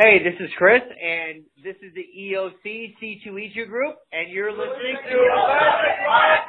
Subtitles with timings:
[0.00, 5.14] Hey, this is Chris, and this is the EOC C2E2 group, and you're listening to
[5.46, 6.40] Classic Rock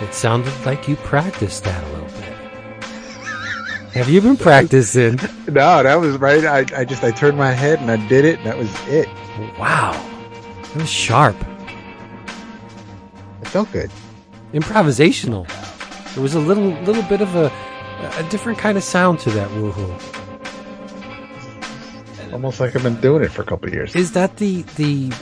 [0.00, 1.97] It sounded like you practiced that a little bit.
[3.98, 5.16] Have you been practicing?
[5.48, 6.44] No, that was right.
[6.44, 9.08] I, I just I turned my head and I did it, and that was it.
[9.58, 9.92] Wow.
[10.62, 11.34] that was sharp.
[13.42, 13.90] It felt good.
[14.52, 15.48] Improvisational.
[16.14, 17.50] There was a little little bit of a
[18.18, 19.92] a different kind of sound to that woohoo.
[22.32, 23.96] Almost like I've been doing it for a couple years.
[23.96, 25.12] Is that the the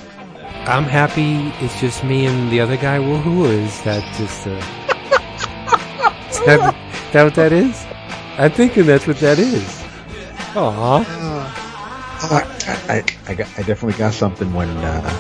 [0.67, 4.51] I'm happy it's just me and the other guy woohoo or is that just uh
[6.29, 6.77] is that,
[7.15, 7.87] that what that is?
[8.39, 9.83] I'm thinking that's what that is.
[10.57, 11.05] Aw.
[12.23, 12.57] Oh,
[12.89, 15.11] I, I, I, got, I definitely got something when uh,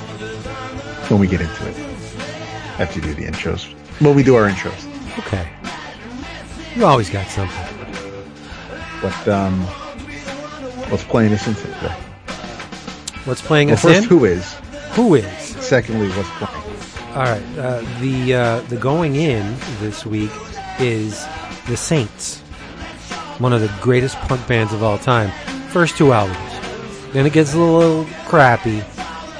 [1.09, 1.77] when we get into it.
[2.79, 3.73] After you do the intros.
[4.01, 4.87] When we do our intros.
[5.18, 5.49] Okay.
[6.74, 7.57] You always got something.
[9.01, 9.62] What um
[10.90, 11.95] what's playing us into today?
[13.24, 14.09] What's playing Well us first in?
[14.09, 14.55] who is?
[14.93, 15.27] Who is?
[15.65, 16.65] Secondly, what's playing?
[17.16, 17.59] All right.
[17.59, 20.30] Uh, the uh, the going in this week
[20.79, 21.27] is
[21.66, 22.43] the Saints,
[23.38, 25.30] one of the greatest punk bands of all time.
[25.70, 26.38] First two albums,
[27.12, 28.82] then it gets a little crappy,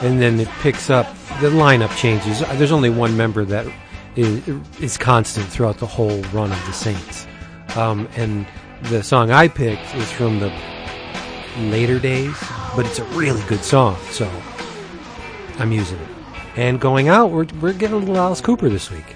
[0.01, 1.07] and then it picks up.
[1.41, 2.41] The lineup changes.
[2.59, 3.67] There's only one member that
[4.15, 4.49] is,
[4.81, 7.27] is constant throughout the whole run of the Saints,
[7.77, 8.47] um, and
[8.85, 10.53] the song I picked is from the
[11.59, 12.37] later days,
[12.75, 13.97] but it's a really good song.
[14.11, 14.31] So
[15.59, 16.09] I'm using it.
[16.57, 19.16] And going out, we're, we're getting a little Alice Cooper this week.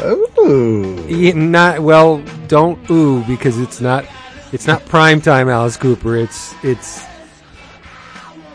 [0.00, 1.04] Ooh.
[1.08, 2.22] Yeah, not well.
[2.48, 4.06] Don't ooh because it's not
[4.52, 6.16] it's not prime time Alice Cooper.
[6.16, 7.02] It's it's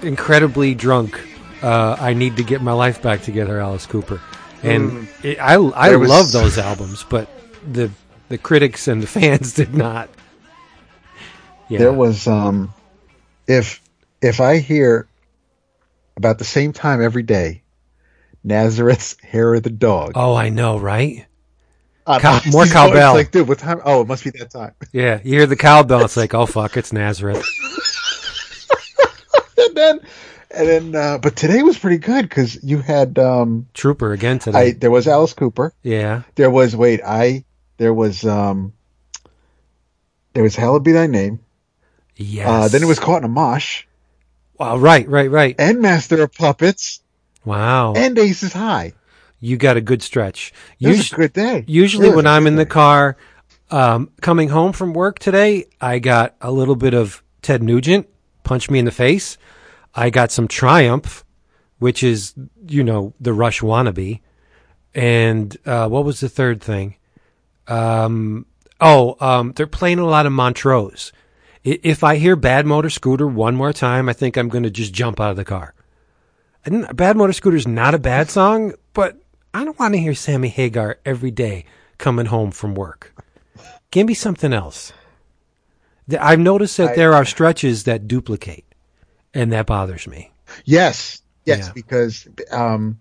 [0.01, 1.19] incredibly drunk.
[1.61, 4.21] Uh, I need to get my life back together, Alice Cooper.
[4.63, 5.85] And it, I I Mm.
[5.89, 7.29] There was- love those albums, but
[7.71, 7.91] the
[8.29, 10.09] the critics and the fans did not.
[11.69, 11.79] Yeah.
[11.79, 12.73] There was um
[13.47, 13.81] if
[14.21, 15.07] if I hear
[16.15, 17.61] about the same time every day
[18.43, 20.13] Nazareth's hair of the dog.
[20.15, 21.25] oh, I know, right?
[22.07, 23.13] Uh, cow- it's more cowbell.
[23.13, 23.81] Like, dude, what time?
[23.83, 24.71] Oh, it must be that time.
[24.93, 26.05] Yeah, you hear the cowbell.
[26.05, 27.45] It's like, oh fuck, it's Nazareth.
[29.57, 29.99] and then,
[30.51, 34.39] and then, uh, but today was pretty good because you had, um, Trooper again I
[34.39, 34.71] today.
[34.71, 35.73] there was Alice Cooper.
[35.83, 36.23] yeah.
[36.35, 37.43] There was wait, I
[37.77, 38.73] there was um,
[40.33, 41.39] there was Hallowed Be Thy Name.
[42.15, 42.47] Yes.
[42.47, 43.83] Uh, then it was Caught in a Mosh
[44.57, 44.77] Wow.
[44.77, 45.07] Right.
[45.07, 45.29] Right.
[45.29, 45.55] Right.
[45.59, 47.01] and Master of Puppets
[47.45, 47.93] Wow.
[47.93, 48.93] and Aces High.
[49.39, 50.53] You got a good stretch.
[50.79, 51.63] Usu- a good day.
[51.67, 53.17] usually when I'm in the car,
[53.69, 58.07] um, coming home from work today, I got a little bit of Ted Nugent,
[58.43, 59.37] punch me in the face.
[59.93, 61.23] I got some Triumph,
[61.79, 62.33] which is,
[62.67, 64.21] you know, the Rush wannabe.
[64.95, 66.95] And, uh, what was the third thing?
[67.67, 68.45] Um,
[68.79, 71.11] oh, um, they're playing a lot of Montrose.
[71.63, 74.93] If I hear Bad Motor Scooter one more time, I think I'm going to just
[74.93, 75.73] jump out of the car.
[76.63, 78.73] And Bad Motor Scooter is not a bad song,
[79.57, 81.65] I don't want to hear Sammy Hagar every day
[81.97, 83.11] coming home from work.
[83.89, 84.93] Give me something else.
[86.19, 88.65] I've noticed that I- there are stretches that duplicate,
[89.33, 90.31] and that bothers me.
[90.63, 91.71] Yes, yes, Yeah.
[91.73, 92.99] because um,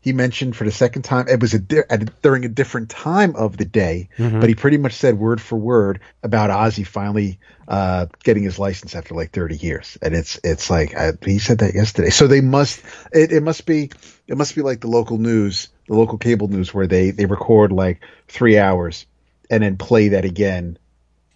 [0.00, 3.36] he mentioned for the second time it was a, di- a during a different time
[3.36, 4.40] of the day, Mm-hmm.
[4.40, 7.38] but he pretty much said word for word about Ozzy finally
[7.68, 11.58] uh, getting his license after like thirty years, and it's it's like I, he said
[11.58, 12.10] that yesterday.
[12.10, 12.82] So they must
[13.12, 13.92] it, it must be
[14.26, 17.72] it must be like the local news, the local cable news, where they they record
[17.72, 19.06] like three hours
[19.50, 20.78] and then play that again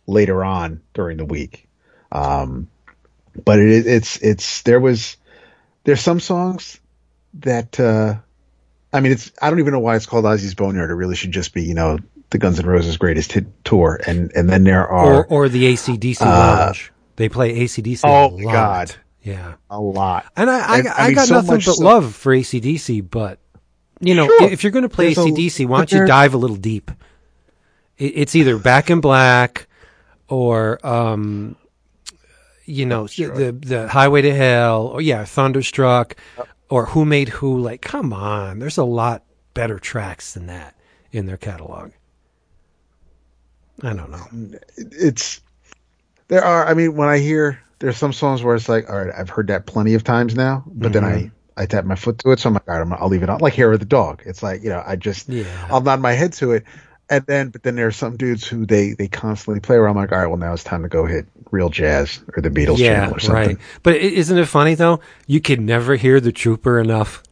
[0.06, 1.68] later on during the week.
[2.12, 2.68] Um,
[3.44, 5.16] but it, it's it's there was
[5.84, 6.80] there's some songs
[7.34, 8.14] that uh
[8.92, 10.90] I mean it's I don't even know why it's called Ozzy's Boneyard.
[10.90, 11.98] It really should just be, you know,
[12.30, 15.64] the Guns N' Roses greatest hit tour and and then there are Or, or the
[15.74, 16.92] ACDC lounge.
[17.16, 18.04] They play ACDC.
[18.04, 18.52] Uh, oh a lot.
[18.52, 18.96] God.
[19.22, 19.54] Yeah.
[19.68, 20.26] a lot.
[20.36, 23.10] And I, I, And, I, I mean, got so nothing but so- love for ACDC,
[23.10, 23.40] but,
[24.00, 24.48] you know, Sure.
[24.50, 26.90] if you're going to play There's a- ACDC, why don't you dive a little deep?
[27.98, 29.66] It, it's either Back in Black
[30.28, 31.56] or, um,
[32.64, 36.16] you know, the, the Highway to Hell or, yeah, Thunderstruck
[36.68, 37.58] or Who Made Who.
[37.58, 38.58] Like, come on.
[38.58, 39.22] There's a lot
[39.54, 40.74] better tracks than that
[41.12, 41.92] in their catalog.
[43.82, 44.58] I don't know.
[44.76, 45.40] It's
[46.28, 49.12] there are I mean when I hear there's some songs where it's like, all right,
[49.16, 52.32] I've heard that plenty of times now, but then I I tap my foot to
[52.32, 53.38] it, so I'm like, all right, I'm, I'll leave it on.
[53.40, 54.22] Like hair of the dog.
[54.26, 55.44] It's like you know, I just Yeah.
[55.70, 56.64] I'll nod my head to it.
[57.08, 59.96] and then but then there are some dudes who they they constantly play where I'm
[59.96, 62.78] like, all right, well now it's time to go hit real jazz or the Beatles
[62.78, 63.46] yeah, channel or something.
[63.48, 63.58] right.
[63.82, 65.00] But isn't it funny though?
[65.26, 67.22] You can never hear the Trooper enough.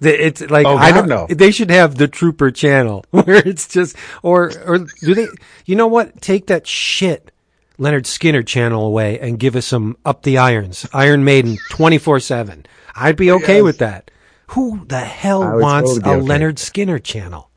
[0.00, 1.26] It's like Oh, I don't know.
[1.30, 5.28] They should have the Trooper channel where it's just or or do they?
[5.64, 6.20] You know what?
[6.20, 7.30] Take that shit
[7.78, 12.20] Lynyrd Skynyrd channel away and give us some Up the Irons, Iron Maiden, twenty four
[12.20, 12.66] seven.
[12.96, 13.62] I'd be okay Yes.
[13.64, 14.10] with that.
[14.48, 16.26] Who the hell wants totally a okay.
[16.28, 17.50] Lynyrd Skynyrd channel?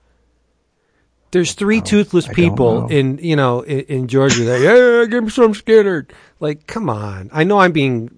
[1.31, 5.53] There's three toothless people in you know in, in Georgia that yeah give me some
[5.53, 6.11] Skynyrd.
[6.39, 7.29] Like, come on.
[7.33, 8.17] I know I'm being,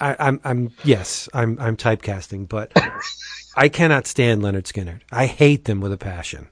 [0.00, 2.72] I, I'm I'm yes I'm I'm typecasting, but
[3.56, 5.00] I cannot stand Lynyrd Skynyrd.
[5.12, 6.48] I hate them with a passion.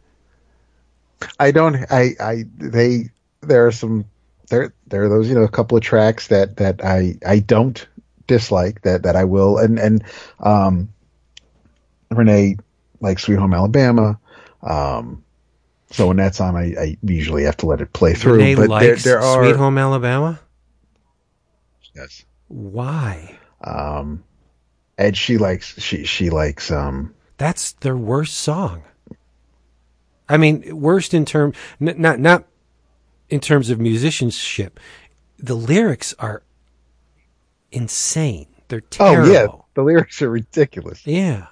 [1.40, 1.76] I don't.
[1.90, 2.10] I.
[2.20, 2.44] I.
[2.58, 3.10] They.
[3.40, 4.04] There are some.
[4.50, 4.74] There.
[4.88, 5.28] There are those.
[5.28, 7.14] You know, a couple of tracks that that I.
[7.26, 7.86] I don't
[8.26, 8.82] dislike.
[8.82, 9.58] That that I will.
[9.58, 10.04] And and
[10.40, 10.88] um,
[12.10, 12.56] Renee
[13.00, 14.18] like Sweet Home Alabama.
[14.62, 15.24] Um,
[15.90, 18.34] so when that's on, I, I usually have to let it play through.
[18.34, 19.44] Renee but there, there are.
[19.44, 20.40] Sweet Home Alabama.
[21.94, 22.24] Yes.
[22.48, 23.38] Why?
[23.62, 24.24] Um,
[24.98, 25.80] and she likes.
[25.80, 26.70] She she likes.
[26.70, 27.14] Um.
[27.36, 28.82] That's their worst song.
[30.28, 32.44] I mean, worst in term n- not not
[33.28, 34.80] in terms of musicianship.
[35.38, 36.42] The lyrics are
[37.74, 38.46] insane.
[38.68, 39.28] They're terrible.
[39.28, 41.06] Oh yeah, the lyrics are ridiculous.
[41.06, 41.46] Yeah.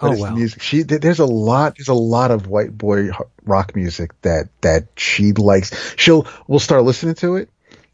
[0.00, 0.34] But Oh well.
[0.36, 0.62] music.
[0.62, 3.10] She there's a lot there's a lot of white boy
[3.44, 5.94] rock music that that she likes.
[5.96, 7.48] She'll we'll start listening to it,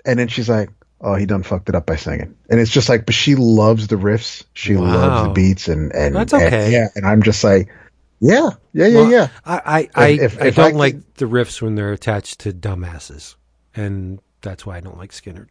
[0.06, 0.71] and then she's like,
[1.03, 3.89] "Oh, he done fucked it up by singing," and it's just like, but she loves
[3.89, 6.73] the riffs, she loves the beats, and and That's and- okay.
[6.73, 7.69] yeah, and I'm just like,
[8.21, 9.29] yeah, yeah, yeah, Well, yeah.
[9.45, 12.53] I I, I, if- I if don't I like the riffs when they're attached to
[12.53, 13.35] dumbasses,
[13.75, 15.49] and that's why I don't like Skynyrd.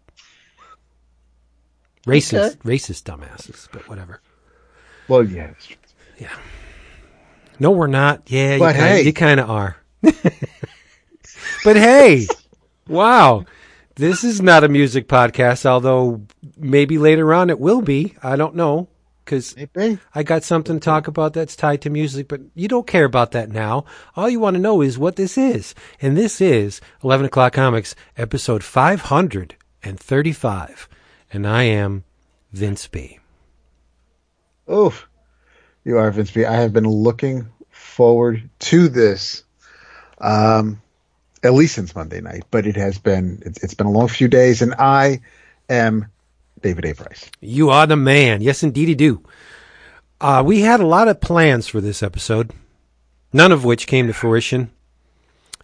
[2.07, 4.21] Racist, racist dumbasses, but whatever.
[5.07, 5.51] Well, yeah,
[6.18, 6.36] Yeah.
[7.59, 8.24] No, we're not.
[8.27, 9.01] Yeah, you But kinda, hey.
[9.04, 9.77] you kind of are.
[11.63, 12.27] but hey,
[12.88, 13.45] wow,
[13.95, 15.65] this is not a music podcast.
[15.65, 16.21] Although
[16.57, 18.15] maybe later on it will be.
[18.21, 18.89] I don't know
[19.25, 19.56] because.
[20.13, 23.31] I got something to talk about that's tied to music, but you don't care about
[23.31, 23.86] that now.
[24.15, 25.74] All you want to know is what this is.
[26.01, 29.57] And this is 11 O'Clock Comics, episode 535.
[29.83, 30.00] And
[31.33, 32.03] I am
[32.51, 33.19] Vince B.
[34.68, 34.97] Oh,
[35.83, 36.45] you are Vince B.
[36.45, 39.44] I have been looking forward to this,
[40.19, 40.81] um,
[41.44, 42.44] at least since Monday night.
[42.51, 45.21] But it has been it's, it's been a long few days, and I
[45.69, 46.07] am
[46.62, 46.94] David A.
[46.94, 47.29] Price.
[47.39, 48.41] You are the man.
[48.41, 49.24] Yes, indeed, you do.
[50.19, 52.51] Uh, we had a lot of plans for this episode,
[53.31, 54.71] none of which came to fruition.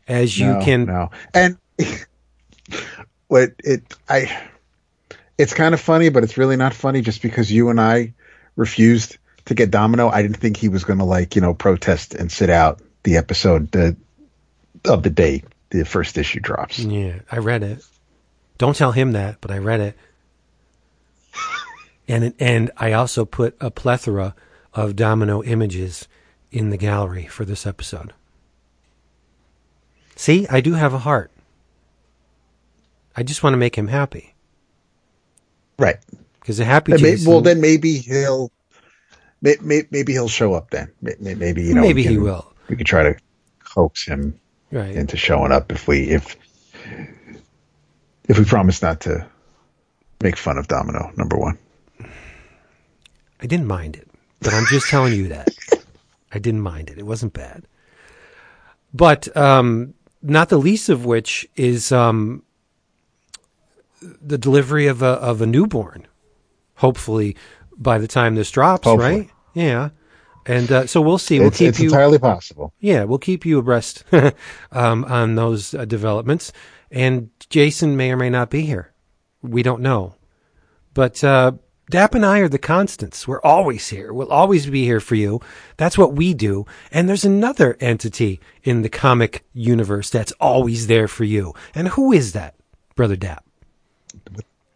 [0.08, 1.58] As you no, can, no, and
[3.28, 4.50] what it I,
[5.38, 8.14] it's kind of funny, but it's really not funny just because you and I
[8.56, 10.10] refused to get Domino.
[10.10, 13.18] I didn't think he was going to like you know protest and sit out the
[13.18, 13.96] episode the,
[14.86, 16.80] of the day the first issue drops.
[16.80, 17.84] yeah, I read it.
[18.58, 19.98] Don't tell him that, but I read it.
[22.06, 24.36] And and I also put a plethora
[24.74, 26.10] of domino images
[26.52, 28.12] in the gallery for this episode.
[30.18, 31.32] See, I do have a heart.
[33.16, 34.33] I just want to make him happy
[35.80, 35.98] Right.
[36.40, 37.32] because a happy may- Jason.
[37.32, 38.52] well, then maybe he'll
[39.42, 40.92] may, may, maybe he'll show up then.
[41.02, 41.82] May- may- Maybe you know.
[41.82, 42.54] maybe we he will.
[42.70, 43.16] We could try to
[43.64, 44.40] coax him
[44.72, 44.96] Right.
[44.96, 46.36] into showing up if we if
[48.30, 49.26] if we promise not to
[50.22, 51.12] make fun of Domino.
[51.18, 51.58] Number one.
[53.42, 54.08] I didn't mind it,
[54.42, 55.50] but I'm just telling you that.
[56.32, 56.98] I didn't mind it.
[56.98, 57.66] It wasn't bad.
[58.94, 62.42] But um, not the least of which is um,
[64.22, 66.08] the delivery of a of a newborn.
[66.76, 67.36] Hopefully,
[67.78, 69.12] by the time this drops, Hopefully.
[69.20, 69.30] right?
[69.54, 69.90] Yeah.
[70.46, 71.40] And uh, so we'll see.
[71.40, 71.88] We'll It's, keep it's you.
[71.90, 72.74] entirely possible.
[72.80, 74.04] Yeah, we'll keep you abreast
[74.72, 76.52] um, on those uh, developments.
[76.92, 78.92] And Jason may or may not be here.
[79.42, 80.16] We don't know.
[80.94, 81.54] But uh,
[81.90, 83.26] Dap and I are the constants.
[83.28, 84.12] We're always here.
[84.12, 85.40] We'll always be here for you.
[85.78, 86.66] That's what we do.
[86.92, 91.54] And there's another entity in the comic universe that's always there for you.
[91.74, 92.56] And who is that,
[92.96, 93.46] Brother Dap?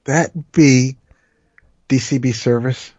[0.06, 0.98] That be
[1.90, 2.94] DCB service.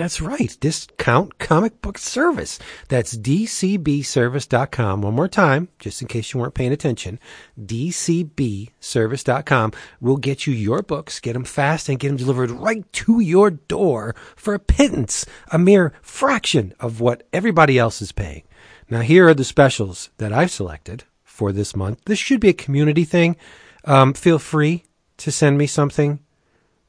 [0.00, 0.56] That's right.
[0.60, 2.58] Discount Comic Book Service.
[2.88, 5.02] That's dcbservice.com.
[5.02, 7.20] One more time, just in case you weren't paying attention.
[7.62, 13.20] dcbservice.com will get you your books, get them fast, and get them delivered right to
[13.20, 18.44] your door for a pittance, a mere fraction of what everybody else is paying.
[18.88, 22.06] Now, here are the specials that I've selected for this month.
[22.06, 23.36] This should be a community thing.
[23.84, 24.84] Um, feel free
[25.20, 26.18] to send me something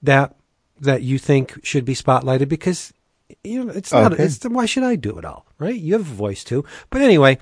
[0.01, 0.35] that
[0.79, 2.91] that you think should be spotlighted because
[3.43, 4.23] you know it's not Okay.
[4.25, 7.37] it's why should I do it all right you have a voice too but anyway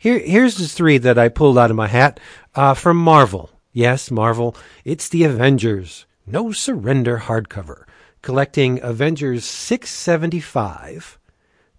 [0.00, 2.20] Here, here's the three that I pulled out of my hat
[2.54, 3.50] uh, from Marvel.
[3.72, 4.54] Yes, Marvel.
[4.84, 7.82] It's the Avengers No Surrender hardcover,
[8.22, 11.18] collecting Avengers 675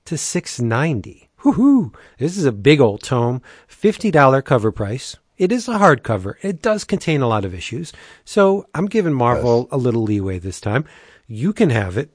[0.03, 1.29] to 690.
[1.43, 1.93] Woohoo!
[2.17, 5.15] This is a big old tome, $50 cover price.
[5.39, 6.35] It is a hardcover.
[6.43, 7.93] It does contain a lot of issues.
[8.25, 10.85] So I'm giving Marvel a little leeway this time.
[11.27, 12.11] You can have it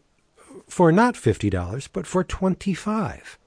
[0.69, 3.38] for not $50, but for 25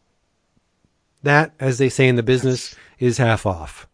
[1.24, 3.88] That, as they say in the business, is half off.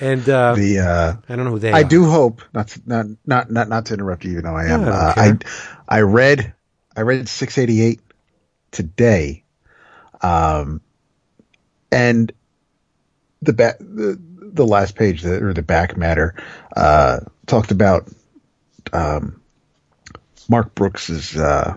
[0.00, 1.84] And uh, The uh, I don't know who they I are.
[1.84, 4.32] do hope not to, not not not not to interrupt you.
[4.32, 4.84] even though I am.
[4.84, 5.14] I uh.
[5.16, 5.38] I
[5.88, 6.52] I read
[6.96, 8.00] I read 688
[8.72, 9.42] today,
[10.22, 10.82] um,
[11.90, 12.30] and
[13.40, 14.20] the the
[14.52, 16.34] the last page the, or the back matter
[16.76, 18.08] uh, talked about
[18.92, 19.40] um,
[20.48, 21.76] Mark Brooks's uh,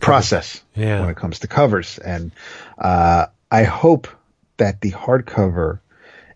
[0.00, 1.00] process Yeah.
[1.00, 2.32] when it comes to covers, and
[2.78, 4.08] uh, I hope
[4.56, 5.80] that the hardcover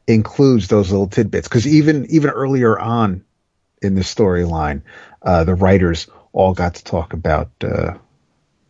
[0.07, 3.25] includes those little tidbits because even even earlier on
[3.81, 4.83] in the storyline,
[5.23, 7.51] uh, the writers all got to talk about.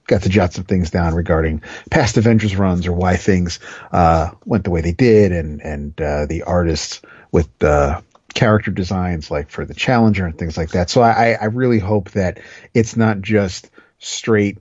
[0.06, 3.58] Got to jot some things down regarding past Avengers runs or why things
[3.90, 7.00] uh, went the way they did, and and uh, the artists
[7.32, 8.00] with uh,
[8.34, 10.90] character designs like for the Challenger and things like that.
[10.90, 12.38] So I, I really hope that
[12.74, 14.58] it's not just straight.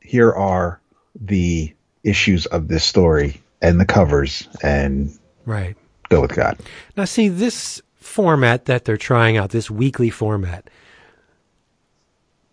[0.00, 0.80] Here are
[1.20, 1.72] the
[2.02, 5.76] issues of this story and the covers, and Right.
[6.08, 6.58] go with God.
[6.96, 10.68] Now, see, this format that they're trying out, this weekly format,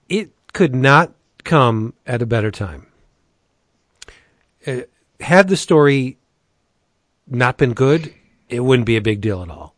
[0.08, 1.12] it could not
[1.44, 2.88] come at a better time.
[4.66, 4.82] Uh,
[5.20, 6.18] had the story
[7.28, 8.14] not been good,
[8.50, 9.76] it wouldn't be a big deal at all.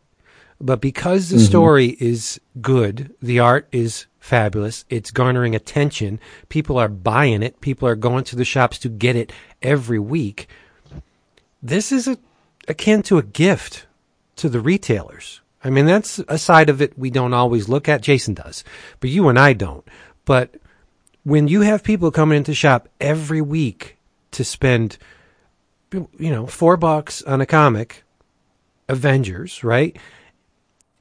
[0.59, 6.87] But because the story is good, the art is fabulous, it's garnering attention, people are
[6.87, 10.47] buying it, people are going to the shops to get it every week.
[11.63, 12.17] This is a,
[12.67, 13.87] akin to a gift
[14.35, 15.41] to the retailers.
[15.63, 18.01] I mean, that's a side of it we don't always look at.
[18.01, 18.63] Jason does,
[18.99, 19.87] but you and I don't.
[20.25, 20.55] But
[21.23, 23.97] when you have people coming into shop every week
[24.31, 24.97] to spend,
[25.93, 28.03] you know, four bucks on a comic,
[28.89, 29.97] Avengers, right?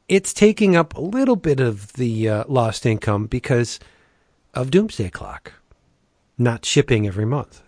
[0.09, 3.79] It's taking up a little bit of the uh, lost income because
[4.55, 5.55] of Doomsday Clock
[6.39, 7.63] not shipping every month.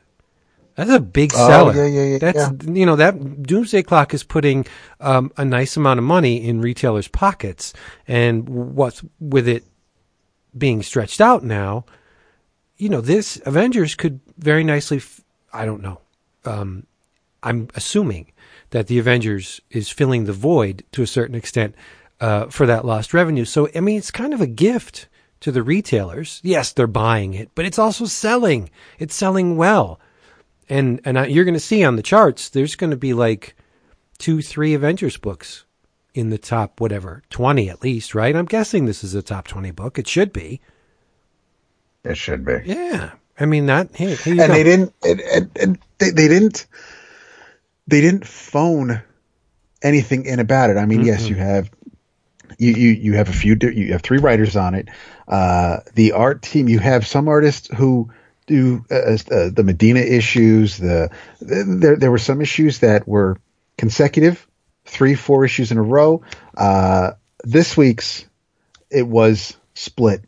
[0.75, 1.75] That's a big Oh, seller.
[1.75, 4.67] yeah, yeah, yeah, That's you know that Doomsday Clock is putting
[5.01, 7.75] um, a nice amount of money in retailers' pockets,
[8.09, 9.65] and what's with it
[10.57, 11.85] being stretched out now,
[12.77, 14.99] you know, this Avengers could very nicely.
[14.99, 15.21] F-
[15.53, 16.01] I don't know.
[16.45, 16.87] Um,
[17.43, 18.33] I'm assuming
[18.71, 21.75] that the Avengers is filling the void to a certain extent
[22.21, 23.45] uh, for that lost revenue.
[23.45, 25.09] So I mean, it's kind of a gift
[25.41, 26.41] to the retailers.
[26.43, 28.71] Yes, they're buying it, but it's also selling.
[28.99, 30.01] It's selling well,
[30.69, 32.49] and and I, you're going to see on the charts.
[32.49, 33.55] There's going to be like
[34.19, 35.65] two, three Avengers books
[36.15, 38.37] in the top whatever twenty at least, right?
[38.37, 39.99] I'm guessing this is a top twenty book.
[39.99, 40.61] It should be.
[42.05, 42.59] It should be.
[42.65, 43.95] Yeah, I mean that.
[43.95, 44.47] Hey, and go.
[44.49, 46.67] they didn't and, they, they didn't
[47.87, 49.03] they didn't phone
[49.83, 51.71] anything in about it i mean yes you have
[52.59, 54.89] you, you you have a few you have three writers on it
[55.29, 58.11] uh the art team you have some artists who
[58.47, 63.39] do uh, uh, the medina issues the there there were some issues that were
[63.77, 64.47] consecutive
[64.85, 66.23] three four issues in a row
[66.57, 67.13] uh
[67.45, 68.27] this week's
[68.91, 70.23] it was split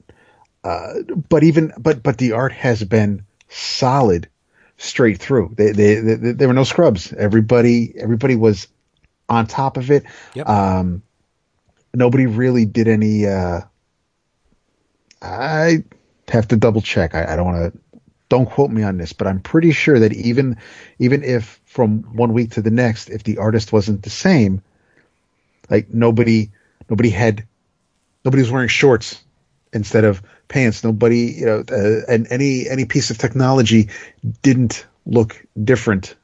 [0.64, 0.94] uh,
[1.28, 4.28] but even but but the art has been solid
[4.78, 5.54] straight through.
[5.56, 7.12] They, they, they, there were no scrubs.
[7.12, 8.66] Everybody everybody was
[9.28, 10.04] on top of it.
[10.34, 10.48] Yep.
[10.48, 11.02] Um,
[11.94, 13.26] nobody really did any.
[13.26, 13.60] Uh,
[15.20, 15.84] I
[16.28, 17.14] have to double check.
[17.14, 18.00] I, I don't want to.
[18.30, 20.56] Don't quote me on this, but I'm pretty sure that even
[20.98, 24.62] even if from one week to the next, if the artist wasn't the same,
[25.68, 26.50] like nobody
[26.88, 27.46] nobody had
[28.24, 29.22] nobody was wearing shorts
[29.74, 30.84] instead of pants.
[30.84, 33.88] Nobody, you know, uh, and any any piece of technology
[34.42, 36.14] didn't look different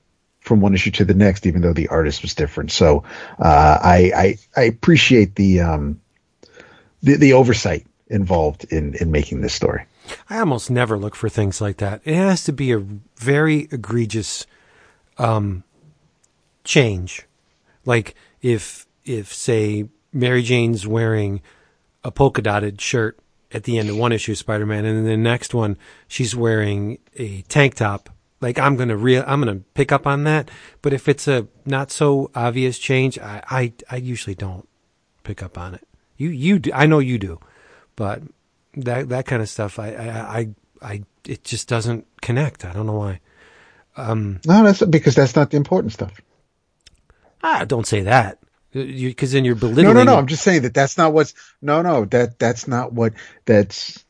[0.41, 2.73] from one issue to the next, even though the artist was different.
[2.73, 3.05] So
[3.39, 6.01] uh, I, I I appreciate the um
[7.03, 9.85] the, the oversight involved in in making this story.
[10.29, 12.01] I almost never look for things like that.
[12.05, 12.85] It has to be a
[13.17, 14.47] very egregious
[15.19, 15.63] um,
[16.65, 17.27] change.
[17.85, 21.41] Like if if say Mary Jane's wearing
[22.03, 23.19] a polka dotted shirt
[23.53, 25.77] at the end of one issue of Spider Man, and then the next one
[26.09, 28.11] she's wearing a tank top.
[28.41, 30.51] Like I'm gonna real I'm gonna pick up on that.
[30.83, 34.69] But if it's a not so obvious change, I I, I usually don't
[35.25, 35.87] pick up on it.
[36.17, 37.39] You you do, I know you do,
[37.97, 38.23] but
[38.77, 40.49] that that kind of stuff I I I,
[40.83, 42.65] I it just doesn't connect.
[42.65, 43.21] I don't know why.
[44.47, 46.21] No, that's because that's not the important stuff.
[47.43, 48.39] Ah, don't say that.
[48.73, 49.95] Because then you're No, belittling.
[49.95, 50.15] no, no.
[50.15, 50.19] it.
[50.19, 51.35] I'm just saying that that's not what's.
[51.63, 52.05] No, no.
[52.07, 53.15] That that's not what.
[53.45, 54.05] That's.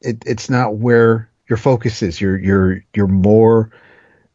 [0.00, 2.20] It, it's not where your focus is.
[2.20, 3.70] You're you're you're more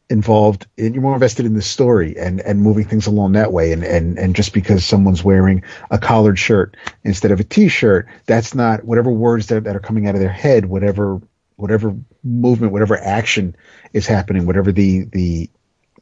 [0.08, 0.66] involved.
[0.76, 3.72] In, you're more invested in the story and and moving things along that way.
[3.72, 8.54] And and and just because someone's wearing a collared shirt instead of a t-shirt, that's
[8.54, 10.66] not whatever words that that are coming out of their head.
[10.66, 11.20] Whatever
[11.56, 13.56] whatever movement, whatever action
[13.92, 15.50] is happening, whatever the the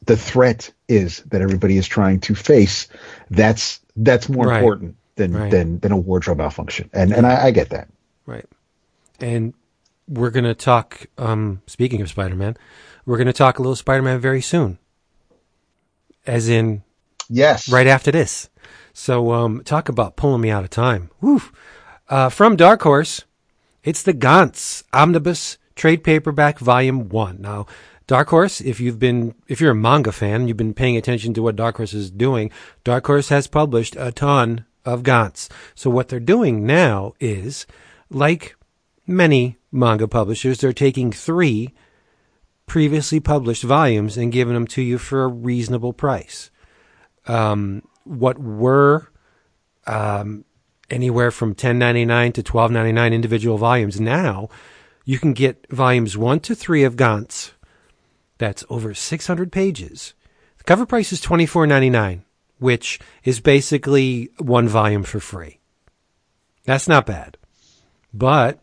[0.05, 2.87] the threat is that everybody is trying to face.
[3.29, 4.57] That's that's more Right.
[4.59, 5.51] important than Right.
[5.51, 6.89] than than a wardrobe malfunction.
[6.93, 7.87] And and I, I get that.
[8.25, 8.45] Right.
[9.19, 9.53] And
[10.07, 12.55] we're going to talk, um, speaking of Spider Man,
[13.05, 14.77] we're going to talk a little Spider Man very soon.
[16.27, 16.83] As in,
[17.29, 17.69] Yes.
[17.69, 18.49] right after this.
[18.93, 21.09] So, um, talk about pulling me out of time.
[21.21, 21.41] Woo.
[22.09, 23.23] Uh, from Dark Horse,
[23.83, 27.41] it's the Gantz Omnibus Trade Paperback Volume 1.
[27.41, 27.65] Now,
[28.07, 31.41] Dark Horse, if you've been, if you're a manga fan, you've been paying attention to
[31.41, 32.51] what Dark Horse is doing,
[32.83, 35.49] Dark Horse has published a ton of Gantz.
[35.73, 37.65] So what they're doing now is,
[38.09, 38.55] like
[39.07, 41.73] many manga publishers, they're taking three
[42.67, 46.49] previously published volumes and giving them to you for a reasonable price
[47.27, 49.11] um, what were
[49.87, 50.45] um,
[50.89, 53.99] anywhere from ten ninety nine to twelve ninety nine individual volumes.
[53.99, 54.49] Now
[55.03, 57.51] you can get volumes one to three of Gantz.
[58.37, 60.13] That's over six hundred pages.
[60.57, 62.21] The cover price is $24.99,
[62.59, 65.59] which is basically one volume for free.
[66.63, 67.37] That's not bad,
[68.13, 68.59] but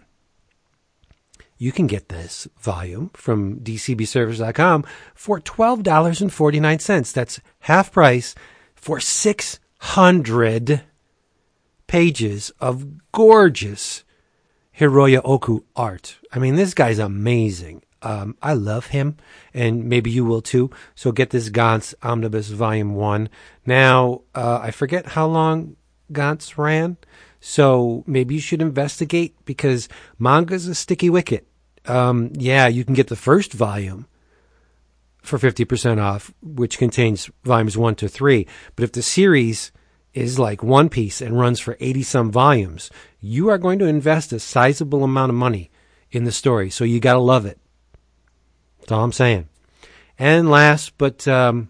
[1.63, 7.13] you can get this volume from dcbservice.com for $12.49.
[7.13, 8.35] That's half price
[8.75, 10.83] for 600
[11.87, 14.03] pages of gorgeous
[14.73, 16.19] Hiroya Oku art.
[16.33, 17.85] I mean, this guy's amazing.
[18.03, 19.17] Um, I love him,
[19.55, 20.71] and maybe you will too.
[20.95, 23.29] So get this Gantz Omnibus Volume 1.
[23.65, 25.77] Now, uh, I forget how long
[26.13, 26.97] Gantz ran,
[27.41, 31.47] so maybe you should investigate because manga's a sticky wicket.
[31.87, 34.07] Um, yeah, you can get the first volume
[35.23, 38.47] for 50% off, which contains volumes 1 to 3.
[38.77, 39.73] But if the series
[40.15, 44.33] is like One Piece and runs for 80 some volumes, you are going to invest
[44.33, 45.71] a sizable amount of money
[46.11, 46.71] in the story.
[46.71, 47.59] So you got to love it.
[48.83, 49.49] That's all I'm saying.
[50.19, 51.69] And last, but um,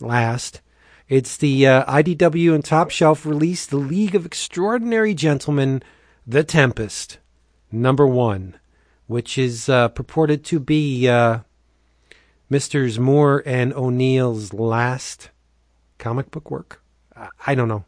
[0.00, 0.60] last,
[1.08, 5.84] it's the uh, IDW and Top Shelf release, The League of Extraordinary Gentlemen,
[6.26, 7.18] The Tempest,
[7.70, 8.56] number one,
[9.06, 11.40] which is uh, purported to be uh,
[12.98, 15.30] Moore and O'Neill's last
[15.98, 16.82] comic book work.
[17.16, 17.84] I, I don't know.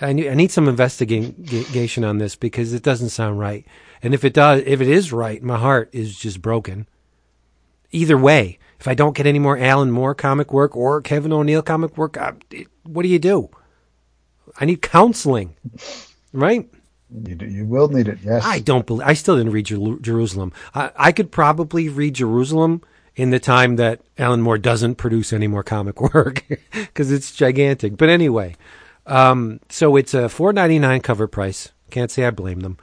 [0.00, 3.66] I need, I need some investigation on this because it doesn't sound right.
[4.02, 6.88] And if it does, if it is right, my heart is just broken.
[7.94, 11.62] Either way, if I don't get any more Alan Moore comic work or Kevin O'Neill
[11.62, 13.50] comic work, I, it, what do you do?
[14.58, 15.54] I need counseling,
[16.32, 16.68] right?
[17.10, 18.18] You, do- you will need it.
[18.22, 18.42] Yes.
[18.44, 19.06] I don't believe.
[19.06, 20.52] I still didn't read Jer- Jerusalem.
[20.74, 22.82] I, I could probably read Jerusalem
[23.14, 27.96] in the time that Alan Moore doesn't produce any more comic work because it's gigantic.
[27.96, 28.56] But anyway,
[29.06, 31.70] um, so it's a four ninety nine cover price.
[31.90, 32.76] Can't say I blame them.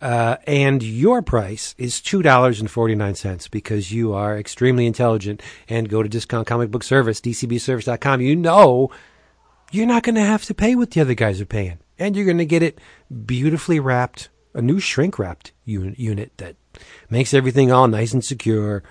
[0.00, 4.86] Uh, and your price is two dollars and forty nine cents because you are extremely
[4.86, 8.20] intelligent and go to Discount Comic Book Service, DCBService.com.
[8.20, 8.90] You know
[9.70, 12.24] you're not going to have to pay what the other guys are paying, and you're
[12.24, 12.78] going to get it
[13.24, 16.56] beautifully wrapped, a new shrink wrapped unit, unit that
[17.10, 18.82] makes everything all nice and secure,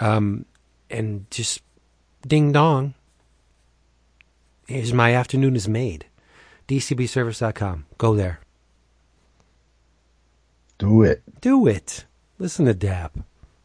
[0.00, 0.46] um,
[0.90, 1.60] and just
[2.26, 2.94] ding dong.
[4.66, 6.06] Here's my afternoon is made.
[6.68, 7.86] DCBService.com.
[7.98, 8.40] Go there.
[10.78, 11.22] Do it.
[11.40, 12.04] Do it.
[12.38, 13.18] Listen to Dap.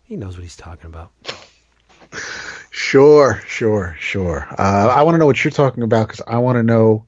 [0.04, 1.12] He knows what he's talking about.
[2.70, 4.48] Sure, sure, sure.
[4.58, 7.06] Uh, I want to know what you're talking about because I want to know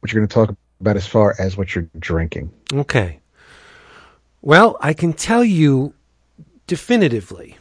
[0.00, 2.52] what you're going to talk about as far as what you're drinking.
[2.72, 3.20] Okay.
[4.42, 5.94] Well, I can tell you
[6.66, 7.56] definitively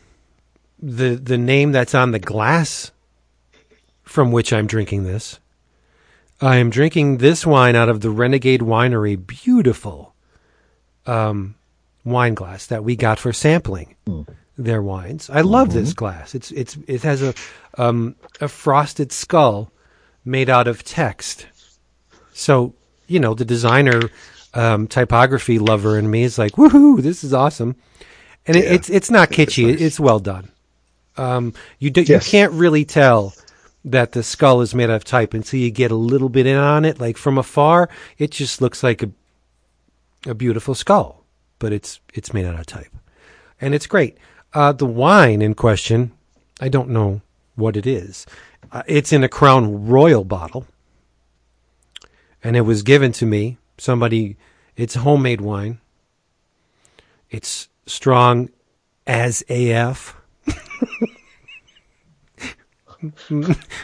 [0.82, 2.92] the the name that's on the glass
[4.04, 5.40] from which I'm drinking this.
[6.42, 10.13] I am drinking this wine out of the Renegade Winery beautiful
[11.06, 11.56] um,
[12.06, 13.96] wine glass that we got for sampling
[14.58, 15.30] their wines.
[15.30, 16.36] I love this glass.
[16.36, 17.34] It's it's it has a
[17.78, 19.72] um, a frosted skull
[20.26, 21.48] made out of text.
[22.34, 22.74] So
[23.08, 24.02] you know the designer
[24.54, 27.76] um, typography lover in me is like, woohoo, this is awesome.
[28.46, 29.72] And it, it's it's not It's kitschy.
[29.72, 29.82] nice.
[29.82, 30.50] It's well done.
[31.16, 32.26] Um, you do, Yes.
[32.26, 33.34] you can't really tell
[33.86, 36.58] that the skull is made out of type until you get a little bit in
[36.58, 37.00] on it.
[37.00, 39.10] Like from afar, it just looks like a
[40.26, 41.26] a beautiful skull,
[41.60, 42.92] but it's it's made out of type,
[43.60, 44.18] and it's great.
[44.54, 46.12] Uh, the wine in question,
[46.62, 47.22] I don't know
[47.56, 48.26] what it is.
[48.72, 50.68] Uh, it's in a Crown Royal bottle,
[52.44, 53.58] and it was given to me.
[53.78, 54.38] Somebody,
[54.76, 55.80] it's homemade wine.
[57.30, 58.50] It's strong
[59.08, 60.16] as AF.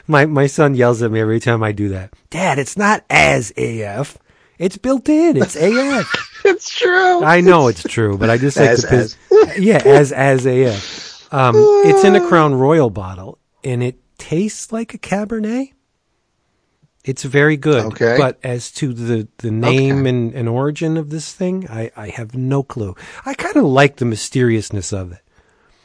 [0.07, 2.13] my my son yells at me every time I do that.
[2.29, 4.17] Dad, it's not as AF.
[4.59, 5.37] It's built in.
[5.37, 6.41] It's AF.
[6.45, 7.23] it's true.
[7.23, 9.17] I know it's true, but I just like As- to piss.
[9.57, 11.33] yeah, as as AF.
[11.33, 15.73] Um, it's in a Crown Royal bottle, and it tastes like a Cabernet.
[17.05, 17.85] It's very good.
[17.85, 18.17] Okay.
[18.17, 22.35] But as to the, the name and, and origin of this thing, I, I have
[22.35, 22.95] no clue.
[23.25, 25.19] I kind of like the mysteriousness of it.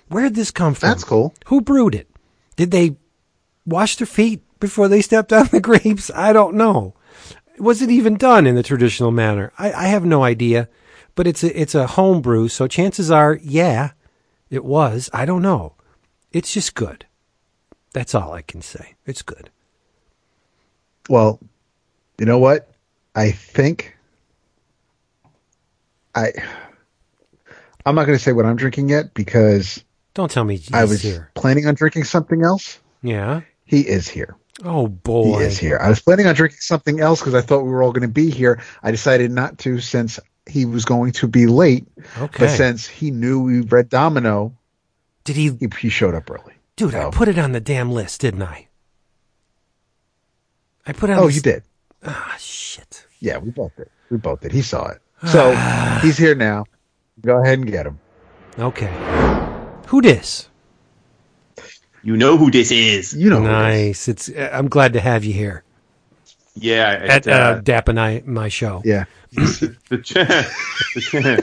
[0.09, 0.89] Where'd this come from?
[0.89, 1.33] That's cool.
[1.47, 2.11] Who brewed it?
[2.57, 2.97] Did they
[3.65, 6.11] wash their feet before they stepped on the grapes?
[6.15, 6.95] I don't know.
[7.59, 9.53] Was it even done in the traditional manner?
[9.59, 10.69] I, I have no idea.
[11.17, 13.93] But it's a it's a home brew, so chances are, yeah,
[14.51, 15.09] it was.
[15.13, 15.75] I don't know.
[16.33, 17.07] It's just good.
[17.93, 18.95] That's all I can say.
[19.07, 19.49] It's good.
[21.09, 21.39] Well,
[22.19, 22.69] you know what?
[23.15, 23.97] I think
[26.17, 26.33] I
[27.87, 31.03] I'm not going to say what I'm drinking yet because Don't tell me I was
[31.03, 31.31] here.
[31.35, 32.81] planning on drinking something else.
[33.03, 33.43] Yeah.
[33.65, 34.37] He is here.
[34.63, 35.39] Oh boy.
[35.41, 35.79] He is here.
[35.81, 38.09] I was planning on drinking something else because I thought we were all going to
[38.09, 38.63] be here.
[38.83, 41.87] I decided not to since he was going to be late.
[42.19, 42.45] Okay.
[42.47, 44.57] But since he knew we read Domino,
[45.25, 46.55] Did he he, he showed up early.
[46.77, 47.11] Dude, I Oh.
[47.11, 48.69] put it on the damn list, didn't I?
[50.87, 51.63] I put it on Oh, you did.
[52.05, 53.07] Ah, shit.
[53.21, 53.89] Yeah, we both did.
[54.11, 54.53] We both did.
[54.53, 55.01] He saw it.
[55.27, 55.53] So
[56.03, 56.65] he's here now.
[57.23, 57.99] Go ahead and get him.
[58.59, 58.93] Okay.
[59.89, 60.49] Who dis?
[62.05, 63.15] You know who this is.
[63.15, 63.41] You know.
[63.41, 63.53] who it is.
[63.53, 64.09] Nice.
[64.09, 64.29] It's.
[64.29, 65.65] uh, I'm glad to have you here
[66.55, 68.83] Yeah, at at, uh, uh, Dap and I my show.
[68.85, 69.07] Yeah.
[69.33, 70.27] the tra-
[70.95, 71.43] the, tra-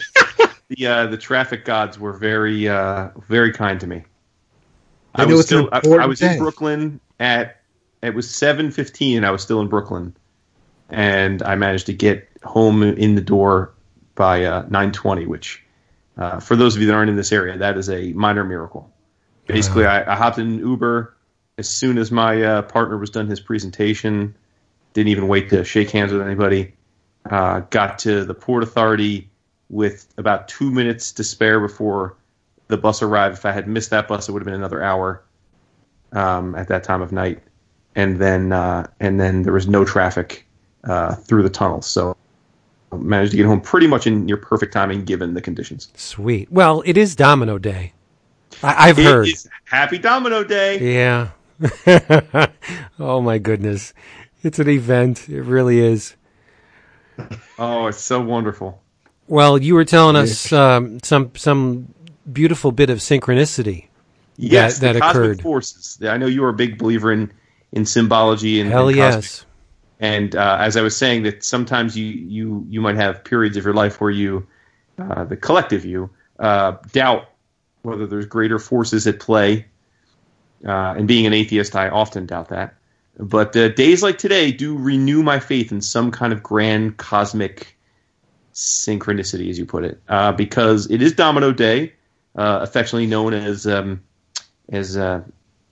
[0.70, 4.04] the, uh, the traffic gods were very uh, very kind to me.
[5.18, 6.34] They I was still I, I was day.
[6.34, 7.62] in Brooklyn at
[8.02, 9.26] it was seven fifteen.
[9.26, 10.16] I was still in Brooklyn,
[10.90, 13.74] and I managed to get home in the door
[14.16, 15.26] by uh, nine twenty.
[15.26, 15.64] Which,
[16.18, 18.94] uh, for those of you that aren't in this area, that is a minor miracle.
[19.54, 21.16] Basically, I, I hopped in an Uber
[21.58, 24.36] as soon as my uh, partner was done his presentation.
[24.94, 26.74] Didn't even wait to shake hands with anybody.
[27.30, 29.30] Uh, got to the Port Authority
[29.70, 32.18] with about two minutes to spare before
[32.68, 33.38] the bus arrived.
[33.38, 35.24] If I had missed that bus, it would have been another hour
[36.12, 37.42] um, at that time of night.
[37.96, 40.46] And then uh, and then there was no traffic
[40.86, 42.16] uh, through the tunnel, so
[42.92, 45.90] managed to get home pretty much in near perfect timing given the conditions.
[45.96, 46.52] Sweet.
[46.52, 47.94] Well, it is Domino Day.
[48.64, 49.24] I, I've It heard.
[49.24, 50.80] is Happy Domino Day.
[50.80, 51.32] Yeah.
[53.00, 53.94] oh my goodness.
[54.44, 55.30] It's an event.
[55.30, 56.16] It really is.
[57.58, 58.84] Oh, it's so wonderful.
[59.28, 61.94] Well, you were telling us um, some some
[62.32, 63.88] beautiful bit of synchronicity.
[64.38, 65.42] Yes, that the cosmic occurred.
[65.42, 66.00] forces.
[66.04, 67.32] I know you are a big believer in
[67.72, 69.16] in symbology and Hell and yes.
[69.20, 69.48] cosmic
[70.00, 73.66] And uh, as I was saying, that sometimes you you you might have periods of
[73.66, 74.48] your life where you,
[75.00, 77.30] uh, the collective you, uh, doubt
[77.84, 79.66] whether there's greater forces at play.
[80.66, 82.76] Uh, and being an atheist, I often doubt that.
[83.18, 87.78] But uh, days like today do renew my faith in some kind of grand cosmic
[88.54, 91.94] synchronicity, as you put it, uh, because it is Domino Day,
[92.36, 94.02] uh, affectionately known as um,
[94.70, 95.22] as uh,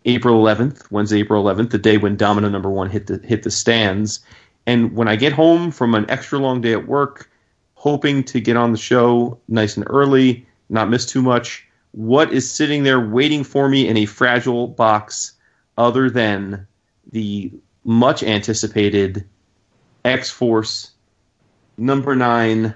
[0.06, 3.52] April 11th, Wednesday, April 11th, the day when Domino Number One hit the hit the
[3.52, 4.20] stands.
[4.66, 7.30] And when I get home from an extra long day at work,
[7.76, 12.52] hoping to get on the show nice and early, not miss too much, what is
[12.52, 15.34] sitting there waiting for me in a fragile box,
[15.78, 16.68] other than
[17.12, 17.52] the
[17.84, 19.26] much anticipated
[20.06, 20.92] X Force
[21.78, 22.76] number nine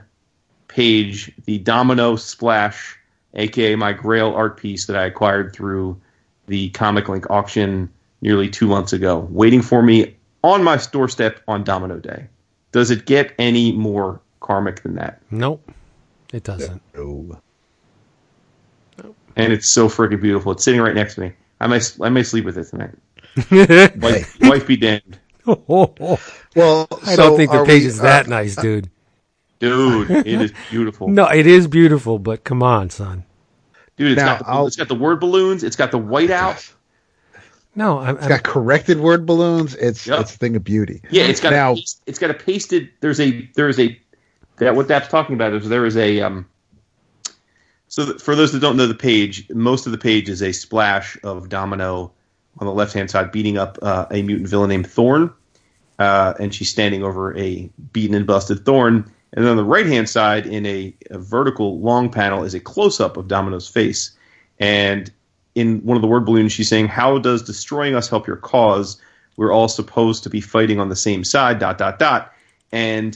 [0.68, 2.98] page, the Domino Splash,
[3.36, 6.00] aka my Grail art piece that I acquired through
[6.48, 7.90] the Comic Link auction
[8.22, 12.28] nearly two months ago, waiting for me on my doorstep on Domino Day.
[12.72, 15.22] Does it get any more karmic than that?
[15.30, 15.72] Nope.
[16.34, 16.82] It doesn't.
[16.96, 17.40] No.
[19.36, 20.52] And it's so freaking beautiful.
[20.52, 21.34] It's sitting right next to me.
[21.60, 22.92] I may I may sleep with it tonight.
[23.50, 23.90] Hey.
[23.98, 25.18] Wife, wife be damned,
[25.48, 25.98] Well,
[26.56, 28.90] I so don't think the page we- is that uh, nice, dude.
[29.60, 30.12] dude.
[30.12, 31.08] It is beautiful.
[31.10, 33.24] No, it is beautiful, but come on, son.
[33.98, 35.64] Dude, it's Now, got the, it's got the word balloons.
[35.64, 36.72] It's got the whiteout.
[37.76, 39.74] No, I'm, It's got corrected word balloons.
[39.76, 40.20] It's Yep.
[40.22, 41.02] it's a thing of beauty.
[41.10, 42.90] Yeah, it's got Now- a paste, it's got a pasted.
[43.02, 44.00] There's a there's a
[44.58, 46.46] that what that's talking about is there is a um.
[47.94, 50.52] So that, for those that don't know the page, most of the page is a
[50.52, 52.12] splash of Domino
[52.58, 55.32] on the left hand side beating up uh, a mutant villain named Thorn,
[56.00, 59.12] uh, and she's standing over a beaten and busted Thorn.
[59.34, 62.60] And then on the right hand side, in a, a vertical long panel, is a
[62.60, 64.18] close up of Domino's face,
[64.58, 65.12] and
[65.54, 69.00] in one of the word balloons, she's saying, "How does destroying us help your cause?
[69.38, 72.34] We're all supposed to be fighting on the same side." Dot dot dot.
[72.72, 73.16] And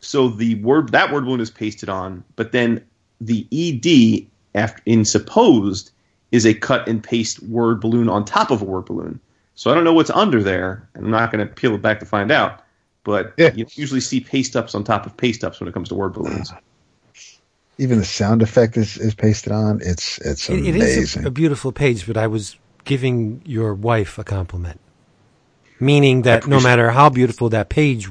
[0.00, 2.84] so the word that word balloon is pasted on, but then
[3.20, 5.92] the ed after, in supposed
[6.32, 9.20] is a cut and paste word balloon on top of a word balloon.
[9.54, 10.88] So I don't know what's under there.
[10.94, 12.62] I'm not going to peel it back to find out.
[13.04, 13.50] But Yeah.
[13.54, 16.12] you usually see paste ups on top of paste ups when it comes to word
[16.14, 16.52] balloons.
[17.78, 19.80] Even the sound effect is, is pasted on.
[19.82, 20.76] It's it's It, amazing.
[20.76, 24.80] it is a, a beautiful page, but I was giving your wife a compliment,
[25.80, 28.08] meaning that no matter how beautiful that page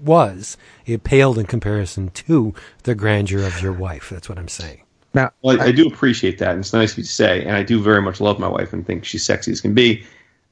[0.00, 4.08] was, it paled in comparison to the grandeur of your wife.
[4.10, 4.82] That's what I'm saying.
[5.14, 7.42] now, Well, I, I do appreciate that, and it's nice of you to say.
[7.44, 10.04] And I do very much love my wife and think she's sexy as can be.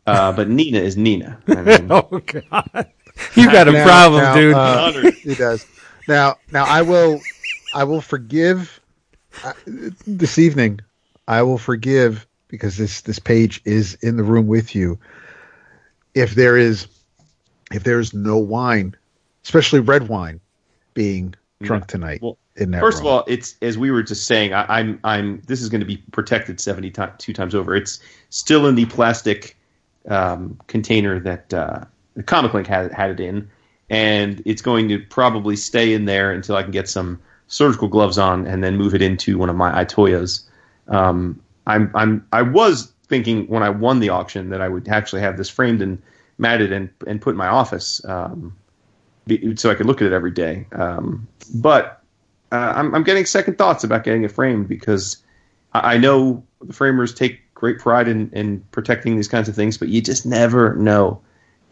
[0.06, 1.38] Uh, but Nina is Nina.
[1.48, 2.86] I mean, Oh God,
[3.36, 4.54] you got a Now- problem, now, dude.
[4.54, 5.64] uh, he does.
[6.08, 7.20] Now, now I will,
[7.72, 8.80] I will forgive
[9.44, 9.52] uh,
[10.06, 10.80] this evening.
[11.28, 14.98] I will forgive because this this page is in the room with you.
[16.14, 16.86] If there is,
[17.72, 18.94] if there is no wine,
[19.44, 20.40] especially red wine,
[20.94, 24.52] being drunk tonight Well, in that First of all, it's as we were just saying.
[24.52, 25.42] I, I'm, I'm.
[25.46, 27.74] This is going to be protected seventy ti two times over.
[27.74, 27.98] It's
[28.30, 29.56] still in the plastic
[30.08, 33.50] um, container that uh, the Comic Link had had it in,
[33.90, 38.18] and it's going to probably stay in there until I can get some surgical gloves
[38.18, 40.44] on, and then move it into one of my Itoyas.
[40.88, 45.22] Um, I'm, I'm, I was thinking when I won the auction that I would actually
[45.22, 46.00] have this framed and
[46.38, 48.04] matted and and put in my office.
[48.04, 48.56] Um,
[49.56, 50.66] so I could look at it every day.
[50.72, 52.02] Um, but
[52.52, 55.22] uh, I'm, I'm getting second thoughts about getting it framed because
[55.72, 59.78] I, I know the framers take great pride in, in protecting these kinds of things,
[59.78, 61.22] but you just never know.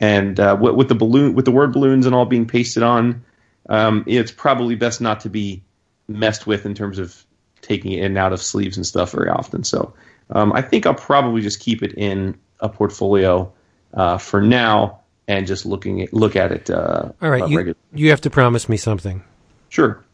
[0.00, 3.24] And uh, with, with the balloon, with the word balloons and all being pasted on,
[3.68, 5.62] um, it's probably best not to be
[6.08, 7.24] messed with in terms of
[7.60, 9.62] taking it in and out of sleeves and stuff very often.
[9.62, 9.94] So
[10.30, 13.52] um, I think I'll probably just keep it in a portfolio
[13.94, 16.70] uh, for now and just looking at, look at it.
[16.70, 19.22] Uh, All right, uh, you, you have to promise me something.
[19.68, 20.04] Sure.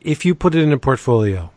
[0.00, 1.50] If you put it in a portfolio,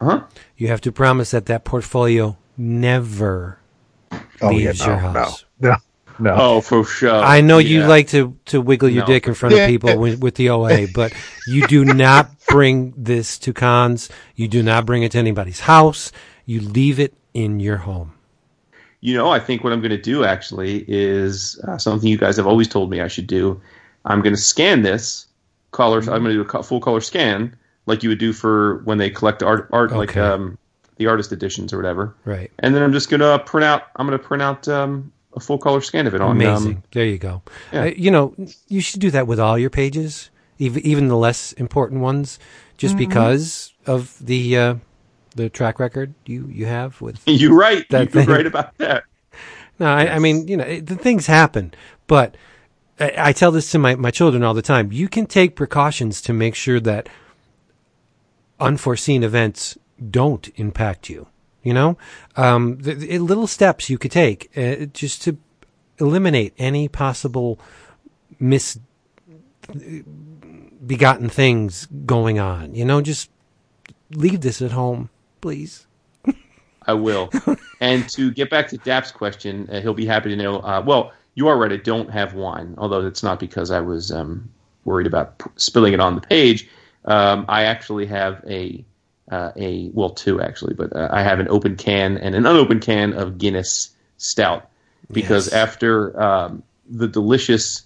[0.00, 0.20] Uh huh.
[0.56, 3.58] you have to promise that that portfolio never
[4.40, 5.44] oh leaves yeah, your house.
[5.58, 5.76] no, no,
[6.20, 6.34] no.
[6.38, 7.10] Oh, for sure.
[7.12, 9.06] I know you like to, to wiggle your No.
[9.08, 11.12] dick in front of people with, with the OA, but
[11.48, 14.08] you do not bring this to cons.
[14.36, 16.12] You do not bring it to anybody's house.
[16.46, 18.12] You leave it in your home.
[19.04, 22.38] You know, I think what I'm going to do actually is uh, something you guys
[22.38, 23.60] have always told me I should do.
[24.06, 25.26] I'm going to scan this
[25.72, 25.98] color.
[25.98, 29.10] I'm going to do a full color scan, like you would do for when they
[29.10, 30.56] collect art, art like um,
[30.96, 32.14] the artist editions or whatever.
[32.24, 32.50] Right.
[32.60, 33.88] And then I'm just going to print out.
[33.96, 36.30] I'm going to print out um, a full color scan of it on.
[36.30, 36.76] Amazing.
[36.76, 37.42] Um, there you go.
[37.74, 37.82] yeah.
[37.82, 38.34] Uh, you know,
[38.68, 42.38] you should do that with all your pages, even even the less important ones,
[42.78, 44.74] just because of the uh,
[45.34, 47.22] the track record you you have with.
[47.26, 47.88] you're right.
[47.90, 48.34] That you're thing.
[48.34, 49.04] right about that.
[49.76, 51.74] No, I, I mean, you know, it, the things happen,
[52.06, 52.36] but
[53.00, 54.92] I, I tell this to my my children all the time.
[54.92, 57.08] You can take precautions to make sure that
[58.60, 59.76] unforeseen events
[60.10, 61.26] don't impact you.
[61.64, 61.98] You know,
[62.36, 65.38] um, the, the little steps you could take uh, just to
[65.98, 67.58] eliminate any possible
[68.38, 68.84] misbegotten
[71.30, 72.74] things going on.
[72.74, 73.30] You know, just
[74.10, 75.08] leave this at home,
[75.44, 75.86] please.
[76.86, 77.28] I will.
[77.80, 80.60] and to get back to Dap's question, uh, he'll be happy to know.
[80.60, 81.70] Uh, well, you are right.
[81.70, 84.48] I don't have wine, although it's not because I was um,
[84.86, 86.66] worried about p- spilling it on the page.
[87.04, 88.82] Um, I actually have a
[89.30, 92.80] uh, a well, two actually, but uh, I have an open can and an unopened
[92.80, 94.66] can of Guinness Stout
[95.12, 95.54] because Yes.
[95.54, 97.82] after um, the delicious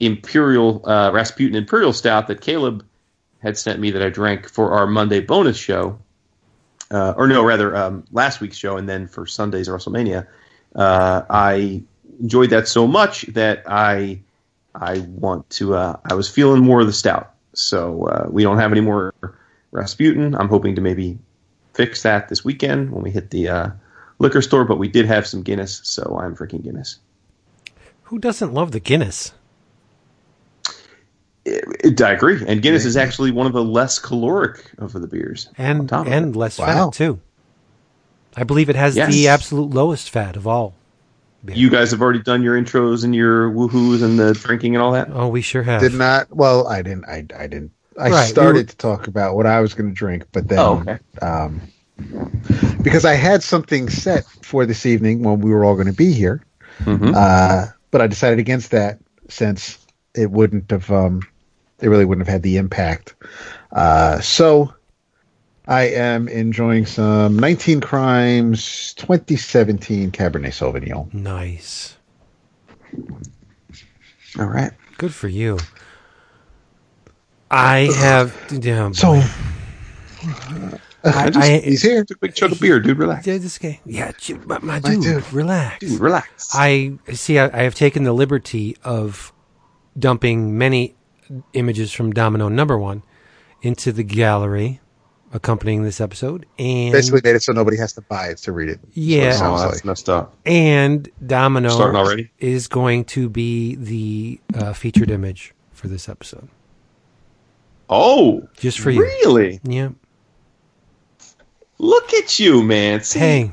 [0.00, 2.84] Imperial uh, Rasputin Imperial Stout that Caleb
[3.38, 5.98] had sent me that I drank for our Monday bonus show,
[6.90, 10.26] uh, or no, rather um, last week's show, and then for Sunday's WrestleMania,
[10.74, 11.82] uh, I
[12.20, 14.20] enjoyed that so much that I
[14.74, 15.74] I want to.
[15.74, 19.14] Uh, I was feeling more of the stout, so uh, we don't have any more
[19.72, 20.34] Rasputin.
[20.34, 21.18] I'm hoping to maybe
[21.74, 23.70] fix that this weekend when we hit the uh,
[24.18, 24.64] liquor store.
[24.64, 26.98] But we did have some Guinness, so I'm drinking Guinness.
[28.04, 29.32] Who doesn't love the Guinness?
[31.48, 35.48] It, I agree, and Guinness is actually one of the less caloric of the beers.
[35.56, 36.90] and and less Wow.
[36.90, 37.20] fat too.
[38.36, 39.12] I believe it has Yes.
[39.14, 40.74] the absolute lowest fat of all.
[41.48, 44.90] you guys have already done your intros and your woohoos and the drinking and all
[44.92, 45.08] that.
[45.12, 45.80] Oh, we sure have.
[45.80, 46.34] Did not.
[46.34, 47.04] Well, I didn't.
[47.04, 47.70] I, I didn't.
[47.98, 50.48] I Right, we started were- to talk about what I was going to drink, but
[50.48, 50.98] then Oh, okay.
[51.22, 51.60] um,
[52.82, 56.12] because I had something set for this evening when we were all going to be
[56.12, 56.42] here,
[56.80, 57.14] Mhm.
[57.14, 59.78] uh, but I decided against that since
[60.14, 60.90] it wouldn't have.
[60.90, 61.22] Um,
[61.80, 63.14] it really wouldn't have had the impact.
[63.72, 64.72] Uh, so
[65.68, 71.12] I am enjoying some 19 Crimes 2017 Cabernet Sauvignon.
[71.12, 71.96] Nice.
[74.38, 74.72] All right.
[74.98, 75.58] Good for you.
[77.50, 78.34] I have.
[78.50, 79.12] Yeah, So.
[79.14, 82.04] I I, just- I, he's here.
[82.04, 82.98] Took a big chug of beer, dude.
[82.98, 83.26] Relax.
[83.26, 83.80] Yeah, this guy.
[83.86, 85.32] Yeah, j- my, my My dude, dude.
[85.32, 85.78] relax.
[85.78, 86.50] Dude, relax.
[86.54, 87.38] I see.
[87.38, 89.32] I, I have taken the liberty of
[89.96, 90.96] dumping many
[91.52, 93.02] images from Domino Number One
[93.62, 94.80] into the gallery
[95.32, 98.68] accompanying this episode, and Basically made it so nobody has to buy it to read
[98.70, 98.80] it.
[98.94, 99.84] yeah, it oh, that's like.
[99.84, 100.34] messed up.
[100.46, 102.30] and Domino Starting already?
[102.38, 106.48] is going to be the uh, featured image for this episode,
[107.90, 109.02] Oh, just for you.
[109.02, 109.60] really?
[109.64, 109.90] Yeah.
[111.78, 113.02] Look at you, man.
[113.02, 113.52] See, Hey,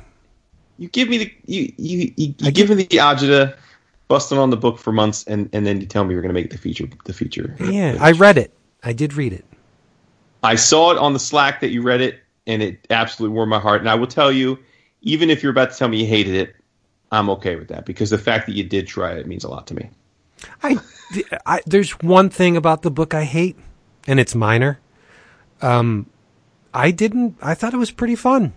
[0.77, 3.57] you give me the you you you, I you give me the agita,
[4.13, 6.39] busting on the book for months, and and then you tell me you're going to
[6.39, 7.55] make the feature the feature.
[7.59, 8.53] yeah, I read it.
[8.83, 9.43] I did read it.
[10.43, 13.57] I saw it on the Slack that you read it, and it absolutely warmed my
[13.57, 13.81] heart.
[13.81, 14.59] And I will tell you,
[15.01, 16.55] even if you're about to tell me you hated it,
[17.11, 19.65] I'm okay with that because the fact that you did try it means a lot
[19.67, 19.89] to me.
[20.61, 20.77] I,
[21.47, 23.57] I there's one thing about the book I hate,
[24.05, 24.79] and it's minor.
[25.59, 26.05] Um,
[26.71, 27.35] I didn't.
[27.41, 28.53] I thought it was pretty fun.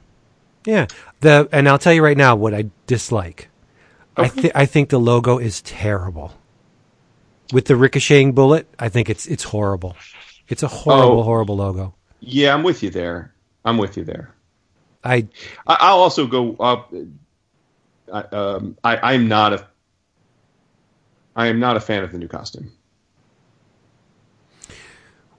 [0.67, 0.87] Yeah.
[1.21, 3.49] The and I'll tell you right now what I dislike.
[4.17, 4.41] I Okay.
[4.43, 6.33] th- I think the logo is terrible.
[7.53, 9.97] With the ricocheting bullet, I think it's it's horrible.
[10.49, 11.23] It's a horrible, Oh.
[11.23, 11.95] horrible logo.
[12.21, 13.33] Yeah, I'm with you there.
[13.65, 14.35] I'm with you there.
[15.05, 15.29] I
[15.67, 16.93] I, I'll also go up.
[18.13, 19.67] I, um, I, I'm not a.
[21.37, 22.73] I am not a fan of the new costume.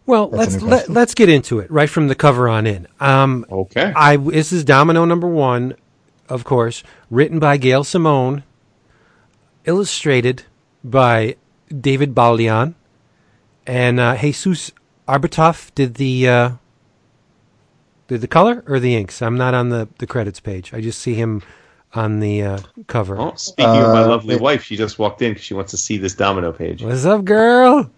[0.05, 0.93] well, That's let's let, impression.
[0.93, 2.87] let's get into it right from the cover on in.
[2.99, 3.91] Um, Okay.
[3.95, 5.75] I this is Domino number one,
[6.29, 8.43] of course, written by Gail Simone,
[9.67, 10.43] illustrated
[10.83, 11.35] by
[11.69, 12.73] David Baldeon,
[13.67, 14.71] and uh, Jesus
[15.07, 16.49] Aburtov did the uh,
[18.07, 19.21] did the color or the inks.
[19.21, 20.73] I'm not on the the credits page.
[20.73, 21.43] I just see him
[21.93, 23.15] on the uh, cover.
[23.15, 25.71] Well, speaking of my Uh, lovely it- wife, she just walked in because she wants
[25.71, 26.81] to see this domino page.
[26.83, 27.91] What's up, girl?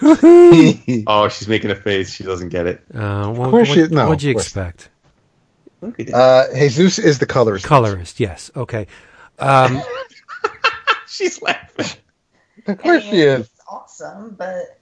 [0.02, 2.12] Oh, she's making a face.
[2.12, 2.82] She doesn't get it.
[2.92, 4.88] Uh, what, course what, you- no, what'd you expect?
[5.80, 6.14] Look at that.
[6.52, 7.64] Uh, Jesus is the colorist.
[7.64, 8.50] Colorist, yes.
[8.56, 8.86] Okay.
[9.38, 9.80] Um,
[11.18, 12.00] she's laughing.
[12.66, 13.40] Of course she is.
[13.40, 14.80] It's awesome, but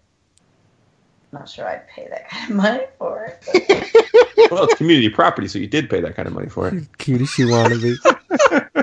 [1.33, 3.88] I'm not sure I'd pay that kind of money for it.
[4.51, 6.85] Well, it's community property, so you did pay that kind of money for it.
[6.99, 7.97] cute as she wanna be.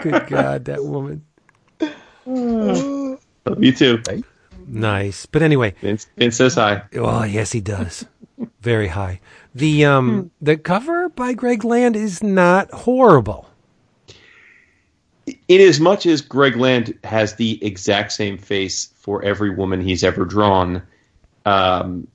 [0.02, 1.24] Good God, that woman.
[2.26, 4.02] Love you too.
[4.68, 5.28] Nice.
[5.28, 6.84] But anyway, Vince, Vince says hi.
[6.94, 8.06] well, yes, he does.
[8.62, 9.20] Very high.
[9.54, 13.48] The um the cover by Greg Land is not horrible.
[15.48, 20.04] In as much as Greg Land has the exact same face for every woman he's
[20.04, 20.82] ever drawn,
[21.46, 22.08] um,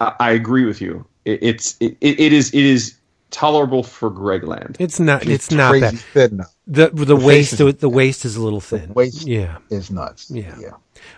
[0.00, 1.04] I, I agree with you.
[1.24, 2.96] It, it's it, it is it is
[3.30, 4.76] tolerable for Greg Land.
[4.80, 5.22] It's not.
[5.22, 5.98] He's It's not crazy bad.
[5.98, 6.44] thin now.
[6.66, 8.92] The the, waist is- the waist is a little thin.
[8.94, 10.30] waist- Yeah, Is nuts.
[10.30, 10.54] Yeah.
[10.58, 10.70] Yeah.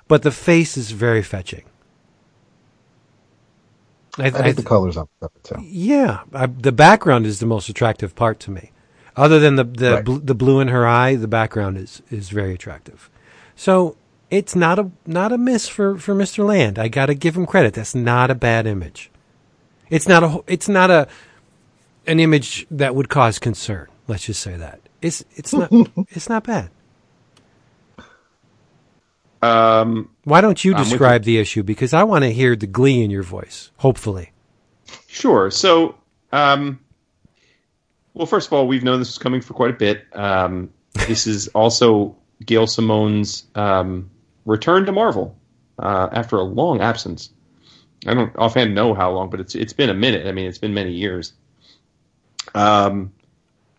[0.09, 1.65] but the face is very fetching.
[4.19, 5.57] I, I I- think the colors on the too.
[5.63, 8.73] yeah, I, the background is the most attractive part to me.
[9.17, 10.05] Other than the the Right.
[10.05, 13.11] bl- the blue in her eye, the background is is very attractive.
[13.57, 13.97] So
[14.31, 16.45] it's not a not a miss for for Mr.
[16.47, 16.79] Land.
[16.79, 17.75] I got to give him credit.
[17.75, 19.11] That's not a bad image.
[19.91, 21.07] It's not a it's not a
[22.07, 23.89] an image that would cause concern.
[24.09, 25.71] Let's just say that it's it's not
[26.09, 26.71] it's not bad.
[29.43, 31.63] Um, Why don't you describe the issue?
[31.65, 33.73] Because I want to hear the glee in your voice.
[33.79, 34.31] Hopefully,
[35.09, 35.51] Sure.
[35.51, 35.97] So,
[36.33, 36.79] um,
[38.15, 40.07] well, first of all, we've known this was coming for quite a bit.
[40.13, 40.71] Um,
[41.09, 44.11] this is also Gail Simone's um,
[44.45, 45.37] return to Marvel
[45.79, 47.31] uh, after a long absence.
[48.07, 50.27] I don't offhand know how long, but it's it's been a minute.
[50.27, 51.33] I mean, it's been many years.
[52.55, 53.13] Um,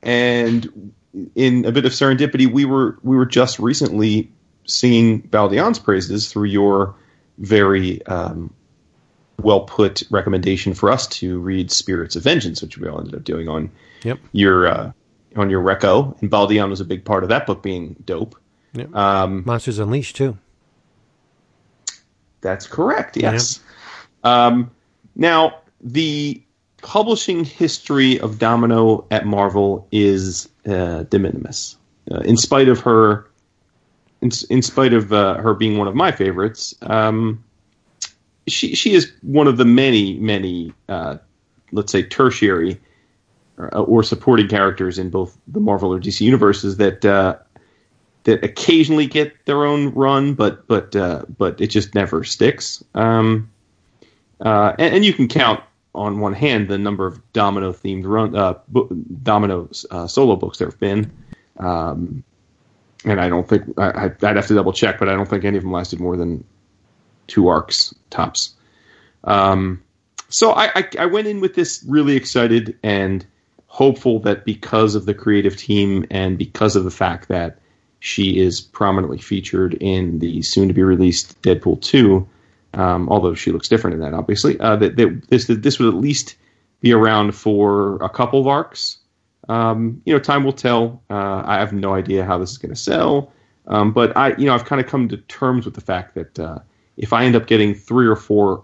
[0.02, 0.94] and
[1.36, 4.32] in a bit of serendipity, we were we were just recently
[4.66, 6.96] singing Baldeon's praises through your
[7.38, 8.54] very um,
[9.42, 13.24] well put recommendation for us to read Spirits of Vengeance, which we all ended up
[13.24, 13.70] doing on
[14.04, 14.20] Yep.
[14.34, 14.92] your uh,
[15.36, 18.36] on your reco, and Baldeon was a big part of that book being dope.
[18.74, 18.94] Yep.
[18.96, 20.38] Um, Monsters Unleashed too.
[22.42, 23.18] that's correct.
[23.18, 23.60] Yes.
[24.24, 24.70] Um,
[25.16, 26.42] now the
[26.82, 31.78] publishing history of Domino at Marvel is uh, de minimis,
[32.12, 33.30] uh, in spite of her.
[34.22, 37.44] In, in spite of uh, her being one of my favorites, um,
[38.48, 41.18] she she is one of the many many uh,
[41.72, 42.80] let's say tertiary
[43.58, 47.38] or, or supporting characters in both the Marvel or DC universes that uh,
[48.24, 52.84] that occasionally get their own run, but but uh, but it just never sticks.
[52.96, 53.50] Um,
[54.42, 55.64] uh, and, and you can count
[55.96, 58.90] on one hand the number of Domino themed run uh, bo-
[59.22, 61.12] Domino uh, solo books there have been,
[61.58, 62.24] um,
[63.06, 65.58] and I don't think I, I'd have to double check, but I don't think any
[65.58, 66.44] of them lasted more than
[67.28, 68.54] two arcs tops.
[69.24, 69.82] Um,
[70.30, 73.26] so I, I, I went in with this really excited and
[73.68, 77.60] hopeful that because of the creative team and because of the fact that
[78.00, 82.28] she is prominently featured in the soon to be released Deadpool 2,
[82.74, 85.88] um, although she looks different in that, obviously, uh, that, that this, that this would
[85.88, 86.36] at least
[86.82, 88.98] be around for a couple of arcs.
[89.48, 91.02] Um, you know, time will tell.
[91.10, 93.32] Uh, I have no idea how this is going to sell.
[93.68, 96.40] Um, but I, you know, I've kind of come to terms with the fact that
[96.40, 96.60] uh,
[96.98, 98.64] if I end up getting three or four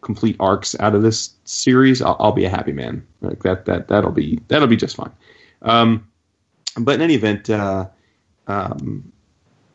[0.00, 3.06] complete arcs out of this series, I'll, I'll be a happy man.
[3.20, 5.12] Like that, that, that'll be that'll be just fine.
[5.62, 6.06] Um,
[6.78, 7.88] but in any event, uh,
[8.46, 9.10] um,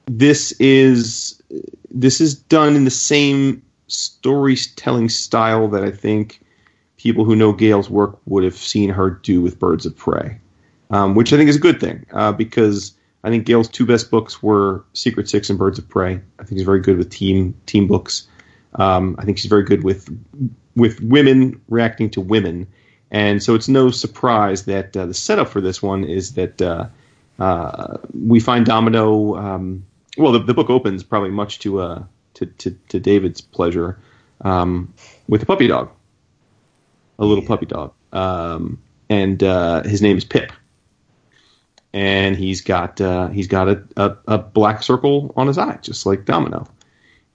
[0.05, 1.41] this is
[1.89, 6.41] this is done in the same storytelling style that I think
[6.97, 10.39] people who know Gail's work would have seen her do with Birds of Prey,
[10.91, 12.93] um, which I think is a good thing uh, because
[13.24, 16.19] I think Gail's two best books were Secret Six and Birds of Prey.
[16.39, 18.28] I think she's very good with team team books.
[18.76, 20.09] Um, I think she's very good with
[20.76, 22.67] with women reacting to women,
[23.11, 26.88] and so it's no surprise that uh, the setup for this one is that uh,
[27.39, 29.36] uh, we find Domino.
[29.36, 29.86] Um,
[30.17, 32.03] well, the, the, book opens probably much to, uh,
[32.36, 33.97] to, to, to David's pleasure
[34.41, 34.93] um,
[35.28, 35.89] with a puppy dog,
[37.17, 40.51] a little puppy dog, um, and uh, his name is Pip,
[41.93, 46.05] and he's got uh, he's got a, a, a black circle on his eye, just
[46.05, 46.67] like Domino.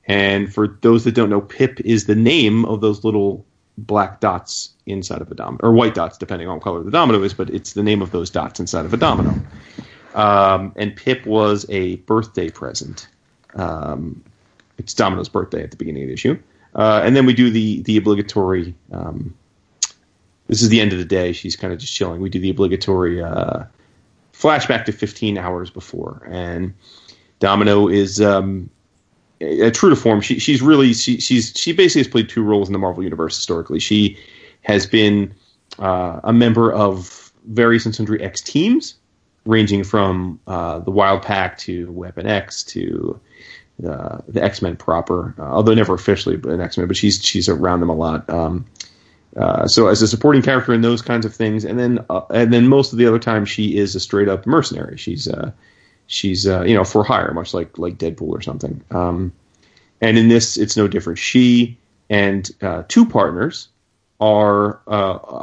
[0.06, 3.44] And for those that don't know, Pip is the name of those little
[3.78, 7.22] black dots inside of a domino, or white dots, depending on what color the domino
[7.22, 9.34] is, but it's the name of those dots inside of a domino.
[10.14, 13.08] Um, and Pip was a birthday present.
[13.54, 14.22] Um,
[14.78, 16.38] it's Domino's birthday at the beginning of the issue.
[16.74, 18.74] Uh, and then we do the the obligatory.
[18.92, 19.34] Um,
[20.46, 21.32] this is the end of the day.
[21.32, 22.20] She's kind of just chilling.
[22.20, 23.64] We do the obligatory uh,
[24.38, 26.74] flashback to 15 hours before, and
[27.38, 28.70] Domino is um,
[29.40, 30.20] a, true to form.
[30.20, 33.36] She, she's really she, she's she basically has played two roles in the Marvel universe
[33.36, 33.78] historically.
[33.78, 34.18] She
[34.62, 35.34] has been
[35.78, 38.96] uh, a member of various and sundry X teams
[39.44, 43.20] ranging from uh, the Wild Pack to Weapon X to
[43.86, 47.48] uh, the X Men proper, uh, although never officially an X Men, but she's she's
[47.48, 48.28] around them a lot.
[48.28, 48.64] Um,
[49.36, 52.52] uh, so as a supporting character in those kinds of things, and then uh, and
[52.52, 54.96] then most of the other time she is a straight up mercenary.
[54.96, 55.52] She's uh,
[56.06, 58.82] she's you know for hire, much like like Deadpool or something.
[58.90, 59.32] Um,
[60.00, 61.18] and in this, it's no different.
[61.18, 61.78] She
[62.10, 62.50] and
[62.88, 63.68] two partners
[64.20, 64.80] are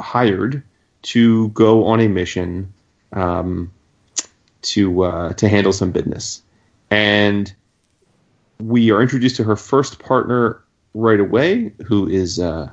[0.00, 0.62] hired
[1.02, 2.72] to go on a mission.
[3.12, 3.70] Um,
[4.64, 6.42] to uh, to handle some business,
[6.90, 7.52] and
[8.60, 10.62] we are introduced to her first partner
[10.94, 12.70] right away, who is uh,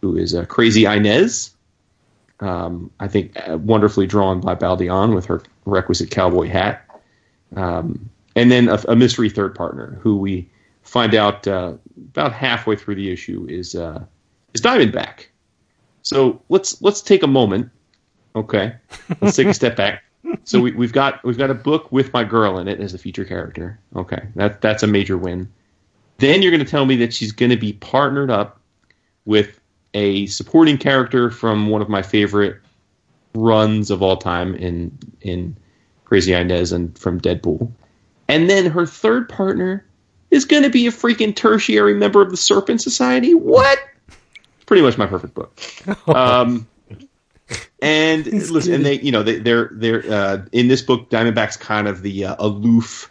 [0.00, 1.50] who is uh, Crazy Inez.
[2.40, 6.84] Um, I think uh, wonderfully drawn by Baldeón with her requisite cowboy hat,
[7.56, 10.48] um, and then a, a, mystery third partner who we
[10.82, 14.04] find out uh, about halfway through the issue is uh,
[14.54, 15.26] is Diamondback.
[16.02, 17.70] So let's let's take a moment,
[18.36, 18.74] okay?
[19.20, 20.04] Let's take a step back
[20.44, 22.98] so we, have got we've got a book with my girl in it as a
[22.98, 23.78] feature character.
[23.96, 25.50] Okay, that that's a major win.
[26.18, 28.60] Then you're going to tell me that she's going to be partnered up
[29.24, 29.60] with
[29.94, 32.60] a supporting character from one of my favorite
[33.34, 35.56] runs of all time in in
[36.04, 37.70] Crazy Inez and from Deadpool.
[38.28, 39.84] And then her third partner
[40.30, 43.34] is going to be a freaking tertiary member of the Serpent Society.
[43.34, 43.78] What?
[44.66, 45.58] Pretty much my perfect book.
[46.06, 46.66] Um,
[47.80, 51.08] and listen, and they, you know, they, they're they're uh, in this book.
[51.08, 53.10] Diamondback's kind of the uh, aloof,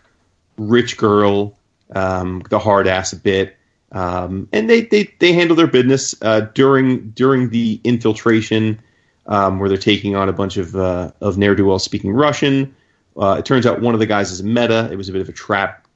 [0.58, 1.58] rich girl,
[1.96, 3.57] um, the hard ass a bit,
[3.92, 8.80] um, and they, they they handle their business uh, during during the infiltration,
[9.28, 12.76] um, where they're taking on a bunch of uh, of ne'er do well speaking Russian.
[13.18, 14.90] Uh, it turns out one of the guys is meta.
[14.92, 15.88] It was a bit of a trap.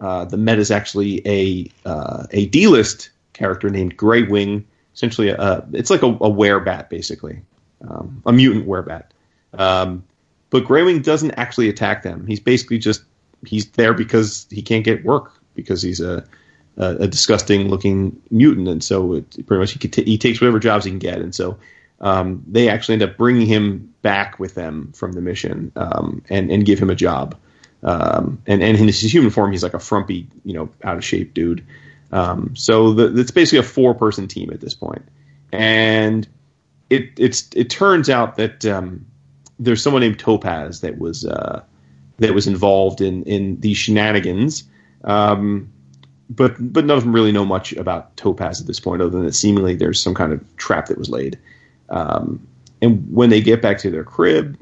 [0.00, 1.70] Uh, the meta is actually a
[2.32, 4.66] a D list character named Grey Wing.
[4.94, 7.40] Essentially, a, it's like a, a werebat, basically
[7.88, 9.04] um, a mutant werebat.
[9.54, 10.04] Um,
[10.50, 12.26] but Greywing doesn't actually attack them.
[12.26, 13.02] He's basically just
[13.46, 16.24] he's there because he can't get work because he's a
[16.80, 20.58] a, a disgusting looking mutant, and so it, pretty much he t- he takes whatever
[20.58, 21.58] jobs he can get, and so
[22.00, 26.50] um, they actually end up bringing him back with them from the mission um, and
[26.50, 27.36] and give him a job.
[27.82, 31.04] Um, and and in his human form, he's like a frumpy, you know, out of
[31.04, 31.64] shape dude.
[32.12, 35.02] Um, so the, it's basically a four person team at this point,
[35.52, 36.26] and
[36.88, 39.06] it it's it turns out that um,
[39.58, 41.62] there's someone named Topaz that was uh,
[42.18, 44.64] that was involved in in these shenanigans.
[45.04, 45.72] Um,
[46.30, 49.24] but but none of them really know much about Topaz at this point, other than
[49.24, 51.38] that seemingly there's some kind of trap that was laid.
[51.90, 52.46] Um,
[52.80, 54.56] and when they get back to their crib,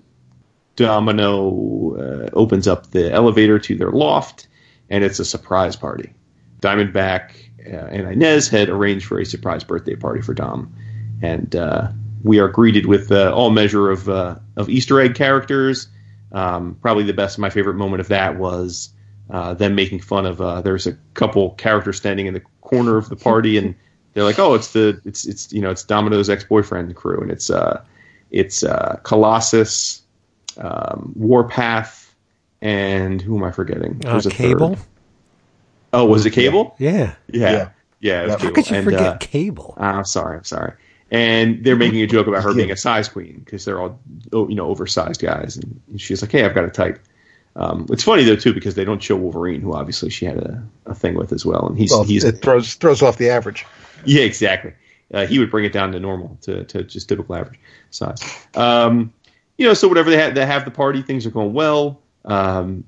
[0.77, 4.49] Domino uh, opens up the elevator to their loft,
[4.89, 6.13] and it's a surprise party.
[6.61, 7.33] Diamondback
[7.67, 10.75] uh, and Inez had arranged for a surprise birthday party for Dom,
[11.21, 11.89] and uh,
[12.25, 15.87] we are greeted with uh, all measure of uh, of Easter egg characters.
[16.33, 18.91] Um, probably the best, my favorite moment of that was
[19.31, 20.41] uh, them making fun of.
[20.41, 23.75] Uh, there's a couple characters standing in the corner of the party, and
[24.15, 27.31] they're like, "Oh, it's the it's it's you know it's Domino's ex boyfriend crew, and
[27.31, 27.83] it's uh
[28.31, 30.03] it's uh, Colossus,
[30.59, 32.15] um, Warpath,
[32.61, 34.03] and who am I forgetting?
[34.05, 34.75] Uh, There's a Cable?
[34.77, 34.85] third.
[35.95, 36.75] Oh, was it Cable?
[36.79, 37.15] Yeah.
[37.33, 37.69] Yeah, Yeah.
[38.01, 38.21] yeah.
[38.21, 38.55] it was How How Cable.
[38.55, 39.75] could you And, forget uh, Cable?
[39.79, 40.75] I'm sorry, I'm sorry.
[41.11, 43.99] And they're making a joke about her being a size queen because they're all,
[44.35, 45.57] oh, you know, oversized guys.
[45.57, 46.99] And she's like, "Hey, I've got a type."
[47.59, 50.63] Um, it's funny though too because they don't show Wolverine, who obviously she had a,
[50.87, 53.67] a thing with as well, and he's Well, he's it throws throws off the average.
[54.05, 54.73] yeah, exactly.
[55.13, 57.59] Uh, he would bring it down to normal, to, to just typical average
[57.91, 58.21] size.
[58.55, 59.13] Um,
[59.57, 62.01] you know, so whatever they have, they have the party, things are going well.
[62.27, 62.85] Um,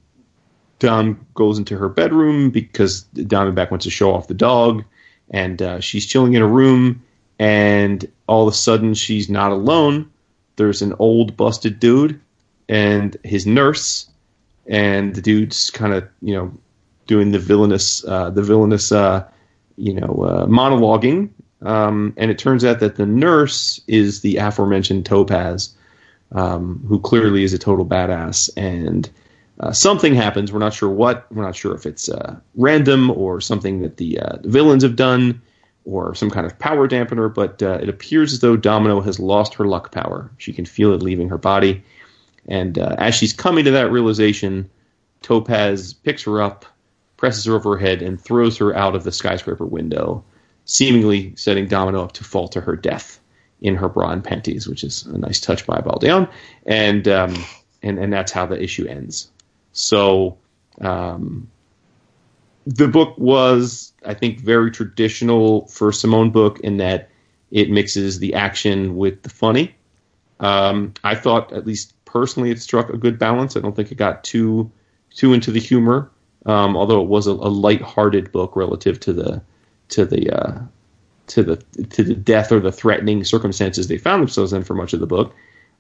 [0.79, 4.85] Dom goes into her bedroom because Diamondback wants to show off the dog,
[5.31, 7.03] and uh, she's chilling in a room,
[7.39, 10.11] and all of a sudden she's not alone.
[10.57, 12.21] There's an old busted dude
[12.69, 14.10] and his nurse,
[14.71, 16.51] and the dude's kind of you know
[17.11, 19.27] doing the villainous, uh, the villainous, uh,
[19.77, 21.29] you know, uh, monologuing.
[21.61, 25.75] Um, and it turns out that the nurse is the aforementioned Topaz,
[26.31, 28.49] um, who clearly is a total badass.
[28.57, 29.11] And
[29.59, 30.53] uh, something happens.
[30.53, 31.27] We're not sure what.
[31.33, 34.95] We're not sure if it's uh, random or something that the, uh, the villains have
[34.95, 35.43] done
[35.85, 37.35] or some kind of power dampener.
[37.35, 40.31] But it appears as though Domino has lost her luck power.
[40.39, 41.83] She can feel it leaving her body.
[42.51, 44.69] And uh, as she's coming to that realization,
[45.23, 46.67] Topaz picks her up,
[47.17, 50.25] presses her over her head, and throws her out of the skyscraper window,
[50.65, 53.21] seemingly setting Domino up to fall to her death
[53.61, 56.29] in her bra and panties, which is a nice touch by Baldeon.
[56.67, 57.35] And um,
[57.83, 59.31] and and that's how the issue ends.
[59.73, 60.37] So
[60.81, 61.49] um,
[62.67, 67.11] the book was, I think, very traditional for Simone book in that
[67.51, 69.75] it mixes the action with the funny.
[70.41, 73.57] Um, I thought, at least personally, it struck a good balance.
[73.57, 74.71] I don't think it got too
[75.15, 76.11] too into the humor,
[76.47, 79.43] um, although it was a, a light-hearted book relative to the
[79.91, 80.59] to the uh,
[81.29, 81.57] to the
[81.91, 85.07] to the death or the threatening circumstances they found themselves in for much of the
[85.07, 85.35] book.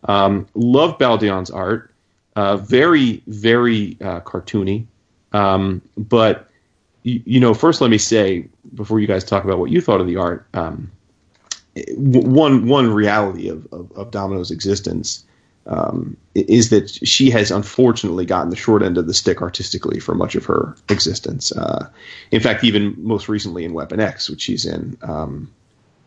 [0.04, 1.92] Um, love Baldeon's art,
[2.36, 4.86] uh, very very uh, cartoony,
[5.32, 6.48] um, but
[7.02, 10.00] you, you know, first let me say before you guys talk about what you thought
[10.00, 10.46] of the art.
[10.54, 10.90] Um,
[11.96, 15.24] one one reality of, of, of Domino's existence
[15.66, 20.14] um, is that she has unfortunately gotten the short end of the stick artistically for
[20.14, 21.52] much of her existence.
[21.52, 21.88] Uh,
[22.30, 24.96] in fact, even most recently in Weapon X, which she's in.
[25.02, 25.52] Um,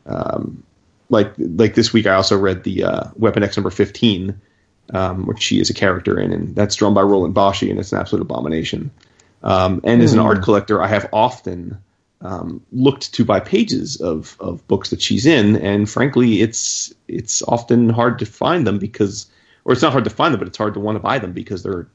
[0.05, 0.63] um,
[1.09, 4.41] like like this week, I also read the uh, Weapon X number fifteen,
[4.93, 7.91] um, which she is a character in, and that's drawn by Roland Boschi, and it's
[7.91, 8.91] an absolute abomination.
[9.43, 11.77] Um, and as an art collector, I have often
[12.21, 17.41] um, looked to buy pages of, of books that she's in, and frankly, it's it's
[17.41, 19.27] often hard to find them because,
[19.65, 21.31] or it's not hard to find them, but it's hard to want to buy them
[21.31, 21.87] because they're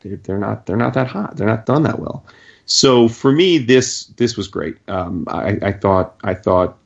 [0.00, 2.24] they're, not they're not that hot, they're not done that well.
[2.66, 4.76] So for me, this this was great.
[4.88, 6.76] Um, I, I thought I thought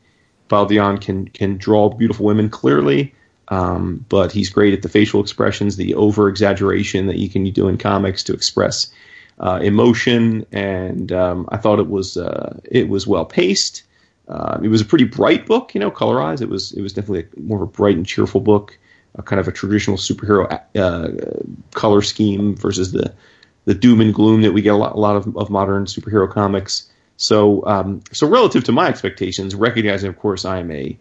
[0.48, 3.14] Baldeon can can draw beautiful women clearly,
[3.48, 7.68] um, but he's great at the facial expressions, the over exaggeration that you can do
[7.68, 8.92] in comics to express
[9.40, 13.82] uh, emotion, and um, I thought it was uh, it was well paced.
[14.28, 16.42] Uh, it was a pretty bright book, you know, colorized.
[16.42, 18.78] It was it was definitely more of a bright and cheerful book,
[19.16, 21.08] a kind of a traditional superhero uh,
[21.74, 23.12] color scheme versus the
[23.66, 26.30] the doom and gloom that we get a lot, a lot of, of modern superhero
[26.30, 26.90] comics.
[27.16, 30.96] So um, so relative to my expectations, recognizing of course I am a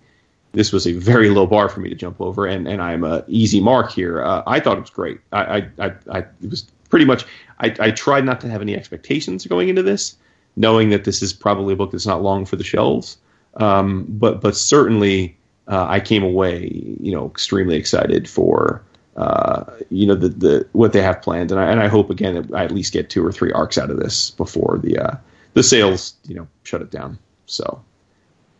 [0.51, 3.23] this was a very low bar for me to jump over, and, and I'm a
[3.27, 4.23] easy mark here.
[4.23, 5.19] Uh, I thought it was great.
[5.31, 7.25] I, I, I, I it was pretty much.
[7.59, 10.15] I, I tried not to have any expectations going into this,
[10.55, 13.17] knowing that this is probably a book that's not long for the shelves.
[13.55, 15.37] Um, but but certainly,
[15.69, 18.83] uh, I came away, you know, extremely excited for
[19.15, 22.35] uh, you know the the what they have planned, and I and I hope again
[22.35, 25.15] that I at least get two or three arcs out of this before the uh,
[25.53, 27.19] the sales, you know, shut it down.
[27.45, 27.83] So.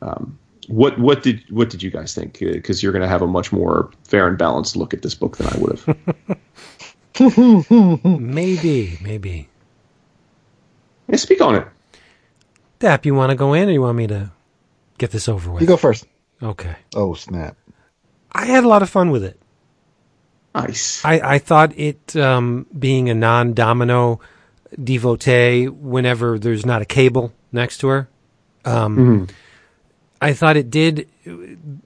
[0.02, 2.40] Um, what what did what did you guys think?
[2.40, 5.38] Because you're going to have a much more fair and balanced look at this book
[5.38, 5.98] than I would have.
[8.20, 9.50] Maybe, maybe.
[11.10, 11.68] yeah, speak on it.
[12.78, 14.32] Dap, you want to go in, or you want me to
[15.00, 15.62] get this over with?
[15.62, 16.06] You go first.
[16.42, 16.76] Okay.
[16.96, 17.58] Oh snap!
[18.32, 19.40] I had a lot of fun with it.
[20.56, 21.04] Nice.
[21.06, 24.20] I, I thought it um, being a non-domino
[24.84, 28.10] devotee, whenever there's not a cable next to her.
[28.66, 29.30] Um, Mhm.
[30.22, 31.08] I thought it did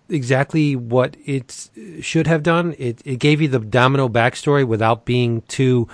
[0.10, 1.70] exactly what it
[2.02, 2.74] should have done.
[2.80, 5.88] It it gave you the Domino backstory without being too,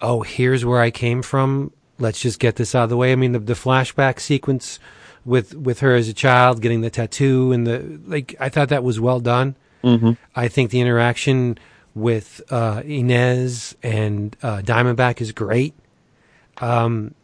[0.00, 1.72] oh, here's where I came from.
[1.98, 3.10] Let's just get this out of the way.
[3.12, 4.78] I mean, the, the flashback sequence
[5.24, 8.34] with with her as a child getting the tattoo and the like.
[8.40, 9.56] I thought that was well done.
[9.84, 10.16] Mhm.
[10.36, 11.58] I think the interaction
[11.94, 15.74] with uh, Inez and uh, Diamondback is great.
[16.58, 17.14] Um,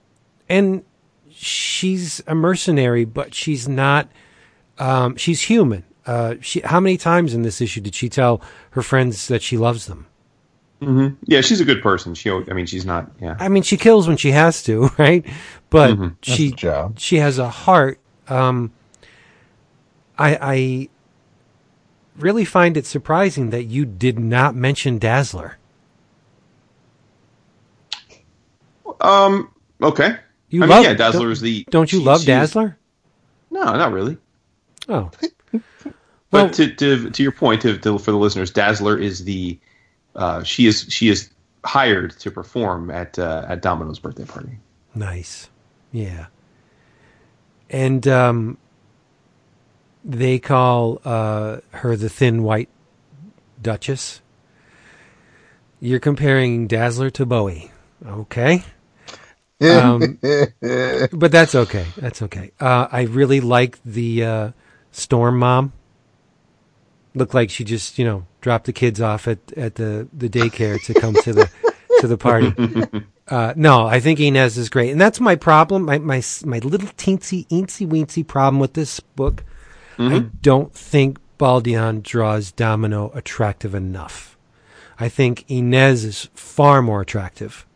[0.49, 0.82] and
[1.30, 4.09] she's a mercenary, but she's not.
[4.78, 5.84] Um, she's human.
[6.07, 8.40] Uh, she, how many times in this issue did she tell
[8.70, 10.07] her friends that she loves them?
[10.83, 11.16] Mhm.
[11.26, 12.14] Yeah, she's a good person.
[12.14, 13.11] She, I mean, she's not.
[13.20, 13.37] Yeah.
[13.41, 15.24] I mean, she kills when she has to, right?
[15.70, 16.16] But Mhm.
[16.22, 16.99] She job.
[16.99, 17.99] she has a heart.
[18.29, 18.70] Um,
[20.18, 20.89] I I
[22.16, 25.59] really find it surprising that you did not mention Dazzler.
[29.01, 29.51] Um.
[29.83, 30.16] Okay.
[30.51, 31.64] You I love mean, yeah, Dazzler is the.
[31.70, 32.76] Don't you she- love Dazzler?
[33.51, 34.16] No, not really.
[34.89, 35.11] Oh,
[35.53, 35.93] But
[36.31, 39.59] Well- to, to to your point, to, to for the listeners, Dazzler is the.
[40.18, 41.30] Uh, she is she is
[41.64, 44.58] hired to perform at uh, at Domino's birthday party.
[44.94, 45.48] nice.
[45.92, 46.26] Yeah.
[47.70, 48.58] And um,
[50.04, 52.68] they call uh, her the thin white
[53.62, 54.20] Duchess.
[55.80, 57.70] You're comparing Dazzler to Bowie.
[58.04, 58.64] Okay.
[59.60, 61.86] Um, but that's okay.
[61.96, 62.52] That's okay.
[62.58, 64.50] Uh, I really like the uh,
[64.90, 65.72] Storm mom.
[67.18, 70.82] Looked like she just, you know, dropped the kids off at, at the, the daycare
[70.84, 71.50] to come to the
[72.00, 72.54] to the party.
[73.28, 75.84] Uh, no, I think Inez is great, and that's my problem.
[75.84, 79.44] My my my little teensy eensy weensy problem with this book.
[79.98, 84.38] I don't think Baldeon draws Domino attractive enough.
[84.98, 87.66] I think Inez is far more attractive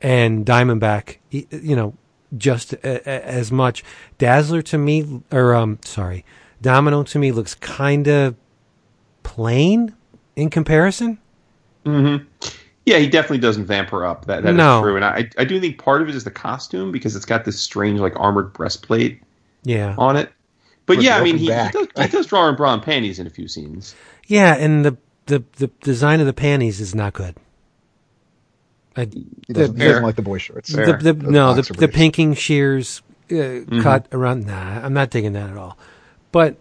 [0.00, 1.94] and Diamondback, you know,
[2.36, 3.84] just a, a, as much.
[4.18, 6.24] Dazzler to me, or um, sorry,
[6.60, 8.36] Domino to me looks kind of
[9.26, 9.92] plain
[10.36, 11.18] in comparison.
[11.84, 12.24] Mm-hmm.
[12.84, 14.26] Yeah, he definitely doesn't vamp her up.
[14.26, 14.80] That that is No.
[14.80, 17.44] true, and I I do think part of it is the costume because it's got
[17.44, 19.20] this strange like armored breastplate
[19.64, 20.30] Yeah, on it.
[20.86, 22.82] But With yeah, I mean, he, he, does, he does draw her in bra and
[22.82, 23.96] panties in a few scenes.
[24.28, 24.96] yeah, and the
[25.26, 27.34] the the design of the panties is not good.
[28.96, 30.70] I, he doesn't, the, doesn't like the boy shorts.
[30.70, 30.96] the, Fair.
[30.98, 33.02] the, no, the, the pinking shears
[33.32, 34.46] uh, cut around.
[34.46, 35.76] Nah, I'm not digging that at all.
[36.32, 36.56] But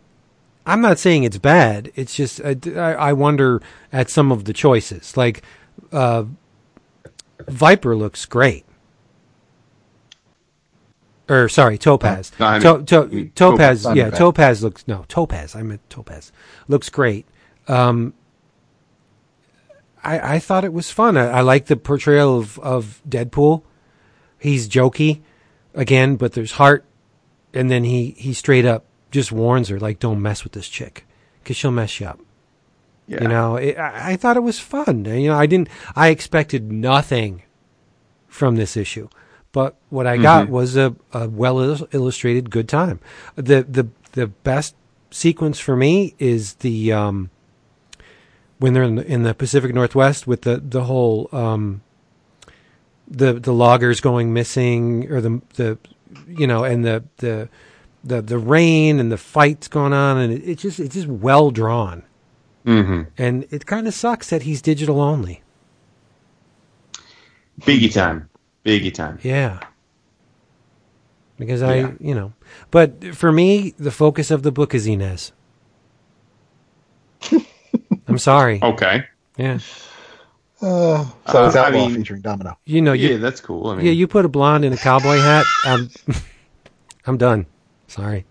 [0.65, 1.91] I'm not saying it's bad.
[1.95, 3.61] It's just I, I wonder
[3.93, 5.15] at some of the choices.
[5.15, 5.43] Like
[5.91, 6.25] uh,
[7.47, 8.65] Viper looks great.
[11.27, 12.31] Or sorry, Topaz.
[12.39, 13.97] No, I mean- to, to, Topaz, Topaz.
[13.97, 15.55] yeah, Topaz looks no Topaz.
[15.55, 16.31] I meant Topaz.
[16.67, 17.25] Looks great.
[17.67, 18.13] Um,
[20.03, 21.17] I I thought it was fun.
[21.17, 23.63] I, I like the portrayal of of Deadpool.
[24.39, 25.21] He's jokey
[25.73, 26.85] again, but there's heart,
[27.53, 28.85] and then he he straight up
[29.15, 31.07] just warns her like, "Don't mess with this chick,
[31.41, 32.19] because she'll mess you up."
[33.07, 33.23] Yeah.
[33.23, 35.05] You know, it, I, I thought it was fun.
[35.05, 35.69] You know, I didn't.
[35.95, 37.43] I expected nothing
[38.27, 39.07] from this issue,
[39.51, 41.59] but what I got was a, a well
[41.91, 42.99] illustrated good time.
[43.35, 44.75] The the the best
[45.11, 47.29] sequence for me is the um,
[48.59, 51.81] when they're in the, in the Pacific Northwest with the the whole um,
[53.07, 55.77] the the loggers going missing or the the
[56.27, 57.49] you know and the the
[58.05, 61.51] the, the rain and the fights going on and it, it's just it's just well
[61.51, 62.03] drawn
[62.65, 63.01] Mm-hmm.
[63.17, 65.43] and it kind of sucks that he's digital only.
[67.61, 68.27] Biggie time.
[68.65, 69.19] Biggie time.
[69.21, 69.59] Yeah.
[71.37, 71.67] Because Yeah.
[71.67, 72.33] I, you know,
[72.71, 75.31] but for me, the focus of the book is Inez.
[78.07, 78.59] I'm sorry.
[78.63, 79.03] Okay.
[79.37, 79.59] Yeah.
[80.61, 82.57] Uh, so it's Uh, I Outlaw mean- featuring Domino.
[82.65, 83.67] You know, Yeah, that's cool.
[83.67, 85.45] I mean, yeah, you put a blonde in a cowboy hat.
[85.65, 85.89] I'm,
[87.05, 87.45] I'm done.
[87.95, 88.25] Sorry.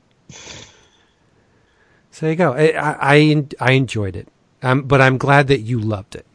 [2.11, 2.53] So there you go.
[2.53, 4.29] I, I, I, I enjoyed it.
[4.63, 6.27] Um, but I'm glad that you loved it.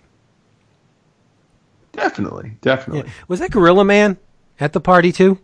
[1.93, 2.57] definitely, Yeah.
[2.61, 3.11] definitely.
[3.27, 4.17] Was that Gorilla Man
[4.59, 5.38] at the party too?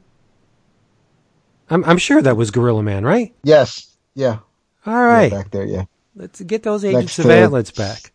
[1.69, 3.33] I'm, I'm sure that was Gorilla Man, right?
[3.43, 3.95] Yes.
[4.15, 4.39] Yeah.
[4.86, 5.31] All right.
[5.31, 5.65] Yeah, back there.
[5.65, 5.86] Yeah.
[6.15, 8.11] Let's get those agents Next of to- Atlas back.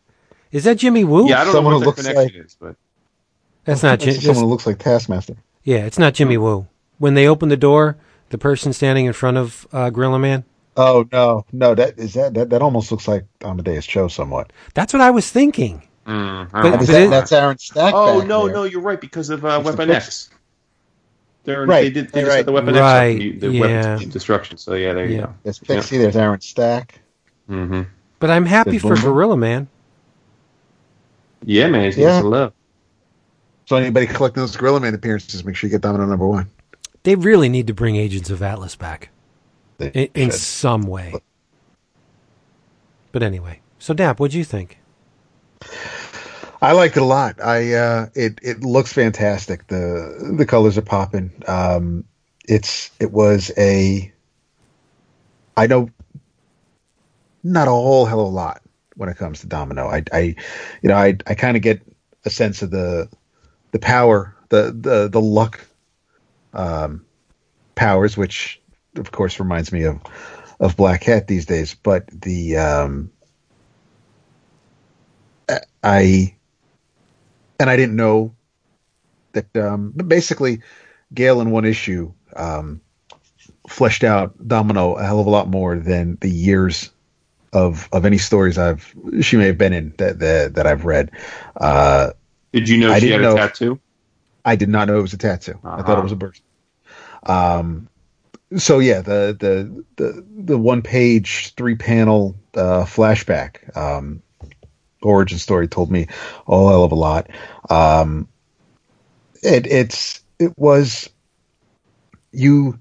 [0.51, 1.29] Is that Jimmy Woo?
[1.29, 2.75] Yeah, I don't Someone know what their looks connection is, but
[3.65, 4.23] that's not That's Jim.
[4.35, 5.37] someone who looks like Taskmaster.
[5.63, 6.67] Yeah, it's not Jimmy Woo.
[6.99, 7.97] When they open the door,
[8.31, 10.45] the person standing in front of uh, Gorilla Man.
[10.77, 14.53] Oh no, no, that is that that, that almost looks like Amadeus Cho somewhat.
[14.75, 15.83] That's what I was thinking.
[16.07, 16.79] mm, But- I don't know.
[16.81, 17.93] Is but that- it- that's Aaron Stack.
[17.95, 18.55] oh back no, there.
[18.55, 19.91] no, you're right because of uh, It's the Weapon.
[19.91, 20.31] X.
[21.45, 22.13] They're, Right, They did.
[22.13, 23.61] They right, the Weapon X, Right, the, the yeah.
[23.95, 24.59] weapons destruction.
[24.59, 25.35] So yeah, there you go.
[25.43, 25.97] There's Pixie.
[25.99, 27.01] There's Aaron Stack.
[27.49, 27.83] hmm
[28.19, 29.01] But I'm happy Good for boomer.
[29.03, 29.67] Gorilla Man.
[31.45, 32.19] Yeah, man, he's Yeah.
[32.19, 32.21] yeah.
[32.23, 32.53] love.
[33.67, 36.49] So anybody collecting those Gorilla Man appearances, make sure you get Domino number one.
[37.03, 39.11] They really need to bring Agents of Atlas back
[39.79, 41.15] in, in some way.
[43.13, 44.79] But anyway, so Dap, what'd you think?
[46.63, 47.43] I liked it a lot.
[47.43, 49.67] I uh, it it looks fantastic.
[49.69, 51.33] The the colors are popping.
[51.47, 52.05] Um,
[52.47, 54.13] it's it was a.
[55.57, 55.91] I know.
[57.43, 58.61] Not a whole hell of a lot
[58.97, 59.89] when it comes to Domino.
[59.89, 60.21] I I,
[60.83, 61.81] you know I I kind of get
[62.27, 63.09] a sense of the
[63.73, 65.67] the power the the the luck
[66.53, 67.05] um,
[67.75, 68.61] powers, which
[68.97, 70.01] of course reminds me of
[70.59, 71.75] of Black Cat these days.
[71.75, 73.11] But the um,
[75.83, 76.35] I
[77.59, 78.35] and I didn't know
[79.33, 79.55] that.
[79.57, 80.61] Um, but basically,
[81.15, 82.81] Gail in one issue um,
[83.69, 86.91] fleshed out Domino a hell of a lot more than the years
[87.53, 91.11] of of any stories I've she may have been in that that, that I've read.
[91.57, 92.11] Uh,
[92.53, 93.81] Did you know I she had a know- tattoo?
[94.45, 95.59] I did not know it was a tattoo.
[95.65, 96.01] I thought Uh-huh.
[96.01, 96.43] it was a burst.
[97.25, 97.89] Um,
[98.57, 104.23] so yeah, the the the the one page, three panel uh, flashback um,
[105.03, 106.07] origin story told me
[106.49, 107.29] a hell of a lot.
[107.69, 108.29] Um,
[109.43, 111.09] it it's it was
[112.33, 112.79] you,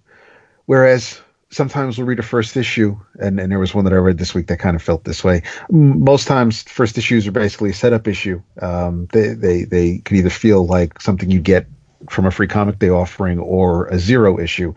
[0.65, 1.19] whereas
[1.51, 4.35] sometimes we'll read a first issue, and, and there was one that I read this
[4.35, 5.43] week that kind of felt this way.
[5.69, 8.41] Most times, first issues are basically a setup issue.
[8.61, 11.67] Um, they they they could either feel like something you get
[12.09, 14.73] from a free comic day offering or a zero issue.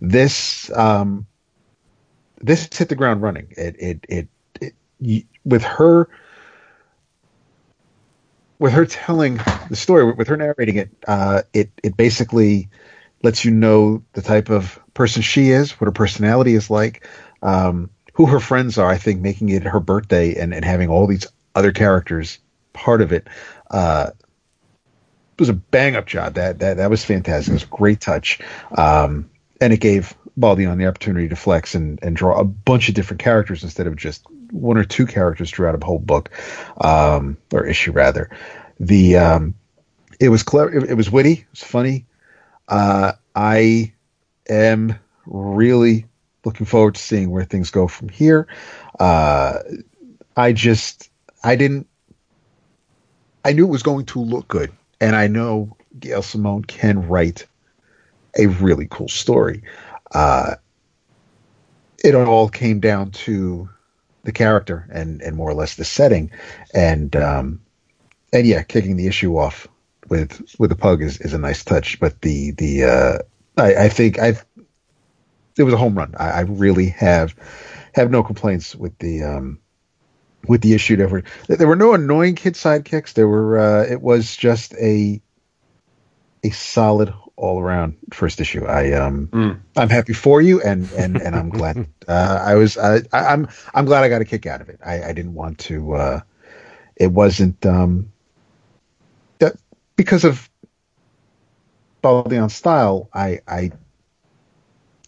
[0.00, 1.26] This um,
[2.40, 3.48] this hit the ground running.
[3.56, 4.28] It it it,
[4.60, 6.08] it y- with her
[8.58, 12.68] with her telling the story, with her narrating it, uh, it it basically
[13.22, 17.06] lets you know the type of person she is, what her personality is like,
[17.42, 18.88] um, who her friends are.
[18.88, 22.38] I think making it her birthday and, and having all these other characters
[22.72, 23.28] part of it
[23.70, 24.10] uh,
[25.38, 26.34] was a bang up job.
[26.34, 27.50] That that that was fantastic.
[27.50, 28.38] It was a great touch,
[28.76, 29.30] um,
[29.60, 33.22] and it gave Baldeon the opportunity to flex and, and draw a bunch of different
[33.22, 36.30] characters instead of just one or two characters throughout a whole book
[36.80, 38.30] um, or issue rather.
[38.78, 39.54] The um,
[40.20, 40.76] it was clever.
[40.76, 41.32] It, it was witty.
[41.32, 42.06] It was funny.
[42.68, 43.93] Uh, I
[44.48, 46.06] am really
[46.44, 48.46] looking forward to seeing where things go from here.
[48.98, 49.58] Uh,
[50.36, 51.10] I just
[51.42, 51.86] I didn't.
[53.44, 57.46] I knew it was going to look good, and I know Gail Simone can write
[58.38, 59.62] a really cool story.
[60.12, 60.54] Uh,
[62.02, 63.68] it all came down to
[64.24, 66.30] the character and and more or less the setting,
[66.74, 67.60] and um,
[68.32, 69.68] and yeah, kicking the issue off
[70.08, 72.00] with with the pug is, is a nice touch.
[72.00, 73.18] But the the uh,
[73.56, 74.34] I, I think I
[75.56, 76.14] it was a home run.
[76.18, 77.34] I, I really have
[77.94, 79.60] have no complaints with the um,
[80.46, 80.96] with the issue.
[80.96, 83.14] There were there were no annoying kid sidekicks.
[83.14, 85.20] There were uh, it was just a
[86.42, 88.64] a solid all around first issue.
[88.64, 89.60] I um Mm.
[89.76, 93.48] I'm happy for you and and and I'm glad uh, I was I, I, I'm
[93.74, 94.80] I'm glad I got a kick out of it.
[94.84, 95.94] I, I didn't want to.
[95.94, 96.20] Uh,
[96.96, 98.12] it wasn't um
[99.38, 99.56] that
[99.96, 100.48] because of
[102.04, 103.08] Baldeon's style.
[103.14, 103.72] I I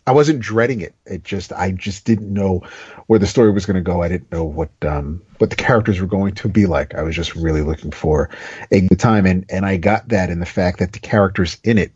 [0.07, 0.95] I wasn't dreading it.
[1.05, 2.63] It just I just didn't know
[3.07, 4.03] where the story was going to go.
[4.03, 6.95] I didn't know what um what the characters were going to be like.
[6.95, 8.31] I was just really looking for
[8.71, 11.77] a good time, and and I got that in the fact that the characters in
[11.79, 11.93] it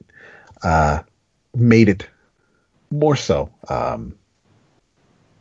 [0.63, 1.03] uh
[1.55, 2.07] made it
[2.91, 3.51] more so.
[3.69, 4.15] Um,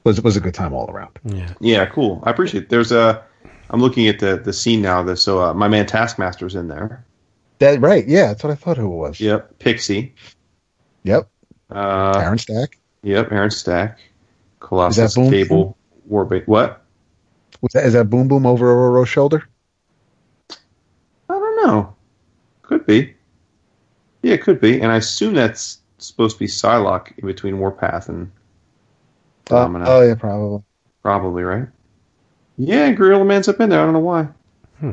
[0.04, 1.20] was was a good time all around.
[1.26, 1.54] Yeah.
[1.60, 2.22] Yeah, cool.
[2.24, 2.70] I appreciate it.
[2.70, 3.24] There's a.
[3.70, 5.04] I'm looking at the the scene now.
[5.04, 7.06] The, so uh, my man Taskmaster's in there.
[7.60, 8.08] That right?
[8.08, 9.20] Yeah, that's what I thought who it was.
[9.20, 9.60] Yep.
[9.60, 10.16] Pixie.
[11.04, 11.30] Yep.
[11.70, 12.78] Uh, Aaron Stack.
[13.04, 13.32] Yep.
[13.32, 14.00] Aaron Stack.
[14.60, 15.16] Colossus.
[15.16, 15.78] Boom Cable.
[16.06, 16.48] Warpath.
[16.48, 16.82] What?
[17.62, 19.48] Was that is that Boom Boom over Ororo's shoulder?
[20.50, 21.96] I don't know.
[22.64, 23.14] Could be.
[24.22, 24.82] Yeah, it could be.
[24.82, 28.32] And I assume that's supposed to be Psylocke in between Warpath and
[29.50, 29.86] Uh, Domino.
[29.88, 30.64] oh yeah, probably.
[31.04, 31.68] Probably, right?
[32.58, 33.80] Yeah, and Gorilla Man's up in there.
[33.82, 34.28] I don't know why.
[34.80, 34.92] Hmm.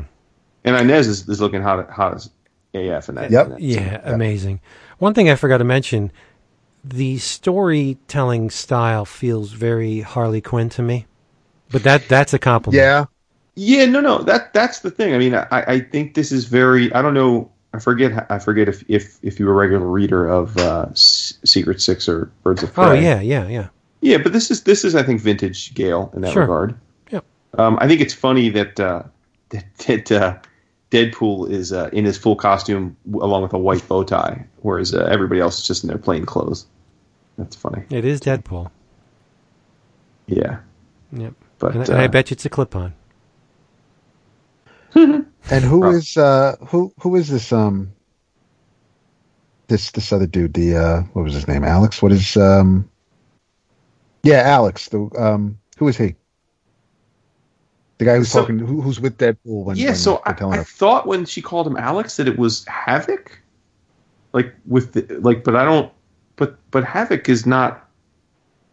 [0.63, 2.29] And Inez is, is looking hot, hot as
[2.77, 3.31] AF in that.
[3.31, 3.45] Yep.
[3.45, 4.13] in that Yeah, scene.
[4.13, 4.59] amazing.
[4.99, 6.11] One thing I forgot to mention
[6.83, 11.05] the storytelling style feels very Harley Quinn to me.
[11.69, 12.81] But that that's a compliment.
[12.81, 13.05] Yeah.
[13.55, 14.19] Yeah, no, no.
[14.19, 15.13] That that's the thing.
[15.13, 16.93] I mean, I, I think this is very.
[16.93, 17.51] I don't know.
[17.73, 18.25] I forget.
[18.31, 22.31] I forget if if, if you're a regular reader of uh, S- Secret Six or
[22.43, 22.85] Birds of Prey.
[22.85, 23.67] Oh yeah, yeah, yeah.
[24.01, 26.43] Yeah, but this is this is I think vintage Gail in that Sure.
[26.43, 26.75] regard.
[27.11, 27.21] Yeah.
[27.57, 29.03] Um, I think it's funny that uh,
[29.49, 30.37] that, that uh,
[30.91, 35.07] Deadpool is uh, in his full costume along with a white bow tie, whereas uh,
[35.11, 36.65] everybody else is just in their plain clothes.
[37.37, 37.83] That's funny.
[37.89, 38.71] It is Deadpool.
[40.27, 40.59] Yeah,
[41.11, 41.33] Yep.
[41.59, 42.93] but And, and I uh, bet you it's a clip on.
[45.49, 47.93] And who is uh who who is this um
[49.67, 51.63] this this other dude, the uh, what was his name?
[51.63, 52.01] Alex.
[52.01, 52.89] What is um?
[54.23, 54.89] Yeah, Alex.
[54.89, 56.15] The um, who is he?
[57.97, 60.63] The guy who's So- talking, who, who's with Deadpool when yeah, when so I, I
[60.63, 63.39] thought when she called him Alex that it was Havoc,
[64.33, 65.91] like with the, like, but I don't.
[66.35, 67.83] But but Havoc is not.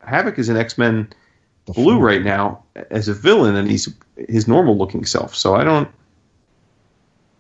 [0.07, 1.09] Havoc is an X Men
[1.65, 3.89] Blue right now as a villain, and he's
[4.29, 5.35] his normal looking self.
[5.35, 5.89] So I don't.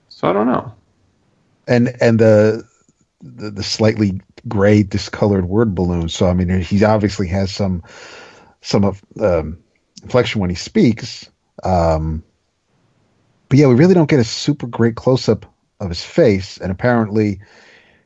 [0.08, 0.72] So I don't know.
[1.68, 2.66] and and the,
[3.20, 6.08] the the slightly gray discolored word balloon.
[6.08, 7.82] So I mean, he obviously has some
[8.62, 9.58] some of um,
[10.02, 11.28] inflection when he speaks.
[11.62, 12.24] Um,
[13.48, 15.46] but yeah, we really don't get a super great close up
[15.80, 16.58] of his face.
[16.58, 17.40] And apparently,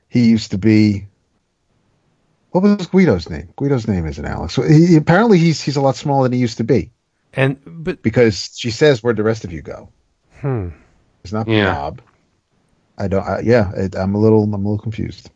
[0.08, 1.06] he used to be.
[2.50, 3.52] What was Guido's name?
[3.56, 4.54] Guido's name isn't Alex.
[4.54, 6.90] So he, apparently, he's he's a lot smaller than he used to be
[7.34, 9.90] And but because she says, "Where'd the rest of you go?"
[10.40, 10.68] hmm.
[11.24, 11.74] It's not Yeah.
[11.74, 12.02] Bob.
[12.96, 13.22] I don't.
[13.22, 14.42] I, yeah, it, I'm a little.
[14.44, 15.30] I'm a little confused.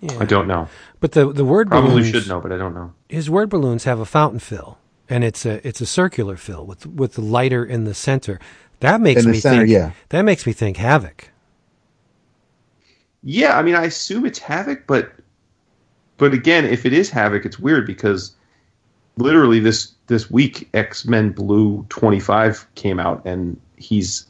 [0.00, 0.18] Yeah.
[0.18, 0.68] I don't know.
[1.00, 2.92] But the the word Probably balloons, should know, but I don't know.
[3.08, 4.78] His word balloons have a fountain fill,
[5.12, 8.40] and it's a it's a circular fill with with the lighter in the center.
[8.80, 9.70] That makes In the me center, think.
[9.70, 9.92] yeah.
[10.08, 11.30] That makes me think Havoc.
[13.22, 15.12] Yeah, I mean, I assume it's Havoc, but
[16.16, 18.34] but again, if it is Havoc, it's weird because
[19.18, 24.26] literally this this week X Men Blue twenty five came out, and he's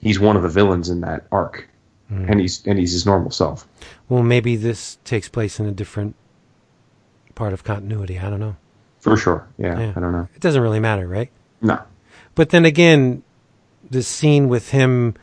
[0.00, 1.68] he's one of the villains in that arc,
[2.08, 2.24] hmm.
[2.28, 3.66] and he's and he's his normal self.
[4.08, 6.14] Well, maybe this takes place in a different
[7.34, 8.18] part of continuity.
[8.18, 8.56] I don't know.
[9.00, 9.46] For sure.
[9.58, 9.92] Yeah, Yeah.
[9.96, 10.28] I don't know.
[10.34, 11.30] It doesn't really matter, right?
[11.60, 11.80] No.
[12.34, 13.22] But then again,
[13.90, 15.14] the scene with him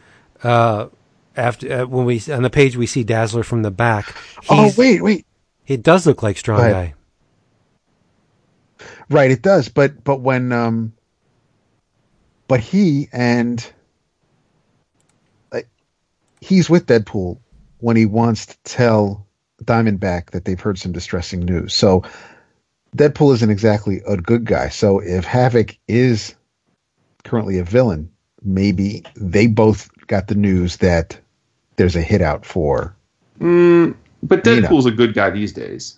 [0.44, 0.88] uh,
[1.36, 4.16] after uh, when we on the page we see Dazzler from the back.
[4.50, 5.26] Oh wait, wait.
[5.68, 6.94] It does look like Strong Guy.
[9.10, 9.70] Right, it does.
[9.70, 10.94] But but when um,
[12.48, 13.66] but he and
[15.52, 15.68] like,
[16.42, 17.40] he's with Deadpool
[17.80, 19.26] when he wants to tell
[19.64, 21.74] Diamondback that they've heard some distressing news.
[21.74, 22.04] So
[22.96, 24.70] Deadpool isn't exactly a good guy.
[24.70, 26.36] So if Havoc is
[27.24, 28.10] currently a villain,
[28.44, 31.20] maybe they both got the news that
[31.76, 32.96] there's a hit out for.
[33.40, 34.68] Mm, but You know.
[34.68, 35.98] Deadpool's a good guy these days.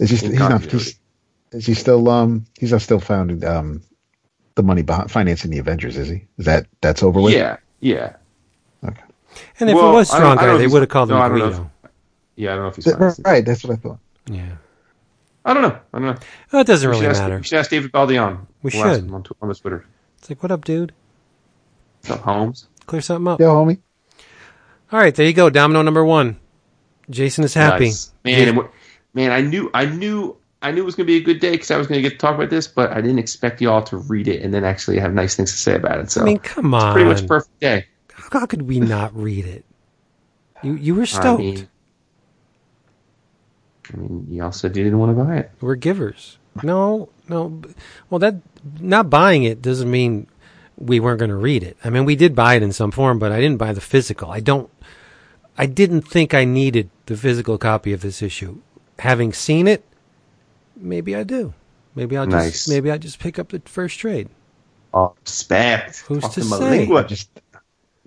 [0.00, 0.16] Is he?
[0.16, 0.62] He's not.
[0.64, 0.98] He's,
[1.52, 2.08] is he still?
[2.08, 3.82] Um, he's not still found um,
[4.54, 5.96] the money behind financing the Avengers.
[5.96, 6.26] Is he?
[6.38, 7.34] Is that that's over with?
[7.34, 8.16] Yeah, yeah,
[9.60, 10.88] And if Well, it was I don't- Strong I don't know Guy, they would have
[10.88, 11.70] called no, I him don't know
[12.36, 12.52] yeah.
[12.52, 12.84] I don't know if he's.
[12.86, 13.14] Th- fine.
[13.24, 13.44] Right.
[13.44, 13.98] That's what I thought.
[14.26, 14.52] Yeah.
[15.44, 15.78] I don't know.
[15.92, 16.16] I don't know.
[16.52, 17.36] Well, it doesn't We really ask, matter.
[17.38, 18.46] we should ask David Baldeon.
[18.62, 19.04] We We'll ask should.
[19.08, 19.84] him on, on the Twitter.
[20.18, 20.92] It's like, what up, dude?
[22.00, 22.68] What's up, Holmes?
[22.86, 23.40] Clear something up.
[23.40, 23.78] Yeah, homie.
[24.92, 25.50] All right, there you go.
[25.50, 26.38] Domino number one.
[27.10, 27.86] Jason is happy.
[27.86, 28.12] Nice.
[28.24, 28.70] Man, and what,
[29.14, 31.52] man, I knew, I knew, I knew it was going to be a good day
[31.52, 33.70] because I was going to get to talk about this, but I didn't expect you
[33.70, 36.10] all to read it and then actually have nice things to say about it.
[36.10, 36.92] So I mean, come it's on.
[36.92, 37.86] pretty much perfect day.
[38.14, 39.64] How could we not read it?
[40.62, 41.40] You you were I stoked.
[41.42, 41.68] mean,
[43.92, 45.50] I mean, you all said you didn't want to buy it.
[45.60, 46.38] We're givers.
[46.62, 47.62] No, no.
[48.10, 48.36] Well, that
[48.78, 50.26] not buying it doesn't mean
[50.76, 51.76] we weren't going to read it.
[51.82, 54.30] I mean, we did buy it in some form, but I didn't buy the physical.
[54.30, 54.70] I don't.
[55.56, 58.58] I didn't think I needed the physical copy of this issue.
[58.98, 59.84] Having seen it,
[60.76, 61.54] maybe I do.
[61.94, 64.28] Maybe I'll just maybe I just pick up the first trade.
[64.94, 66.00] Oh, respect.
[66.06, 66.70] Who's to Talking my say?
[66.78, 67.04] lingua.
[67.06, 67.30] Just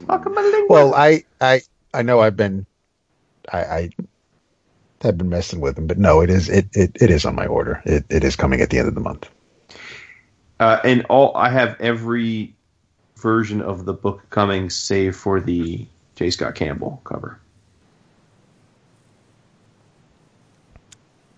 [0.07, 0.67] Talking my lingua.
[0.69, 1.61] well, I I
[1.93, 2.65] I know I've been
[3.51, 3.89] I I
[5.05, 7.45] have been messing with them, but no, it is it it, it is on my
[7.45, 7.81] order.
[7.85, 9.29] It it is coming at the end of the month.
[10.59, 12.55] Uh, and all I have every
[13.17, 15.85] version of the book coming, save for the
[16.15, 16.29] J.
[16.29, 17.39] Scott Campbell cover.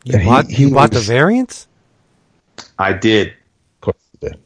[0.04, 1.68] You And he- bought he you bought the was- variants?
[2.80, 3.30] I did.
[3.30, 4.40] Of course, it did.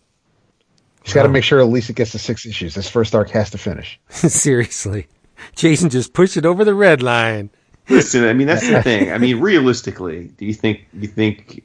[1.04, 2.76] He's got to make sure at least it gets to six issues.
[2.76, 4.00] This first arc has to finish.
[4.10, 5.08] Seriously,
[5.56, 7.50] Jason just pushed it over the red line.
[7.92, 9.12] Listen, I mean that's the thing.
[9.12, 11.64] I mean, realistically, do you think you think?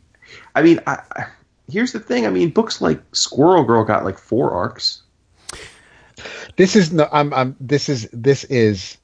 [0.55, 1.27] I mean, I, I,
[1.71, 2.27] here's the thing.
[2.27, 5.03] I mean, books like Squirrel Girl got like four arcs.
[6.57, 7.09] This is no.
[7.13, 7.33] I'm.
[7.35, 7.57] I'm.
[7.61, 8.09] This is.
[8.13, 8.97] This is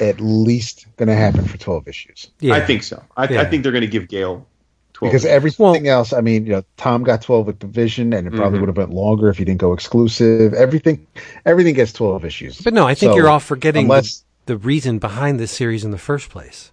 [0.00, 3.02] at least going to happen for twelve issues Yeah, I think so.
[3.16, 3.40] I, Yeah.
[3.42, 4.46] I think they're going to give Gail
[4.92, 5.12] twelve.
[5.12, 6.12] because everything Well- else.
[6.12, 8.62] I mean, you know, Tom got twelve with Division, and it probably Mhm.
[8.62, 10.52] would have been longer if he didn't go exclusive.
[10.54, 11.06] Everything.
[11.46, 12.60] Everything gets twelve issues.
[12.60, 15.84] But no, I think So, you're all forgetting unless the, the reason behind this series
[15.84, 16.72] in the first place.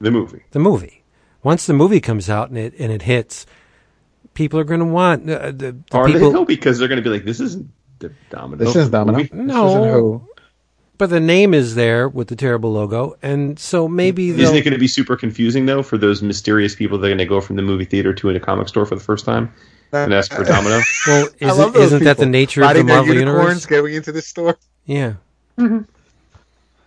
[0.00, 0.42] the movie.
[0.52, 1.02] The movie.
[1.42, 3.46] Once the movie comes out and it and it hits,
[4.34, 6.30] people are going to want uh, the, the Or people.
[6.30, 8.64] they will because they're going to be like, this isn't the Domino.
[8.64, 9.18] this is Domino.
[9.18, 9.28] movie.
[9.32, 9.68] This No.
[9.68, 10.28] isn't who.
[10.98, 14.54] But the name is there with the terrible logo, and so maybe Isn't they'll.
[14.54, 17.26] it going to be super confusing though for those mysterious people that are going to
[17.26, 19.52] go from the movie theater to a comic store for the first time
[19.92, 20.80] and ask for Domino?
[21.06, 22.30] Well, I love isn't, those isn't that the people.
[22.32, 23.66] nature of the Riding Marvel unicorns universe?
[23.66, 24.56] going into the store.
[24.86, 25.14] Yeah.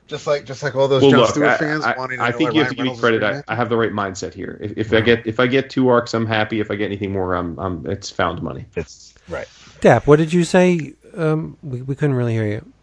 [0.09, 2.19] Just like just like all those Well, John look, Stewart I, fans I- wanting.
[2.19, 3.23] I think you have to give me credit.
[3.23, 3.43] I.
[3.47, 4.57] I have the right mindset here.
[4.59, 6.59] If, if I get if I get two arcs, I'm happy.
[6.59, 8.65] If I get anything more, I'm, I'm it's found money.
[8.75, 9.47] It's right.
[9.81, 10.93] Dap, what did you say?
[11.15, 12.73] Um, we, we couldn't really hear you.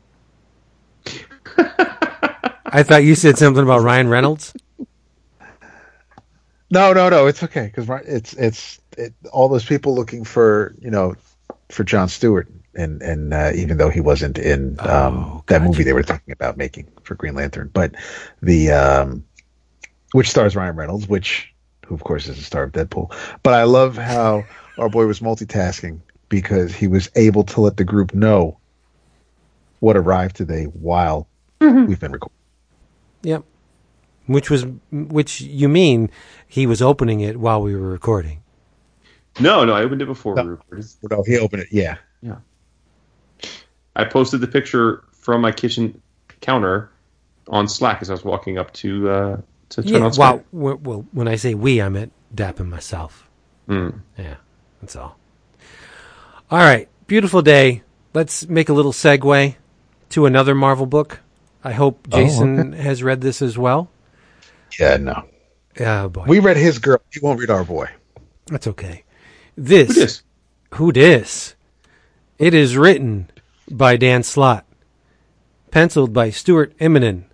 [2.66, 4.54] I thought you said something about Ryan Reynolds.
[6.70, 7.26] No, no, no.
[7.26, 11.16] It's okay because it's it's it, all those people looking for you know
[11.70, 15.82] for John Stewart, and and uh, even though he wasn't in um, Oh, that movie
[15.84, 17.94] they were talking about making for Green Lantern, but
[18.42, 19.24] the um,
[20.12, 21.52] which stars Ryan Reynolds, which
[21.86, 23.12] who of course is the star of Deadpool.
[23.42, 24.44] But I love how
[24.78, 28.58] our boy was multitasking because he was able to let the group know
[29.80, 31.28] what arrived today while
[31.60, 32.36] we've been recording.
[33.22, 33.44] Yep.
[34.26, 36.10] Which was which you mean
[36.48, 38.42] he was opening it while we were recording.
[39.38, 40.42] No, no, I opened it before No.
[40.42, 40.86] we recorded.
[41.10, 41.68] No, he opened it.
[41.70, 41.96] Yeah.
[42.22, 42.36] Yeah,
[43.96, 46.00] I posted the picture from my kitchen
[46.40, 46.90] counter
[47.48, 49.40] on Slack as I was walking up to uh,
[49.70, 50.00] to turn Yeah.
[50.04, 50.44] on Skype.
[50.52, 53.28] Well, well, when I say we, I meant Dap and myself.
[53.68, 54.00] Mm.
[54.18, 54.36] Yeah,
[54.80, 55.18] that's all.
[56.50, 57.82] All right, beautiful day.
[58.14, 59.56] Let's make a little segue
[60.10, 61.20] to another Marvel book.
[61.64, 63.90] I hope Oh, Jason has read this as well.
[64.78, 64.96] yeah.
[64.98, 65.24] No,
[65.80, 67.00] Oh boy, we read his girl.
[67.10, 67.88] He won't read our boy.
[68.46, 69.02] that's okay.
[69.56, 70.22] This Who dis?
[70.74, 71.54] Who dis?
[72.38, 73.28] It is written
[73.70, 74.64] by Dan Slott,
[75.70, 77.24] penciled by Stuart Immonen,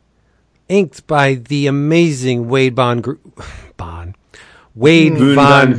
[0.69, 3.15] inked by the amazing Wade Von Gr-
[4.75, 5.75] Wade Boon Von.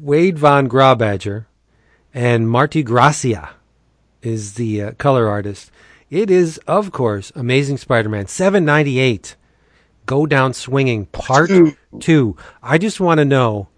[0.00, 1.46] Wade Von Grawbadger
[2.14, 3.50] and Marte Gracia
[4.22, 5.70] is the uh, color artist.
[6.08, 9.34] It is, of course, Amazing Spider-Man 798.
[10.06, 11.50] Go Down Swinging Part
[11.98, 12.36] 2.
[12.62, 13.68] I just want to know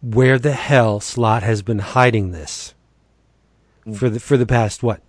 [0.00, 2.73] where the hell Slott has been hiding this
[3.86, 3.96] Mm.
[3.96, 5.00] for the for the past what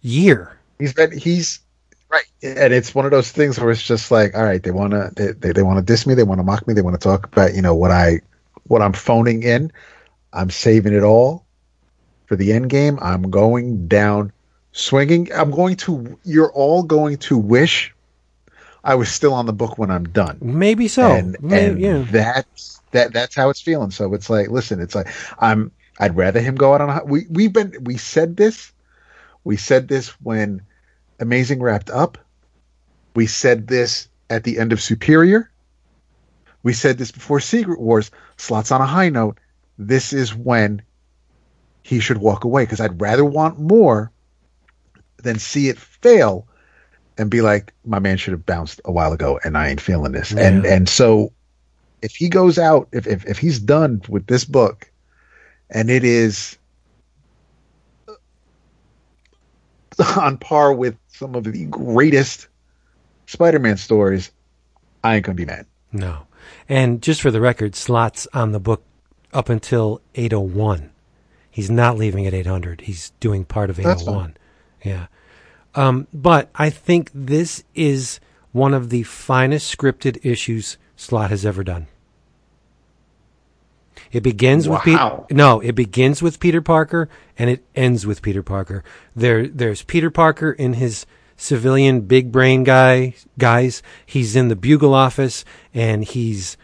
[0.00, 0.58] year?
[0.78, 1.60] He's been He's
[2.08, 4.92] right, and it's one of those things where it's just like, all right, they want
[4.92, 7.00] to they, they, they want to diss me, they want to mock me, they want
[7.00, 8.20] to talk about you know what I
[8.64, 9.72] what I'm phoning in.
[10.32, 11.46] I'm saving it all
[12.26, 12.98] for the end game.
[13.00, 14.32] I'm going down
[14.72, 15.32] swinging.
[15.32, 16.18] I'm going to.
[16.24, 17.94] You're all going to wish
[18.84, 20.38] I was still on the book when I'm done.
[20.40, 21.12] Maybe so.
[21.12, 22.04] and, May- and yeah.
[22.10, 23.90] that's that that's how it's feeling.
[23.90, 25.08] So it's like, listen, it's like
[25.38, 25.72] I'm.
[25.98, 26.90] I'd rather him go out on.
[26.90, 28.72] A, we we've been we said this,
[29.44, 30.62] we said this when
[31.20, 32.18] Amazing wrapped up.
[33.14, 35.50] We said this at the end of Superior.
[36.62, 38.10] We said this before Secret Wars.
[38.36, 39.38] Slott's on a high note.
[39.78, 40.82] This is when
[41.82, 44.12] he should walk away because I'd rather want more
[45.22, 46.46] than see it fail
[47.16, 50.12] and be like, my man should have bounced a while ago and I ain't feeling
[50.12, 50.32] this.
[50.32, 51.32] And and so
[52.02, 54.90] if he goes out, if, if if he's done with this book
[55.70, 56.58] and it is
[60.16, 62.48] on par with some of the greatest
[63.26, 64.30] Spider-Man stories,
[65.04, 65.66] I ain't gonna be mad.
[65.92, 66.26] No.
[66.68, 68.82] And just for the record, Slott's on the book
[69.32, 70.90] up until 801.
[71.50, 72.82] He's not leaving at 800.
[72.82, 74.36] He's doing part of 801.
[74.84, 75.06] Yeah.
[75.74, 78.20] Um, but I think this is
[78.52, 81.86] one of the finest scripted issues Slott has ever done.
[84.12, 85.24] It begins with Wow.
[85.28, 85.36] Pete.
[85.36, 88.82] No, it begins with Peter Parker and it ends with Peter Parker.
[89.14, 91.06] There, there's Peter Parker in his
[91.36, 93.82] civilian big brain guy guys.
[94.04, 96.56] He's in the bugle office and he's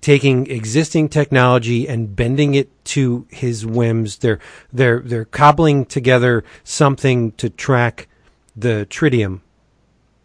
[0.00, 4.18] taking existing technology and bending it to his whims.
[4.18, 4.38] They're
[4.70, 8.08] they're they're cobbling together something to track
[8.54, 9.40] the tritium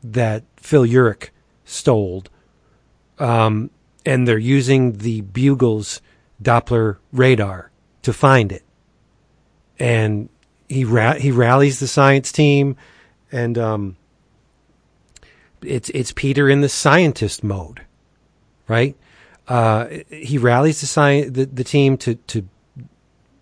[0.03, 1.29] that Phil Urich
[1.63, 2.25] stole.
[3.17, 3.69] Um,
[4.05, 6.01] and they're using the bugles
[6.41, 7.71] Doppler radar
[8.03, 8.63] to find it.
[9.77, 10.29] And
[10.67, 12.75] he ra- he rallies the science team,
[13.31, 13.97] and um,
[15.61, 17.81] it's it's Peter in the scientist mode,
[18.67, 18.95] right?
[19.47, 22.47] Uh, he rallies the, sci- the the team to to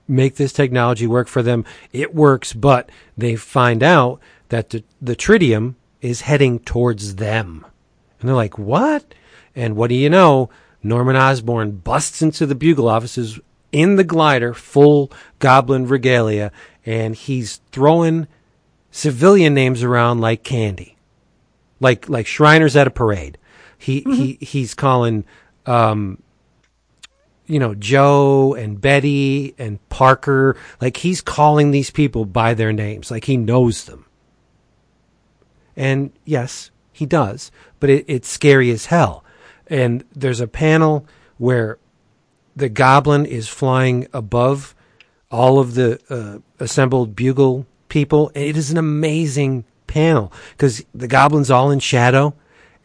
[0.07, 1.65] make this technology work for them.
[1.91, 4.19] It works, but they find out
[4.49, 7.65] that the the tritium is heading towards them,
[8.19, 9.13] and they're like, "What?"
[9.55, 10.49] And what do you know?
[10.87, 13.39] Norman Osborn busts into the bugle offices
[13.71, 16.51] in the glider, full goblin regalia,
[16.85, 18.27] and he's throwing
[18.91, 20.97] civilian names around like candy,
[21.79, 23.37] like like Shriners at a parade.
[23.77, 25.25] He he he's calling,
[25.65, 26.21] um,
[27.45, 30.57] you know, Joe and Betty and Parker.
[30.81, 34.05] Like he's calling these people by their names, like he knows them.
[35.75, 39.23] And yes, he does, but it, it's scary as hell.
[39.69, 41.05] And there's a panel
[41.37, 41.79] where
[42.55, 44.75] the goblin is flying above
[45.31, 48.31] all of the uh, assembled bugle people.
[48.35, 52.33] And It is an amazing panel because the goblin's all in shadow,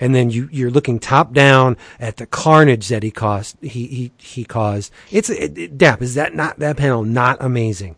[0.01, 3.57] and then you you're looking top down at the carnage that he caused.
[3.63, 4.93] He he he caused.
[5.11, 5.83] It's it, it.
[6.03, 7.97] Is that not that panel not amazing?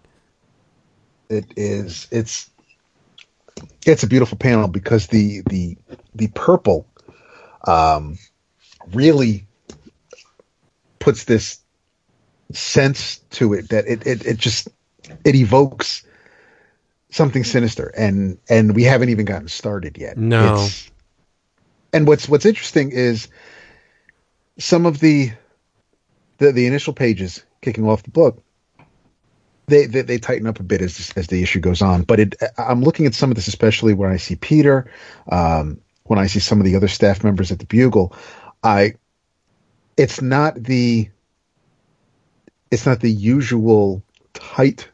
[1.30, 2.08] It is.
[2.10, 2.50] It's
[3.86, 5.76] it's a beautiful panel because the the
[6.14, 6.86] the purple
[7.66, 8.18] um,
[8.92, 9.46] really
[10.98, 11.58] puts this
[12.52, 14.68] sense to it that it, it, it just
[15.24, 16.06] it evokes
[17.10, 17.92] something sinister.
[17.96, 20.16] And and we haven't even gotten started yet.
[20.16, 20.44] No.
[20.44, 20.90] It's-
[21.92, 23.28] and what's what's interesting is
[24.58, 25.30] some of the
[26.38, 28.42] the, the initial pages kicking off the book
[29.66, 32.02] they, they they tighten up a bit as as the issue goes on.
[32.02, 34.90] But it i'm looking at some of this especially when i see peter
[35.30, 38.14] um when i see some of the other staff members at the bugle
[38.64, 38.94] i
[39.96, 41.08] it's not the
[42.70, 44.02] it's not the usual
[44.32, 44.88] tight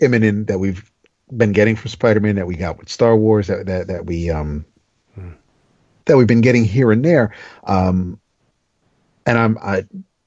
[0.00, 0.90] Immonen that we've
[1.36, 4.64] been getting from Spider-Man that we got with Star Wars that that, that we um
[6.04, 7.34] that we've been getting here and there.
[7.64, 8.20] Um
[9.26, 9.84] and I'm I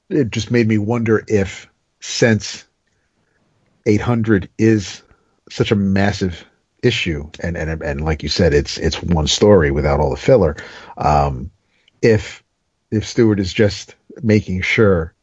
[0.09, 1.67] it just made me wonder if
[1.99, 2.65] since
[3.85, 5.03] 800 is
[5.49, 6.45] such a massive
[6.81, 10.55] issue and and and like you said it's it's one story without all the filler
[10.97, 11.49] um
[12.01, 12.43] if
[12.95, 15.13] if Stuart is just making sure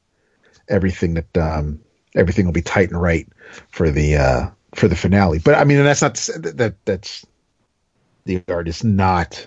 [0.69, 1.81] everything that um,
[2.15, 3.27] everything will be tight and right
[3.69, 5.39] for the uh, for the finale.
[5.39, 7.27] But I mean, that's not that, that that's
[8.25, 9.47] the art is not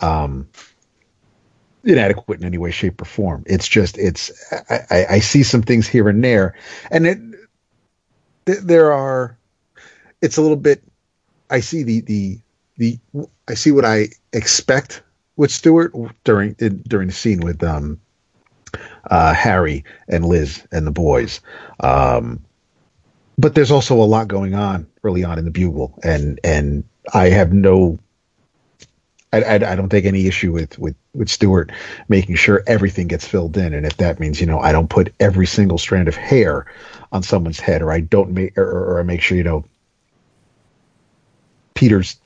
[0.00, 0.48] um,
[1.84, 3.44] inadequate in any way, shape, or form.
[3.46, 4.30] It's just it's
[4.70, 6.54] I, I, I see some things here and there,
[6.90, 7.18] and it
[8.46, 9.38] th- there are
[10.22, 10.82] it's a little bit.
[11.50, 12.38] I see the the
[12.76, 12.98] the
[13.48, 15.02] I see what I expect
[15.38, 17.98] with Stuart during during the scene with um
[19.10, 21.40] uh, Harry and Liz and the boys.
[21.80, 22.44] Um,
[23.38, 26.84] but there's also a lot going on early on in the Bugle, and and
[27.14, 27.98] I have no,
[29.32, 31.70] I, I, I don't take any issue with with with Stewart
[32.08, 35.14] making sure everything gets filled in, and if that means you know I don't put
[35.20, 36.66] every single strand of hair
[37.12, 39.64] on someone's head, or I don't make, or, or I make sure you know
[41.74, 42.16] Peter's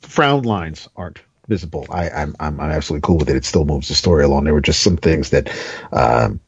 [0.00, 1.86] frown lines aren't visible.
[1.90, 3.36] I, I'm, I'm I'm absolutely cool with it.
[3.36, 4.44] It still moves the story along.
[4.44, 5.48] There were just some things that
[5.92, 6.40] um,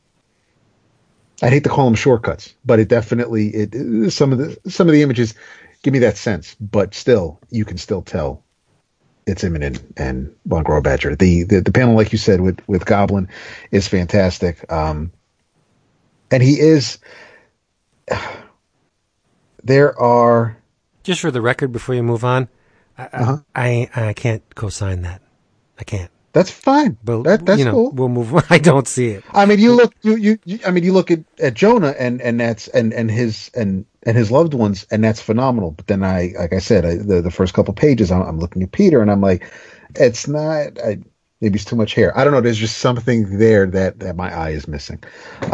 [1.43, 4.93] I hate to call them shortcuts, but it definitely it some of the some of
[4.93, 5.35] the images
[5.83, 6.57] give me that sense.
[6.61, 8.43] But still, you can still tell
[9.27, 11.17] it's Immonen and Von Grawbadger.
[11.19, 13.29] The, the the panel, like you said, with with Goblin
[13.71, 14.71] is fantastic.
[14.73, 15.13] Um,
[16.31, 16.99] and he is.
[19.65, 20.57] There are
[21.03, 22.49] Just for the record, before you move on,
[22.99, 23.39] I Uh-huh.
[23.55, 25.23] I, I, I can't co-sign that.
[25.79, 26.11] I can't.
[26.33, 26.99] that's fine.
[27.05, 27.91] But that, that's you know, cool.
[27.93, 28.35] we'll move.
[28.35, 28.43] on.
[28.51, 29.25] I don't see it.
[29.33, 32.21] I mean, you look, you, you, you, I mean, you look at, at Jonah and,
[32.21, 35.71] and that's, and, and his, and, and his loved ones, and that's phenomenal.
[35.73, 38.63] But then I, like I said, I, the, the first couple pages, I'm, I'm looking
[38.63, 39.51] at Peter and I'm like,
[39.95, 40.99] it's not, I,
[41.41, 42.17] maybe it's too much hair.
[42.19, 42.41] I don't know.
[42.41, 45.03] There's just something there that, that my eye is missing.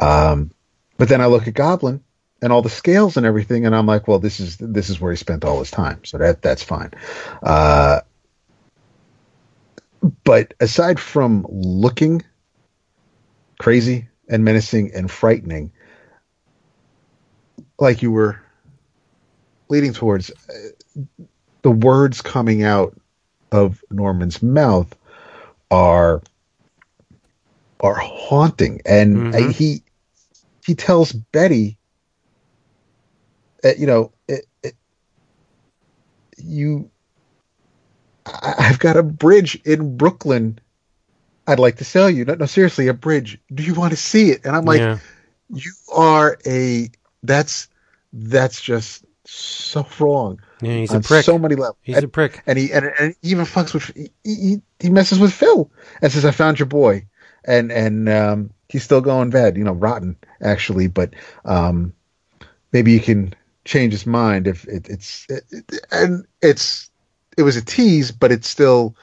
[0.01, 0.51] Um,
[0.97, 2.03] but then I look at Goblin
[2.43, 5.13] and all the scales and everything, and I'm like, well, this is, this is where
[5.13, 6.05] he spent all his time.
[6.05, 6.91] So that, that's fine.
[7.43, 8.01] Uh,
[10.25, 12.23] but aside from looking
[13.59, 15.73] crazy and menacing and frightening,
[17.79, 18.41] like you were
[19.69, 21.01] leading towards, uh,
[21.63, 22.99] the words coming out
[23.53, 24.95] of Norman's mouth
[25.71, 26.23] are
[27.81, 29.35] are haunting, and Mhm.
[29.35, 29.83] uh, he
[30.65, 31.79] he tells Betty,
[33.73, 34.75] you know, it, it,
[36.37, 36.91] you
[38.27, 40.59] I- I've got a bridge in Brooklyn.
[41.47, 42.25] I'd like to sell you.
[42.25, 43.39] No, no, seriously, a bridge.
[43.53, 44.45] Do you want to see it?
[44.45, 44.99] And I'm like, yeah.
[45.51, 46.91] you are a.
[47.23, 47.69] That's
[48.13, 51.25] that's just so wrong yeah, he's a prick.
[51.25, 51.77] so many levels.
[51.83, 52.43] he's and, a prick.
[52.47, 55.71] and he and, and he even fucks with he, he he messes with Phil
[56.01, 57.07] and says, "I found your boy,"
[57.45, 60.89] and and um, he's still going bad, you know, rotten actually.
[60.89, 61.15] But
[61.45, 61.93] um,
[62.73, 63.35] maybe you can
[63.65, 65.45] change his mind if it, it's it,
[65.91, 66.91] and it's
[67.37, 68.95] it was a tease, but it's still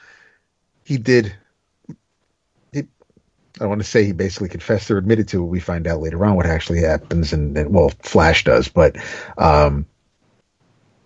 [0.84, 1.34] he did.
[2.72, 2.84] He,
[3.60, 5.46] I want to say he basically confessed or admitted to it.
[5.46, 8.96] We find out later on what actually happens, and, and well, Flash does, but
[9.38, 9.86] um,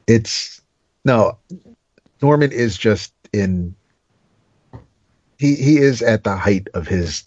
[0.07, 0.61] it's
[1.05, 1.39] no.
[2.23, 3.75] Norman is just in.
[5.39, 7.25] He he is at the height of his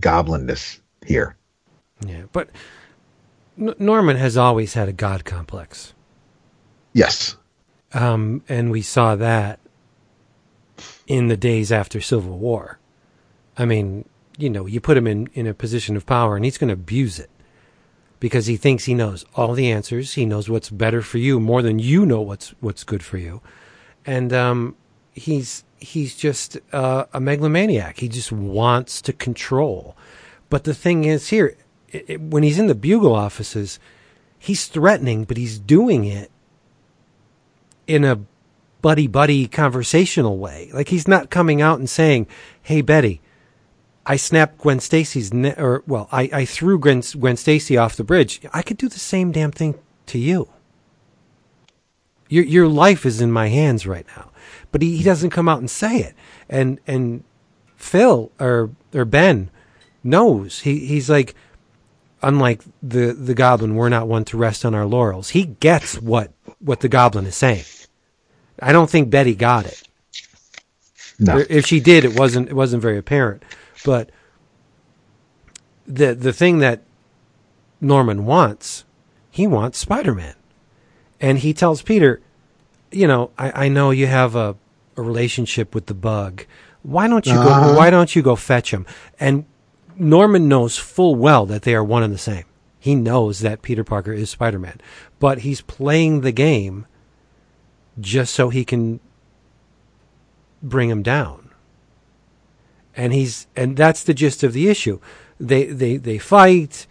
[0.00, 1.36] goblinness here.
[2.06, 2.50] Yeah, but
[3.56, 5.94] Norman has always had a god complex,
[6.92, 7.36] Yes.
[7.92, 9.60] um, and we saw that
[11.06, 12.78] in the days after Civil War.
[13.56, 14.06] I mean,
[14.38, 16.74] you know, you put him in in a position of power, and he's going to
[16.74, 17.30] abuse it
[18.20, 20.14] because he thinks he knows all the answers.
[20.14, 23.40] He knows what's better for you more than you know what's what's good for you,
[24.04, 24.76] and um,
[25.12, 27.98] he's he's just uh, a megalomaniac.
[28.00, 29.96] He just wants to control.
[30.50, 31.56] But the thing is, here
[31.90, 33.78] it, when he's in the bugle offices,
[34.38, 36.30] he's threatening, but he's doing it
[37.86, 38.20] in a
[38.82, 40.70] buddy buddy conversational way.
[40.72, 42.26] Like he's not coming out and saying,
[42.62, 43.20] "Hey Betty,
[44.04, 48.04] I snapped Gwen Stacy's ne- or well, I, I threw Gwen, Gwen Stacy off the
[48.04, 48.40] bridge.
[48.52, 49.76] I could do the same damn thing
[50.06, 50.48] to you.
[52.28, 54.30] Your your life is in my hands right now."
[54.72, 56.14] But he, he doesn't come out and say it.
[56.48, 57.24] And and
[57.76, 59.50] Phil or or Ben
[60.02, 60.60] knows.
[60.60, 61.34] He he's like
[62.26, 65.30] unlike the the goblin, we're not one to rest on our laurels.
[65.30, 67.64] He gets what what the goblin is saying.
[68.60, 69.82] I don't think Betty got it.
[71.18, 71.38] No.
[71.48, 73.42] If she did, it wasn't it wasn't very apparent.
[73.84, 74.10] But
[75.86, 76.82] the the thing that
[77.80, 78.84] Norman wants,
[79.30, 80.34] he wants Spider Man,
[81.20, 82.20] and he tells Peter,
[82.90, 84.56] you know, I, I know you have a,
[84.96, 86.44] a relationship with the bug.
[86.82, 87.72] Why don't you Uh-huh.
[87.72, 87.76] go?
[87.78, 88.86] Why don't you go fetch him?
[89.20, 89.44] And
[89.98, 92.44] Norman knows full well that they are one and the same.
[92.78, 94.80] He knows that Peter Parker is Spider Man,
[95.18, 96.86] but he's playing the game
[97.98, 99.00] just so he can
[100.62, 101.50] bring him down.
[102.94, 105.00] And he's and that's the gist of the issue.
[105.40, 106.86] They they they fight,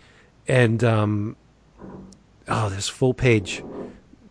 [0.48, 1.36] and um,
[2.48, 3.64] oh, this full page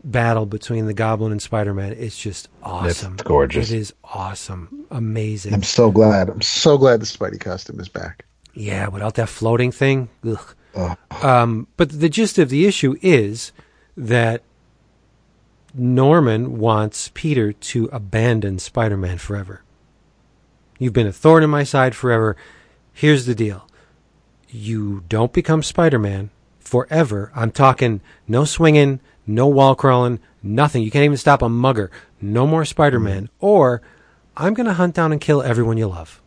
[0.05, 1.93] battle between the Goblin and Spider Man.
[1.93, 3.17] It's just awesome.
[3.17, 3.71] gorgeous.
[3.71, 5.55] It is awesome, amazing.
[5.55, 6.29] I'm so glad.
[6.29, 8.25] I'm so glad the Spidey costume is back.
[8.55, 10.09] Yeah, without that floating thing.
[10.27, 10.55] Ugh.
[11.23, 13.53] Um, but the gist of the issue is
[13.97, 14.43] that
[15.73, 19.63] Norman wants Peter to abandon Spider Man forever.
[20.79, 22.37] You've been a thorn in my side forever.
[22.93, 23.69] Here's the deal
[24.49, 27.33] you don't become Spider Man forever.
[27.35, 30.83] I'm talking no swinging, no wall crawling, nothing.
[30.83, 31.91] You can't even stop a mugger.
[32.21, 33.29] No more Spider Man.
[33.41, 33.83] Or
[34.37, 36.21] I'm going to hunt down and kill everyone you love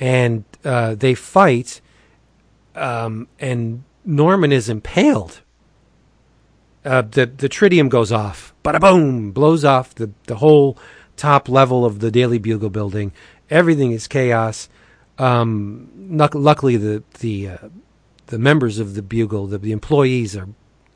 [0.00, 1.80] and uh, they fight,
[2.74, 5.40] um, and Norman is impaled.
[6.84, 10.78] Uh, the the tritium goes off, bada boom, blows off the the whole
[11.16, 13.12] top level of the Daily Bugle building.
[13.50, 14.68] Everything is chaos.
[15.18, 17.68] Um, luck- luckily, the the uh,
[18.26, 20.48] the members of the Bugle, the, the employees, are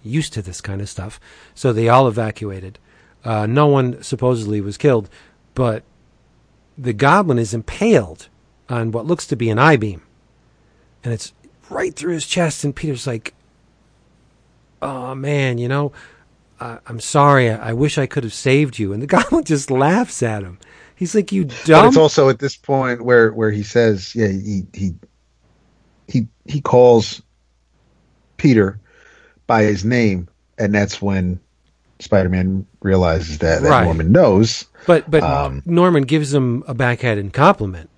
[0.03, 1.19] used to this kind of stuff,
[1.55, 2.79] so they all evacuated.
[3.25, 5.09] Uh, no one supposedly was killed,
[5.55, 5.83] but
[6.79, 8.29] the Goblin is impaled
[8.71, 10.03] on what looks to be an I beam,
[11.05, 11.33] and it's
[11.69, 12.65] right through his chest.
[12.65, 13.35] And Peter's like,
[14.81, 15.93] "Oh man, you know,
[16.61, 17.51] uh, I'm sorry.
[17.51, 20.59] I, I wish I could have saved you." And the Goblin just laughs at him.
[20.95, 24.15] He's like, "You dumb." But dumb." it's also at this point where where he says,
[24.15, 24.95] yeah, he he
[26.09, 27.23] he he calls
[28.37, 28.79] Peter
[29.47, 30.29] by his name,
[30.59, 31.41] and that's when
[31.99, 33.85] Spider-Man realizes that, that Right.
[33.85, 34.67] Norman knows.
[34.87, 37.91] but but um, Norman gives him a backhanded compliment.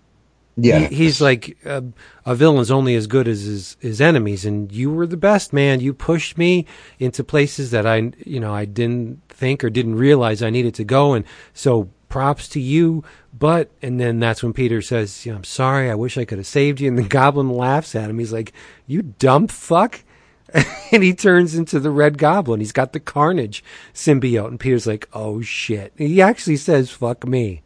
[0.57, 1.81] Yeah, He, he's like uh,
[2.27, 5.81] a villain's only as good as his, his enemies, and you were the best, man.
[5.81, 6.67] You pushed me
[6.99, 10.85] into places that I, you know, I didn't think or didn't realize I needed to
[10.85, 11.25] go, and
[11.55, 13.03] so props to you.
[13.37, 15.91] But and then that's when Peter says, "I'm sorry.
[15.91, 18.19] I wish I could have saved you." And the Goblin laughs at him.
[18.19, 18.53] He's like,
[18.87, 20.05] "You dumb fuck."
[20.93, 22.61] and he turns into the Red Goblin.
[22.61, 23.65] He's got the Carnage
[23.95, 27.63] symbiote, and Peter's like, "Oh shit!" He actually says, "Fuck me,"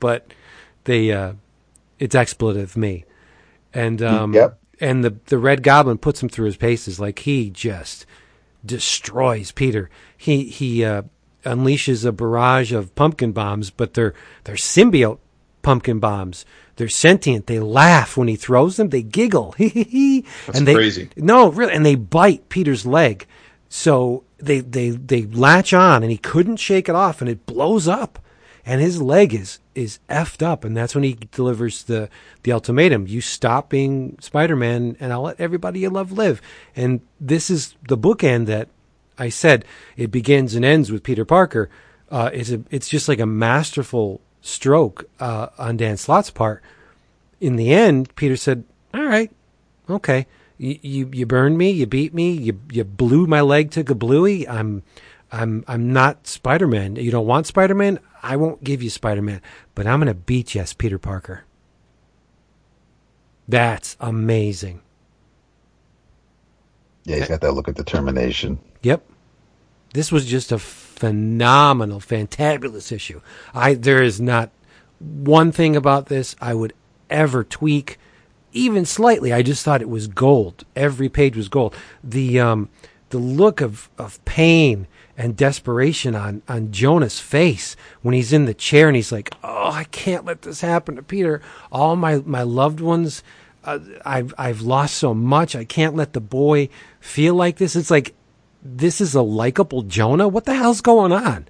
[0.00, 0.34] but
[0.84, 1.34] they, uh,
[2.04, 3.04] it's expletive me,
[3.72, 4.58] and um, Yep.
[4.80, 7.00] and the the Red Goblin puts him through his paces.
[7.00, 8.06] Like he just
[8.64, 9.90] destroys Peter.
[10.16, 11.02] He he uh,
[11.44, 14.14] unleashes a barrage of pumpkin bombs, but they're
[14.44, 15.18] they're symbiote
[15.62, 16.44] pumpkin bombs.
[16.76, 17.46] They're sentient.
[17.46, 18.88] They laugh when he throws them.
[18.90, 19.54] They giggle.
[19.58, 21.08] That's and they, crazy.
[21.16, 23.26] No, really, and they bite Peter's leg.
[23.68, 27.88] So they they they latch on, and he couldn't shake it off, and it blows
[27.88, 28.18] up,
[28.66, 32.08] and his leg is is effed up, and that's when he delivers the
[32.42, 36.40] the ultimatum: you stop being Spider Man, and I'll let everybody you love live.
[36.74, 38.68] And this is the bookend that
[39.18, 39.64] I said
[39.96, 41.68] it begins and ends with Peter Parker.
[42.10, 46.62] Uh, it's a, it's just like a masterful stroke uh, on Dan Slott's part.
[47.40, 49.30] In the end, Peter said, "All right,
[49.90, 50.26] okay,
[50.56, 54.48] you you, you burned me, you beat me, you you blew my leg to kablooey.
[54.48, 54.82] I'm
[55.30, 56.96] I'm I'm not Spider Man.
[56.96, 57.98] You don't want Spider Man.
[58.24, 59.42] I won't give you Spider Man,
[59.74, 61.44] but I'm gonna beat you as Peter Parker.
[63.46, 64.80] That's amazing.
[67.04, 68.58] yeah, he's got that look of determination.
[68.82, 69.04] Yep.
[69.92, 73.20] This was just a phenomenal, fantabulous issue.
[73.52, 74.50] I there is not
[74.98, 76.72] one thing about this I would
[77.10, 77.98] ever tweak,
[78.52, 79.32] even slightly.
[79.32, 80.64] I just thought it was gold.
[80.74, 81.76] Every page was gold.
[82.02, 82.70] The um,
[83.10, 88.54] the look of, of pain and desperation on, on Jonah's face when he's in the
[88.54, 91.40] chair and he's like, "Oh, I can't let this happen to Peter.
[91.70, 93.22] All my my loved ones,
[93.64, 95.54] uh, I've I've lost so much.
[95.54, 96.68] I can't let the boy
[97.00, 98.14] feel like this." It's like
[98.62, 100.28] this is a likable Jonah.
[100.28, 101.46] What the hell's going on?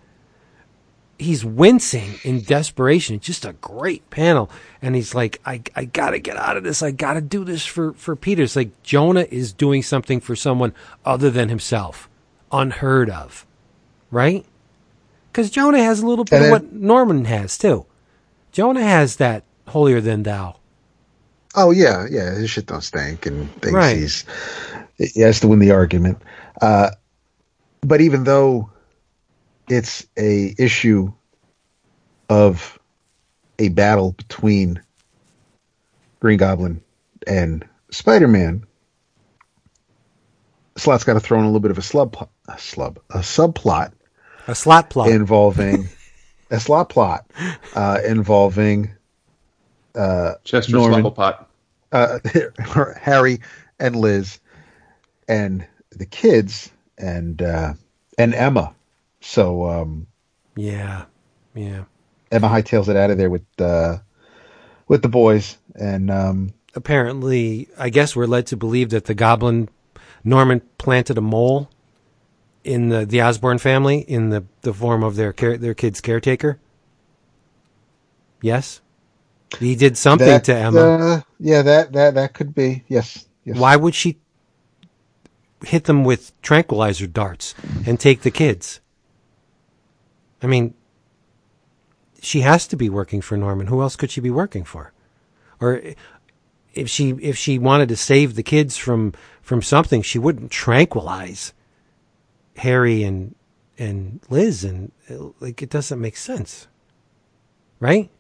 [1.17, 3.17] He's wincing in desperation.
[3.17, 4.51] It's just a great panel,
[4.83, 6.83] and he's like, "I I gotta get out of this.
[6.83, 10.75] I gotta do this for for Peter." It's like Jonah is doing something for someone
[11.03, 12.11] other than himself,
[12.53, 13.47] unheard of
[14.15, 14.47] right?
[15.33, 17.87] Because Jonah has a little bit And of what Norman has too.
[18.53, 20.57] Jonah has that holier than thou.
[21.55, 22.35] Oh yeah, yeah.
[22.35, 23.97] His shit don't stink, and thinks Right.
[23.97, 24.25] he's
[24.99, 26.23] he has to win the argument.
[26.61, 26.91] Uh,
[27.83, 28.71] but even though
[29.69, 31.13] it's a issue
[32.29, 32.79] of
[33.59, 34.83] a battle between
[36.21, 36.83] Green Goblin
[37.27, 38.65] and Spider Man,
[40.77, 43.93] Slott's got to throw in a little bit of a slub, a slub, a subplot
[44.47, 45.09] A slot plot.
[45.09, 45.89] involving
[46.51, 47.27] a slot plot
[47.75, 48.95] uh, involving
[50.45, 51.03] Chester Norman.
[51.03, 51.47] Slugglepot.
[51.93, 52.19] uh,
[53.01, 53.41] Harry
[53.79, 54.41] and Liz
[55.29, 57.75] and the kids and uh,
[58.19, 58.75] and Emma.
[59.21, 60.07] So um,
[60.57, 61.05] yeah,
[61.55, 61.85] yeah.
[62.31, 63.99] Emma hightails it out of there with uh,
[64.89, 69.69] with the boys and um, Apparently, I guess we're led to believe that the Goblin
[70.25, 71.71] Norman planted a mole
[72.65, 76.59] in the the Osborn family in the the form of their care, their kid's caretaker.
[78.41, 78.81] Yes,
[79.59, 80.81] he did something that, to Emma.
[80.81, 83.27] uh, yeah, that that that could be yes.
[83.45, 83.57] yes.
[83.57, 84.19] Why would she
[85.65, 87.55] hit them with tranquilizer darts
[87.87, 88.81] and take the kids?
[90.43, 90.75] I mean,
[92.21, 93.69] she has to be working for Norman.
[93.69, 94.93] Who else could she be working for?
[95.61, 95.81] Or
[96.73, 99.13] if she if she wanted to save the kids from
[99.43, 101.53] from something, she wouldn't tranquilize
[102.57, 103.35] Harry and
[103.79, 104.93] and Liz and
[105.41, 106.69] like it doesn't make sense.
[107.81, 108.11] Right?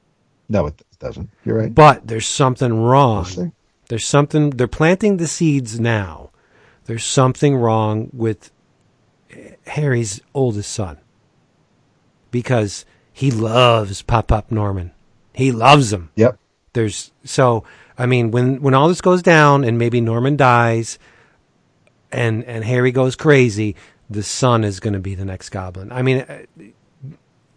[0.49, 1.31] No, it doesn't.
[1.45, 1.75] You're right.
[1.75, 3.53] But there's something wrong.
[3.89, 6.31] There's something they're planting the seeds now.
[6.85, 8.51] There's something wrong with
[9.67, 10.99] Harry's oldest son
[12.31, 14.93] because he loves Pop Pop Norman.
[15.33, 16.11] He loves him.
[16.17, 16.39] Yep.
[16.73, 17.65] There's so
[17.97, 20.99] I mean when when all this goes down and maybe Norman dies
[22.11, 23.77] and and Harry goes crazy,
[24.09, 25.91] the son is going to be the next goblin.
[25.93, 26.25] I mean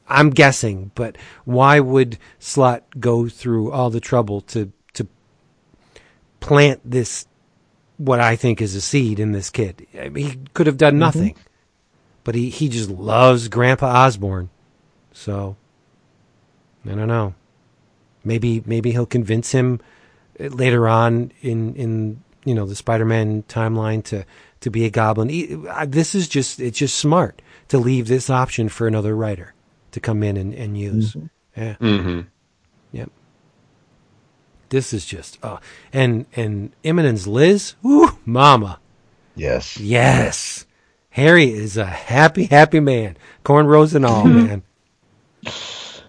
[0.10, 5.07] I'm guessing, but why would Slott go through all the trouble to to
[6.40, 7.28] plant this
[7.98, 9.86] what I think is a seed in this kid?
[9.99, 11.36] I mean, he could have done nothing.
[12.24, 14.49] But he, he just loves Grandpa Osborn.
[15.14, 15.56] So
[16.86, 17.34] I don't know.
[18.24, 19.80] Maybe maybe he'll convince him
[20.40, 24.26] uh, later on in in you know the Spider-Man timeline to
[24.68, 25.30] to be a goblin.
[25.88, 29.53] This is just it's just smart to leave this option for another writer
[29.91, 31.15] to come in and, and use.
[31.56, 31.76] Yeah.
[31.80, 32.22] Mm-hmm.
[32.91, 33.11] Yep.
[34.69, 35.60] This is just uh
[35.94, 38.80] and and Immonen's Liz, whoo, mama.
[39.35, 39.80] Yes.
[39.80, 40.65] Yes.
[41.11, 43.18] Harry is a happy, happy man.
[43.45, 44.64] Cornrows and all, man.
[45.44, 46.03] It's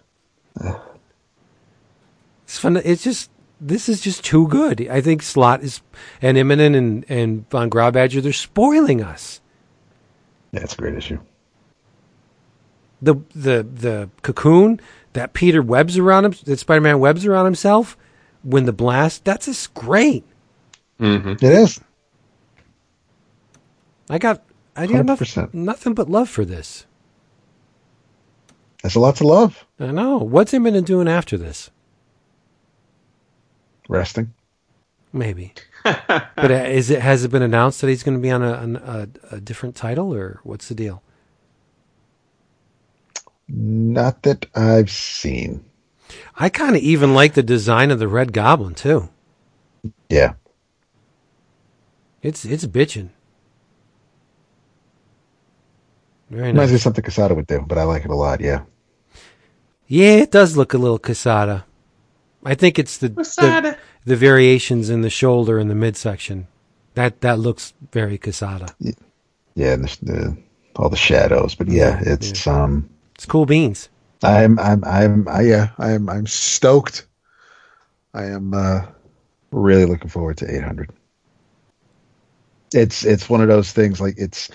[2.59, 2.77] fun.
[2.79, 3.31] It's just
[3.61, 4.87] this is just too good.
[4.89, 5.81] I think Slott is
[6.23, 9.41] and Immonen and and Von Grawbadger they're spoiling us.
[10.53, 11.19] Yeah, a great issue.
[13.03, 14.81] The the the cocoon
[15.13, 17.97] that Peter webs around him, that Spider Man webs around himself
[18.43, 19.25] when the blast.
[19.25, 20.25] That's just great.
[20.99, 21.81] hmm It is.
[24.11, 24.43] I got
[24.77, 26.87] I got enough, nothing but love for this.
[28.83, 29.67] That's a lot to love.
[29.81, 30.19] I know.
[30.19, 31.71] What's Immonen doing after this?
[33.89, 34.33] Resting.
[35.13, 35.55] Maybe.
[35.85, 38.53] but uh, is it has it been announced that he's going to be on a,
[38.53, 41.03] on a a different title or what's the deal?
[43.49, 45.65] Not that I've seen.
[46.37, 49.09] I kind of even like the design of the Red Goblin too.
[50.09, 50.35] Yeah.
[52.23, 53.11] It's it's bitching.
[56.31, 58.41] Very Reminds me of something Quesada would do, but I like it a lot.
[58.43, 58.65] Yeah.
[59.87, 61.65] Yeah, it does look a little Quesada.
[62.45, 66.47] I think it's the, the the variations in the shoulder and the midsection.
[66.95, 68.69] That that looks very Quesada.
[69.55, 70.37] Yeah, and the, the,
[70.77, 71.55] all the shadows.
[71.55, 72.89] But yeah, it's um.
[73.15, 73.89] It's cool beans.
[74.23, 77.07] I'm I'm I'm I yeah I'm I'm stoked.
[78.15, 78.83] I am uh,
[79.51, 80.91] really looking forward to 800.
[82.75, 84.51] It's it's one of those things like it's.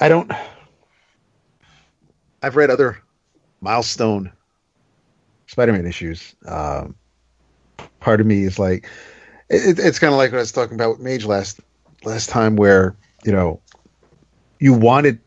[0.00, 0.30] I don't.
[2.42, 2.98] I've read other
[3.60, 4.32] milestone
[5.46, 6.34] Spider-Man issues.
[6.46, 6.94] Um,
[8.00, 8.88] part of me is like,
[9.50, 11.60] it, it's kind of like what I was talking about with Mage last
[12.04, 13.60] last time, where you know,
[14.58, 15.20] you wanted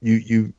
[0.00, 0.52] you you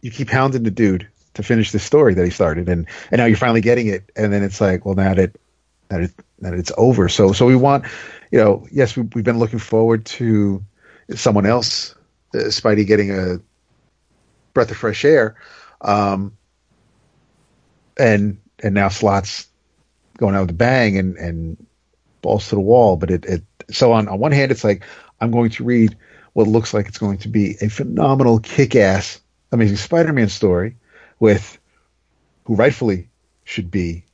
[0.00, 3.24] you keep hounding the dude to finish the story that he started, and and now
[3.24, 5.36] you're finally getting it, and then it's like, well, now that
[5.88, 7.84] that it that it's over, so so we want,
[8.30, 10.62] you know, yes, we, we've been looking forward to
[11.14, 11.94] someone else,
[12.34, 13.40] uh, Spidey getting a
[14.52, 15.36] breath of fresh air,
[15.80, 16.36] um,
[17.98, 19.46] and and now Slott's
[20.16, 21.66] going out with a bang and and
[22.22, 24.84] balls to the wall, but it it so on on one hand, it's like
[25.20, 25.96] I'm going to read
[26.32, 29.20] what looks like it's going to be a phenomenal, kick-ass,
[29.50, 30.76] amazing Spider-Man story
[31.18, 31.58] with
[32.44, 33.08] who rightfully
[33.44, 34.04] should be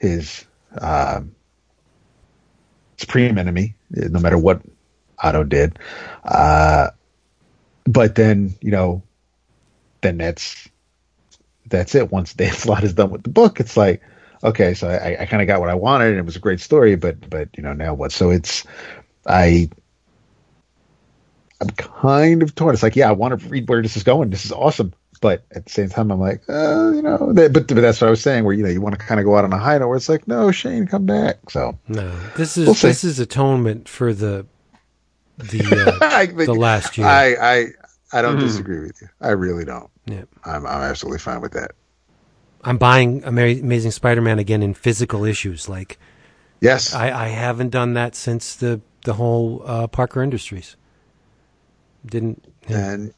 [0.00, 0.46] his
[0.80, 1.34] um,
[2.96, 4.62] supreme enemy, no matter what
[5.18, 5.78] Otto did.
[6.24, 6.90] Uh,
[7.84, 9.02] but then, you know,
[10.00, 10.68] then that's
[11.68, 12.10] that's it.
[12.12, 14.02] Once Dan Slott is done with the book, it's like,
[14.44, 16.60] okay, so I, I kind of got what I wanted, and it was a great
[16.60, 18.12] story, but but you know now what?
[18.12, 18.64] So it's
[19.26, 19.68] I
[21.60, 22.74] I'm kind of torn.
[22.74, 24.30] It's like, yeah, I want to read where this is going.
[24.30, 24.92] This is awesome.
[25.22, 28.08] But at the same time, I'm like, uh, you know, that, but, but that's what
[28.08, 29.58] I was saying, where you know you want to kind of go out on a
[29.58, 31.48] high note, where it's like, no, Shane, come back.
[31.48, 34.44] So No, this is We'll this is atonement for the
[35.38, 35.60] the
[36.02, 37.06] uh, I think- the last year.
[37.06, 37.66] I I
[38.12, 38.40] I don't Mhm.
[38.40, 39.08] disagree with you.
[39.22, 39.88] I really don't.
[40.06, 40.22] Yeah.
[40.44, 41.72] I'm I'm absolutely fine with that.
[42.64, 45.68] I'm buying Ama- Amazing Spider-Man again in physical issues.
[45.68, 45.98] Like
[46.60, 46.94] Yes.
[46.94, 50.76] I, I haven't done that since the the whole uh, Parker Industries.
[52.04, 52.44] Didn't.
[52.68, 52.90] Yeah.
[52.92, 53.14] and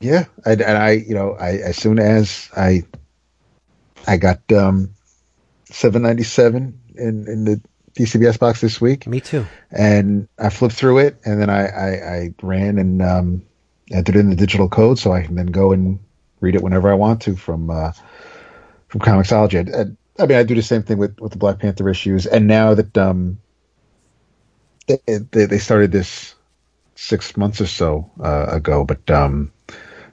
[0.00, 2.82] yeah, and, and I, you know, I as soon as I,
[4.06, 4.94] I got um,
[5.70, 7.60] seven ninety seven in in the
[7.98, 9.46] DCBS box this week, Me too.
[9.70, 13.42] and I flipped through it, and then I I, I ran and um,
[13.90, 15.98] entered in the digital code, so I can then go and
[16.40, 17.92] read it whenever I want to from uh,
[18.88, 19.74] from Comixology.
[19.74, 22.46] I, I, mean, I do the same thing with with the Black Panther issues, and
[22.46, 23.38] now that um,
[24.86, 26.34] they they, they started this
[26.94, 29.50] six months or so uh, ago, but um,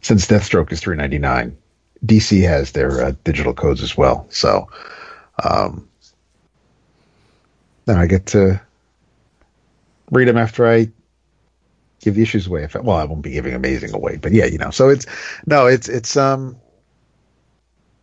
[0.01, 1.57] since Deathstroke is three ninety nine,
[2.05, 4.25] DC has their uh, digital codes as well.
[4.29, 4.69] So
[5.43, 5.87] um,
[7.85, 8.61] then I get to
[10.11, 10.89] read them after I
[12.07, 12.63] give the issues away.
[12.63, 14.71] If I, well, I won't be giving Amazing away, but yeah, you know.
[14.71, 15.05] So it's
[15.45, 16.55] no, it's it's um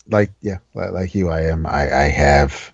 [0.09, 1.67] like yeah, like, like you, I am.
[1.67, 2.73] I I have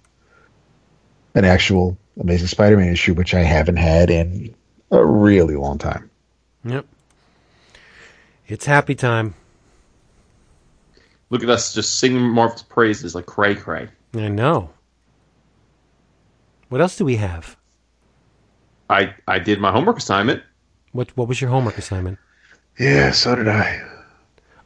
[1.35, 4.55] an actual Amazing Spider-Man issue, which I haven't had in
[4.90, 6.11] a really long time.
[6.65, 6.85] Yep.
[8.48, 9.35] It's happy time.
[11.31, 13.89] Look at us just singing Marvel's praises like cray cray.
[14.15, 14.70] I know.
[16.69, 17.57] What else do we have?
[18.89, 20.43] I I did my homework assignment.
[20.92, 22.18] What What was your homework assignment?
[22.78, 23.82] Yeah, so did I.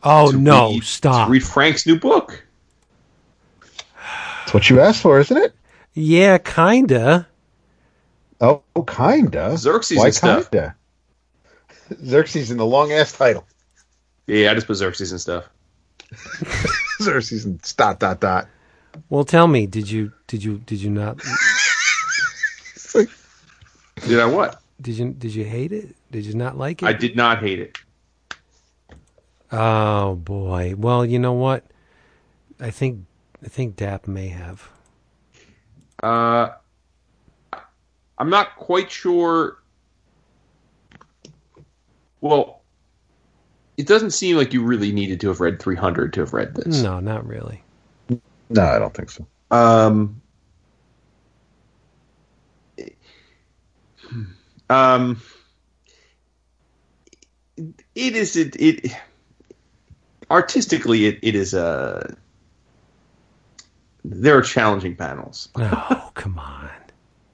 [0.02, 0.70] Oh to no!
[0.72, 1.26] read- stop.
[1.28, 2.44] To read Frank's new book.
[4.40, 5.54] That's what you asked for, isn't it?
[5.94, 7.26] Yeah, kinda.
[8.40, 9.56] Oh, kinda.
[9.56, 10.50] Xerxes Why and stuff.
[10.50, 10.74] kinda?
[12.04, 13.46] Xerxes in the long ass title.
[14.26, 15.44] Yeah, I just put Xerxes and stuff.
[17.02, 18.48] Xerxes and dot dot dot.
[19.08, 21.16] Well, tell me, did you did you did you not
[22.74, 23.08] It's like,
[24.06, 24.60] Did I what?
[24.80, 25.94] did you did you hate it?
[26.14, 26.86] Did you not like it?
[26.86, 27.76] I did not hate it.
[29.50, 30.76] Oh boy.
[30.78, 31.64] Well, you know what?
[32.60, 33.04] I think
[33.44, 34.68] I think Dap may have.
[36.00, 36.50] Uh,
[38.16, 39.58] I'm not quite sure.
[42.20, 42.62] Well,
[43.76, 46.80] it doesn't seem like you really needed to have read 300 to have read this.
[46.80, 47.60] No, not really.
[48.50, 49.26] no, I don't think so.
[49.50, 50.22] Um,
[54.70, 55.20] um,
[57.94, 58.92] it is it, it
[60.30, 62.16] artistically it, it is a
[64.04, 66.70] there are challenging panels, Oh, come on.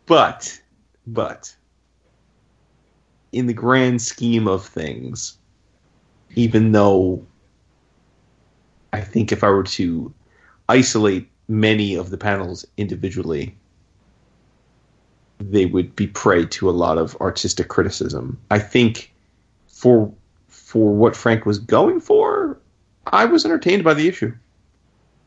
[0.06, 0.60] but
[1.06, 1.54] but
[3.32, 5.36] in the grand scheme of things,
[6.36, 7.24] even though
[8.92, 10.12] I think if I were to
[10.68, 13.56] isolate many of the panels individually,
[15.40, 18.38] they would be prey to a lot of artistic criticism.
[18.50, 19.12] I think
[19.68, 20.12] for
[20.70, 22.60] for what Frank was going for,
[23.04, 24.32] I was entertained by the issue.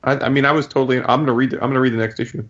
[0.02, 1.00] I, I mean, I was totally.
[1.00, 1.50] I'm gonna read.
[1.50, 2.48] The, I'm gonna read the next issue.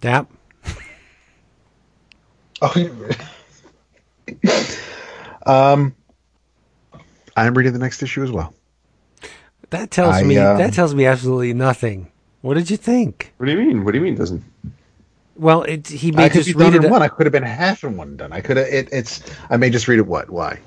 [0.00, 0.30] Dap.
[2.62, 2.74] Oh,
[5.46, 5.94] um,
[7.34, 8.52] I'm reading the next issue as well.
[9.70, 12.12] That tells I, me um, that tells me absolutely nothing.
[12.42, 13.32] What did you think?
[13.38, 13.82] What do you mean?
[13.82, 14.14] What do you mean?
[14.14, 14.44] Doesn't
[15.40, 16.90] Well, it, he I may could just read done it.
[16.90, 17.02] one.
[17.02, 18.32] I could have been half in one done.
[18.32, 18.68] I could have.
[18.68, 19.22] It, it's.
[19.50, 20.06] I may just read it.
[20.08, 20.30] What?
[20.30, 20.60] Why?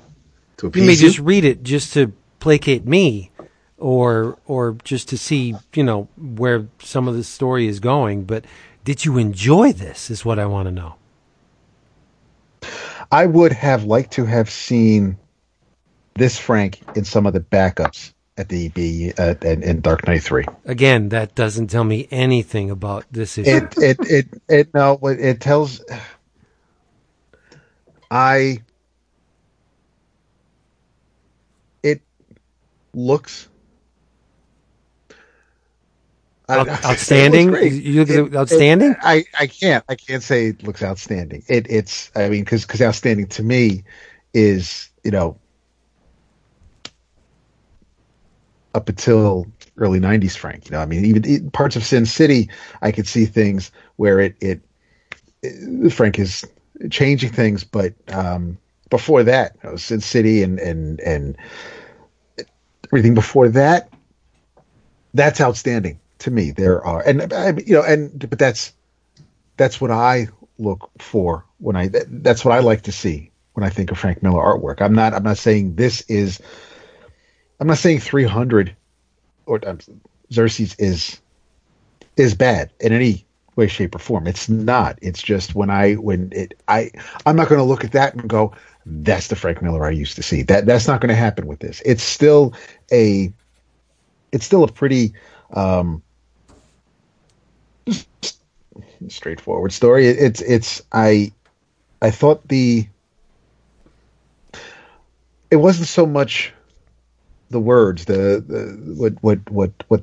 [0.58, 3.32] To appease You may appease just read it just to placate me,
[3.78, 8.24] or or just to see you know where some of the story is going.
[8.24, 8.46] But
[8.84, 10.10] did you enjoy this?
[10.10, 10.96] Is what I want to know.
[13.12, 15.18] I would have liked to have seen
[16.16, 20.22] this Frank in some of the backups at the B uh, in, in Dark Knight
[20.22, 20.44] Three.
[20.64, 23.50] Again, that doesn't tell me anything about this issue.
[23.50, 25.82] It it it it no, it tells.
[28.10, 28.58] I.
[31.82, 32.02] It
[32.94, 33.48] looks.
[36.48, 37.50] Out- outstanding?
[37.52, 37.74] looks.
[37.74, 38.92] You look It- outstanding?
[38.92, 41.44] it- I, I can't I can't say it looks outstanding.
[41.48, 43.84] It it's I mean because because outstanding to me
[44.34, 45.38] is you know
[48.74, 49.46] up until
[49.78, 52.48] early 90s frank you know i mean even parts of sin city
[52.82, 54.60] i could see things where it it,
[55.42, 56.44] it frank is
[56.90, 58.58] changing things but um
[58.90, 61.36] before that you know, sin city and and and
[62.90, 63.90] everything before that
[65.14, 66.50] that's outstanding to me.
[66.50, 67.20] There are and
[67.66, 68.72] you know and but that's
[69.56, 70.28] that's what i
[70.58, 74.22] look for when i that's what i like to see when i think of frank
[74.22, 74.82] miller artwork.
[74.82, 76.40] I'm not i'm not saying this is
[77.60, 78.74] I'm not saying 300
[79.46, 79.78] or um,
[80.32, 81.20] Xerxes is
[82.16, 83.26] is bad in any
[83.56, 84.26] way, shape, or form.
[84.26, 84.98] It's not.
[85.02, 86.90] It's just when I when it I
[87.26, 88.52] I'm not going to look at that and go,
[88.86, 90.42] that's the Frank Miller I used to see.
[90.42, 91.82] That that's not going to happen with this.
[91.84, 92.54] It's still
[92.92, 93.32] a
[94.32, 95.14] it's still a pretty
[95.52, 96.02] um
[99.08, 100.08] straightforward story.
[100.08, 101.32] It, it's it's I
[102.02, 102.86] I thought the
[105.50, 106.52] it wasn't so much
[107.54, 110.02] the words, the, the what what what what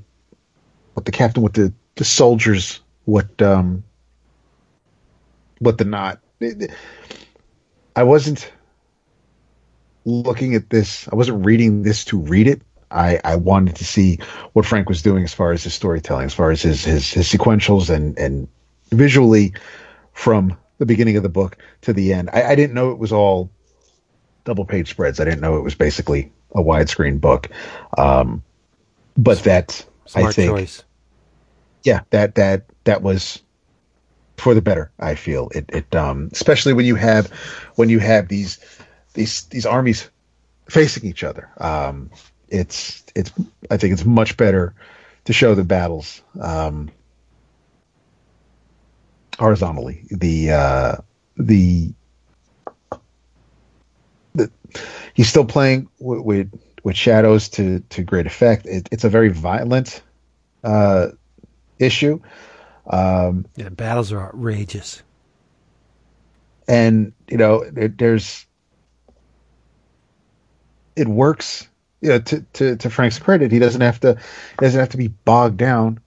[0.94, 3.84] what the captain, what the the soldiers, what um
[5.60, 6.20] what the not.
[7.96, 8.52] I wasn't
[10.06, 11.08] looking at this.
[11.12, 12.62] I wasn't reading this to read it.
[12.90, 14.20] I, I wanted to see
[14.54, 17.28] what Frank was doing as far as his storytelling, as far as his his, his
[17.28, 18.48] sequentials and and
[18.92, 19.54] visually
[20.14, 22.30] from the beginning of the book to the end.
[22.34, 23.52] I, I didn't know it was all
[24.46, 25.20] double page spreads.
[25.20, 27.50] I didn't know it was basically a widescreen book.
[27.98, 28.44] Um,
[29.18, 30.84] but that Smart I think, choice.
[31.84, 33.42] yeah, that that that was
[34.38, 34.92] for the better.
[35.00, 35.70] I feel it.
[35.70, 37.28] It um, especially when you have
[37.76, 38.60] when you have these
[39.14, 40.10] these these armies
[40.70, 41.50] facing each other.
[41.58, 42.10] Um,
[42.50, 43.32] it's it's
[43.70, 44.74] I think it's much better
[45.26, 46.90] to show the battles um,
[49.38, 50.06] horizontally.
[50.10, 50.96] The uh,
[51.38, 51.94] the the
[55.14, 58.66] he's still playing with with, with shadows to to great effect.
[58.66, 60.04] It, it's a very violent
[60.64, 61.10] uh,
[61.80, 62.20] issue.
[62.88, 65.04] Um, Yeah, battles are outrageous.
[66.68, 68.46] and you know there, there's
[70.96, 71.68] it works
[72.02, 74.98] you know to, to to frank's credit he doesn't have to he doesn't have to
[74.98, 76.00] be bogged down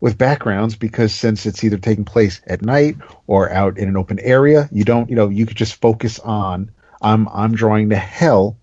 [0.00, 2.96] with backgrounds because since it's either taking place at night
[3.26, 6.70] or out in an open area you don't you know you could just focus on
[7.02, 8.56] i'm i'm drawing the hell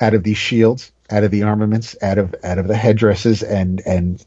[0.00, 3.82] out of these shields out of the armaments out of out of the headdresses and
[3.86, 4.24] and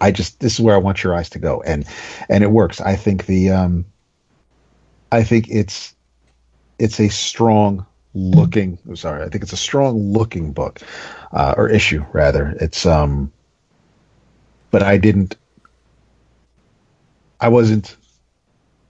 [0.00, 1.86] i just this is where i want your eyes to go and
[2.28, 3.84] and it works i think the um
[5.10, 5.94] I think it's
[6.78, 8.78] it's a strong looking.
[8.86, 10.80] I'm sorry, I think it's a strong looking book
[11.32, 12.54] uh, or issue rather.
[12.60, 13.32] It's um,
[14.70, 15.36] but I didn't.
[17.40, 17.96] I wasn't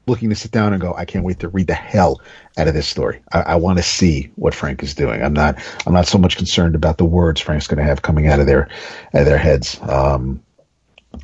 [0.08, 0.94] looking to sit down and go.
[0.94, 2.20] I can't wait to read the hell
[2.56, 3.20] out of this story.
[3.32, 5.22] I, I want to see what Frank is doing.
[5.22, 5.56] I'm not.
[5.86, 8.46] I'm not so much concerned about the words Frank's going to have coming out of
[8.46, 8.68] their
[9.14, 9.80] out of their heads.
[9.82, 10.42] Um,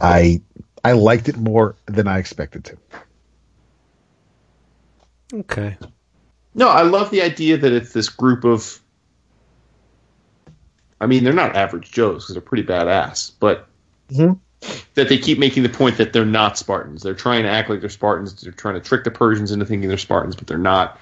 [0.01, 0.41] I
[0.85, 2.77] I liked it more than I expected to.
[5.33, 5.77] Okay.
[6.55, 8.81] No, I love the idea that it's this group of.
[11.01, 13.67] I mean, they're not average Joes because they're pretty badass, but
[14.11, 14.39] Mhm.
[14.95, 17.03] That they keep making the point that they're not Spartans.
[17.03, 18.41] They're trying to act like they're Spartans.
[18.41, 20.99] They're trying to trick the Persians into thinking they're Spartans, but they're not.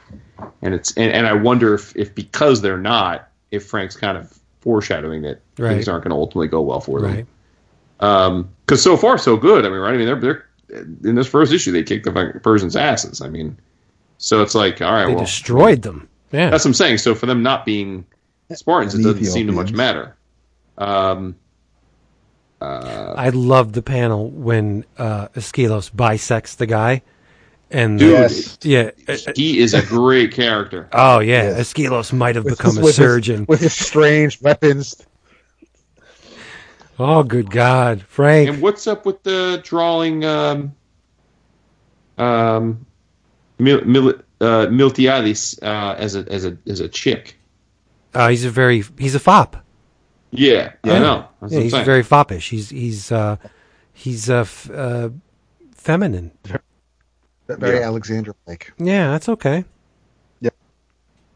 [0.62, 4.39] And it's and, and I wonder if, if because they're not, if Frank's kind of
[4.60, 5.74] foreshadowing that Right.
[5.74, 7.14] things aren't going to ultimately go well for them.
[7.14, 7.26] Right.
[8.01, 9.64] Um, because so far so good.
[9.66, 9.94] I mean, right?
[9.94, 10.47] I mean, they're they're
[11.05, 13.20] in this first issue they kicked the Persians' asses.
[13.20, 13.56] I mean,
[14.18, 16.09] so it's like, all right, They well, destroyed them.
[16.32, 16.48] Yeah.
[16.51, 16.98] that's what I'm saying.
[16.98, 18.06] So for them not being
[18.55, 20.16] Spartans, it doesn't seem to much matter.
[20.78, 21.36] Um,
[22.62, 27.02] uh, I love the panel when uh, Aeschylus bisects the guy,
[27.70, 28.59] and Dude, Yes.
[28.62, 30.89] yeah, uh, uh, he is a great character.
[30.93, 31.59] oh yeah, Yes.
[31.74, 33.44] Aeschylus might have With become his- a with his- surgeon.
[33.48, 35.05] with his strange weapons.
[36.98, 38.48] oh good God, Frank!
[38.48, 40.72] And what's up with the drawing um,
[42.18, 42.84] um,
[43.59, 44.09] Mil, Mil,
[44.40, 47.39] uh, Miltiades uh, as a as a as a chick?
[48.14, 49.61] Uh, he's a very he's a fop.
[50.32, 51.28] Yeah, yeah, I know.
[51.40, 51.84] That's Yeah, he's saying.
[51.84, 52.48] very foppish.
[52.48, 53.36] He's he's uh,
[53.92, 55.10] he's uh, f- uh,
[55.74, 56.30] feminine.
[57.48, 57.86] Very Yeah.
[57.86, 58.72] Alexandra like.
[58.78, 59.64] Yeah, that's okay.
[60.40, 60.50] Yeah,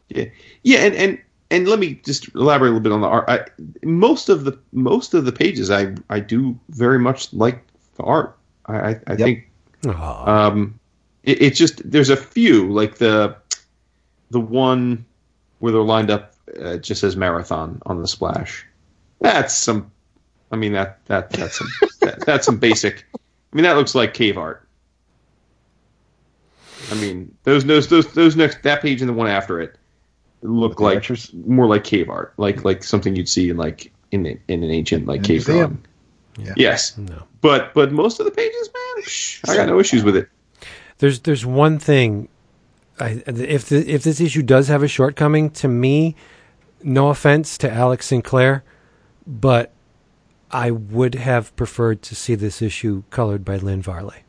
[0.09, 0.25] yeah,
[0.63, 1.21] yeah, and and
[1.51, 3.25] and let me just elaborate a little bit on the art.
[3.27, 3.45] I,
[3.83, 7.63] most of the most of the pages, I I do very much like
[7.97, 8.35] the art.
[8.65, 9.49] I I, I think
[9.85, 10.47] Aw.
[10.47, 10.79] um,
[11.23, 13.35] it, it's just there's a few like the
[14.31, 15.05] the one
[15.59, 18.65] where they're lined up uh, just says marathon on the splash.
[19.19, 19.91] That's some.
[20.51, 21.67] I mean that that that's some
[22.01, 23.05] that, that's some basic.
[23.15, 24.67] I mean that looks like cave art.
[26.91, 29.77] I mean those those those those next that page and the one after it
[30.41, 31.31] look like archers?
[31.45, 34.71] more like cave art, like like something you'd see in like in the, in an
[34.71, 35.83] ancient like In cave museum.
[36.35, 36.47] drawing.
[36.47, 36.53] Yeah.
[36.55, 37.23] Yes, no.
[37.41, 40.29] but but most of the pages, man, psh, I got no issues with it.
[40.99, 42.29] There's there's one thing.
[42.99, 46.15] I, if the, if this issue does have a shortcoming, to me,
[46.83, 48.63] no offense to Alex Sinclair,
[49.27, 49.73] but
[50.49, 54.23] I would have preferred to see this issue colored by Lynn Varley.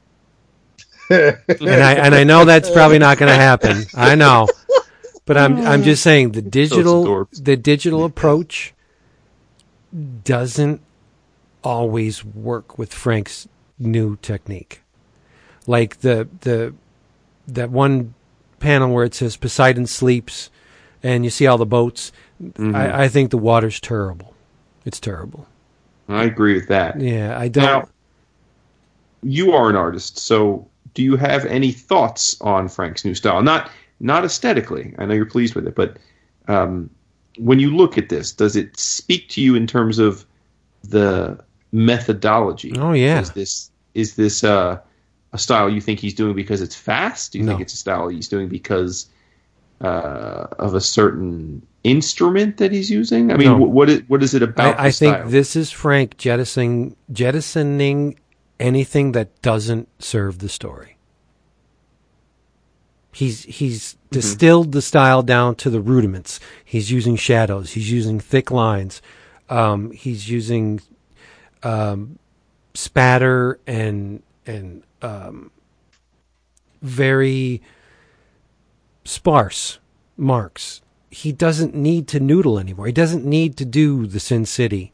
[1.10, 3.84] and I and I know that's probably not going to happen.
[3.94, 4.46] I know,
[5.24, 8.74] but I'm I'm just saying the digital the digital approach
[10.24, 10.82] doesn't
[11.64, 13.48] always work with Frank's
[13.78, 14.82] new technique.
[15.66, 16.74] Like the the
[17.46, 18.12] that one
[18.58, 20.50] panel where it says Poseidon sleeps,
[21.02, 22.12] and you see all the boats.
[22.38, 22.74] I, mm-hmm.
[22.74, 24.34] I think the water's terrible.
[24.88, 25.46] It's terrible.
[26.08, 26.98] I agree with that.
[26.98, 27.62] Yeah, I don't.
[27.62, 27.88] Now,
[29.22, 33.42] you are an artist, so do you have any thoughts on Frank's new style?
[33.42, 33.70] Not
[34.00, 34.94] not aesthetically.
[34.98, 35.98] I know you're pleased with it, but
[36.48, 36.88] um,
[37.36, 40.24] when you look at this, does it speak to you in terms of
[40.84, 41.38] the
[41.70, 42.72] methodology?
[42.78, 43.20] Oh, yeah.
[43.20, 44.80] Is this is this uh,
[45.34, 47.32] a style you think he's doing because it's fast?
[47.32, 47.52] Do you No.
[47.52, 49.06] think it's a style he's doing because
[49.80, 53.30] uh, of a certain instrument that he's using?
[53.32, 53.56] I mean, No.
[53.58, 54.78] what is what is it about?
[54.78, 58.18] I, I think this is Frank jettisoning jettisoning
[58.58, 60.96] anything that doesn't serve the story.
[63.12, 66.38] He's he's distilled the style down to the rudiments.
[66.64, 67.72] He's using shadows.
[67.72, 69.02] He's using thick lines.
[69.48, 70.80] Um, he's using
[71.62, 72.18] um,
[72.74, 75.50] spatter and and um,
[76.82, 77.62] very
[79.08, 79.78] sparse
[80.16, 80.82] marks.
[81.10, 82.86] He doesn't need to noodle anymore.
[82.86, 84.92] He doesn't need to do the Sin City,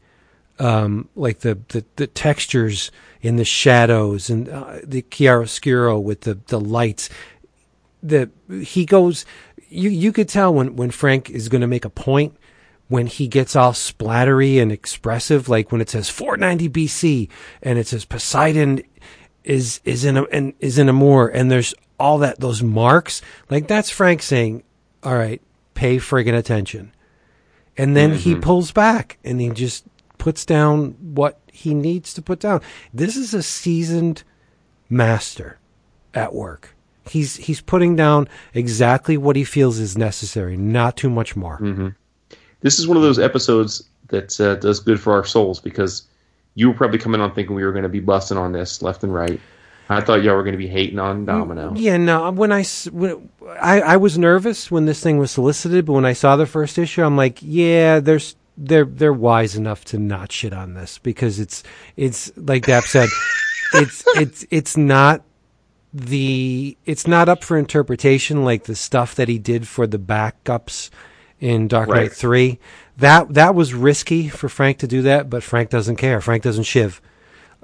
[0.59, 6.39] um, like the, the, the textures in the shadows and uh, the chiaroscuro with the,
[6.47, 7.09] the lights.
[8.01, 8.29] The
[8.61, 9.25] he goes.
[9.67, 12.37] You you could tell when when Frank is going to make a point
[12.87, 17.29] when he gets all splattery and expressive, like when it says 490 BC
[17.63, 18.83] and it says Poseidon
[19.43, 23.21] is is in a and is in a moor and there's all that those marks
[23.49, 24.63] like that's Frank saying,
[25.03, 25.41] "All right,
[25.73, 26.93] pay friggin' attention,"
[27.77, 29.85] and then he pulls back and he just
[30.17, 32.61] puts down what he needs to put down.
[32.93, 34.23] This is a seasoned
[34.89, 35.57] master
[36.13, 36.75] at work.
[37.07, 41.57] He's he's putting down exactly what he feels is necessary, not too much more.
[42.61, 46.03] this is one of those episodes that uh, does good for our souls because
[46.55, 49.03] you were probably coming on thinking we were going to be busting on this left
[49.03, 49.39] and right.
[49.87, 51.73] I thought y'all were going to be hating on mm, Domino.
[51.75, 52.31] Yeah, no.
[52.31, 53.29] When I, when,
[53.59, 56.77] I I was nervous when this thing was solicited, but when I saw the first
[56.77, 61.39] issue, I'm like, yeah, there's they're they're wise enough to not shit on this because
[61.39, 61.63] it's
[61.95, 63.09] it's like Dap said,
[63.73, 65.23] it's it's it's not
[65.93, 70.89] the it's not up for interpretation like the stuff that he did for the backups
[71.39, 72.03] in Dark Right.
[72.03, 72.59] Knight Three.
[72.97, 76.21] That that was risky for Frank to do that, but Frank doesn't care.
[76.21, 77.01] Frank doesn't shiv.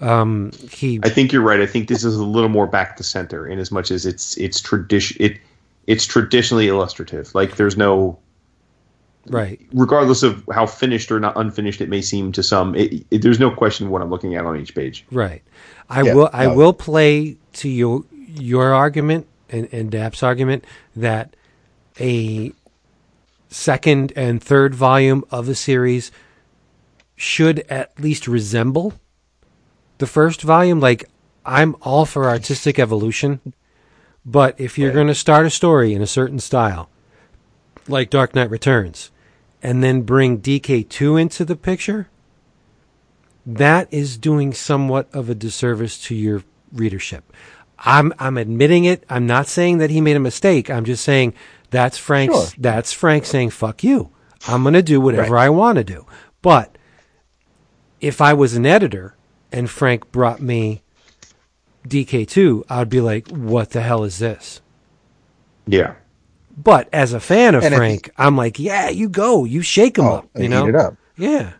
[0.01, 1.61] Um, he I think you're right.
[1.61, 4.35] I think this is a little more back to center in as much as it's
[4.37, 5.39] it's tradition it
[5.87, 7.33] it's traditionally illustrative.
[7.35, 8.17] Like there's no
[9.27, 9.61] right.
[9.73, 13.39] regardless of how finished or not unfinished it may seem to some, it, it, there's
[13.39, 15.05] no question what I'm looking at on each page.
[15.11, 15.43] Right.
[15.89, 16.29] I Yeah, will.
[16.33, 16.55] I no.
[16.55, 20.65] will play to your your argument and and Dap's argument
[20.95, 21.35] that
[21.99, 22.53] a
[23.49, 26.11] second and third volume of a series
[27.15, 28.93] should at least resemble
[30.01, 30.81] the first volume.
[30.81, 31.05] Like
[31.45, 33.39] I'm all for artistic evolution,
[34.25, 36.89] but if you're going to start a story in a certain style,
[37.87, 39.11] like Dark Knight Returns,
[39.63, 42.09] and then bring DK2 into the picture,
[43.45, 47.31] that is doing somewhat of a disservice to your readership.
[47.79, 49.03] I'm I'm admitting it.
[49.09, 50.69] I'm not saying that he made a mistake.
[50.69, 51.33] I'm just saying
[51.69, 52.47] that's Frank's Sure.
[52.57, 54.09] that's Frank saying fuck you.
[54.47, 56.05] I'm going to do whatever I want to do.
[56.41, 56.75] But
[57.99, 59.15] if I was an editor
[59.51, 60.81] and Frank brought me
[61.87, 64.61] DK2, I'd be like, "What the hell is this?"
[65.67, 65.95] Yeah.
[66.57, 69.45] But as a fan of And Frank, I'm like, "Yeah, you go.
[69.45, 70.95] You shake him Oh, up, you know?" it up.
[71.17, 71.53] Yeah.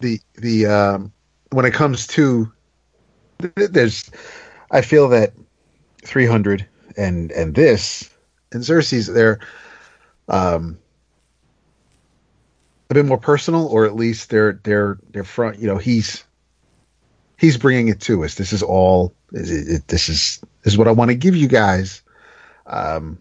[0.00, 1.12] the the um,
[1.50, 2.50] when it comes to
[3.38, 4.10] there's,
[4.70, 5.32] I feel that
[6.04, 6.66] 300
[6.96, 8.10] and and this
[8.52, 9.40] and Xerxes they're
[10.28, 10.78] um
[12.90, 15.58] a bit more personal, or at least they're they're they're front.
[15.58, 16.24] You know, he's
[17.42, 18.36] he's bringing it to us.
[18.36, 19.12] This is all.
[19.32, 22.00] It, it, this is this is what I want to give you guys.
[22.66, 23.18] Um,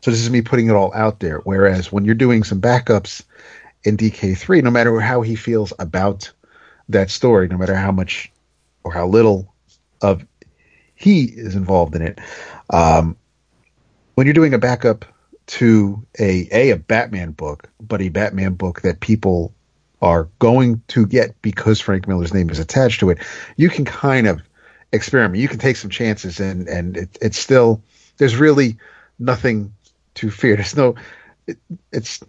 [0.00, 1.38] so this is me putting it all out there.
[1.40, 3.22] Whereas when you're doing some backups
[3.84, 6.32] in DK3, no matter how he feels about
[6.88, 8.32] that story, no matter how much
[8.82, 9.52] or how little
[10.00, 10.24] of
[10.94, 12.18] he is involved in it,
[12.70, 13.16] um,
[14.14, 15.04] when you're doing a backup
[15.46, 19.52] to a a a Batman book, but a Batman book that people
[20.00, 23.18] are going to get because Frank Miller's name is attached to it,
[23.56, 24.40] you can kind of
[24.92, 25.40] experiment.
[25.40, 27.82] You can take some chances, and and it, it's still
[28.18, 28.76] there's really
[29.18, 29.72] nothing
[30.14, 30.56] to fear.
[30.56, 30.94] There's no
[31.46, 31.58] it,
[31.92, 32.20] it's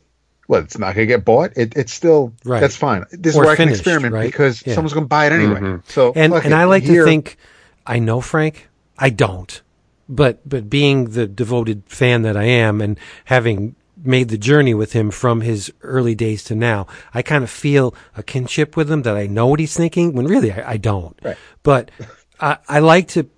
[0.48, 1.52] well, it's not going to get bought.
[1.56, 2.60] It, it's still Right.
[2.60, 3.06] that's fine.
[3.12, 4.26] This Or is where I can experiment right?
[4.32, 4.74] because Yeah.
[4.74, 5.60] someone's going to buy it anyway.
[5.60, 5.84] Mhm.
[5.90, 6.54] So and fuck and.
[6.56, 7.38] I like Here- to think
[7.86, 8.68] I know Frank.
[8.98, 9.62] I don't,
[10.10, 14.94] but but being the devoted fan that I am, and having made the journey with
[14.94, 19.04] him from his early days to now, I kind of feel a kinship with him
[19.04, 21.18] that I know what he's thinking when really I, I don't.
[21.24, 21.38] Right.
[21.64, 21.92] But
[22.40, 23.30] I, I like to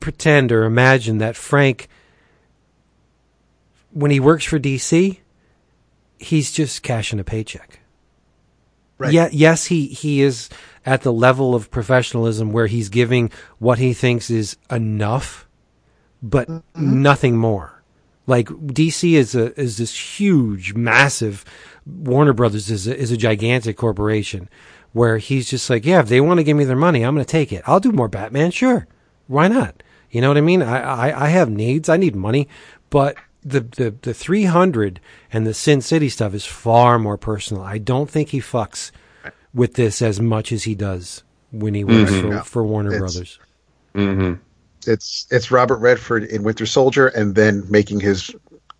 [0.00, 1.88] pretend or imagine that Frank,
[3.92, 5.18] when he works for DC,
[6.18, 7.80] he's just cashing a paycheck.
[8.96, 9.12] Right.
[9.12, 10.48] Yeah, yes, he, he is
[10.86, 15.48] at the level of professionalism where he's giving what he thinks is enough,
[16.22, 17.02] but mm-hmm.
[17.02, 17.73] nothing more.
[18.26, 21.44] Like DC is a is this huge, massive.
[21.86, 24.48] Warner Brothers is a, is a gigantic corporation
[24.92, 27.24] where he's just like, yeah, if they want to give me their money, I'm going
[27.24, 27.62] to take it.
[27.66, 28.86] I'll do more Batman, sure,
[29.26, 29.82] why not?
[30.10, 30.62] You know what I mean?
[30.62, 32.48] I, I I have needs, I need money,
[32.88, 35.00] but the the the 300
[35.32, 37.62] and the Sin City stuff is far more personal.
[37.62, 38.90] I don't think he fucks
[39.52, 42.40] with this as much as he does when he works for, No.
[42.42, 43.38] for Warner It's- Brothers.
[43.94, 44.34] hmm
[44.88, 48.30] it's it's Robert Redford in Winter Soldier, and then making his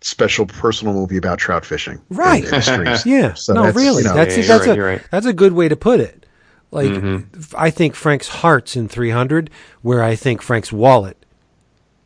[0.01, 1.99] special personal movie about trout fishing.
[2.09, 2.43] Right.
[2.43, 3.01] in the.
[3.05, 3.33] Yeah.
[3.33, 4.03] So no, that's, really.
[4.03, 5.01] you know, that's Yeah, you're that's right, a right.
[5.11, 6.25] that's a good way to put it.
[6.71, 7.39] Like Mm-hmm.
[7.39, 9.49] f- I think Frank's heart's in 300
[9.81, 11.17] where I think Frank's wallet.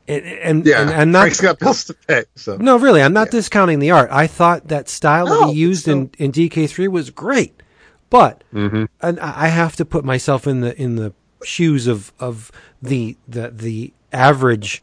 [0.08, 0.82] And and, yeah.
[0.82, 2.24] and, and not Frank's got bills to pay.
[2.36, 4.10] So No, really, I'm not discounting the art.
[4.12, 7.62] I thought that style that he used so- in, in DK3 was great,
[8.10, 8.86] but Mm-hmm.
[9.02, 11.14] and I I have to put myself in the in the
[11.44, 12.52] shoes of of
[12.82, 14.82] the the the average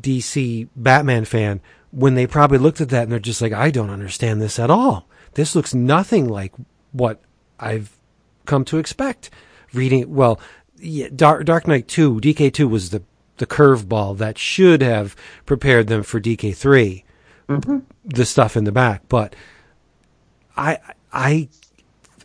[0.00, 1.60] DC Batman fan
[1.90, 4.70] when they probably looked at that and they're just like, I don't understand this at
[4.70, 5.08] all.
[5.34, 6.52] This looks nothing like
[6.92, 7.20] what
[7.58, 7.96] I've
[8.44, 9.30] come to expect.
[9.72, 10.40] Reading well,
[10.78, 13.02] yeah, Dark, Dark Knight Two, DK Two was the
[13.38, 15.14] the curveball that should have
[15.44, 17.04] prepared them for DK 3
[17.48, 17.78] mm-hmm.
[18.04, 19.34] The stuff in the back, but
[20.56, 20.78] I
[21.12, 21.48] I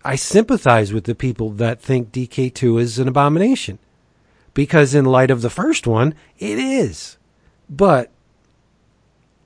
[0.03, 3.79] I sympathize with the people that think DK two is an abomination
[4.53, 7.17] because in light of the first one, it is,
[7.69, 8.09] but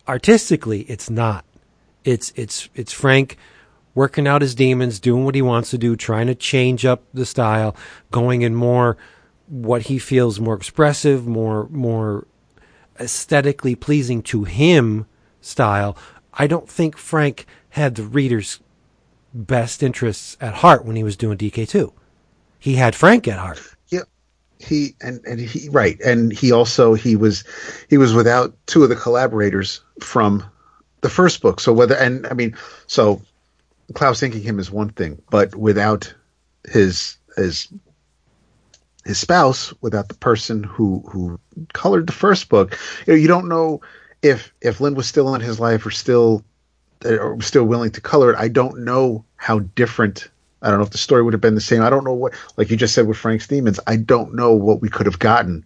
[0.07, 1.45] artistically, it's not.
[2.03, 3.37] It's it's it's Frank
[3.93, 7.25] working out his demons, doing what he wants to do, trying to change up the
[7.25, 7.75] style,
[8.11, 8.97] going in more
[9.47, 12.27] what he feels more expressive, more more
[12.99, 15.05] aesthetically pleasing to him
[15.41, 15.97] style.
[16.33, 18.59] I don't think Frank had the reader's
[19.35, 21.91] best interests at heart when he was doing DK2.
[22.57, 23.61] He had Frank at heart.
[23.89, 24.01] yeah,
[24.59, 27.43] he and and he right, and he also he was
[27.89, 30.43] he was without two of the collaborators from
[31.01, 31.59] the first book.
[31.59, 32.55] So whether and I mean,
[32.87, 33.21] so
[33.93, 36.11] Klaus inking him is one thing, but without
[36.71, 37.67] his his
[39.05, 41.39] his spouse, without the person who who
[41.73, 43.81] colored the first book, you, know, you don't know
[44.21, 46.43] if if Lynn was still in his life or still
[47.05, 48.35] or still willing to color it.
[48.37, 50.29] I don't know how different.
[50.61, 51.81] I don't know if the story would have been the same.
[51.81, 53.79] I don't know what, like you just said with Frank's Demons.
[53.87, 55.65] I don't know what we could have gotten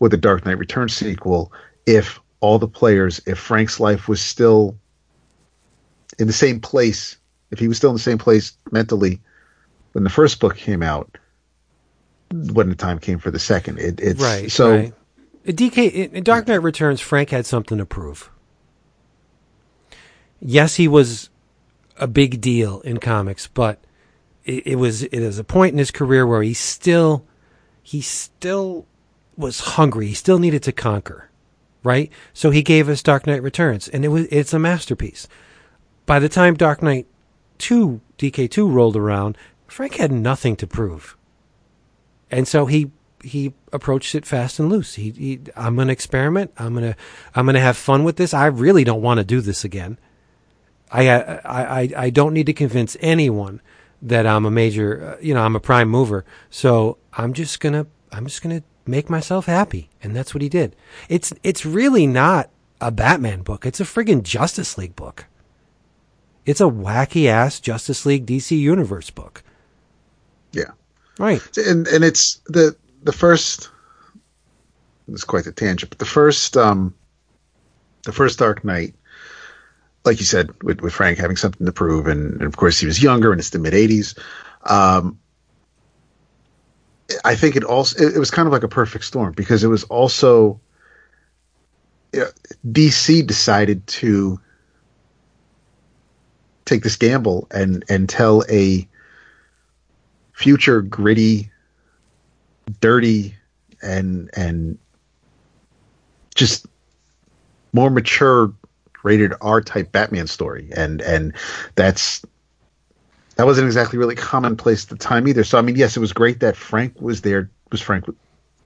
[0.00, 1.52] with the Dark Knight Returns sequel
[1.86, 4.76] if all the players, if Frank's life was still
[6.18, 7.16] in the same place,
[7.50, 9.20] if he was still in the same place mentally
[9.92, 11.16] when the first book came out,
[12.52, 13.78] when the time came for the second.
[13.78, 14.50] It, it's Right.
[14.50, 14.94] so right.
[15.46, 18.30] DK in Dark Knight Returns, Frank had something to prove.
[20.46, 21.30] Yes, he was
[21.96, 23.82] a big deal in comics, but
[24.44, 27.24] it, it was it is a point in his career where he still
[27.82, 28.86] he still
[29.38, 30.08] was hungry.
[30.08, 31.30] He still needed to conquer,
[31.82, 32.12] right?
[32.34, 35.26] So he gave us Dark Knight Returns, and it was it's a masterpiece.
[36.04, 37.06] By the time Dark Knight
[37.56, 41.16] Two DK Two rolled around, Frank had nothing to prove,
[42.30, 42.90] and so he
[43.22, 44.96] he approached it fast and loose.
[44.96, 46.52] He, he I'm going to experiment.
[46.58, 46.96] I'm going to
[47.34, 48.34] I'm going to have fun with this.
[48.34, 49.96] I really don't want to do this again.
[50.90, 53.60] I, I I I don't need to convince anyone
[54.02, 56.24] that I'm a major, uh, you know, I'm a prime mover.
[56.50, 60.76] So I'm just gonna, I'm just gonna make myself happy, and that's what he did.
[61.08, 62.50] It's it's really not
[62.80, 63.64] a Batman book.
[63.64, 65.26] It's a friggin' Justice League book.
[66.44, 69.42] It's a wacky ass Justice League DC Universe book.
[70.52, 70.72] Yeah.
[71.18, 71.40] Right.
[71.56, 73.70] and and it's the the first
[75.08, 76.94] it's quite the tangent but the first um
[78.04, 78.94] the first dark knight
[80.04, 82.86] like you said with, with frank having something to prove and, and of course he
[82.86, 84.18] was younger and it's the mid 80s
[84.64, 85.18] um
[87.24, 89.68] i think it also it, it was kind of like a perfect storm because it
[89.68, 90.60] was also
[92.70, 94.38] dc decided to
[96.64, 98.88] take this gamble and and tell a
[100.32, 101.50] future gritty,
[102.80, 103.34] dirty,
[103.82, 104.78] and and
[106.34, 106.66] just
[107.72, 108.52] more mature
[109.04, 111.34] rated R type Batman story, and and
[111.76, 112.24] that's
[113.36, 115.44] that wasn't exactly really commonplace at the time either.
[115.44, 117.50] So I mean, yes, it was great that Frank was there.
[117.70, 118.06] Was Frank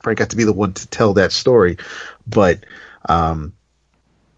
[0.01, 1.77] Frank got to be the one to tell that story,
[2.27, 2.65] but
[3.09, 3.52] um,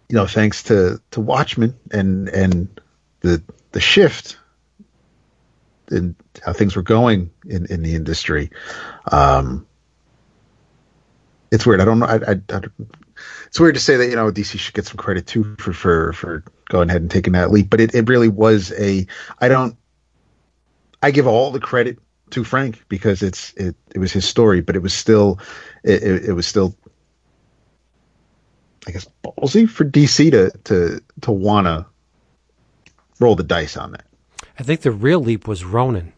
[0.09, 2.81] you know, thanks to to Watchmen and and
[3.21, 3.41] the
[3.71, 4.37] the shift
[5.91, 8.49] in how things were going in, in the industry.
[9.11, 9.67] Um,
[11.51, 11.81] it's weird.
[11.81, 12.05] I don't know.
[12.05, 12.61] I, I, I,
[13.51, 16.13] it's weird to say that you know DC should get some credit too for for
[16.13, 19.05] for going ahead and taking that leap, but it, it really was a.
[19.39, 19.75] I don't.
[21.03, 21.99] I give all the credit
[22.29, 25.37] to Frank because it's it it was his story, but it was still
[25.83, 26.77] it, it, it was still.
[28.87, 31.85] I guess ballsy for DC to to to wanna
[33.19, 34.05] roll the dice on that.
[34.57, 36.13] I think the real leap was Ronin.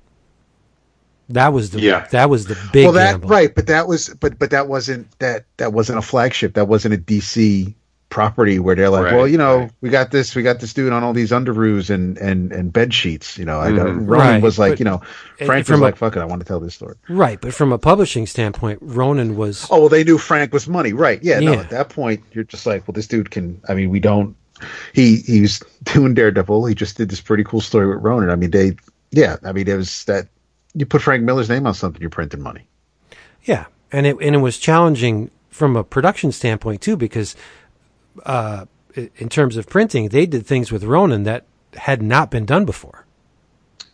[1.30, 2.06] That was the Yeah.
[2.12, 3.30] that was the big well, that gamble.
[3.30, 6.54] right, but that was but but that wasn't that that wasn't a flagship.
[6.56, 7.74] That wasn't a DC
[8.10, 9.72] property where they're like, Right, well, you know, right.
[9.82, 12.94] we got this, we got this dude on all these underoos and and and bed
[12.94, 13.38] sheets.
[13.40, 13.78] You know, I, Mhm.
[13.80, 15.02] Ronin Right, was like, but- you know,
[15.44, 16.96] Frank from was a- like, fuck it, I want to tell this story.
[17.10, 20.94] Right, but from a publishing standpoint, Ronin was Oh well, they knew Frank was money,
[20.94, 21.20] right?
[21.24, 21.54] Yeah, no.
[21.54, 23.60] At that point, you're just like, well, this dude can.
[23.68, 24.36] I mean, we don't.
[24.94, 26.66] He he was doing Daredevil.
[26.68, 28.30] He just did this pretty cool story with Ronin.
[28.30, 28.76] I mean, they.
[29.12, 30.28] Yeah, I mean, it was that
[30.76, 32.68] you put Frank Miller's name on something, you're printing money.
[33.44, 37.36] Yeah, and it and it was challenging from a production standpoint too, because
[38.26, 41.46] uh, in terms of printing, they did things with Ronin that
[41.76, 43.06] had not been done before,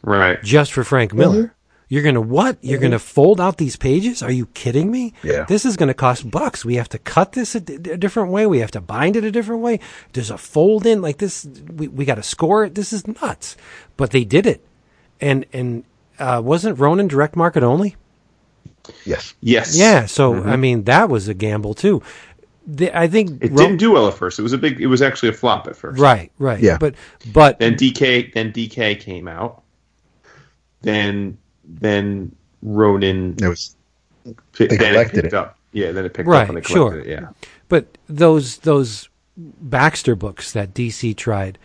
[0.02, 0.42] Right.
[0.44, 1.54] just for Frank Miller.
[1.92, 2.58] You're gonna what?
[2.62, 4.22] You're gonna fold out these pages?
[4.22, 5.14] Are you kidding me?
[5.24, 5.46] Yeah.
[5.46, 6.64] This is gonna cost bucks.
[6.64, 8.46] We have to cut this a, d- a different way.
[8.46, 9.80] We have to bind it a different way.
[10.14, 11.48] There's a fold in like this.
[11.76, 12.76] We we got to score it.
[12.76, 13.58] This is nuts.
[13.98, 14.64] But they did it,
[15.20, 15.84] and and
[16.20, 17.96] uh, wasn't Ronin direct market only?
[19.06, 19.34] Yes.
[19.42, 19.78] Yes.
[19.78, 22.02] Yeah, so I mean that was a gamble too.
[22.66, 24.38] The, I think It Ro- didn't do well at first.
[24.40, 24.80] It was a big.
[24.80, 26.00] It was actually a flop at first.
[26.00, 26.60] right, right.
[26.62, 26.78] Yeah.
[26.80, 26.96] but
[27.34, 28.34] but Then DK.
[28.34, 29.64] Then DK came out.
[30.82, 33.36] Then then Ronin.
[33.42, 33.76] It was
[34.24, 35.34] Then They it collected picked it.
[35.34, 35.58] up.
[35.72, 35.92] Yeah.
[35.92, 36.92] Then it picked Right, up and they sure.
[36.92, 37.22] collected it.
[37.22, 37.30] Yeah.
[37.70, 41.58] but those those Baxter books that DC tried,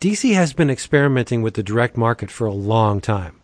[0.00, 3.36] DC has been experimenting with the direct market for a long time.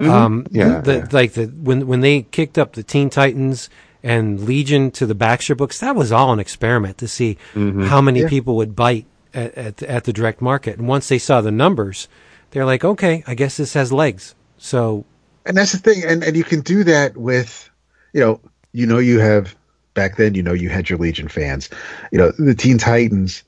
[0.00, 1.06] Um, Yeah, the, yeah.
[1.12, 3.70] like the when when they kicked up the Teen Titans
[4.02, 8.20] and Legion to the Baxter books, that was all an experiment to see how many
[8.20, 8.28] Yeah.
[8.28, 10.78] people would bite at, at at the direct market.
[10.78, 12.08] And once they saw the numbers,
[12.50, 14.34] they're like, okay, I guess this has legs.
[14.58, 15.04] So
[15.44, 17.70] and that's the thing and and you can do that with
[18.12, 18.40] you know
[18.72, 19.54] you know you have
[19.94, 21.70] back then you know you had your legion fans
[22.10, 23.44] you know the teen titans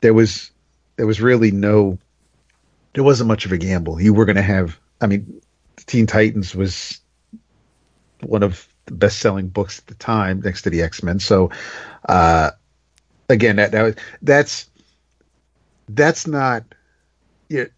[0.00, 0.50] there was
[0.96, 1.98] there was really no
[2.94, 5.40] there wasn't much of a gamble you were going to have i mean
[5.86, 7.00] teen titans was
[8.22, 11.50] one of the best selling books at the time next to the x-men so
[12.08, 12.50] uh
[13.28, 14.68] again that, that that's,
[15.88, 16.64] that's not
[17.48, 17.68] you,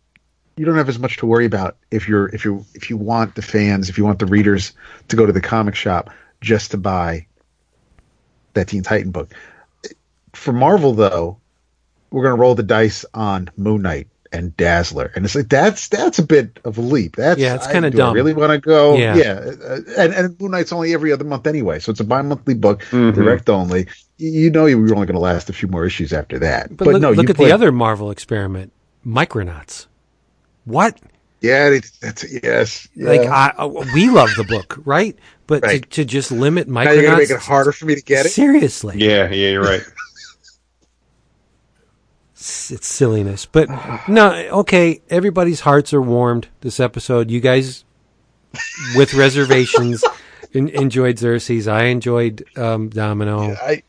[0.57, 3.35] you don't have as much to worry about if you're if you if you want
[3.35, 4.73] the fans if you want the readers
[5.09, 6.11] to go to the comic shop
[6.41, 7.27] just to buy
[8.57, 9.33] that Teen Titan book.
[10.35, 11.39] For Marvel though,
[12.11, 16.19] we're gonna roll the dice on Moon Knight and Dazzler, and it's like that's that's
[16.19, 17.17] a bit of a leap.
[17.17, 18.15] That's Yeah, it's kinda do I dumb.
[18.15, 18.97] really want to go?
[18.97, 19.17] Yeah.
[19.17, 19.33] Yeah,
[19.69, 22.83] uh, and and Moon Knight's only every other month anyway, so it's a bi-monthly book,
[22.91, 23.15] Mhm.
[23.15, 23.87] direct only.
[24.19, 26.77] You, you know, you were only going to last a few more issues after that.
[26.77, 28.73] But, look, no, look you at put- the other Marvel experiment,
[29.07, 29.87] Micronauts.
[30.65, 30.99] What?
[31.41, 32.89] Yeah, they, that's yes.
[32.95, 33.09] Yeah.
[33.09, 35.17] Like I, uh, we love the book, right?
[35.47, 35.83] But Right.
[35.83, 38.27] to, to just limit now you're going to make it harder for me to get
[38.27, 38.31] it.
[38.31, 39.31] seriously, Yeah.
[39.31, 39.51] Yeah.
[39.51, 39.83] You're right.
[42.37, 43.47] It's, silliness.
[43.47, 43.69] But
[44.09, 47.31] no, okay, everybody's hearts are warmed this episode.
[47.31, 47.85] You guys,
[48.95, 50.05] with reservations,
[50.55, 51.67] en- enjoyed Xerxes.
[51.67, 53.55] I enjoyed um, Domino.
[53.55, 53.83] I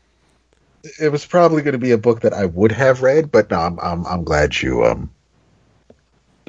[1.00, 3.58] it was probably going to be a book that I would have read, but no,
[3.58, 5.10] I'm I'm, I'm glad you um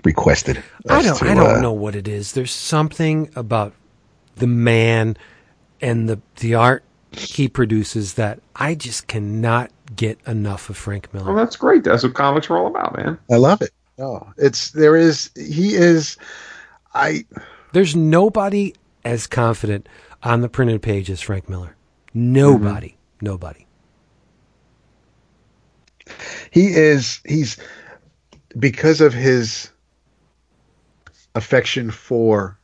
[0.06, 0.64] requested.
[0.88, 1.18] I don't.
[1.18, 2.32] to, I don't uh, know what it is.
[2.32, 3.74] There's something about
[4.38, 5.18] the man
[5.82, 11.24] and the the art he produces that I just cannot get enough of Frank Well,
[11.26, 11.36] Miller.
[11.36, 11.84] that's great.
[11.84, 13.18] That's what comics are all about, man.
[13.32, 13.72] I love it.
[13.98, 16.18] Oh, it's there is he is.
[16.94, 17.26] I
[17.74, 18.74] There's nobody
[19.06, 19.88] as confident
[20.24, 21.76] on the printed page as Frank Miller.
[22.14, 22.90] Nobody.
[22.90, 23.26] Mm-hmm.
[23.26, 23.66] Nobody.
[26.52, 27.58] he is he's
[28.58, 29.72] because of his
[31.36, 32.59] affection for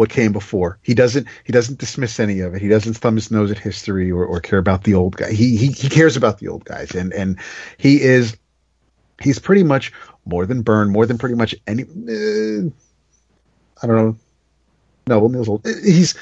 [0.00, 0.78] what came before.
[0.80, 2.62] He doesn't he doesn't dismiss any of it.
[2.62, 5.30] He doesn't thumb his nose at history or, or care about the old guy.
[5.30, 7.38] He, he he cares about the old guys and and
[7.76, 8.34] he is
[9.20, 9.92] he's pretty much
[10.24, 12.70] more than Byrne, more than pretty much any uh,
[13.82, 14.16] I don't know.
[15.06, 15.66] No, well Neil's old.
[15.66, 16.14] He's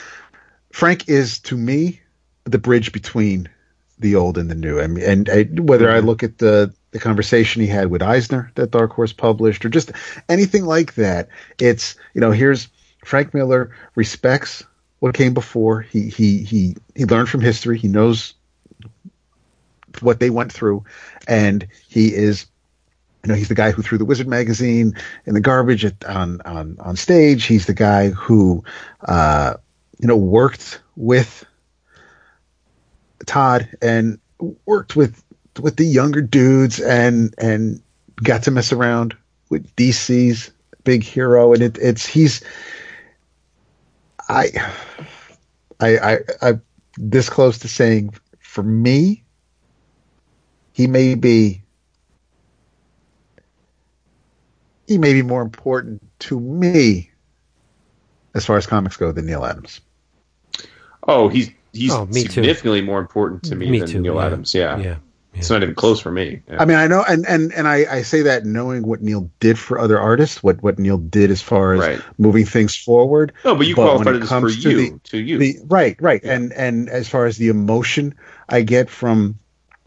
[0.73, 2.01] Frank is to me
[2.47, 3.49] the bridge between
[4.01, 4.81] the old and the new.
[4.81, 8.51] I mean, and I, whether I look at the the conversation he had with Eisner
[8.57, 9.93] that Dark Horse published, or just
[10.29, 11.29] anything like that,
[11.61, 12.69] it's you know here's
[13.09, 14.63] Frank Miller respects
[14.99, 15.81] what came before.
[15.81, 17.79] He he he he learned from history.
[17.79, 18.35] He knows
[20.01, 20.85] what they went through,
[21.27, 22.47] and he is.
[23.25, 24.95] You know, he's the guy who threw the Wizard magazine
[25.25, 27.47] in the garbage at, on on on stage.
[27.47, 28.63] He's the guy who,
[29.09, 29.55] uh,
[29.99, 31.47] you know, worked with
[33.25, 34.19] Todd and
[34.67, 35.25] worked with
[35.59, 37.81] with the younger dudes and and
[38.23, 39.17] got to mess around
[39.49, 40.51] with DC's
[40.85, 42.43] big hero and it, it's he's
[44.29, 44.51] I
[45.81, 46.53] I I I
[46.97, 49.25] this close to saying for me
[50.73, 51.63] he may be
[54.87, 57.11] he may be more important to me
[58.35, 59.81] as far as comics go than Neal Adams.
[61.07, 62.31] Oh, he's he's Oh, me too.
[62.31, 64.01] significantly more important to me, Me than too.
[64.01, 64.27] Neal yeah.
[64.27, 64.55] Adams.
[64.55, 64.79] Yeah.
[64.79, 64.97] Yeah.
[65.39, 66.43] It's not even close for me.
[66.49, 66.61] Yeah.
[66.61, 69.59] I mean, I know, and and and I, I say that knowing what Neal did
[69.59, 72.01] for other artists, what what Neal did as far as Right.
[72.19, 73.33] moving things forward.
[73.45, 75.39] no, but you but qualified it this for to you, the- to you.
[75.39, 76.35] The, right, right, Yeah.
[76.35, 78.15] and and as far as the emotion
[78.49, 79.39] I get from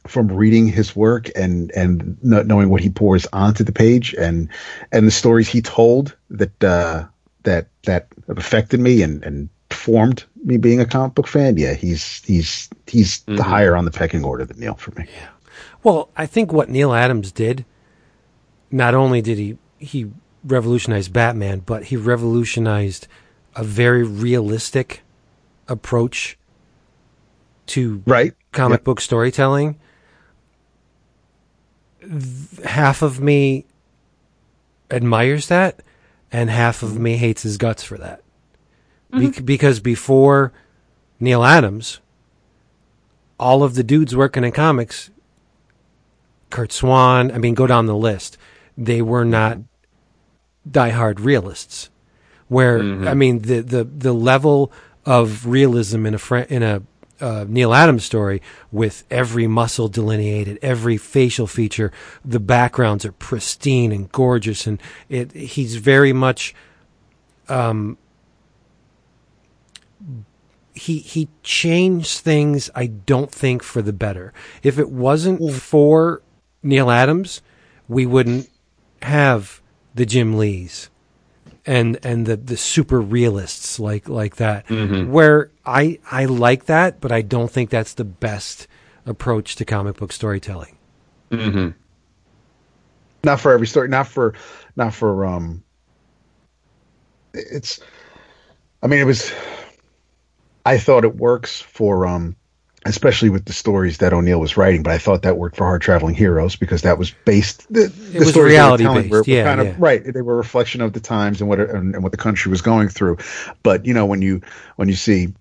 [0.08, 4.50] from reading his work and and not knowing what he pours onto the page and
[4.92, 7.06] and the stories he told that uh,
[7.44, 11.56] that that affected me and and formed me being a comic book fan.
[11.58, 13.40] Yeah, he's he's he's the Mhm.
[13.42, 15.06] higher on the pecking order than Neal for me.
[15.84, 17.66] Well, I think what Neal Adams did,
[18.70, 20.12] not only did he he
[20.44, 23.08] revolutionize Batman, but he revolutionized
[23.56, 25.02] a very realistic
[25.68, 26.38] approach
[27.68, 28.34] to Right.
[28.52, 28.84] comic Yep.
[28.86, 29.78] book storytelling.
[32.66, 33.66] Half of me
[34.90, 35.82] admires that,
[36.32, 38.24] and half of me hates his guts for that.
[39.12, 39.46] Bec- mm-hmm.
[39.46, 40.52] because before
[41.20, 42.00] Neal Adams,
[43.40, 45.12] all of the dudes working in comics,
[46.52, 48.38] Curt Swan, I mean, go down the list,
[48.78, 49.58] they were not
[50.70, 51.90] diehard realists.
[52.50, 54.72] Where I mean, the, the the level
[55.06, 56.84] of realism in a fr- in a
[57.20, 58.42] uh, Neal Adams story
[58.72, 61.92] with every muscle delineated, every facial feature,
[62.26, 66.54] the backgrounds are pristine and gorgeous, and it he's very much
[67.50, 67.98] Um,
[70.74, 74.34] he he changed things I don't think for the better.
[74.64, 76.22] If it wasn't for
[76.64, 77.42] Neal Adams,
[77.88, 78.50] we wouldn't
[79.02, 79.62] have
[79.96, 80.90] the Jim Lees
[81.66, 84.66] and and the the super realists like like that.
[85.10, 88.68] Where I I like that, but I don't think that's the best
[89.06, 90.78] approach to comic book storytelling.
[91.32, 91.70] hmm
[93.24, 94.34] not for every story not for
[94.76, 95.64] not for um
[97.34, 97.80] it's
[98.82, 99.32] i mean it was
[100.66, 102.36] i thought it works for um
[102.86, 105.82] especially with the stories that o'neil was writing but i thought that worked for hard
[105.82, 109.20] traveling heroes because that was based the, the was stories they were reality based, were-
[109.20, 111.94] were yeah, kind of right they were a reflection of the times and what and,
[111.96, 113.18] and what the country was going through.
[113.64, 114.42] But you know when you
[114.76, 115.34] when you see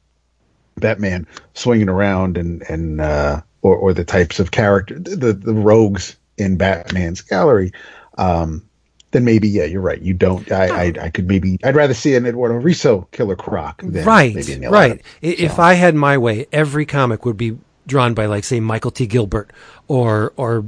[0.76, 6.16] Batman swinging around and and uh, or or the types of character the the rogues
[6.36, 7.72] in Batman's gallery,
[8.16, 8.68] um,
[9.12, 10.00] then maybe yeah, you're right.
[10.00, 10.50] You don't.
[10.52, 14.34] I I, I could maybe I'd rather see an Eduardo Risso Killer Croc than right,
[14.34, 14.92] right.
[14.92, 15.02] Adams.
[15.22, 18.92] I If I had my way, every comic would be drawn by, like, say, Michael
[18.92, 19.06] T.
[19.06, 19.52] Gilbert
[19.88, 20.64] or or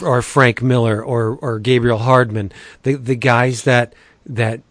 [0.00, 2.52] or Frank Miller or or Gabriel Hardman,
[2.82, 3.94] the the guys that
[4.24, 4.62] that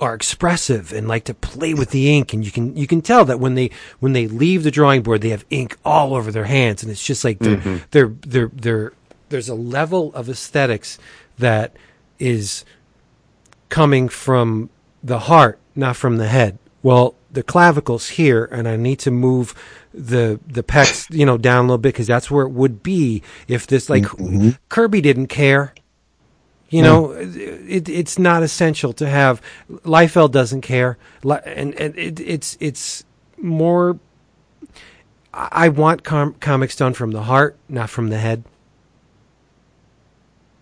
[0.00, 3.24] are expressive and like to play with the ink, and you can you can tell
[3.26, 3.70] that when they
[4.00, 7.04] when they leave the drawing board, they have ink all over their hands, and it's
[7.04, 7.84] just like they're mm-hmm.
[7.90, 8.92] they're they're they're
[9.28, 10.98] there's a level of aesthetics
[11.38, 11.76] that
[12.18, 12.64] is
[13.68, 14.70] coming from
[15.02, 16.58] the heart, not from the head.
[16.82, 19.54] Well, the clavicles here, and I need to move
[19.92, 23.22] the the pecs, you know, down a little bit because that's where it would be
[23.48, 24.50] if this like mm-hmm.
[24.68, 25.74] Kirby didn't care
[26.68, 29.40] You know, it, it's not essential to have.
[29.70, 33.04] Liefeld doesn't care, and, and it, it's it's
[33.38, 33.98] more.
[35.32, 38.42] I I want com- comics done from the heart, not from the head.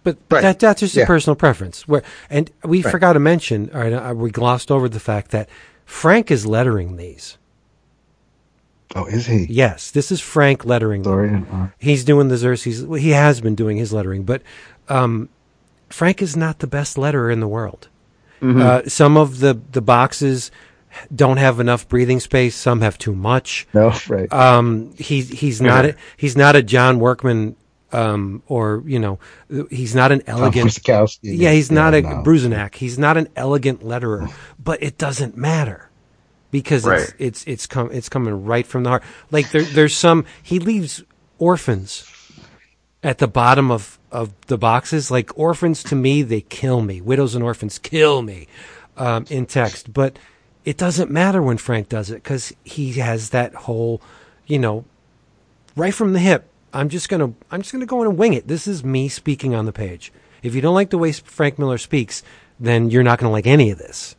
[0.05, 0.43] But Right.
[0.43, 1.89] that that's just a personal preference.
[1.89, 2.91] Where and we Right.
[2.93, 5.49] forgot to mention, all right, uh, we glossed over the fact that
[5.87, 7.37] Frank is lettering these.
[8.95, 9.47] Oh, is he?
[9.51, 11.43] Yes, this is Frank lettering them Sorry.
[11.53, 12.85] uh, he's doing the Xerxes.
[12.85, 14.43] well, He has been doing his lettering, but
[14.89, 15.29] um,
[15.91, 17.89] Frank is not the best letterer in the world.
[18.43, 20.51] Uh, some of the the boxes
[21.17, 22.55] don't have enough breathing space.
[22.55, 23.67] Some have too much.
[23.73, 24.31] No, right.
[24.31, 27.57] Um, he he's not a, he's not a John Workman.
[27.95, 29.19] Um, or you know,
[29.71, 30.69] he's not an elegant.
[30.69, 31.19] Musikowski.
[31.23, 32.09] Yeah, he's not a no.
[32.25, 32.75] Bruzenak.
[32.75, 35.91] He's not an elegant letterer, but it doesn't matter
[36.51, 37.01] because Right.
[37.03, 39.05] it's it's it's com- it's coming right from the heart.
[39.31, 41.05] Like there, there's some he leaves
[41.39, 42.11] orphans
[43.03, 45.11] at the bottom of of the boxes.
[45.11, 47.01] Like orphans to me, they kill me.
[47.01, 48.49] Widows and orphans kill me
[48.97, 50.19] um, in text, but
[50.65, 54.01] it doesn't matter when Frank does it because he has that whole,
[54.47, 54.85] you know,
[55.77, 56.49] right from the hip.
[56.75, 58.49] I'm just gonna I'm just gonna go in and wing it.
[58.49, 60.13] This is me speaking on the page.
[60.43, 62.23] If you don't like the way Frank Miller speaks,
[62.61, 64.17] then you're not gonna like any of this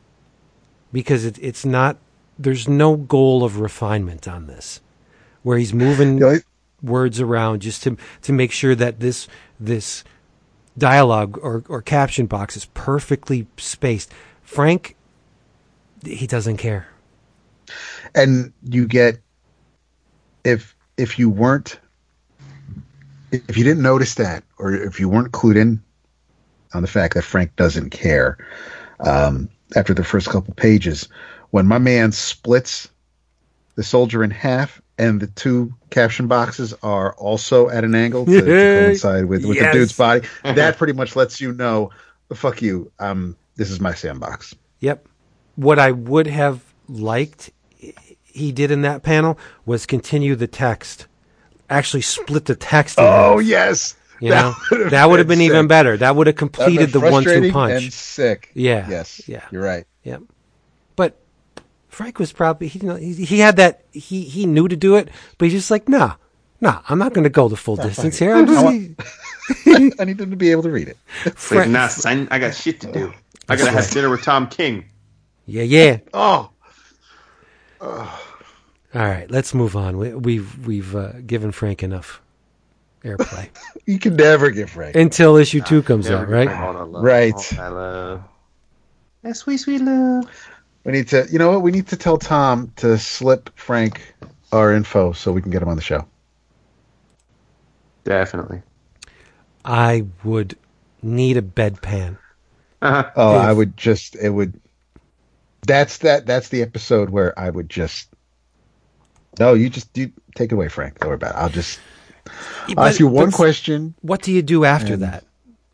[0.94, 1.98] because it, it's not.
[2.40, 4.82] There's no goal of refinement on this,
[5.44, 6.20] where he's moving
[6.82, 9.28] words around just to to make sure that this
[9.60, 10.04] this
[10.78, 14.14] dialogue or, or caption box is perfectly spaced.
[14.44, 14.96] Frank,
[16.06, 16.88] he doesn't care.
[18.16, 19.20] and you get
[20.44, 21.80] if if you weren't
[23.32, 25.82] if you didn't notice that or if you weren't clued in
[26.74, 28.38] on the fact that Frank doesn't care
[29.00, 31.08] um, after the first couple pages
[31.52, 32.90] when my man splits
[33.76, 38.42] the soldier in half and the two caption boxes are also at an angle to,
[38.42, 38.46] to
[38.80, 39.74] coincide with, with Yes.
[39.74, 41.90] the dude's body that pretty much lets you know
[42.34, 45.08] fuck you um this is my sandbox Yep.
[45.56, 47.50] What I would have liked
[48.24, 51.08] he did in that panel was continue the text.
[51.70, 54.54] Actually split the text in oh half, yes you know?
[54.90, 55.98] That would have been even better.
[55.98, 57.84] That would have completed the one two punch.
[57.84, 58.50] and sick.
[58.54, 59.22] Yeah, Yes.
[59.28, 59.44] yeah.
[59.52, 59.86] You're right.
[60.04, 60.22] Yep.
[60.96, 61.18] But
[61.90, 64.96] Frank was probably he, you know, he he had that he he knew to do
[64.96, 66.16] it, but he's just like, nah,
[66.62, 68.36] nah, I'm not going to go the full distance here.
[68.36, 69.00] I'm I want-
[70.00, 70.98] I need them to be able to read it.
[71.26, 73.14] Like, Frank- nah, son, I got shit to do.
[73.48, 74.86] I gotta have dinner with Tom King.
[75.46, 75.98] yeah, yeah.
[76.14, 76.50] Oh,
[78.96, 79.98] All right, let's move on.
[79.98, 82.22] We, we've we've uh, given Frank enough
[83.04, 83.50] airplay
[83.86, 84.96] you can never get Frank.
[84.96, 86.48] until issue two comes out, right?
[86.48, 87.60] All love, Right.
[87.60, 88.24] all love.
[89.22, 90.26] That sweet, sweet love.
[90.86, 91.62] We need to, you know what?
[91.62, 94.02] We need to tell Tom to slip Frank
[94.52, 96.08] our info so we can get him on the show.
[98.04, 98.62] Definitely.
[99.64, 100.58] I would
[101.02, 102.18] need a bedpan.
[102.82, 103.12] Uh-huh.
[103.16, 104.60] Oh, If- I would just, it would.
[105.66, 106.28] That's that.
[106.28, 108.08] That's the episode where I would just.
[109.40, 111.00] No, you just you take it away, Frank.
[111.00, 111.38] Don't worry about it.
[111.38, 111.80] I'll just
[112.68, 113.94] I'll But- ask you one question.
[114.02, 115.24] What do you do after And- that?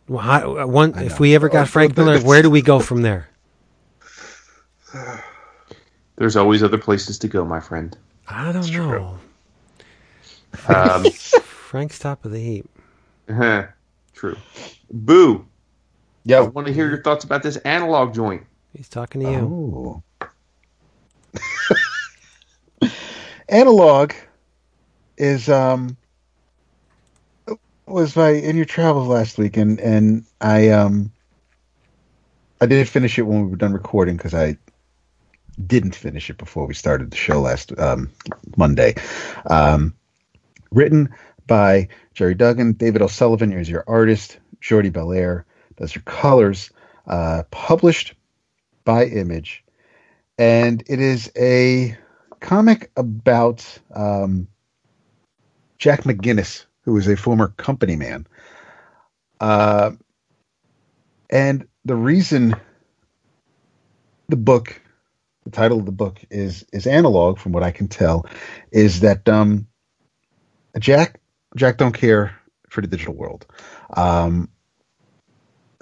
[0.08, 2.80] Well, how, uh, one, if we ever got Oh, Frank Miller, where do we go
[2.80, 3.30] from there?
[6.18, 7.98] There's always other places to go, my friend.
[8.28, 9.18] I don't know.
[10.68, 12.70] Um, Frank's top of the heap.
[13.30, 13.68] uh-huh.
[14.14, 14.36] True.
[14.92, 15.46] Boo.
[16.26, 16.40] Yeah.
[16.40, 16.48] I Yeah.
[16.50, 18.44] want to hear your thoughts about this analog joint.
[18.76, 20.04] He's talking to you.
[20.22, 21.70] Oh.
[23.52, 24.14] Analog
[25.18, 25.98] is um
[27.86, 31.12] was my in your travels last week and and I um
[32.62, 34.58] I didn't finish it when we were done recording because I
[35.68, 38.10] didn't finish it before we started the show last um
[38.56, 38.96] Monday.
[39.46, 39.96] Um
[40.72, 41.14] written
[41.46, 45.44] by Gerry Duggan, David O'Sullivan is your artist, Jordie Bellaire
[45.76, 46.70] does your colors,
[47.06, 48.14] uh published
[48.86, 49.62] by Image
[50.38, 51.98] and it is a
[52.42, 54.48] comic about um,
[55.78, 58.28] Jack McGinnis, who is a former company man.
[59.40, 59.92] Uh,
[61.30, 62.56] and the reason
[64.28, 64.82] the book,
[65.46, 68.26] the title of the book is is analog, from what I can tell,
[68.72, 69.68] is that um,
[70.78, 71.22] Jack
[71.56, 72.36] Jack don't care
[72.70, 73.46] for the digital world.
[73.96, 74.50] Um,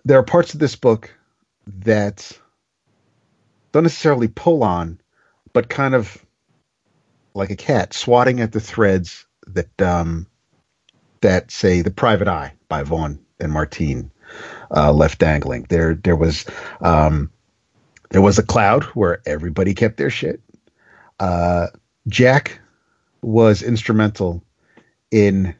[0.06, 1.14] there are parts of this book
[1.68, 2.31] that
[3.72, 4.99] don't necessarily pull on,
[5.53, 6.26] but kind of
[7.34, 10.27] like a cat swatting at the threads that um,
[11.22, 14.11] that say the Private Eye by Vaughan and Martine
[14.76, 15.65] uh, left dangling.
[15.69, 16.45] There, there was
[16.81, 17.31] um,
[18.10, 20.41] there was a cloud where everybody kept their shit.
[21.19, 21.68] Uh,
[22.07, 22.60] Jack
[23.22, 24.43] was instrumental
[25.11, 25.56] in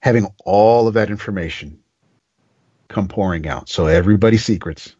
[0.00, 1.78] having all of that information
[2.88, 3.68] come pouring out.
[3.68, 4.94] So everybody's secrets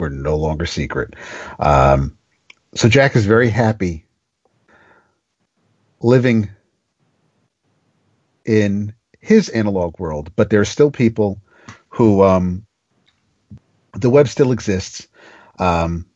[0.00, 1.14] were no longer secret.
[1.58, 2.18] Um,
[2.74, 4.06] so Jack is very happy
[6.00, 6.48] living
[8.44, 11.40] in his analog world, but there are still people
[11.88, 12.66] who um,
[13.94, 15.06] the web still exists.
[15.58, 16.06] Um,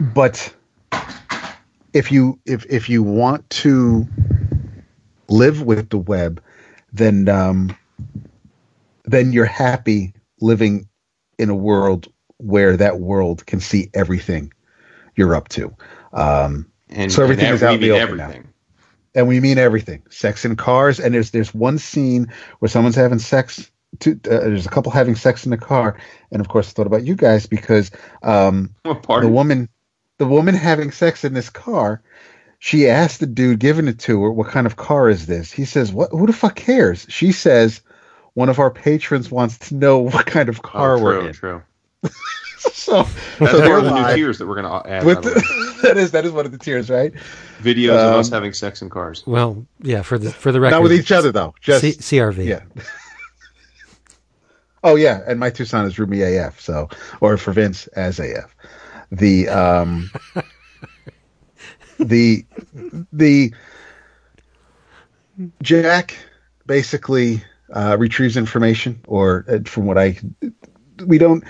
[0.00, 0.54] but
[1.94, 4.06] if you if if you want to
[5.28, 6.42] live with the web,
[6.92, 7.76] then um,
[9.04, 10.88] then you're happy living
[11.38, 12.08] in a world
[12.38, 14.52] where that world can see everything
[15.16, 15.74] you're up to.
[16.12, 18.24] Um, And So everything and is out the open now.
[18.24, 18.48] everything.
[19.14, 23.18] and we mean everything sex in cars and there's there's one scene where someone's having
[23.18, 23.70] sex
[24.00, 25.98] to, uh, there's a couple having sex in the car
[26.30, 27.90] and of course i thought about you guys because
[28.22, 28.74] um
[29.22, 29.68] the woman
[30.18, 32.02] the woman having sex in this car
[32.58, 35.64] she asked the dude giving it to her what kind of car is this he
[35.64, 37.80] says what who the fuck cares she says
[38.34, 41.62] one of our patrons wants to know what kind of car oh, we're in true.
[42.58, 43.02] so,
[43.38, 45.04] That's so one of the new tiers that we're going to add.
[45.04, 47.12] with the that is that is one of the tiers right
[47.60, 49.26] Videos of um, us having sex in cars.
[49.26, 52.44] Well, yeah, for the for the record, not with each other though just C- CRV.
[52.44, 52.62] Yeah.
[54.84, 56.88] oh yeah, and my Tucson is Roomy AF, so
[57.20, 58.54] or for Vince as AF.
[59.10, 60.10] The um
[61.98, 62.44] the
[63.12, 63.52] the
[65.62, 66.16] Jack
[66.66, 67.42] basically
[67.72, 70.18] uh, retrieves information, or uh, from what I
[71.04, 71.44] we don't.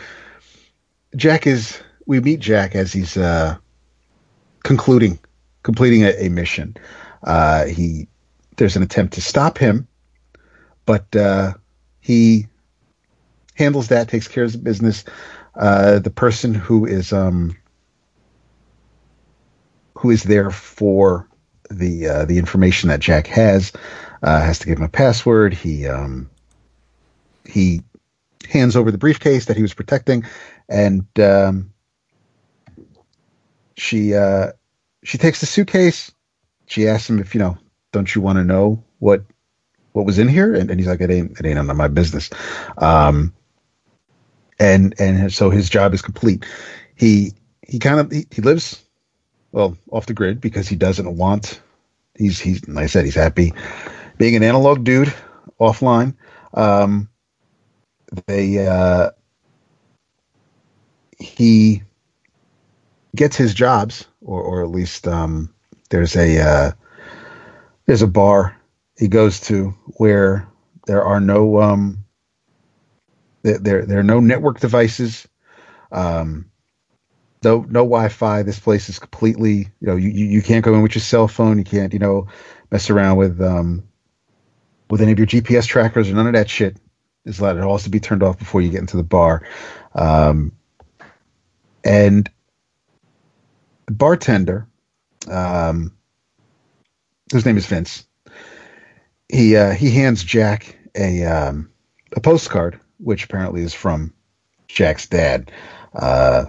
[1.17, 3.57] Jack is we meet Jack as he's uh,
[4.63, 5.19] concluding
[5.63, 6.77] completing a, a mission.
[7.23, 8.09] Uh, he
[8.57, 9.89] there's an attempt to stop him
[10.89, 11.53] but uh,
[12.01, 12.47] he
[13.53, 15.05] handles that, takes care of the business.
[15.55, 17.55] Uh, the person who is um,
[19.99, 21.29] who is there for
[21.71, 23.71] the uh, the information that Jack has
[24.23, 25.53] uh, has to give him a password.
[25.53, 26.31] He um,
[27.45, 27.83] he
[28.49, 30.25] hands over the briefcase that he was protecting,
[30.69, 31.73] and um,
[33.77, 34.53] she uh,
[35.05, 36.13] she takes the suitcase.
[36.67, 37.57] She asks him if you know,
[37.93, 39.23] don't you want to know what
[39.99, 40.55] what was in here?
[40.55, 42.31] And, and he's like, it ain't, it ain't none of my business.
[42.79, 43.35] Um,
[44.61, 46.47] and, and so his job is complete.
[46.95, 47.33] He,
[47.67, 48.83] he kind of, he, he lives,
[49.51, 51.61] well, off the grid because he doesn't want,
[52.17, 53.53] he's, he's, like I said, he's happy
[54.19, 55.13] being an analog dude
[55.61, 56.15] offline.
[56.55, 57.09] Um,
[58.27, 59.11] they, uh,
[61.19, 61.83] he
[63.17, 65.53] gets his jobs or, or at least, um,
[65.91, 66.73] there's a, uh,
[67.87, 68.59] there's a bar
[68.99, 70.49] he goes to where
[70.87, 72.05] there are no um
[73.43, 75.29] there there, are no network devices
[75.93, 76.51] um
[77.45, 78.43] no no wi-fi.
[78.43, 81.59] This place is completely you know you, you can't go in with your cell phone.
[81.59, 82.27] You can't you know
[82.71, 83.85] mess around with um
[84.91, 86.77] with any of your gps trackers or none of that shit.
[87.25, 89.47] Is allowed it all has to be turned off before you get into the bar.
[89.95, 90.53] Um
[91.89, 92.31] and
[93.87, 94.69] the bartender
[95.29, 95.93] um
[97.33, 98.07] whose name is vince.
[99.29, 101.71] He uh, he hands Jack a um,
[102.17, 104.13] a postcard, which apparently is from
[104.69, 105.51] Jack's dad.
[105.95, 106.47] Uh,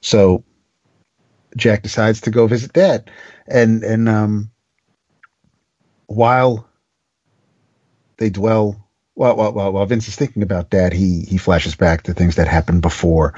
[0.00, 0.44] so
[1.56, 3.10] Jack decides to go visit Dad,
[3.48, 4.50] and and um,
[6.06, 6.68] while
[8.18, 12.14] they dwell, while while while Vince is thinking about Dad, he he flashes back to
[12.14, 13.34] things that happened before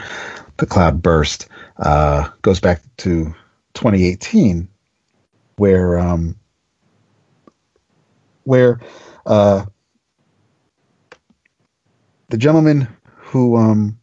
[0.59, 1.49] the cloud burst.
[1.79, 3.35] Uh, goes back to
[3.75, 4.69] 2018,
[5.57, 6.37] where um,
[8.45, 8.81] where
[9.27, 9.65] uh,
[12.29, 13.99] the gentleman who um,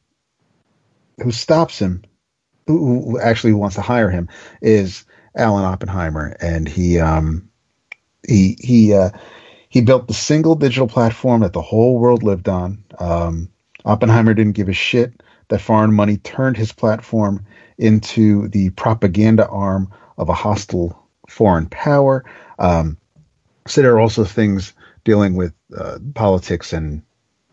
[1.21, 2.03] who stops him,
[2.67, 4.29] who, who actually wants to hire him,
[4.61, 5.05] is
[5.35, 7.49] Alan Oppenheimer, and he um,
[8.27, 9.11] he he uh,
[9.69, 12.83] he built the single digital platform that the whole world lived on.
[12.97, 13.49] Um,
[13.85, 17.45] Oppenheimer didn't give a shit that foreign money turned his platform
[17.77, 22.23] into the propaganda arm of a hostile foreign power.
[22.57, 22.97] Um,
[23.67, 24.73] so there are also things
[25.03, 27.01] dealing with uh, politics and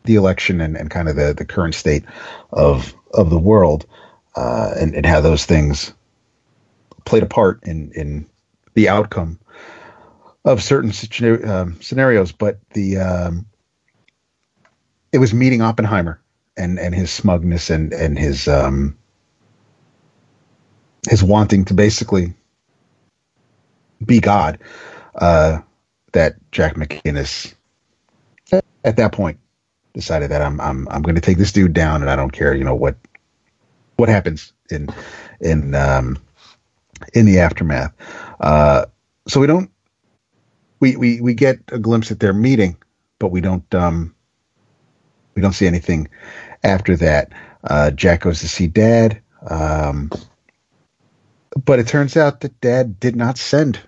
[0.05, 2.05] the election and, and kind of the, the current state
[2.53, 3.87] of of the world
[4.37, 5.93] uh, and, and how those things
[7.05, 8.27] played a part in, in
[8.75, 9.39] the outcome
[10.45, 10.93] of certain
[11.49, 12.33] um, scenarios.
[12.33, 13.47] But the um,
[15.13, 16.21] it was meeting Oppenheimer
[16.57, 18.97] and, and his smugness and and his um,
[21.09, 22.35] his wanting to basically
[24.05, 24.59] be God.
[25.15, 25.61] Uh,
[26.13, 27.55] that Jack McGinnis
[28.85, 29.39] at that point
[29.95, 32.55] decided that I'm I'm I'm going to take this dude down, and I don't care,
[32.55, 32.97] you know what
[33.97, 34.89] what happens in
[35.41, 36.19] in um,
[37.13, 37.93] in the aftermath.
[38.41, 38.87] Uh,
[39.27, 39.71] so we don't
[40.81, 42.77] we, we we get a glimpse at their meeting,
[43.19, 44.15] but we don't um,
[45.35, 46.09] we don't see anything
[46.67, 47.33] after that.
[47.65, 50.11] Uh, Jack goes to see Dad, um,
[51.65, 53.81] but it turns out that Dad did not send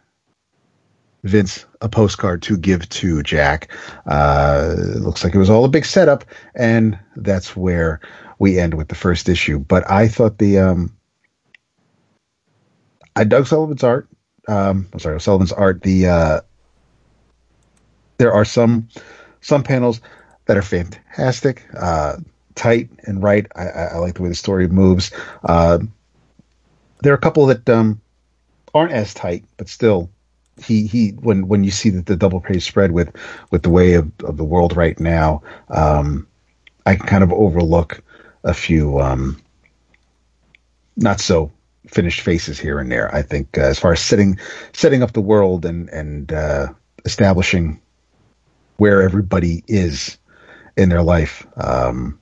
[1.25, 3.71] Vince a postcard to give to Jack.
[4.07, 6.25] Uh, it looks like it was all a big setup,
[6.55, 8.01] and that's where
[8.39, 9.59] we end with the first issue.
[9.59, 10.97] But I thought the um,
[13.17, 14.09] I dug Sullivan's art.
[14.47, 15.83] Um, I'm sorry, Sullivan's art.
[15.83, 16.41] The uh,
[18.19, 18.89] there are some
[19.41, 20.01] some panels
[20.47, 22.17] that are fantastic, uh,
[22.59, 23.47] tight and right.
[23.57, 25.11] I, I, like the way the story moves.
[25.45, 25.79] Uh,
[27.01, 28.01] there are a couple that um,
[28.75, 30.11] aren't as tight, but still
[30.63, 33.15] he he when when you see the, the double page spread with
[33.51, 36.27] with the way of, of the world right now, um,
[36.85, 38.03] I can kind of overlook
[38.45, 39.41] a few um,
[40.97, 41.51] not so
[41.87, 43.15] finished faces here and there.
[43.15, 44.39] I think uh, as far as setting
[44.73, 46.73] setting up the world and and uh,
[47.05, 47.81] establishing
[48.79, 50.19] where everybody is
[50.77, 52.19] in their life, um,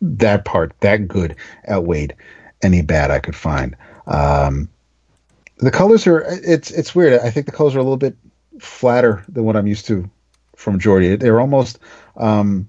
[0.00, 1.36] that part that good
[1.68, 2.14] outweighed
[2.62, 3.76] any bad I could find.
[4.06, 4.68] Um,
[5.58, 7.20] the colors are it's it's weird.
[7.20, 8.16] I think the colors are a little bit
[8.60, 10.08] flatter than what I'm used to
[10.54, 11.16] from Jordie.
[11.16, 11.78] They're almost
[12.16, 12.68] um,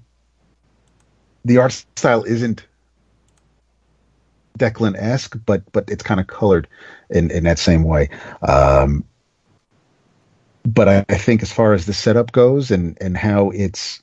[1.44, 2.66] the art style isn't
[4.58, 6.66] Declan esque, but but it's kind of colored
[7.10, 8.08] in in that same way.
[8.42, 9.04] Um,
[10.66, 14.02] but I, I, think as far as the setup goes and and how it's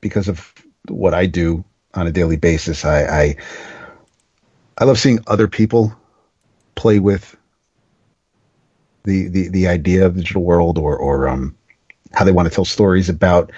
[0.00, 0.52] because of
[0.88, 1.64] what I do
[1.96, 3.36] on a daily basis, I I,
[4.78, 5.94] I love seeing other people
[6.74, 7.36] play with
[9.06, 11.56] the, the, the idea of the digital world or, or um,
[12.12, 13.50] how they want to tell stories about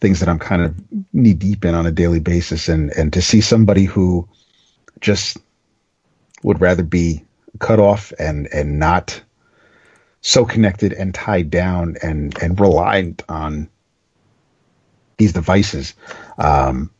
[0.00, 0.74] things that I'm kind of
[1.12, 2.68] knee deep in on a daily basis.
[2.68, 4.28] And, and to see somebody who
[5.00, 5.38] just
[6.42, 7.24] would rather be
[7.58, 9.20] cut off and, and not
[10.20, 13.68] so connected and tied down and, and reliant on
[15.16, 15.94] these devices
[16.38, 16.90] um,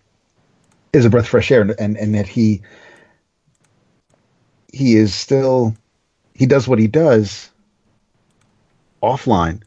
[0.92, 1.62] is a breath of fresh air.
[1.62, 2.62] And, and, and that he,
[4.72, 5.74] he is still
[6.34, 7.50] he does what he does
[9.02, 9.62] offline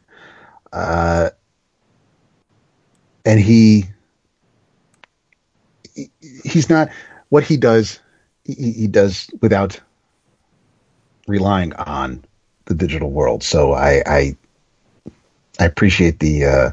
[0.72, 1.30] uh,
[3.26, 3.84] and he,
[5.94, 6.10] he,
[6.44, 6.88] he's not
[7.28, 8.00] what he does
[8.44, 9.78] he, he, does without
[11.26, 12.24] relying on
[12.64, 14.36] the digital world so i i,
[15.60, 16.70] I appreciate the uh,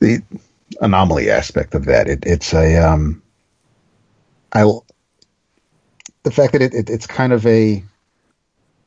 [0.00, 0.22] the
[0.84, 2.08] anomaly aspect of that.
[2.08, 3.22] It, it's a um
[4.52, 4.62] i
[6.22, 7.82] the fact that it, it, it's kind of a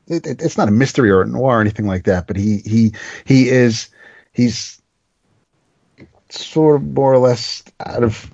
[0.06, 2.58] it, it, it's not a mystery or a noir or anything like that, but he
[2.58, 2.92] he
[3.24, 3.88] he is
[4.32, 4.80] he's
[6.30, 8.30] sort of more or less out of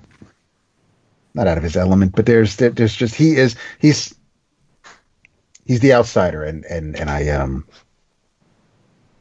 [1.33, 4.15] not out of his element, but there's there's just he is he's
[5.65, 7.65] he's the outsider, and and and I um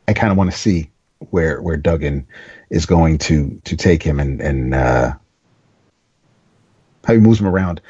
[0.07, 0.91] I kind of want to see
[1.31, 2.27] where where Duggan
[2.71, 5.13] is going to to take him and and uh,
[7.05, 7.81] how he moves him around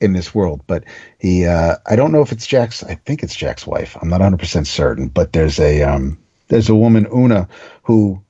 [0.00, 0.62] in this world.
[0.66, 0.84] But
[1.18, 2.82] he, uh, I don't know if it's Jack's.
[2.84, 3.96] I think it's Jack's wife.
[4.00, 5.08] I'm not 100 percent certain.
[5.08, 7.48] But there's a um, there's a woman Una
[7.82, 8.22] who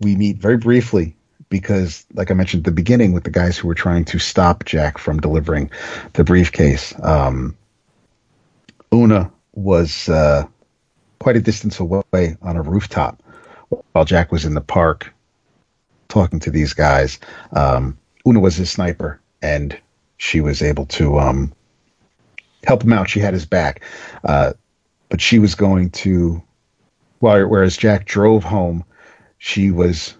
[0.00, 1.16] we meet very briefly
[1.48, 4.64] because, like I mentioned at the beginning, with the guys who were trying to stop
[4.64, 5.70] Jack from delivering
[6.14, 7.56] the briefcase, um,
[8.92, 10.46] Una was uh,
[11.18, 13.22] quite a distance away on a rooftop
[13.92, 15.12] while Jack was in the park
[16.08, 17.18] talking to these guys.
[17.52, 19.78] Um, Una was his sniper, and
[20.18, 21.52] she was able to um,
[22.64, 23.08] help him out.
[23.08, 23.82] She had his back,
[24.24, 24.52] uh,
[25.08, 26.42] but she was going to.
[27.20, 28.84] Whereas Jack drove home,
[29.38, 30.14] she was,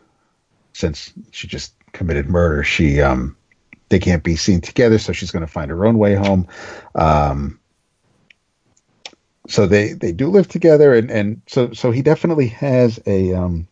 [0.72, 3.36] since she just committed murder, she um,
[3.90, 6.48] they can't be seen together, so she's going to find her own way home.
[6.94, 7.60] Um,
[9.48, 13.66] so they they do live together, and and so so he definitely has a um,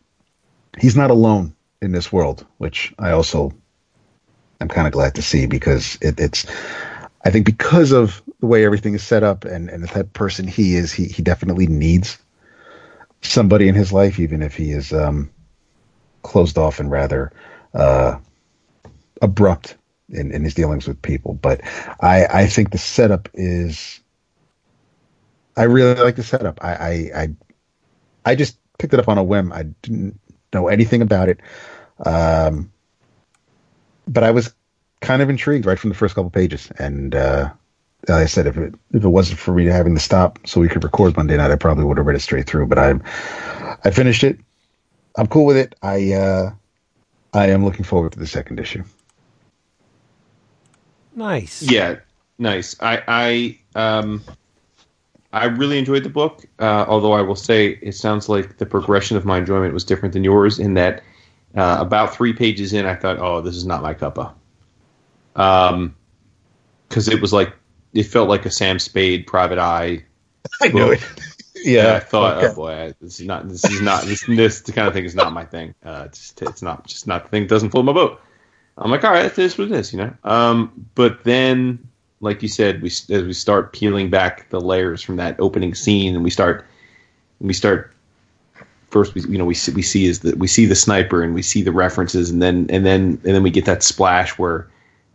[0.77, 3.53] he's not alone in this world, which I also
[4.61, 6.45] I'm kind of glad to see because it, it's,
[7.23, 10.13] I think because of the way everything is set up and, and the type of
[10.13, 12.17] person he is, he, he definitely needs
[13.21, 15.29] somebody in his life, even if he is um,
[16.23, 17.31] closed off and rather
[17.73, 18.17] uh,
[19.21, 19.75] abrupt
[20.09, 21.33] in, in his dealings with people.
[21.33, 21.61] But
[22.01, 23.99] I, I think the setup is,
[25.57, 26.63] I really like the setup.
[26.63, 27.29] I, I, I,
[28.25, 29.51] I just picked it up on a whim.
[29.51, 30.19] I didn't
[30.53, 31.39] know anything about it.
[32.05, 32.71] Um,
[34.07, 34.53] but I was
[35.01, 36.71] kind of intrigued right from the first couple pages.
[36.77, 37.51] And uh,
[38.07, 40.67] like I said, if it if it wasn't for me having to stop so we
[40.67, 42.67] could record Monday night, I probably would have read it straight through.
[42.67, 43.03] But I'm,
[43.83, 44.39] I finished it.
[45.17, 45.75] I'm cool with it.
[45.81, 46.51] I uh,
[47.33, 48.83] I am looking forward to the second issue.
[51.15, 51.61] Nice.
[51.61, 51.99] Yeah,
[52.37, 52.75] nice.
[52.81, 54.23] I I um
[55.35, 56.45] I really enjoyed the book.
[56.59, 60.13] Uh, although I will say it sounds like the progression of my enjoyment was different
[60.13, 61.03] than yours in that
[61.55, 64.33] Uh, about three pages in, I thought, "Oh, this is not my cuppa,"
[65.35, 65.95] um,
[66.89, 67.53] because it was like
[67.93, 70.03] it felt like a Sam Spade Private Eye.
[70.61, 71.01] I knew it.
[71.63, 72.47] Yeah, yeah, I thought, okay.
[72.47, 75.33] oh boy, this is not this is not this this kind of thing is not
[75.33, 75.73] my thing.
[75.83, 77.43] Uh, it's it's not just not the thing.
[77.43, 78.21] that Doesn't float my boat.
[78.77, 80.13] I'm like, all right, it is what it is, you know.
[80.23, 81.87] Um, but then,
[82.25, 86.15] like you said, we as we start peeling back the layers from that opening scene,
[86.15, 86.65] and we start
[87.39, 87.93] we start
[88.89, 91.33] first we you know we see, we see is that we see the sniper and
[91.33, 94.67] we see the references and then and then and then we get that splash where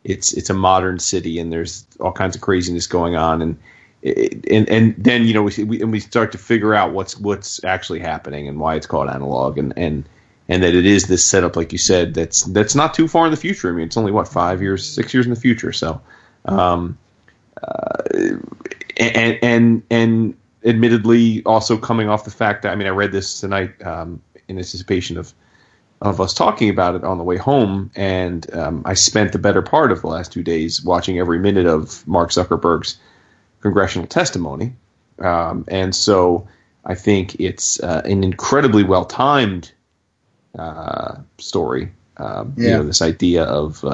[0.05, 3.59] it's it's a modern city and there's all kinds of craziness going on and
[4.03, 7.63] and and then you know we, we and we start to figure out what's what's
[7.65, 10.05] actually happening and why it's called analog and and
[10.49, 13.31] and that it is this setup like you said that's that's not too far in
[13.31, 13.69] the future.
[13.69, 15.73] I mean it's only what five years six years in the future.
[15.73, 16.01] So
[16.47, 16.99] um
[17.63, 18.03] uh,
[18.97, 20.35] and and and
[20.65, 24.57] admittedly also coming off the fact that I mean I read this tonight um, in
[24.59, 25.33] anticipation of
[26.03, 29.61] of us talking about it on the way home, and um, I spent the better
[29.61, 32.99] part of the last two days watching every minute of Mark Zuckerberg's
[33.61, 34.73] congressional testimony,
[35.19, 36.49] um, and so
[36.87, 39.73] I think it's uh, an incredibly well timed
[40.59, 41.93] uh, story.
[42.17, 42.79] Um, You Yeah.
[42.79, 43.85] know, this idea of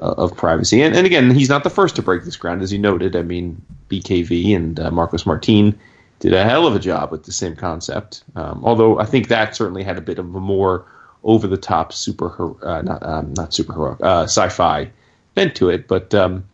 [0.00, 2.72] uh, of privacy, and, and again, he's not the first to break this ground, as
[2.72, 3.16] you noted.
[3.16, 5.78] I mean, BKV and uh, Marcos Martin
[6.20, 8.22] did a hell of a job with the same concept.
[8.36, 10.86] Um, although I think that certainly had a bit of a more
[11.24, 14.90] over the top super uh, not um, not superhero uh, sci-fi
[15.34, 15.88] bent to it.
[15.88, 16.44] But um,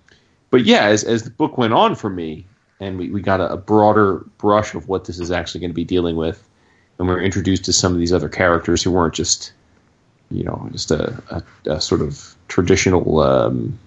[0.51, 2.47] but yeah, as as the book went on for me,
[2.81, 5.74] and we, we got a, a broader brush of what this is actually going to
[5.74, 6.48] be dealing with,
[6.98, 9.52] and we were introduced to some of these other characters who weren't just
[10.31, 13.78] you know just a, a, a sort of traditional um,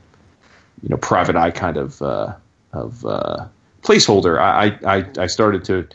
[0.82, 2.34] you know private eye kind of uh,
[2.74, 3.45] of uh,
[3.82, 4.40] placeholder.
[4.40, 5.88] I, I I started to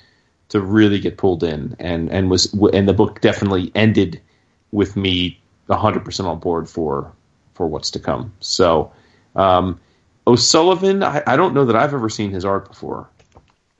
[0.51, 4.21] to really get pulled in, and and was and the book definitely ended
[4.73, 5.39] with me
[5.69, 7.13] 100% on board for
[7.55, 8.33] for what's to come.
[8.41, 8.93] So
[9.37, 9.81] um,
[10.27, 13.09] O'Sullivan, I, I don't know that I've ever seen his art before.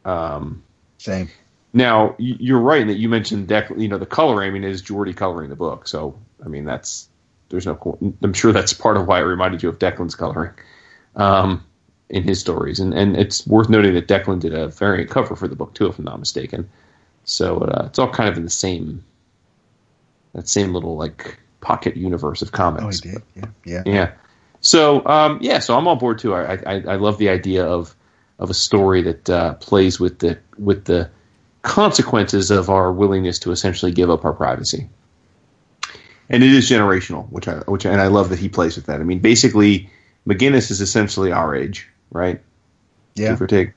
[0.05, 0.63] Um,
[0.99, 1.29] Same.
[1.73, 4.49] now you're right that you mentioned Dec- you know the coloring.
[4.49, 7.09] I mean, is Jordie coloring the book, so I mean that's
[7.49, 7.99] there's no.
[8.23, 10.53] I'm sure that's part of why it reminded you of Declan's coloring
[11.17, 11.65] um,
[12.09, 15.49] in his stories, and and it's worth noting that Declan did a variant cover for
[15.49, 16.69] the book too, if I'm not mistaken.
[17.25, 19.05] So uh, it's all kind of in the same
[20.35, 23.01] that same little like pocket universe of Oh, comics.
[23.01, 23.23] he did.
[23.35, 23.45] Yeah.
[23.65, 23.83] Yeah.
[23.87, 24.13] Yeah.
[24.61, 26.35] So um, yeah, so I'm on board too.
[26.35, 27.95] I, I I love the idea of
[28.39, 31.09] of a story that uh, plays with the with the
[31.63, 34.89] consequences of our willingness to essentially give up our privacy.
[36.31, 39.01] And it is generational, which I which and I love that he plays with that.
[39.01, 39.91] I mean, basically,
[40.27, 42.41] McGinnis is essentially our age, right?
[43.15, 43.31] Yeah.
[43.31, 43.69] Give or take.
[43.69, 43.73] I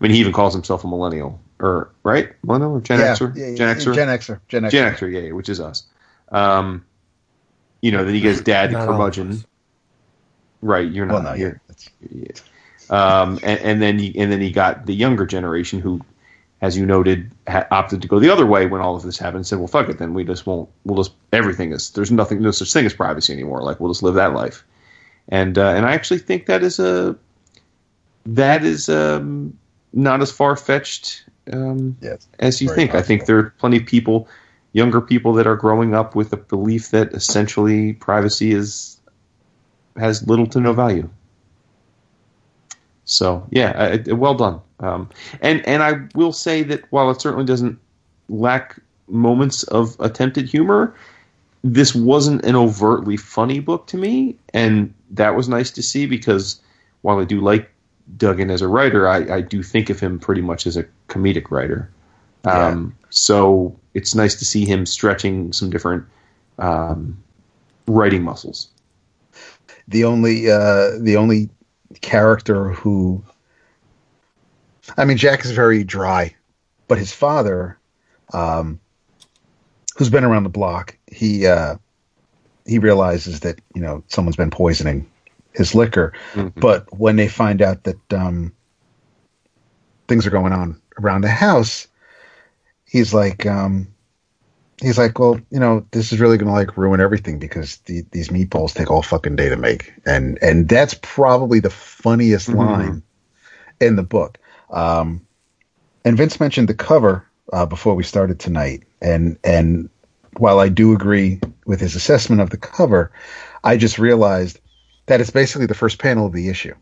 [0.00, 3.14] mean, he even calls himself a millennial, or right, millennial or Gen yeah.
[3.14, 4.40] Xer, yeah, yeah, Gen Xer, Gen Xer.
[4.48, 4.70] Gen Xer.
[4.70, 5.84] Gen Xer, yeah, yeah, which is us.
[6.30, 6.84] Um,
[7.80, 9.44] you know, then he gets dad the Not all of curmudgeon.
[10.60, 11.14] Right, you're not.
[11.14, 11.38] Well, no, yeah.
[11.38, 11.58] you're-
[12.28, 12.32] yeah.
[12.88, 16.00] Um, and, and then he, and then he got the younger generation who,
[16.62, 19.38] as you noted, ha- opted to go the other way when all of this happened.
[19.38, 20.68] and Said, "Well, fuck it, then we just won't.
[20.84, 23.62] We'll just everything is there's nothing, no such thing as privacy anymore.
[23.62, 24.64] Like we'll just live that life."
[25.28, 27.16] And uh, and I actually think that is a
[28.24, 29.56] that is um,
[29.92, 32.94] not as far fetched um, it's as you think.
[32.94, 34.28] I think there are plenty of people,
[34.72, 39.00] younger people, that are growing up with the belief that essentially privacy is
[39.96, 41.08] has little to no value.
[43.06, 44.60] So yeah, I- well done.
[44.80, 45.08] Um,
[45.40, 47.78] and and I will say that while it certainly doesn't
[48.28, 48.78] lack
[49.08, 50.94] moments of attempted humor,
[51.64, 56.60] this wasn't an overtly funny book to me, and that was nice to see because
[57.02, 57.70] while I do like
[58.18, 61.50] Duggan as a writer, I, I do think of him pretty much as a comedic
[61.50, 61.88] writer.
[62.44, 66.04] Um, So it's nice to see him stretching some different
[66.58, 67.16] um,
[67.86, 68.68] writing muscles.
[69.88, 71.48] the only uh, the only
[72.00, 73.22] character who
[74.96, 76.34] I mean Jack is very dry,
[76.88, 77.78] but his father,
[78.32, 78.80] um,
[79.96, 81.76] who's been around the block, he uh,
[82.66, 85.08] he realizes that you know someone's been poisoning
[85.52, 86.52] his liquor, Mhm.
[86.56, 88.52] but when they find out that um,
[90.06, 91.88] things are going on around the house,
[92.84, 93.88] he's like, um,
[94.82, 98.04] he's like, well, you know, this is really going to like ruin everything because the,
[98.12, 102.54] these meatballs take all fucking day to make, and and that's probably the funniest Mhm.
[102.56, 103.02] line
[103.80, 104.38] in the book.
[104.70, 105.20] Um,
[106.04, 109.88] and Vince mentioned the cover uh, before we started tonight, and and
[110.38, 113.10] while I do agree with his assessment of the cover,
[113.64, 114.60] I just realized
[115.06, 116.74] that it's basically the first panel of the issue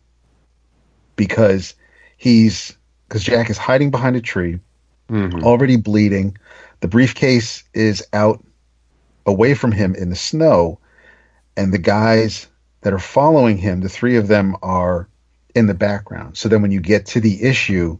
[1.16, 1.74] because
[2.16, 2.76] he's
[3.08, 4.58] because Jack is hiding behind a tree,
[5.10, 5.42] Mhm.
[5.44, 6.36] already bleeding.
[6.84, 8.44] The briefcase is out
[9.24, 10.80] away from him in the snow,
[11.56, 12.46] and the guys
[12.82, 15.08] that are following him, the three of them are
[15.54, 16.36] in the background.
[16.36, 17.98] So then when you get to the issue,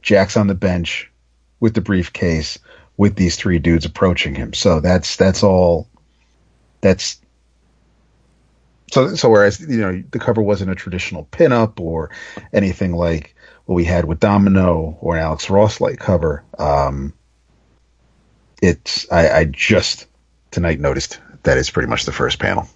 [0.00, 1.10] Jack's on the bench
[1.58, 2.56] with the briefcase
[2.96, 4.54] with these three dudes approaching him.
[4.54, 5.88] So that's that's all
[6.82, 7.20] that's
[8.92, 12.10] so so whereas you know the cover wasn't a traditional pinup or
[12.52, 13.34] anything like
[13.64, 17.12] what we had with Domino or an Alex Ross like cover, um,
[18.62, 20.06] it's I, I just
[20.50, 22.68] tonight noticed that it's pretty much the first panel.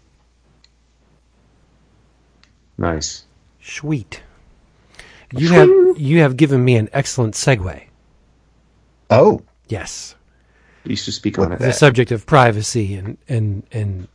[2.78, 3.24] Nice.
[3.62, 4.23] Sweet.
[5.32, 7.82] You have you have given me an excellent segue.
[9.11, 10.15] Oh, Yes.
[10.85, 11.59] Please to speak on it.
[11.59, 14.09] the subject of privacy and and and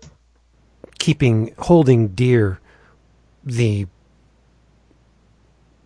[0.99, 2.59] keeping holding dear
[3.43, 3.87] the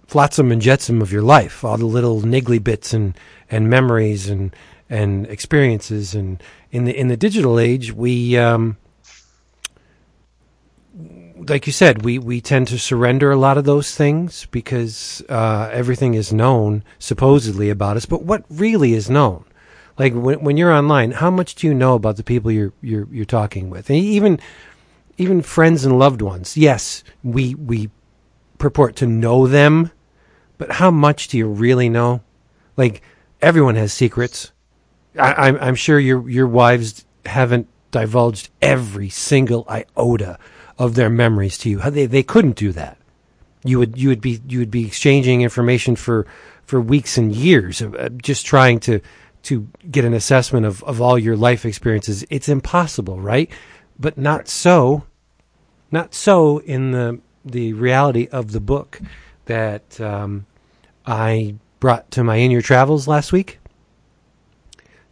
[0.07, 3.17] flotsam and jetsam of your life, all the little niggly bits and
[3.49, 4.53] and memories and
[4.93, 6.41] and experiences and
[6.71, 8.77] in the in the digital age we um
[11.49, 15.69] like you said, we, we tend to surrender a lot of those things because uh,
[15.71, 18.05] everything is known supposedly about us.
[18.05, 19.43] But what really is known?
[19.97, 23.07] Like when when you're online, how much do you know about the people you're you're
[23.11, 23.89] you're talking with?
[23.89, 24.39] And even
[25.17, 26.57] even friends and loved ones.
[26.57, 27.91] Yes, we we
[28.57, 29.91] purport to know them,
[30.57, 32.21] but how much do you really know?
[32.75, 33.03] Like
[33.41, 34.51] everyone has secrets.
[35.17, 40.37] I, I'm I'm sure your your wives haven't divulged every single iota
[40.77, 41.79] of their memories to you.
[41.79, 42.97] They they couldn't do that.
[43.63, 46.25] You would you would be you would be exchanging information for
[46.65, 48.99] for weeks and years of uh, just trying to
[49.43, 52.25] to get an assessment of, of all your life experiences.
[52.29, 53.49] It's impossible, right?
[53.99, 55.03] But not so
[55.91, 58.99] not so in the the reality of the book
[59.45, 60.45] that um,
[61.05, 63.59] I brought to my in your travels last week.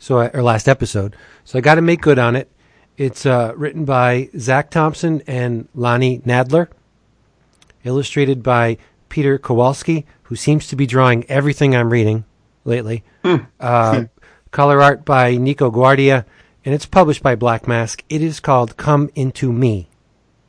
[0.01, 1.15] So I, or last episode.
[1.45, 2.49] So I got to make good on it.
[2.97, 6.69] It's uh, written by Zac Thompson and Lonnie Nadler,
[7.83, 8.77] illustrated by
[9.09, 12.25] Peter Kowalski, who seems to be drawing everything I'm reading
[12.65, 13.03] lately.
[13.59, 14.05] Uh,
[14.49, 16.25] color art by Nico Guardia,
[16.65, 18.03] and it's published by Black Mask.
[18.09, 19.87] It is called Come Into Me,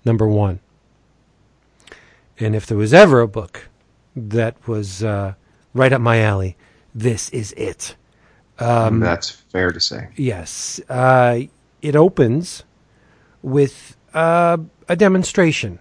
[0.03, 0.61] number one.
[2.41, 3.69] And if there was ever a book
[4.17, 5.35] that was uh,
[5.75, 6.57] right up my alley,
[6.95, 7.97] this is it.
[8.59, 10.09] Um, That's fair to say.
[10.17, 10.81] Yes.
[10.89, 11.41] Uh,
[11.81, 12.65] it opens
[13.43, 14.59] with uh,
[14.89, 15.79] a demonstration.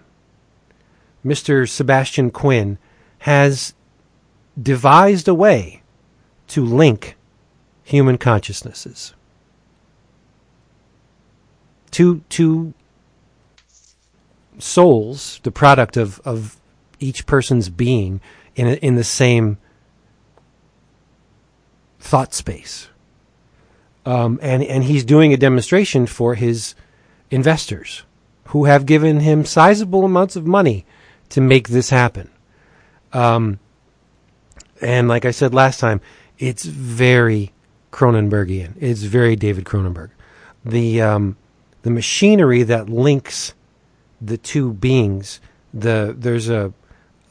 [1.25, 1.69] Mr.
[1.69, 2.77] Sebastian Quinn
[3.19, 3.73] has
[4.59, 5.83] devised a way
[6.47, 7.15] to link
[7.83, 9.13] human consciousnesses.
[11.91, 12.73] Two, two
[14.57, 16.57] souls, the product of, of
[16.99, 18.21] each person's being
[18.55, 19.57] in, a, in the same
[22.01, 22.89] thought space
[24.05, 26.75] um, and and he's doing a demonstration for his
[27.29, 28.03] investors
[28.45, 30.85] who have given him sizable amounts of money
[31.29, 32.29] to make this happen.
[33.13, 33.59] Um,
[34.81, 36.01] and like I said last time,
[36.39, 37.53] it's very
[37.91, 38.73] Cronenbergian.
[38.79, 40.09] It's very David Cronenberg.
[40.65, 41.37] The um,
[41.83, 43.53] the machinery that links
[44.19, 45.39] the two beings.
[45.73, 46.73] The there's a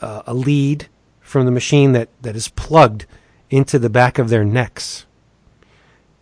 [0.00, 0.88] a lead
[1.20, 3.04] from the machine that, that is plugged
[3.50, 5.06] into the back of their necks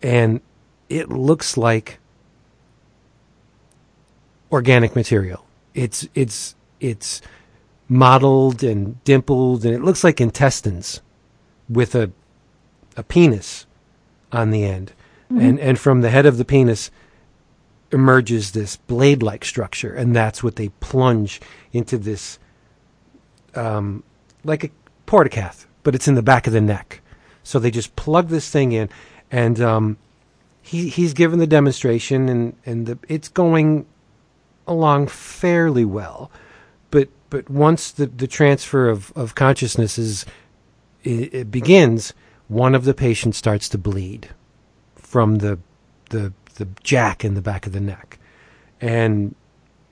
[0.01, 0.41] and
[0.89, 1.99] it looks like
[4.51, 5.45] organic material.
[5.73, 7.21] It's it's it's
[7.87, 11.01] modeled and dimpled, and it looks like intestines
[11.69, 12.11] with a
[12.97, 13.65] a penis
[14.31, 14.93] on the end,
[15.29, 16.91] and and from the head of the penis
[17.91, 21.41] emerges this blade-like structure, and that's what they plunge
[21.71, 22.37] into this,
[23.55, 24.03] um,
[24.43, 24.69] like a
[25.07, 26.98] portacath, but it's in the back of the neck.
[27.49, 28.89] So they just plug this thing in,
[29.31, 29.97] and um,
[30.61, 33.87] he he's given the demonstration, and and the, it's going
[34.67, 36.29] along fairly well,
[36.91, 40.27] but but once the the transfer of of consciousness is
[41.03, 42.13] it, it begins,
[42.49, 44.29] one of the patients starts to bleed
[44.95, 45.57] from the
[46.11, 48.19] the the jack in the back of the neck,
[48.79, 49.33] and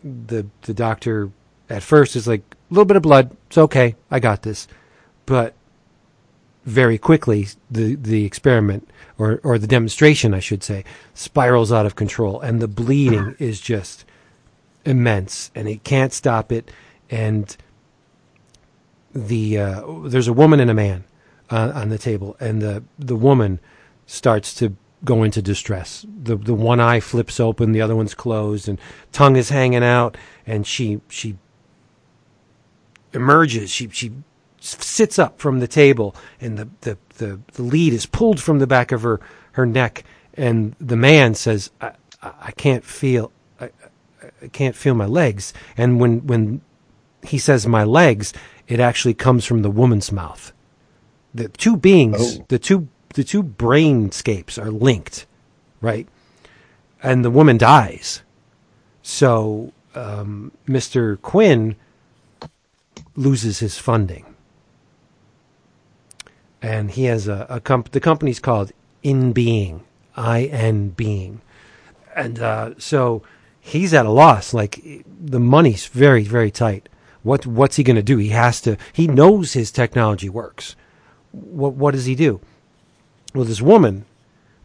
[0.04, 1.32] the the doctor
[1.72, 4.68] at first is like a little bit of blood, it's okay, I got this,
[5.26, 5.56] but
[6.68, 10.84] very quickly the the experiment or or the demonstration I should say
[11.14, 14.04] spirals out of control and the bleeding is just
[14.84, 16.70] immense and it can't stop it
[17.10, 17.56] and
[19.14, 21.06] the uh, there's a woman and a man
[21.50, 23.62] uh, on the table and the the woman
[24.06, 24.76] starts to
[25.06, 26.06] go into distress.
[26.22, 28.78] The the one eye flips open the other one's closed and
[29.14, 31.38] tongue is hanging out and she she
[33.14, 33.70] emerges.
[33.72, 34.12] She she
[34.60, 38.68] sits up from the table and the, the, the, the lead is pulled from the
[38.68, 39.20] back of her,
[39.54, 40.04] her neck
[40.38, 43.70] and the man says I, I, can't feel I,
[44.42, 45.52] I can't feel my legs.
[45.76, 46.62] And when when
[47.24, 48.34] he says my legs,
[48.68, 50.54] it actually comes from the woman's mouth.
[51.34, 52.46] The two beings, Oh.
[52.48, 55.26] the two the two brainscapes are linked,
[55.82, 56.08] right?
[57.02, 58.22] And the woman dies.
[59.02, 61.20] So um, Mr.
[61.22, 61.76] Quinn
[63.16, 64.27] loses his funding,
[66.62, 68.72] and he has a, a comp- the company's called
[69.04, 69.84] In Being,
[70.16, 71.42] I N Being,
[72.16, 73.22] and uh, so
[73.60, 74.54] he's at a loss.
[74.54, 74.82] Like
[75.20, 76.90] the money's very very tight.
[77.24, 78.18] What what's he going to do?
[78.18, 78.78] He has to.
[78.94, 80.76] He knows his technology works.
[81.32, 82.40] What what does he do?
[83.36, 84.06] Well, this woman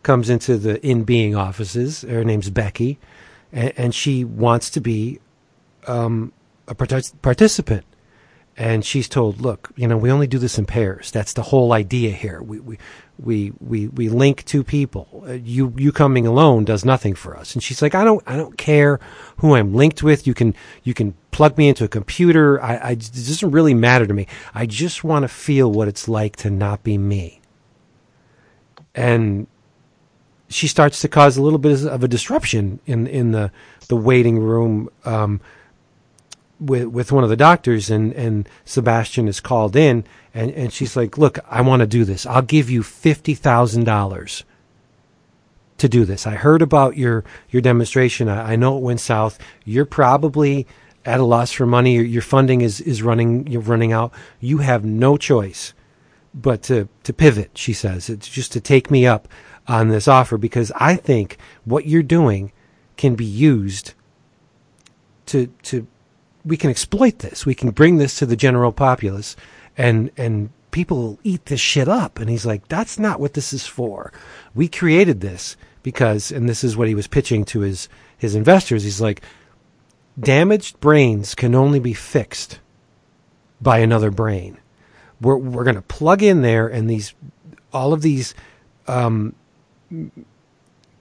[0.03, 2.03] comes into the In Being offices.
[2.03, 2.99] Her name's Becky,
[3.53, 5.21] and, and she wants to be
[5.87, 6.33] um,
[6.69, 7.85] a partic- participant.
[8.57, 11.11] And she's told, "Look, you know, we only do this in pairs.
[11.11, 12.43] That's the whole idea here.
[12.43, 12.79] We we
[13.19, 15.25] we we, we link two people.
[15.27, 18.37] Uh, you you coming alone does nothing for us." And she's like, "I don't I
[18.37, 19.01] don't care
[19.39, 20.27] who I'm linked with.
[20.27, 22.63] You can you can plug me into a computer.
[22.63, 24.27] I, I it doesn't really matter to me.
[24.55, 27.41] I just want to feel what it's like to not be me."
[28.95, 29.47] And
[30.51, 33.51] she starts to cause a little bit of a disruption in in the
[33.89, 35.41] the waiting room um,
[36.67, 40.97] with with one of the doctors, and and Sebastian is called in, and and she's
[40.97, 42.27] like, "Look, I want to do this.
[42.27, 44.45] I'll give you fifty thousand dollars."
[45.79, 48.29] To do this, I heard about your your demonstration.
[48.29, 49.39] I, I know it went south.
[49.65, 50.67] You're probably
[51.05, 51.95] at a loss for money.
[51.97, 53.47] Your, your funding is is running.
[53.49, 54.13] You're running out.
[54.39, 55.75] You have no choice
[56.35, 57.59] but to to pivot.
[57.59, 59.27] She says it's just to take me up
[59.67, 62.53] on this offer because I think what you're doing
[62.97, 63.95] can be used
[65.27, 65.87] to to
[66.45, 67.47] we can exploit this.
[67.47, 69.37] We can bring this to the general populace
[69.77, 72.19] and and people will eat this shit up.
[72.19, 74.13] And he's like, that's not what this is for.
[74.55, 78.85] We created this because and this is what he was pitching to his his investors.
[78.85, 79.23] He's like,
[80.19, 82.61] damaged brains can only be fixed
[83.61, 84.59] by another brain.
[85.21, 87.15] We're we're going to plug in there and these
[87.73, 88.35] all of these
[88.87, 89.35] um,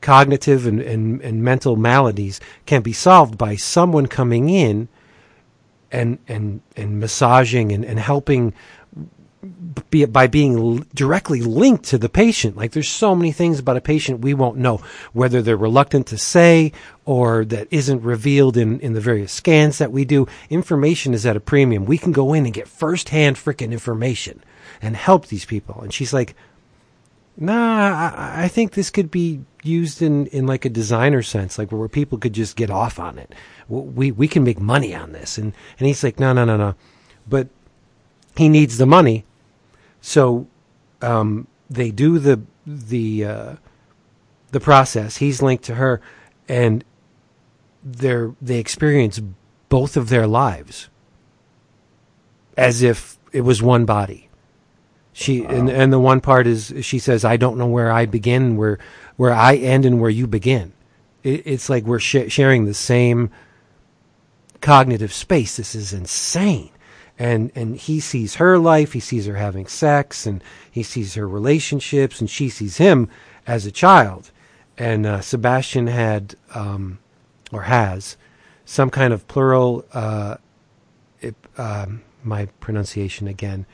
[0.01, 4.87] cognitive and, and, and mental maladies can be solved by someone coming in
[5.91, 8.53] and and and massaging and, and helping
[9.89, 12.55] be, by being directly linked to the patient.
[12.55, 14.81] Like there's so many things about a patient we won't know,
[15.13, 16.71] whether they're reluctant to say
[17.05, 20.27] or that isn't revealed in, in the various scans that we do.
[20.49, 21.85] Information is at a premium.
[21.85, 24.43] We can go in and get firsthand freaking information
[24.81, 25.81] and help these people.
[25.81, 26.35] And she's like,
[27.37, 31.71] Nah, I, I think this could be used in, in like a designer sense, like
[31.71, 33.33] where people could just get off on it.
[33.67, 36.75] We we can make money on this, and and he's like, no, no, no, no,
[37.27, 37.47] but
[38.35, 39.25] he needs the money,
[40.01, 40.47] so
[41.01, 43.55] um, they do the the uh,
[44.51, 45.17] the process.
[45.17, 46.01] He's linked to her,
[46.49, 46.83] and
[47.83, 49.21] they're they experience
[49.69, 50.89] both of their lives
[52.57, 54.27] as if it was one body.
[55.13, 58.55] She and and the one part is she says I don't know where I begin,
[58.55, 58.79] where
[59.17, 60.73] where I end, and where you begin.
[61.23, 63.29] It, it's like we're sh- sharing the same
[64.61, 65.57] cognitive space.
[65.57, 66.69] This is insane.
[67.19, 71.27] And and he sees her life, he sees her having sex, and he sees her
[71.27, 73.09] relationships, and she sees him
[73.45, 74.31] as a child.
[74.77, 76.99] And uh, Sebastian had um,
[77.51, 78.17] or has
[78.65, 79.85] some kind of pleural.
[79.93, 80.37] Uh,
[81.19, 83.65] it, um, my pronunciation again,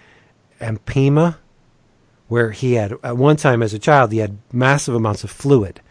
[0.60, 1.38] empyema,
[2.28, 5.82] where he had at one time as a child he had massive amounts of fluid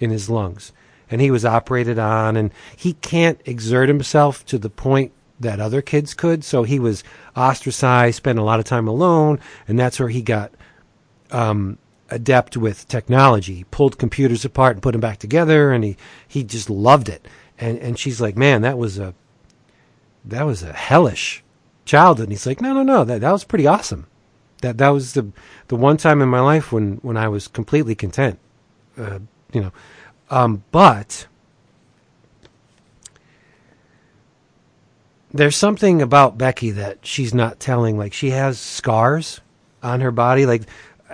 [0.00, 0.72] in his lungs,
[1.10, 5.82] and he was operated on, and he can't exert himself to the point that other
[5.82, 6.44] kids could.
[6.44, 7.04] So he was
[7.36, 10.52] ostracized, spent a lot of time alone, and that's where he got
[11.30, 11.78] um,
[12.10, 13.54] adept with technology.
[13.54, 17.26] He pulled computers apart and put them back together, and he he just loved it.
[17.58, 19.14] And and she's like, man, that was a
[20.24, 21.42] that was a hellish
[21.84, 22.24] childhood.
[22.24, 24.06] And he's like, no, no, no, that that was pretty awesome.
[24.62, 25.30] That that was the
[25.68, 28.38] the one time in my life when when I was completely content.
[28.96, 29.18] Uh,
[29.52, 29.72] you know,
[30.30, 31.26] um, but
[35.32, 37.98] there's something about Becky that she's not telling.
[37.98, 39.40] Like she has scars
[39.82, 40.46] on her body.
[40.46, 40.62] Like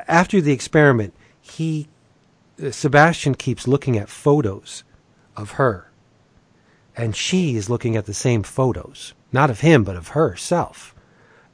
[0.07, 1.89] after the experiment, he
[2.63, 4.85] uh, Sebastian keeps looking at photos
[5.37, 5.91] of her,
[6.97, 10.95] and she is looking at the same photos, not of him but of herself.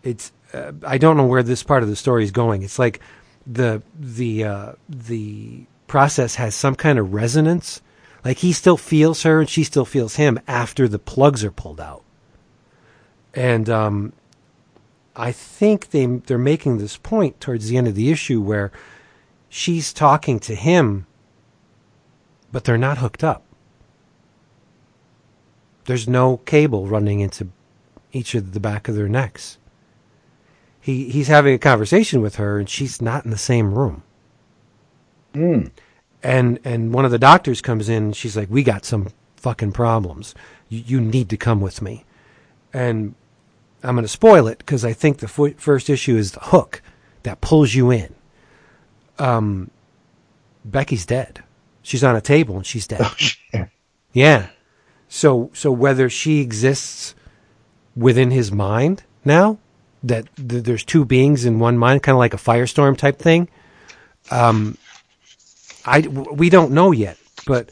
[0.02, 2.62] It's uh, I don't know where this part of the story is going.
[2.62, 3.00] It's like
[3.46, 7.82] the the uh, the process has some kind of resonance.
[8.24, 11.80] Like he still feels her and she still feels him after the plugs are pulled
[11.80, 12.02] out.
[13.34, 14.12] And um,
[15.16, 18.72] I think they they're making this point towards the end of the issue where
[19.48, 21.06] she's talking to him,
[22.52, 23.42] but they're not hooked up.
[25.84, 27.48] There's no cable running into
[28.12, 29.58] each of the back of their necks.
[30.84, 34.02] He he's having a conversation with her, and she's not in the same room.
[35.32, 35.70] Mm.
[36.22, 39.72] And and one of the doctors comes in, and she's like, "We got some fucking
[39.72, 40.34] problems.
[40.68, 42.04] You, you need to come with me."
[42.74, 43.14] And
[43.82, 46.82] I'm going to spoil it because I think the f- first issue is the hook
[47.22, 48.14] that pulls you in.
[49.18, 49.70] Um,
[50.66, 51.42] Becky's dead.
[51.80, 53.00] She's on a table and she's dead.
[53.02, 53.70] Oh, shit.
[54.12, 54.48] Yeah.
[55.08, 57.14] So so whether she exists
[57.96, 59.56] within his mind now,
[60.04, 63.48] that th- there's two beings in one mind, kind of like a firestorm type thing.
[64.30, 64.78] Um,
[65.84, 67.70] I w- we don't know yet, but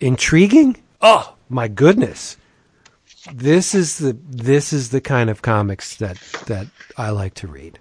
[0.00, 0.76] intriguing.
[1.00, 2.36] Oh my goodness,
[3.32, 7.78] this is the this is the kind of comics that that I like to read.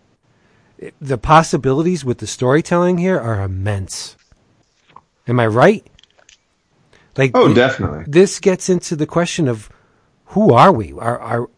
[0.77, 4.15] It- the possibilities with the storytelling here are immense.
[5.27, 5.85] Am I right?
[7.15, 8.05] Like Oh, definitely.
[8.07, 9.69] this gets into the question of
[10.27, 10.91] who are we?
[10.93, 11.49] Are are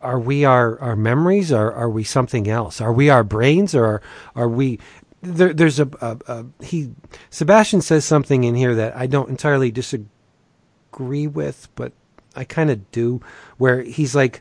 [0.00, 1.52] are, we our, our memories?
[1.52, 2.80] Or are we something else?
[2.80, 3.74] Are we our brains?
[3.74, 4.02] Or are,
[4.34, 4.78] are we?
[5.22, 6.92] There, there's a, a, a he.
[7.28, 11.92] Sebastian says something in here that I don't entirely disagree with, but
[12.34, 13.20] I kind of do.
[13.58, 14.40] Where he's like,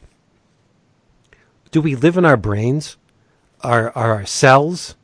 [1.71, 2.95] "Do we live in our brains?
[3.61, 4.95] Are are our cells?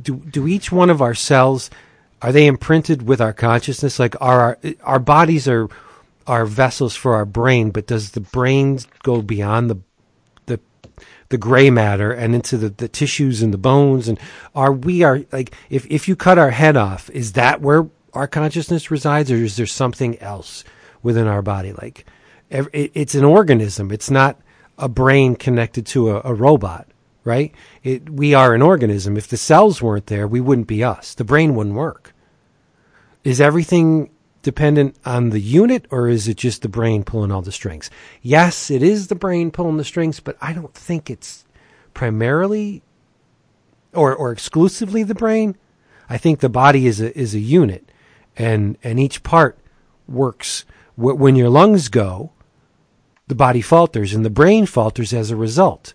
[0.00, 1.70] Do do each one of our cells?"
[2.20, 5.68] are they imprinted with our consciousness like are our our bodies are
[6.28, 9.76] are vessels for our brain but does the brain go beyond the
[10.46, 10.60] the
[11.30, 14.18] the gray matter and into the, the tissues and the bones and
[14.54, 18.26] are we are like if if you cut our head off is that where our
[18.26, 20.64] consciousness resides or is there something else
[21.02, 22.06] within our body like
[22.50, 24.38] it, it's an organism it's not
[24.78, 26.86] a brain connected to a, a robot
[27.28, 27.54] right?
[27.82, 29.18] It, we are an organism.
[29.18, 31.14] If the cells weren't there, we wouldn't be us.
[31.14, 32.14] The brain wouldn't work.
[33.22, 34.08] Is everything
[34.48, 37.90] dependent on the unit or is it just the brain pulling all the strings?
[38.22, 41.44] Yes, it is the brain pulling the strings, but I don't think it's
[41.92, 42.82] primarily
[43.92, 45.54] or, or exclusively the brain.
[46.08, 47.92] I think the body is a, is a unit
[48.38, 49.58] and, and each part
[50.08, 50.64] works.
[50.96, 52.32] When your lungs go,
[53.26, 55.92] the body falters and the brain falters as a result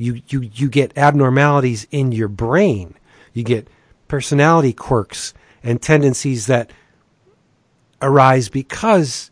[0.00, 2.94] you, you, you get abnormalities in your brain.
[3.34, 3.68] You get
[4.08, 6.70] personality quirks and tendencies that
[8.02, 9.30] arise because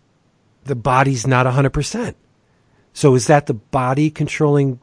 [0.64, 2.14] the body's not 100%.
[2.92, 4.80] So is that the body controlling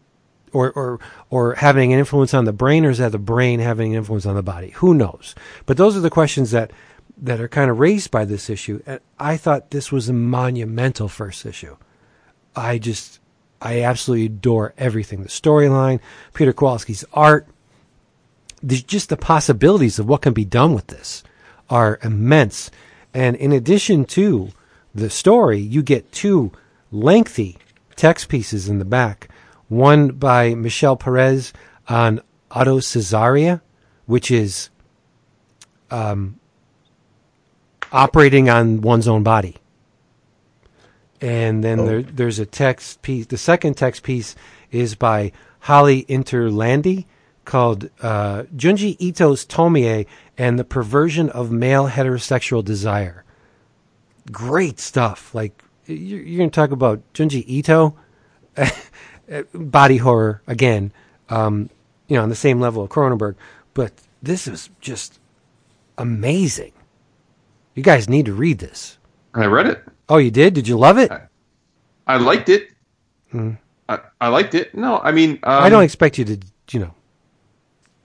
[0.54, 1.00] or, or,
[1.30, 4.26] or having an influence on the brain or is that the brain having an influence
[4.26, 4.70] on the body?
[4.72, 5.36] Who knows?
[5.66, 6.72] But those are the questions that,
[7.18, 8.82] that are kind of raised by this issue.
[8.86, 11.76] And I thought this was a monumental first issue.
[12.56, 13.20] I just,
[13.62, 15.24] I absolutely adore everything.
[15.24, 16.00] The storyline,
[16.34, 17.48] Peter Kowalski's art,
[18.64, 21.24] there's just the possibilities of what can be done with this
[21.70, 22.72] are immense.
[23.16, 24.50] And in addition to
[24.94, 26.52] the story, you get two
[26.92, 27.58] lengthy
[27.95, 29.30] text pieces in the back.
[29.69, 31.53] One by Michelle Perez
[31.88, 32.19] on
[32.52, 33.61] Auto Cesaria,
[34.06, 34.69] which is
[35.90, 36.40] um,
[37.94, 39.56] operating on one's own body
[41.22, 41.85] and then Oh.
[41.85, 43.27] there, there's a text piece.
[43.27, 44.35] The second text piece
[44.72, 47.06] is by Holly Interlandi
[47.45, 50.07] called uh, Junji Ito's Tomie
[50.38, 53.24] and the Perversion of Male Heterosexual Desire.
[54.32, 55.33] Great stuff.
[55.33, 57.95] Like you're, you're going to talk about Junji Ito,
[59.53, 60.91] body horror again.
[61.30, 61.69] Um,
[62.07, 63.35] you know, on the same level of Cronenberg,
[63.74, 63.91] but
[64.22, 65.19] this is just
[65.98, 66.72] amazing.
[67.74, 68.98] You guys need to read this.
[69.33, 69.83] I read it.
[70.07, 70.53] Oh, you did?
[70.53, 71.11] Did you love it?
[72.07, 72.69] I liked it.
[73.32, 73.53] Hmm.
[73.90, 74.74] I, I liked it.
[74.75, 76.40] No, I mean, um, I don't expect you to,
[76.72, 76.93] you know.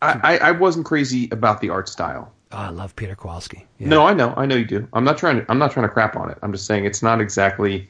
[0.03, 2.33] I, I, I wasn't crazy about the art style.
[2.53, 3.67] Oh, I love Peter Kowalski.
[3.79, 3.89] Yeah.
[3.89, 4.89] No, I know, I know you do.
[4.93, 5.51] I'm not trying to.
[5.51, 6.39] I'm not trying to crap on it.
[6.43, 7.89] I'm just saying it's not exactly.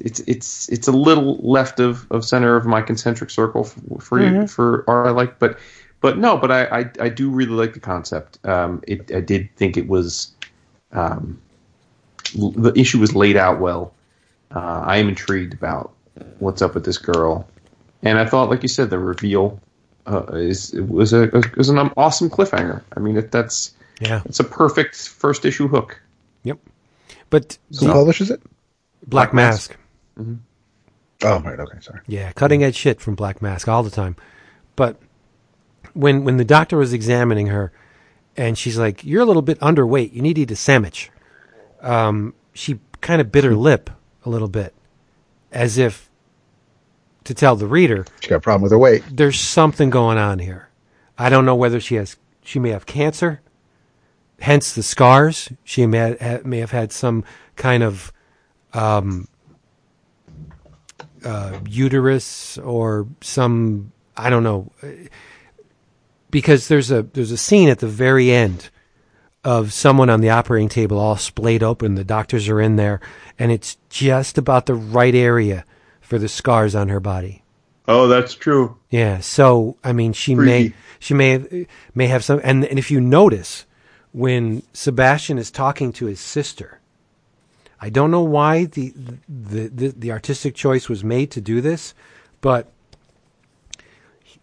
[0.00, 4.18] It's it's it's a little left of, of center of my concentric circle for for,
[4.20, 4.46] Mm-hmm.
[4.46, 5.58] for art I like, but
[6.00, 8.38] but no, but I, I, I do really like the concept.
[8.44, 10.32] Um, it I did think it was,
[10.92, 11.40] um,
[12.40, 13.92] l- the issue was laid out well.
[14.54, 15.92] Uh, I am intrigued about
[16.38, 17.48] what's up with this girl,
[18.02, 19.60] and I thought, like you said, the reveal
[20.08, 22.82] uh, is it was a was an awesome cliffhanger.
[22.96, 24.22] I mean, it, that's Yeah.
[24.24, 26.00] it's a perfect first issue hook.
[26.44, 26.58] Yep.
[27.30, 28.40] But Who publishes it?
[29.06, 29.76] Black Black Mask.
[30.16, 30.38] Mask.
[31.24, 31.58] Oh, right.
[31.58, 32.00] Okay, sorry.
[32.06, 34.16] Yeah, cutting edge shit from Black Mask all the time.
[34.76, 34.96] But
[35.94, 37.72] when when the doctor was examining her,
[38.36, 40.12] and she's like, "You're a little bit underweight.
[40.12, 41.10] You need to eat a sandwich."
[41.80, 43.90] Um, she kind of bit her lip
[44.24, 44.74] a little bit,
[45.52, 46.07] as if
[47.28, 49.04] to tell the reader, She got a problem with her weight.
[49.12, 50.68] "There's something going on here."
[51.18, 53.42] I don't know whether she has she may have cancer,
[54.40, 55.50] hence the scars.
[55.62, 57.24] She may ha- may have had some
[57.54, 58.12] kind of
[58.72, 59.28] um,
[61.22, 64.72] uh, uterus or some I don't know
[66.30, 68.70] because there's a there's a scene at the very end
[69.44, 71.94] of someone on the operating table all splayed open.
[71.94, 73.00] The doctors are in there,
[73.38, 75.66] and it's just about the right area
[76.08, 77.42] for the scars on her body.
[77.86, 78.78] Oh, that's true.
[78.88, 79.20] Yeah.
[79.20, 82.98] So I mean, she may she may have, may have some, and and if you
[82.98, 83.66] notice
[84.12, 86.80] when Sebastian is talking to his sister,
[87.78, 88.94] I don't know why the
[89.28, 91.92] the the, the artistic choice was made to do this,
[92.40, 92.72] but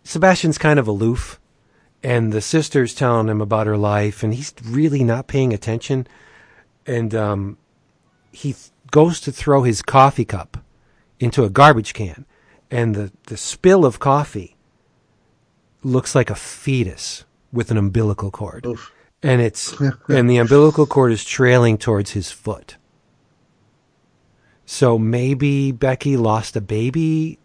[0.04, 1.40] Sebastian's kind of aloof,
[2.04, 6.06] and the sister's telling him about her life, and he's really not paying attention,
[6.86, 7.58] and um,
[8.32, 10.58] he th- goes to throw his coffee cup
[11.20, 12.26] into a garbage can,
[12.72, 14.56] and the, the spill of coffee
[15.84, 18.66] looks like a fetus with an umbilical cord.
[19.24, 19.74] And it's
[20.10, 22.78] and the umbilical cord is trailing towards his foot.
[24.66, 27.38] So maybe Becky lost a baby.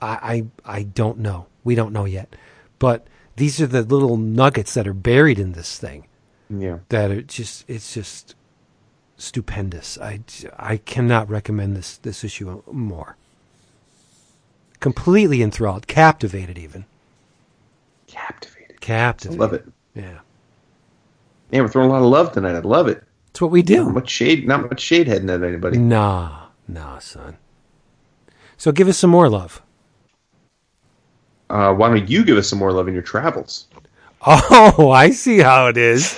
[0.00, 1.46] I, I I don't know.
[1.64, 2.36] We don't know yet.
[2.78, 3.06] But
[3.36, 6.06] these are the little nuggets that are buried in this thing
[6.50, 6.78] Yeah.
[6.90, 8.34] that are just it's just
[9.16, 9.98] stupendous.
[9.98, 10.20] I,
[10.58, 13.16] I cannot recommend this this issue more.
[14.80, 16.84] Completely enthralled, captivated, even
[18.06, 18.76] Captivated.
[18.76, 19.40] I captivated.
[19.40, 19.66] love it.
[19.94, 20.18] Yeah,
[21.50, 22.54] Man, we're throwing a lot of love tonight.
[22.54, 23.02] I love it.
[23.30, 23.88] it's what we Not do.
[23.90, 24.46] much shade.
[24.46, 25.78] Not much shade heading at anybody.
[25.78, 27.38] Nah, nah, son.
[28.58, 29.62] So give us some more love.
[31.48, 33.68] Uh, why don't you give us some more love in your travels?
[34.28, 36.12] Oh, I see how it is.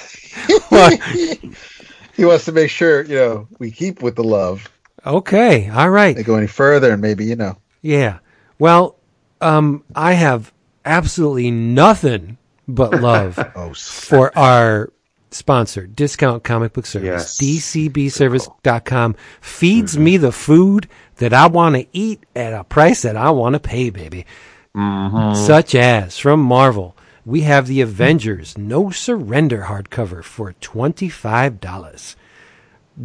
[2.18, 4.68] He wants to make sure you know we keep with the love.
[5.06, 6.14] okay, all right.
[6.14, 7.56] They go any further, and maybe you know.
[7.80, 8.18] Yeah.
[8.58, 8.96] Well,
[9.40, 10.52] um, I have
[10.84, 14.92] absolutely nothing but love Oh, for our
[15.30, 17.38] sponsor, Discount Comic Book Service.
[17.40, 17.62] Yes.
[17.62, 23.30] DCBService.com feeds me the food that I want to eat at a price that I
[23.30, 24.26] want to pay, baby.
[24.74, 26.96] Such as from Marvel,
[27.28, 32.16] we have the Avengers No Surrender hardcover for $25.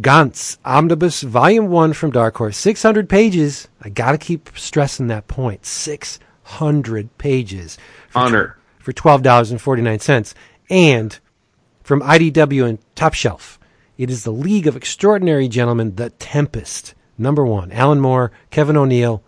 [0.00, 3.68] Gantz Omnibus Volume 1 from Dark Horse, 600 pages.
[3.82, 5.66] I got to keep stressing that point.
[5.66, 7.76] 600 pages
[8.08, 8.56] for, Honor.
[8.78, 10.34] for $12.49.
[10.70, 11.18] And
[11.82, 13.60] from IDW and Top Shelf,
[13.98, 16.94] it is the League of Extraordinary Gentlemen, The Tempest.
[17.18, 19.22] Number one, Alan Moore, Kevin O'Neill,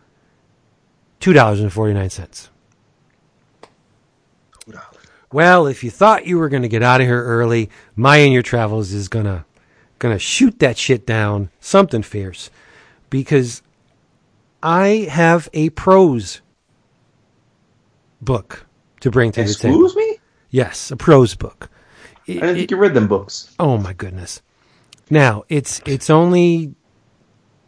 [1.20, 2.48] $2.49.
[5.32, 8.32] Well, if you thought you were going to get out of here early, My in
[8.32, 9.44] Your Travels is going to
[9.98, 12.50] going to shoot that shit down something fierce
[13.08, 13.62] because
[14.62, 16.42] I have a prose
[18.20, 18.66] book
[19.00, 19.84] to bring to the table.
[19.84, 20.18] Excuse me?
[20.50, 21.70] Yes, a prose book.
[22.28, 23.54] I didn't think you read them books.
[23.58, 24.42] Oh my goodness!
[25.10, 26.74] Now it's it's only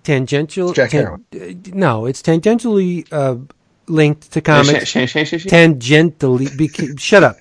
[0.03, 0.71] tangential.
[0.71, 3.37] It's Jack tan- uh, no, it's tangentially uh,
[3.89, 4.93] linked to comics.
[4.93, 7.37] Tangentially, beca- shut up!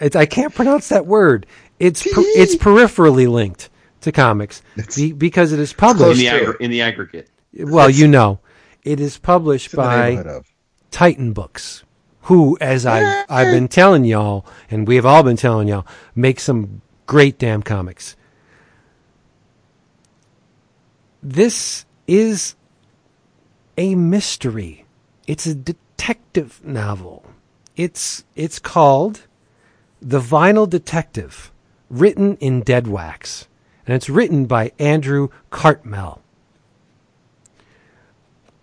[0.00, 1.46] It's, I can't pronounce that word.
[1.78, 3.70] It's per, it's peripherally linked
[4.02, 4.62] to comics
[4.94, 6.20] be, because it is in, published.
[6.20, 7.30] the aggr- in the aggregate.
[7.58, 8.40] Well, you know,
[8.82, 10.40] it is published in by.
[10.92, 11.84] Titan Books,
[12.22, 16.40] who, as I've, I've been telling y'all, and we have all been telling y'all, make
[16.40, 18.16] some great damn comics.
[21.22, 22.54] This is
[23.76, 24.86] a mystery.
[25.26, 25.54] It's a
[25.96, 27.24] detective novel.
[27.74, 29.26] It's it's called
[30.00, 31.50] The Vinyl Detective,
[31.90, 33.48] written in dead wax,
[33.86, 36.20] and it's written by Andrew Cartmel.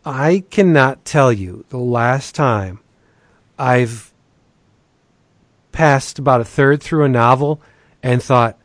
[0.05, 2.79] I cannot tell you the last time
[3.57, 4.13] I've
[5.71, 7.61] passed about a third through a novel
[8.03, 8.59] and thought,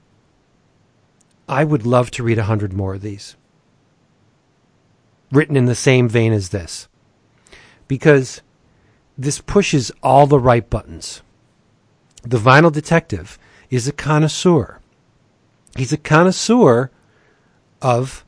[1.49, 3.37] I would love to read a hundred more of these.
[5.31, 6.89] Written in the same vein as this.
[7.87, 8.43] Because
[9.19, 11.23] this pushes all the right buttons.
[12.23, 13.39] The vinyl detective
[13.69, 14.79] is a connoisseur.
[15.77, 16.91] He's a connoisseur
[17.83, 18.25] of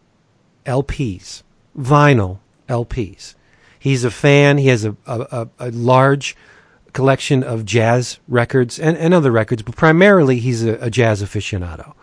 [0.67, 1.43] LPs,
[1.78, 3.36] vinyl LPs.
[3.78, 4.59] He's a fan.
[4.59, 6.36] He has a, a, a, large
[6.93, 11.94] collection of jazz records and, and other records, but primarily he's a, a jazz aficionado.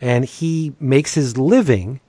[0.00, 2.00] And he makes his living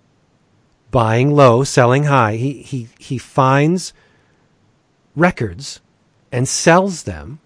[0.91, 2.35] buying low, selling high.
[2.35, 3.93] He, he, he finds
[5.15, 5.81] records
[6.31, 7.39] and sells them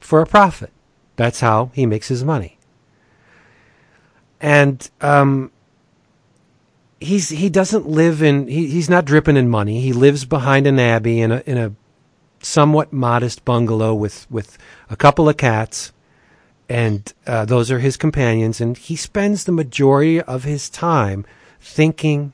[0.00, 0.72] for a profit.
[1.16, 2.58] That's how he makes his money.
[4.40, 5.50] And um,
[7.00, 9.80] he's he doesn't live in he, he's not dripping in money.
[9.80, 11.74] He lives behind an abbey in a in a
[12.40, 14.58] somewhat modest bungalow with with
[14.90, 15.92] a couple of cats,
[16.68, 18.60] and uh, those are his companions.
[18.60, 21.26] And he spends the majority of his time
[21.60, 22.32] thinking,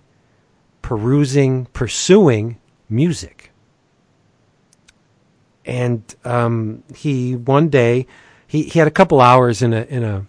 [0.83, 3.51] perusing, pursuing music.
[5.67, 8.07] And um, he one day
[8.47, 10.27] he, he had a couple hours in a in a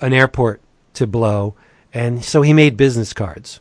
[0.00, 0.60] an airport
[0.94, 1.54] to blow,
[1.92, 3.60] and so he made business cards,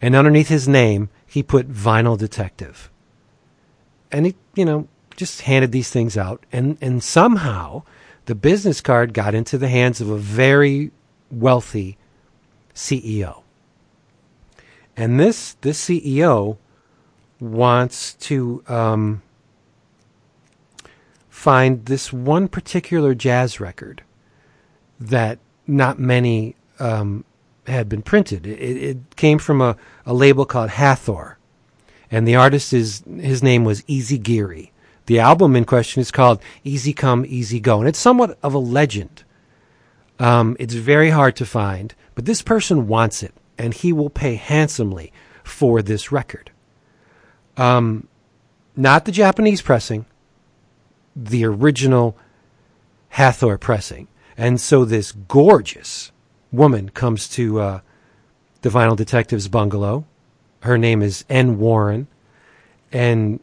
[0.00, 2.90] and underneath his name he put Vinyl Detective,
[4.12, 7.82] and he you know just handed these things out, and and somehow
[8.26, 10.90] the business card got into the hands of a very
[11.30, 11.98] wealthy
[12.74, 13.42] CEO.
[14.96, 16.58] And this this CEO
[17.40, 19.22] wants to um,
[21.44, 24.02] find this one particular jazz record
[24.98, 27.22] that not many um,
[27.66, 28.46] had been printed.
[28.46, 31.36] It, it came from a, a label called Hathor,
[32.10, 34.72] and the artist is his name was Easy Geary.
[35.04, 38.58] The album in question is called Easy Come, Easy Go, and it's somewhat of a
[38.58, 39.22] legend.
[40.18, 44.36] Um, it's very hard to find, but this person wants it, and he will pay
[44.36, 46.52] handsomely for this record.
[47.58, 48.08] Um,
[48.74, 50.06] not the Japanese pressing,
[51.14, 52.16] the original
[53.10, 54.08] Hathor pressing.
[54.36, 56.10] And so this gorgeous
[56.50, 57.80] woman comes to uh,
[58.62, 60.04] the Vinyl Detective's bungalow.
[60.60, 61.58] Her name is N.
[61.58, 62.08] Warren.
[62.92, 63.40] And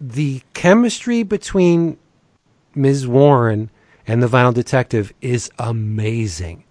[0.00, 1.98] the chemistry between
[2.74, 3.06] Ms.
[3.06, 3.70] Warren
[4.06, 6.64] and the Vinyl Detective is amazing.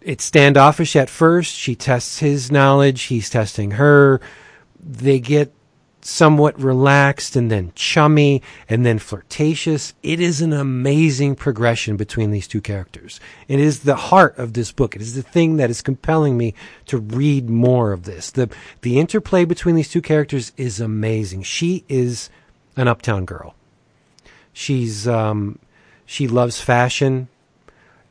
[0.00, 1.54] It's standoffish at first.
[1.54, 4.20] She tests his knowledge, he's testing her.
[4.80, 5.52] They get
[6.04, 9.94] somewhat relaxed and then chummy and then flirtatious.
[10.02, 13.20] It is an amazing progression between these two characters.
[13.48, 14.96] It is the heart of this book.
[14.96, 16.54] It is the thing that is compelling me
[16.86, 18.30] to read more of this.
[18.30, 18.50] The
[18.82, 21.44] the interplay between these two characters is amazing.
[21.44, 22.28] She is
[22.76, 23.54] an uptown girl.
[24.52, 25.58] She's um,
[26.04, 27.28] she loves fashion.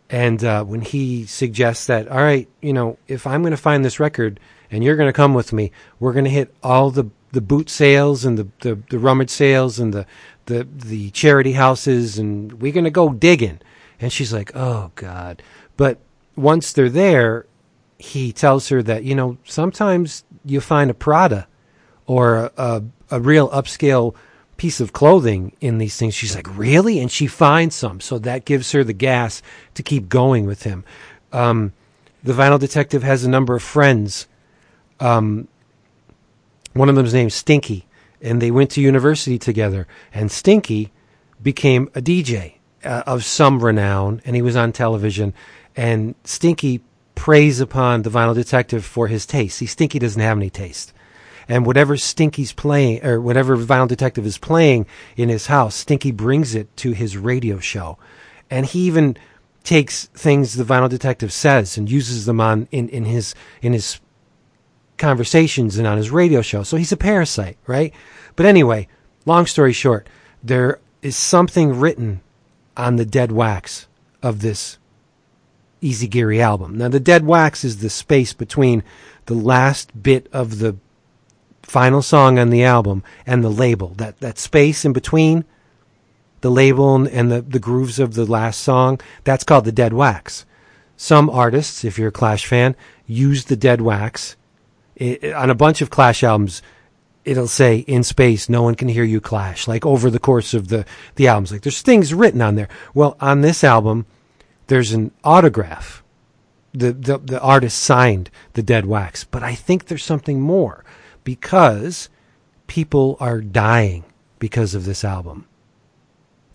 [0.10, 3.86] And uh, when he suggests that, all right, you know, if I'm going to find
[3.86, 5.72] this record and you're going to come with me,
[6.02, 9.80] we're going to hit all the the boot sales and the, the, the rummage sales
[9.80, 10.06] and the,
[10.46, 13.60] the, the charity houses and we're going to go digging.
[14.00, 15.42] And she's like, oh, God.
[15.78, 16.00] But
[16.36, 17.46] once they're there,
[17.98, 21.48] he tells her that, you know, sometimes you find a Prada
[22.08, 24.16] or a, a, a real upscale
[24.58, 26.14] piece of clothing in these things.
[26.14, 27.00] She's like, really?
[27.00, 28.00] And she finds some.
[28.00, 29.42] So that gives her the gas
[29.76, 30.84] to keep going with him.
[31.32, 31.74] Um,
[32.24, 34.28] the vinyl detective has a number of friends
[35.00, 35.48] um,
[36.74, 37.88] one of them's named Stinky,
[38.22, 39.88] and they went to university together.
[40.14, 40.92] And Stinky
[41.42, 45.34] became a DJ uh, of some renown, and he was on television.
[45.76, 46.82] And Stinky
[47.16, 49.58] preys upon the Vinyl Detective for his taste.
[49.58, 50.94] See, Stinky doesn't have any taste.
[51.48, 54.86] And whatever Stinky's playing, or whatever Vinyl Detective is playing
[55.18, 57.98] in his house, Stinky brings it to his radio show.
[58.50, 59.18] And he even
[59.64, 64.00] takes things the Vinyl Detective says and uses them on in, in his in his
[65.02, 66.64] conversations and on his radio show.
[66.64, 67.94] So he's a parasite, right?
[68.36, 68.88] But anyway,
[69.26, 70.08] long story short,
[70.42, 72.22] there is something written
[72.78, 73.88] on the dead wax
[74.24, 74.78] of this
[75.82, 76.78] Easy Geary album.
[76.78, 78.84] Now, the dead wax is the space between
[79.26, 80.78] the last bit of the
[81.64, 83.90] final song on the album and the label.
[83.98, 85.44] That that space in between
[86.42, 90.46] the label and the, the grooves of the last song, that's called the dead wax.
[90.98, 92.76] Some artists, if you're a Clash fan,
[93.08, 94.36] use the dead wax
[95.02, 96.62] it, on a bunch of Clash albums,
[97.26, 100.70] it'll say in space, no one can hear you clash, like over the course of
[100.70, 101.52] the, the albums.
[101.52, 102.70] Like there's things written on there.
[102.94, 104.06] Well, on this album,
[104.68, 106.04] there's an autograph.
[106.74, 110.86] The, the, the artist signed the dead wax, but I think there's something more
[111.24, 112.10] because
[112.68, 114.06] people are dying
[114.40, 115.48] because of this album.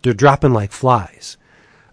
[0.03, 1.37] They're dropping like flies.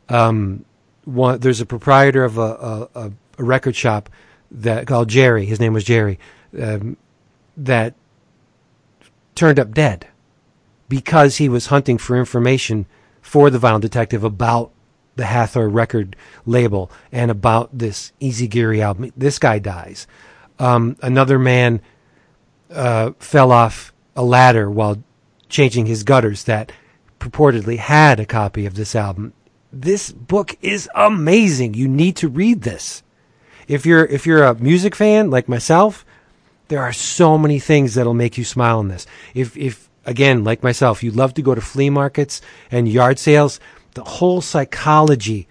[0.08, 0.64] Um,
[1.04, 4.10] one, there's a proprietor of a, a, a record shop
[4.52, 5.46] that called Jerry.
[5.46, 6.18] His name was Jerry
[6.60, 6.98] um,
[7.58, 7.94] that
[9.36, 10.08] turned up dead
[10.90, 12.86] because he was hunting for information
[13.22, 14.72] for the vinyl detective about
[15.16, 16.16] the Hathor record
[16.46, 19.12] label and about this Easy Geary album.
[19.16, 20.08] This guy dies.
[20.60, 21.82] Um, another man
[22.72, 25.04] uh, fell off a ladder while
[25.50, 26.72] changing his gutters that
[27.20, 29.34] purportedly had a copy of this album.
[29.72, 31.74] This book is amazing.
[31.74, 33.04] You need to read this.
[33.68, 36.06] If you're if you're a music fan like myself,
[36.74, 39.06] there are so many things that'll make you smile in this.
[39.36, 43.60] If, if, again, like myself, you love to go to flea markets and yard sales,
[43.94, 45.48] the whole psychology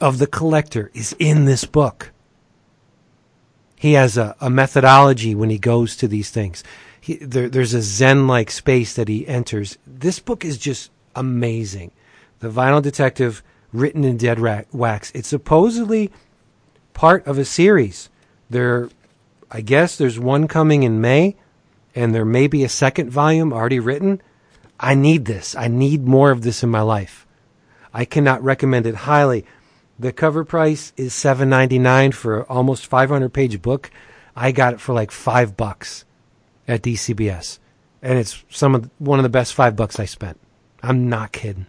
[0.00, 2.12] of the collector is in this book.
[3.76, 6.64] He has a, a methodology when he goes to these things.
[6.98, 9.76] He, there, there's a Zen like space that he enters.
[9.86, 11.90] This book is just amazing.
[12.38, 14.40] The Vinyl Detective, written in dead
[14.72, 15.12] wax.
[15.14, 16.10] It's supposedly
[16.94, 18.08] part of a series.
[18.48, 18.88] There
[19.50, 21.36] I guess there's one coming in May,
[21.94, 24.20] and there may be a second volume already written.
[24.78, 25.54] I need this.
[25.56, 27.26] I need more of this in my life.
[27.92, 29.44] I cannot recommend it highly.
[29.98, 33.90] The cover price is seven ninety nine for almost five hundred page book.
[34.36, 36.04] I got it for like five bucks
[36.68, 37.58] at DCBS,
[38.02, 40.38] and it's some of one of the best five bucks I spent.
[40.82, 41.66] I'm not kidding.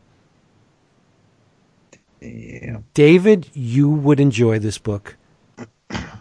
[2.21, 2.79] Yeah.
[2.93, 5.15] David, you would enjoy this book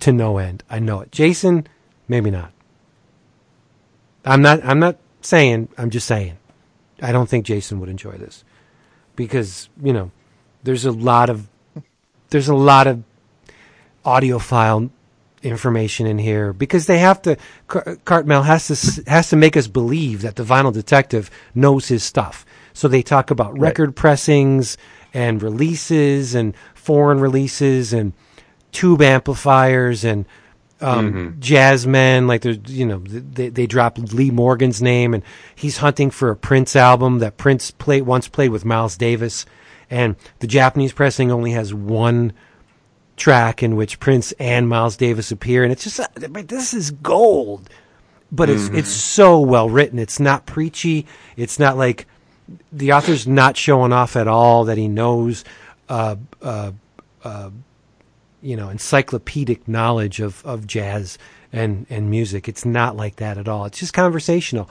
[0.00, 0.62] to no end.
[0.70, 1.12] I know it.
[1.12, 1.66] Jason,
[2.08, 2.52] maybe not.
[4.24, 4.64] I'm not.
[4.64, 5.68] I'm not saying.
[5.78, 6.36] I'm just saying.
[7.00, 8.44] I don't think Jason would enjoy this
[9.16, 10.10] because you know
[10.64, 11.48] there's a lot of
[12.30, 13.02] there's a lot of
[14.04, 14.90] audiophile
[15.42, 17.36] information in here because they have to
[17.68, 22.02] Car- Cartmel has to has to make us believe that the vinyl detective knows his
[22.02, 22.44] stuff.
[22.72, 23.60] So they talk about Right.
[23.62, 24.76] record pressings
[25.14, 28.12] and releases and foreign releases and
[28.72, 30.24] tube amplifiers and
[30.80, 32.26] um, jazzmen.
[32.26, 35.22] Like there's, you know, they they drop Lee Morgan's name, and
[35.54, 39.46] he's hunting for a Prince album that Prince played once played with Miles Davis,
[39.90, 42.32] and the Japanese pressing only has one
[43.16, 46.90] track in which Prince and Miles Davis appear, and it's just uh, but this is
[46.90, 47.68] gold.
[48.30, 49.98] But it's it's so well written.
[49.98, 51.06] It's not preachy.
[51.38, 52.06] It's not like
[52.72, 55.44] the author's not showing off at all that he knows,
[55.88, 56.72] uh, uh,
[57.24, 57.50] uh,
[58.40, 61.18] you know, encyclopedic knowledge of, of jazz
[61.52, 62.48] and, and music.
[62.48, 63.64] It's not like that at all.
[63.64, 64.70] It's just conversational.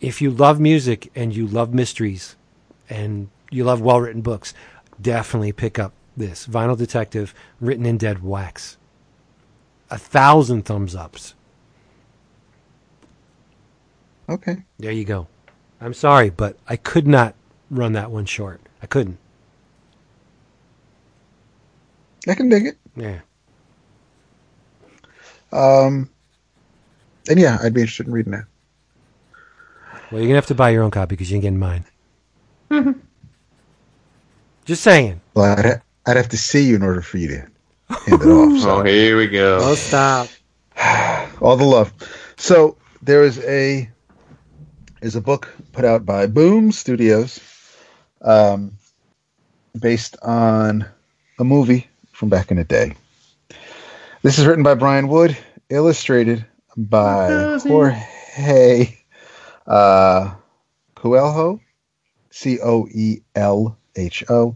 [0.00, 2.36] If you love music and you love mysteries
[2.88, 4.54] and you love well written books,
[5.00, 8.76] definitely pick up this Vinyl Detective written in dead wax.
[9.90, 11.34] A thousand thumbs ups.
[14.28, 14.64] Okay.
[14.78, 15.26] There you go.
[15.80, 17.34] I'm sorry, but I could not
[17.70, 18.60] run that one short.
[18.82, 19.18] I couldn't.
[22.28, 22.78] I can dig it.
[22.96, 23.20] Yeah.
[25.52, 26.08] Um,
[27.28, 28.44] and yeah, I'd be interested in reading that.
[30.10, 31.84] Well, you're gonna have to buy your own copy because you ain't getting mine.
[34.64, 35.20] Just saying.
[35.34, 37.38] Well, I'd, ha- I'd have to see you in order for you to
[38.06, 38.52] hand it off.
[38.62, 38.80] So.
[38.80, 39.58] Oh, here we go.
[39.60, 40.28] Oh, stop.
[41.40, 41.92] all the love.
[42.36, 43.90] So there is a
[45.00, 47.40] is a book put out by Boom Studios,
[48.20, 48.72] um,
[49.80, 50.86] based on
[51.38, 52.94] a movie from back in the day.
[54.22, 55.36] This is written by Brian Wood,
[55.68, 58.96] illustrated by Jorge
[59.66, 60.34] uh,
[60.94, 61.60] Coelho,
[62.30, 64.54] C O E L H O.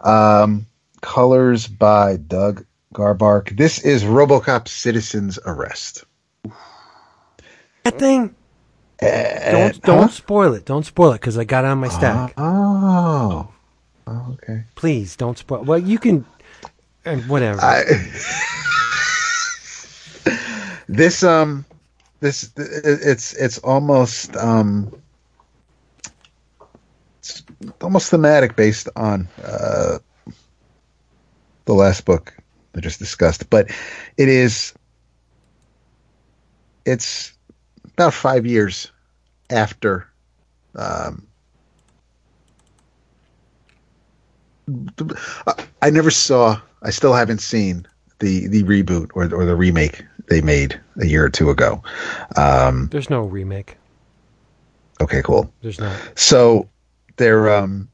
[0.00, 0.66] Um,
[1.02, 2.64] colors by Doug
[2.94, 3.56] Garbark.
[3.56, 6.04] This is RoboCop Citizen's Arrest.
[7.82, 8.34] That thing.
[9.00, 10.64] Don't don't spoil it.
[10.64, 12.32] Don't spoil it because I got it on my stack.
[12.38, 13.48] Oh.
[14.06, 14.64] Oh, okay.
[14.74, 15.62] Please don't spoil.
[15.64, 16.24] Well, you can.
[17.04, 17.60] And whatever.
[17.60, 17.82] I,
[20.88, 21.64] this um
[22.20, 24.92] this it's it's almost um
[27.18, 27.42] it's
[27.82, 29.98] almost thematic based on uh
[31.66, 32.34] the last book
[32.76, 33.70] I just discussed, but
[34.16, 34.74] it is
[36.84, 37.32] it's
[37.94, 38.92] about five years
[39.50, 40.08] after
[40.76, 41.28] um
[45.46, 46.60] I- I never saw.
[46.84, 47.86] I still haven't seen
[48.20, 51.82] the the reboot or or the remake they made a year or two ago.
[52.36, 53.76] Um, There's no remake.
[55.00, 55.52] okay, cool.
[55.62, 55.98] There's not.
[56.14, 56.68] So
[57.16, 57.88] they're um,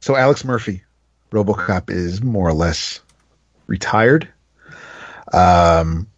[0.00, 0.82] so Alex Murphy,
[1.30, 3.00] RoboCop is more or less
[3.66, 4.28] retired.
[5.32, 6.08] Um,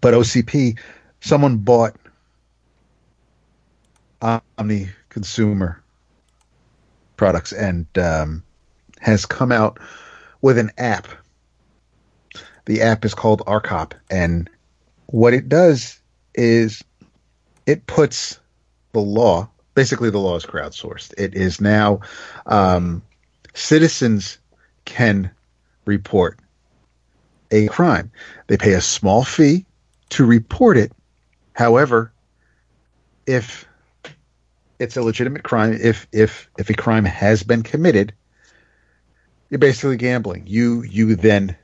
[0.00, 0.78] but OCP,
[1.20, 1.96] someone bought
[4.22, 5.82] Omni Consumer
[7.16, 8.42] products and um,
[9.00, 9.78] has come out
[10.40, 11.08] with an app.
[12.66, 14.48] The app is called Arcop, and
[15.06, 16.00] what it does
[16.34, 16.84] is
[17.66, 18.38] it puts
[18.92, 19.48] the law.
[19.74, 21.14] Basically, the law is crowdsourced.
[21.16, 22.00] It is now
[22.46, 23.02] um,
[23.54, 24.38] citizens
[24.84, 25.30] can
[25.84, 26.38] report
[27.50, 28.10] a crime.
[28.46, 29.64] They pay a small fee
[30.10, 30.92] to report it.
[31.54, 32.12] However,
[33.26, 33.66] if
[34.78, 38.12] it's a legitimate crime, if if if a crime has been committed,
[39.50, 40.44] you're basically gambling.
[40.46, 41.56] You you then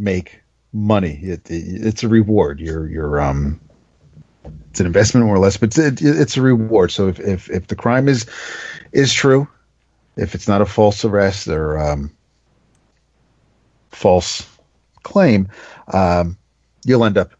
[0.00, 0.40] make
[0.72, 1.20] money.
[1.22, 2.60] It, it, it's a reward.
[2.60, 3.60] You're you're um
[4.70, 6.90] it's an investment more or less, but it's, it, it's a reward.
[6.90, 8.26] So if, if if the crime is
[8.92, 9.48] is true,
[10.16, 12.10] if it's not a false arrest or um,
[13.90, 14.46] false
[15.02, 15.48] claim,
[15.92, 16.36] um,
[16.84, 17.32] you'll end up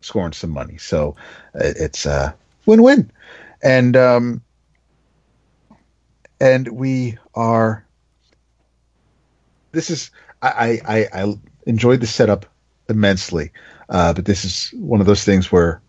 [0.00, 0.78] scoring some money.
[0.78, 1.16] So
[1.54, 2.34] it, it's a
[2.66, 3.10] win-win,
[3.62, 4.42] and um,
[6.40, 7.86] and we are.
[9.72, 10.10] This is
[10.40, 11.34] I I, I,
[11.66, 12.46] enjoyed the setup
[12.88, 13.52] immensely,
[13.88, 15.80] uh, but this is one of those things where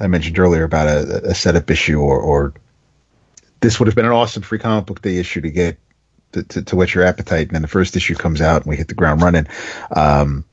[0.00, 2.54] I mentioned earlier about a, a setup issue, or, or
[3.60, 5.78] this would have been an awesome free comic book day issue to get
[6.32, 7.48] to, to, to whet your appetite.
[7.48, 9.46] And then the first issue comes out and we hit the ground running.
[9.94, 10.44] Um,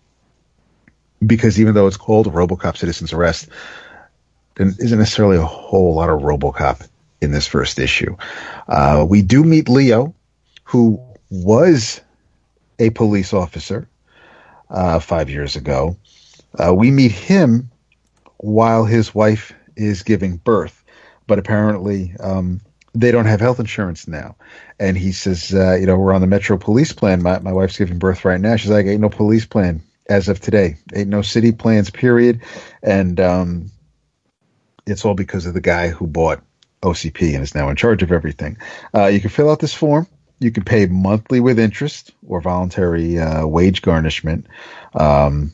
[1.25, 3.49] because even though it's called RoboCop Citizen's Arrest,
[4.55, 6.87] there isn't necessarily a whole lot of RoboCop
[7.21, 8.15] in this first issue.
[8.67, 10.13] Uh, we do meet Leo,
[10.63, 12.01] who was
[12.79, 13.87] a police officer
[14.69, 15.97] uh, five years ago.
[16.57, 17.69] Uh, we meet him
[18.37, 20.83] while his wife is giving birth,
[21.27, 22.61] but apparently um,
[22.93, 24.35] they don't have health insurance now.
[24.79, 27.21] And he says, uh, you know, we're on the Metro Police plan.
[27.21, 28.55] My, my wife's giving birth right now.
[28.55, 30.77] She's like, ain't no police plan as of today.
[30.93, 32.41] Ain't no city plans, period.
[32.83, 33.71] And um,
[34.85, 36.41] it's all because of the guy who bought
[36.81, 38.57] OCP and is now in charge of everything.
[38.93, 40.07] Uh, you can fill out this form.
[40.39, 44.47] You can pay monthly with interest or voluntary uh, wage garnishment.
[44.93, 45.53] Um,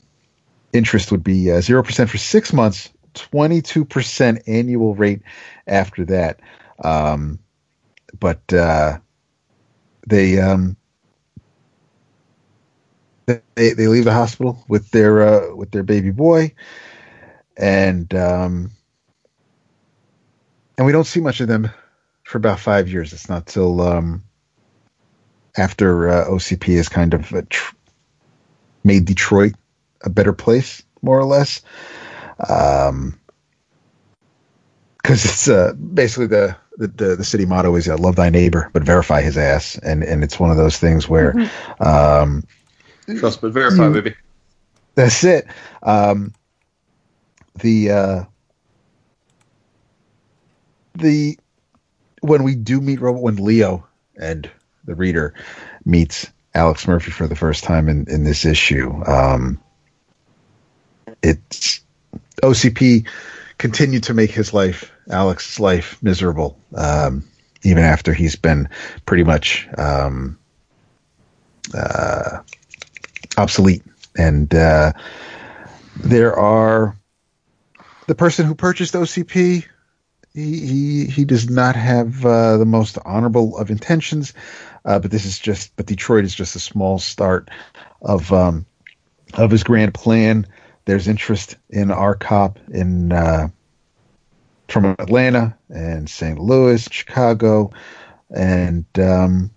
[0.74, 5.22] interest would be uh, 0% for six months, 22% annual rate
[5.68, 6.40] after that.
[6.84, 7.40] Um,
[8.19, 8.98] but uh,
[10.08, 10.76] they, um,
[13.26, 16.53] they they leave the hospital with their uh, with their baby boy,
[17.58, 18.72] and um,
[20.77, 21.69] and we don't see much of them
[22.24, 23.14] for about five years.
[23.14, 24.24] It's not till um,
[25.58, 27.76] after uh, OCP has kind of uh, tr-
[28.84, 29.54] made Detroit
[30.04, 31.62] a better place, more or less.
[32.50, 33.18] Um,
[35.02, 38.84] because it's uh, basically the, the the city motto is uh, "Love thy neighbor, but
[38.84, 41.84] verify his ass," and and it's one of those things where, Mm-hmm.
[41.84, 42.44] um,
[43.18, 43.94] Trust but verify, Mm.
[43.94, 44.16] baby.
[44.96, 45.48] that's it.
[45.84, 46.34] Um,
[47.60, 48.24] the uh,
[50.96, 51.38] the
[52.22, 53.88] when we do meet Robo, when Leo
[54.20, 54.50] and
[54.85, 55.34] the reader
[55.85, 59.60] meets Alex Murphy for the first time in in this issue, um,
[61.24, 61.82] it's
[62.43, 63.08] OCP
[63.58, 66.58] continued to make his life, Alex's life, miserable.
[66.76, 67.24] Um,
[67.64, 68.68] even after he's been
[69.06, 70.38] pretty much um,
[71.74, 72.40] uh,
[73.38, 73.84] obsolete,
[74.18, 74.93] and uh,
[75.98, 76.98] there are
[78.08, 79.66] the person who purchased OCP.
[80.34, 84.34] He he, he does not have uh, the most honorable of intentions,
[84.85, 85.76] uh, but this is just.
[85.76, 87.50] But Detroit is just a small start
[88.01, 88.66] of um,
[89.34, 90.48] of his grand plan.
[90.85, 93.50] There's interest in our cop in uh,
[94.68, 96.40] from Atlanta and St.
[96.40, 97.72] Louis, Chicago,
[98.30, 99.51] and um,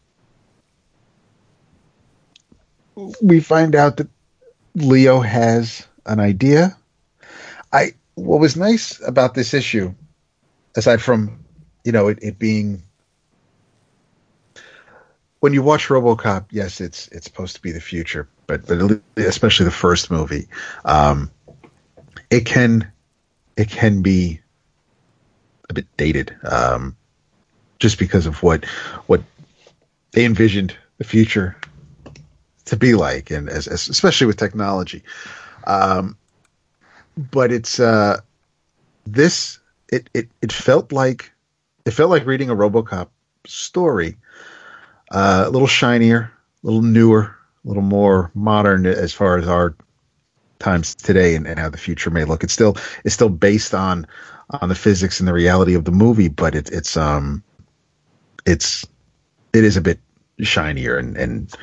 [3.22, 4.08] we find out that
[4.74, 6.76] Leo has an idea.
[7.72, 9.94] I what was nice about this issue,
[10.76, 11.44] aside from
[11.84, 12.82] you know it, it being
[15.44, 19.64] when you watch RoboCop, yes, it's it's supposed to be the future, but but especially
[19.64, 20.48] the first movie,
[20.86, 21.30] um,
[22.30, 22.90] it can
[23.54, 24.40] it can be
[25.68, 26.96] a bit dated, um,
[27.78, 28.64] just because of what
[29.06, 29.22] what
[30.12, 31.58] they envisioned the future
[32.64, 35.02] to be like, and as, as especially with technology.
[35.66, 36.16] Um,
[37.18, 38.18] but it's uh,
[39.04, 39.58] this
[39.90, 41.30] it, it it felt like
[41.84, 43.08] it felt like reading a RoboCop
[43.44, 44.16] story,
[45.14, 46.30] uh, a little shinier,
[46.62, 49.76] a little newer, a little more modern as far as our
[50.58, 52.42] times today and, and how the future may look.
[52.42, 54.06] It's still it's still based on
[54.60, 57.44] on the physics and the reality of the movie, but it, it's um
[58.44, 58.84] it's
[59.52, 60.00] it is a bit
[60.40, 61.54] shinier and and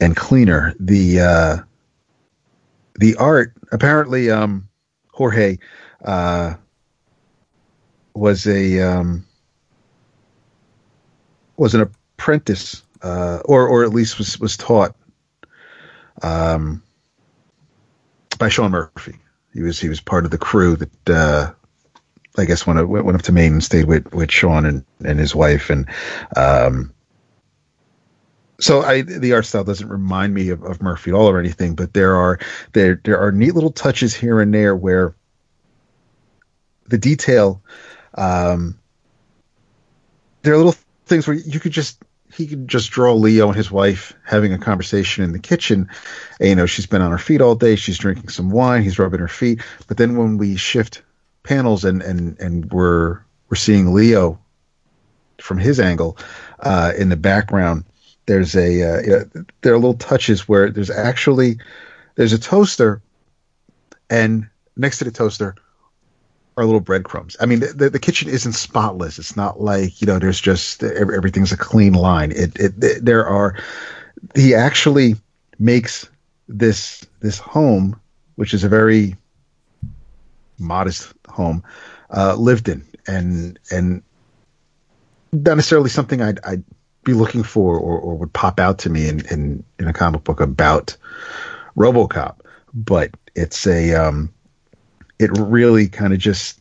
[0.00, 0.74] and cleaner.
[0.78, 1.56] The uh,
[3.00, 4.68] the art apparently um,
[5.08, 5.58] Jorge
[6.04, 6.54] uh,
[8.14, 9.26] was a um,
[11.56, 14.96] was an apprentice uh, or or at least was was taught
[16.22, 16.82] um,
[18.38, 19.16] by Sean Murphy.
[19.52, 21.52] He was he was part of the crew that uh,
[22.38, 25.34] I guess went went up to Maine and stayed with with Sean and and his
[25.34, 25.86] wife and
[26.36, 26.94] um,
[28.58, 31.74] so I the art style doesn't remind me of, of Murphy at all or anything,
[31.74, 32.38] but there are
[32.72, 35.14] there there are neat little touches here and there where
[36.86, 37.62] the detail
[38.14, 38.78] um,
[40.42, 40.76] there are little
[41.06, 42.03] things where you could just
[42.34, 45.88] he could just draw Leo and his wife having a conversation in the kitchen.
[46.40, 47.76] And, you know, she's been on her feet all day.
[47.76, 48.82] She's drinking some wine.
[48.82, 49.60] He's rubbing her feet.
[49.86, 51.02] But then when we shift
[51.44, 54.40] panels and and and we're we're seeing Leo
[55.40, 56.18] from his angle
[56.60, 57.84] uh, in the background,
[58.26, 59.24] there's a uh,
[59.60, 61.58] there are little touches where there's actually
[62.16, 63.00] there's a toaster,
[64.10, 65.54] and next to the toaster
[66.56, 67.36] are little breadcrumbs.
[67.40, 69.18] I mean, the, the, kitchen isn't spotless.
[69.18, 72.30] It's not like you know there's just everything's a clean line.
[72.30, 73.56] It, it, it there are
[74.34, 75.16] he actually
[75.58, 76.08] makes
[76.48, 78.00] this this home,
[78.36, 79.16] which is a very
[80.58, 81.64] modest home,
[82.10, 84.02] uh, lived in, and and
[85.32, 86.64] not necessarily something I'd, I'd
[87.04, 90.24] be looking for or, or would pop out to me in, in, in a comic
[90.24, 90.96] book about
[91.76, 92.36] RoboCop,
[92.72, 94.32] but it's a um,
[95.18, 96.60] it really kind of just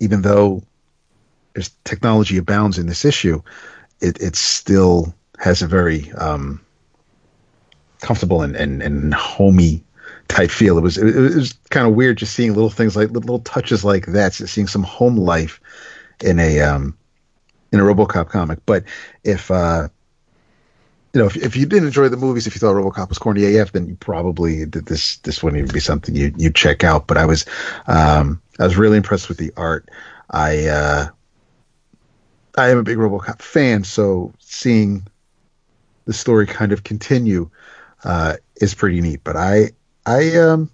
[0.00, 0.62] even though
[1.54, 3.40] there's technology abounds in this issue,
[4.00, 6.60] it it still has a very um,
[8.00, 9.82] comfortable and, and, and homey
[10.28, 10.78] type feel.
[10.78, 13.84] It was it, it was kind of weird just seeing little things like little touches
[13.84, 15.60] like that, seeing some home life
[16.22, 16.96] in a um,
[17.72, 18.58] in a RoboCop comic.
[18.66, 18.84] But
[19.24, 19.88] if uh,
[21.16, 23.56] you know, if, if you didn't enjoy the movies, if you thought RoboCop was corny
[23.56, 27.06] AF, then you probably this this wouldn't even be something you you check out.
[27.06, 27.46] But I was
[27.86, 29.88] um, I was really impressed with the art.
[30.28, 31.06] I uh,
[32.58, 35.06] I am a big RoboCop fan, so seeing
[36.04, 37.48] the story kind of continue
[38.04, 39.24] uh, is pretty neat.
[39.24, 39.70] But I
[40.04, 40.70] I um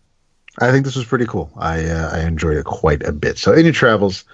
[0.59, 1.53] I think this was pretty cool.
[1.57, 3.39] I uh, I enjoyed it quite a bit.
[3.39, 4.25] So in your travels,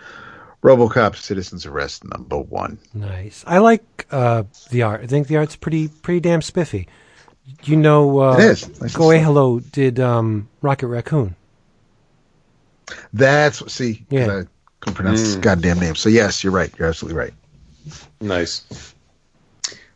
[0.62, 2.78] RoboCop Citizen's Arrest number one.
[2.92, 3.44] Nice.
[3.46, 5.02] I like uh, the art.
[5.02, 6.88] I think the art's pretty pretty damn spiffy.
[7.64, 8.80] You know, uh, it is.
[8.80, 11.34] Nice Coelho did um, Rocket Raccoon.
[13.12, 14.04] That's see.
[14.10, 14.40] Yeah.
[14.40, 14.44] I
[14.80, 15.94] couldn't pronounce this goddamn name.
[15.94, 16.72] So yes, you're right.
[16.78, 17.34] You're absolutely right.
[18.20, 18.94] Nice.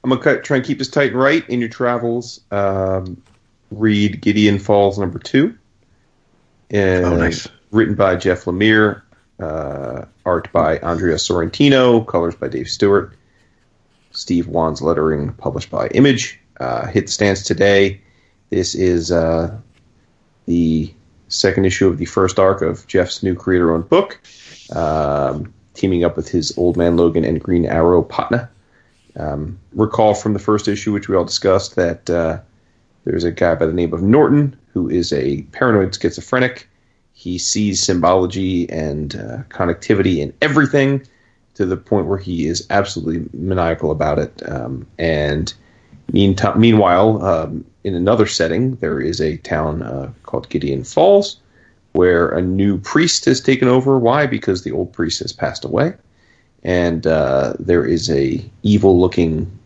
[0.05, 2.41] I'm gonna cut, try and keep this tight and right in your travels.
[2.51, 3.23] Um,
[3.71, 5.57] read Gideon Falls number two.
[6.71, 7.49] And Oh, nice.
[7.71, 9.03] Written by Jeff Lemire,
[9.43, 13.15] uh, art by Andrea Sorrentino, colors by Dave Stewart,
[14.13, 16.39] Steve Wands lettering, published by Image.
[16.61, 18.01] Uh, hit stands today.
[18.51, 19.59] This is uh,
[20.47, 20.93] the
[21.29, 24.21] second issue of the first arc of Jeff's new creator-owned book,
[24.75, 28.49] um, teaming up with his Old Man Logan and Green Arrow Patna.
[29.17, 32.39] Um, recall from the first issue, which we all discussed, that uh,
[33.05, 36.69] there's a guy by the name of Norton who is a paranoid schizophrenic.
[37.13, 41.07] He sees symbology and uh, connectivity in everything
[41.55, 44.43] to the point where he is absolutely maniacal about it.
[44.49, 45.53] Um, and
[46.13, 51.39] mean meanwhile, um, in another setting, there is a town uh, called Gideon Falls
[51.93, 53.99] where a new priest has taken over.
[53.99, 54.27] Why?
[54.27, 55.95] Because the old priest has passed away,
[56.63, 59.59] and uh, there is a evil-looking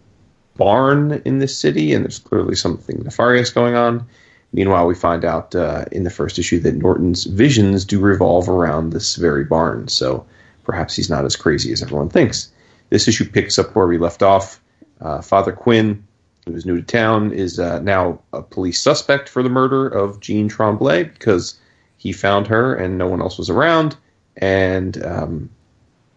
[0.57, 4.07] barn in this city, and there's clearly something nefarious going on.
[4.53, 8.93] Meanwhile, we find out uh, in the first issue that Norton's visions do revolve around
[8.93, 10.25] this very barn, so
[10.65, 12.51] perhaps he's not as crazy as everyone thinks.
[12.91, 14.61] This issue picks up where we left off.
[15.01, 16.03] Uh, Father Quinn,
[16.47, 20.21] who is new to town, is uh, now a police suspect for the murder of
[20.21, 21.59] Jean Tremblay because
[21.99, 23.97] he found her and no one else was around,
[24.37, 25.51] and um,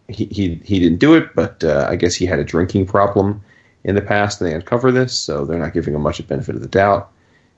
[0.08, 3.42] he, he he didn't do it, but uh, I guess he had a drinking problem
[3.84, 6.54] in the past, and they uncover this, so they're not giving him much of benefit
[6.54, 7.10] of the doubt.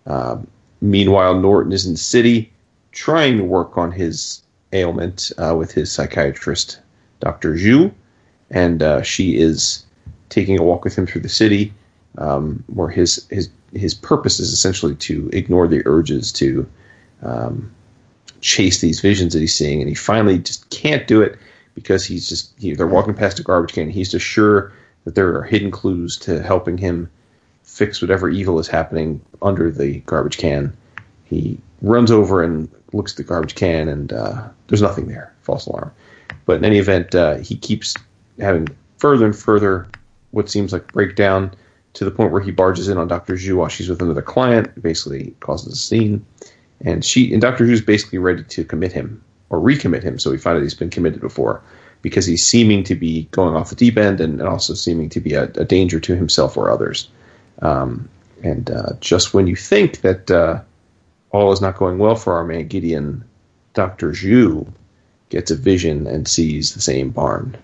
[0.07, 0.47] Um,
[0.83, 2.53] meanwhile, Norton is in the city
[2.91, 4.43] trying to work on his
[4.75, 6.81] ailment uh, with his psychiatrist,
[7.21, 7.55] Dr.
[7.55, 7.93] Xu,
[8.51, 9.85] and uh, she is
[10.29, 11.73] taking a walk with him through the city,
[12.19, 16.69] um, where his his his purpose is essentially to ignore the urges to
[17.23, 17.73] um,
[18.43, 21.39] chase these visions that he's seeing, and he finally just can't do it
[21.75, 23.85] because he's just he, they're walking past a garbage can.
[23.85, 24.73] and He's just sure
[25.05, 27.11] that there are hidden clues to helping him
[27.73, 30.77] fix whatever evil is happening under the garbage can.
[31.25, 35.33] He runs over and looks at the garbage can, and uh, there's nothing there.
[35.41, 35.91] False alarm.
[36.45, 37.95] But in any event, uh, he keeps
[38.39, 38.69] having
[38.99, 39.87] further and further
[40.33, 41.55] what seems like breakdown
[41.95, 43.35] to the point where he barges in on Dr.
[43.35, 46.25] Xu while she's with another client, basically causes a scene.
[46.83, 47.65] And she and Dr.
[47.65, 50.91] Xu's basically ready to commit him or recommit him, so we find that he's been
[50.91, 51.63] committed before
[52.03, 55.21] because he's seeming to be going off the deep end and, and also seeming to
[55.21, 57.09] be a, a, danger to himself or others.
[57.63, 58.09] Um,
[58.43, 60.61] and uh, just when you think that uh,
[61.31, 63.25] all is not going well for our man Gideon,
[63.75, 64.11] Dr.
[64.11, 64.71] Xu
[65.31, 67.57] gets a vision and sees the same barn.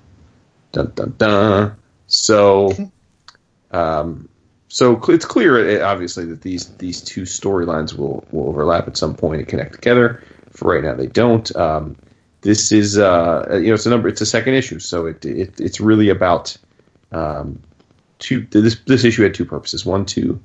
[0.73, 1.77] Dun dun dun.
[2.07, 2.73] So,
[3.73, 4.29] um,
[4.69, 9.41] so it's clear, obviously, that these these two storylines will will overlap at some point
[9.41, 10.23] and connect together.
[10.53, 11.55] For right now, they don't.
[11.57, 11.97] Um,
[12.43, 15.61] this is uh, you know it's a number it's a second issue so it, it
[15.61, 16.57] it's really about
[17.13, 17.61] um,
[18.19, 20.41] two this this issue had two purposes one to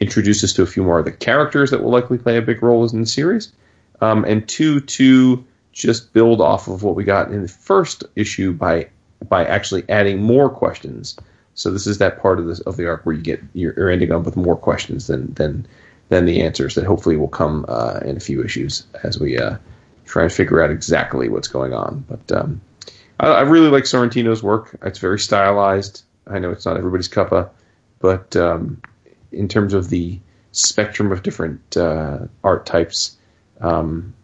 [0.00, 2.62] introduce us to a few more of the characters that will likely play a big
[2.62, 3.52] role in the series
[4.00, 8.52] um, and two to just build off of what we got in the first issue
[8.52, 8.88] by
[9.28, 11.16] by actually adding more questions
[11.54, 13.90] so this is that part of this of the arc where you get you're, you're
[13.90, 15.66] ending up with more questions than than
[16.08, 19.56] than the answers that hopefully will come uh, in a few issues as we uh,
[20.04, 22.04] try and figure out exactly what's going on.
[22.08, 22.60] But um,
[23.18, 24.76] I, I, really like Sorrentino's work.
[24.82, 26.04] It's very stylized.
[26.26, 27.50] I know it's not everybody's cuppa,
[28.00, 28.80] but um,
[29.32, 30.18] in terms of the
[30.52, 33.16] spectrum of different uh, art types,
[33.60, 34.14] um,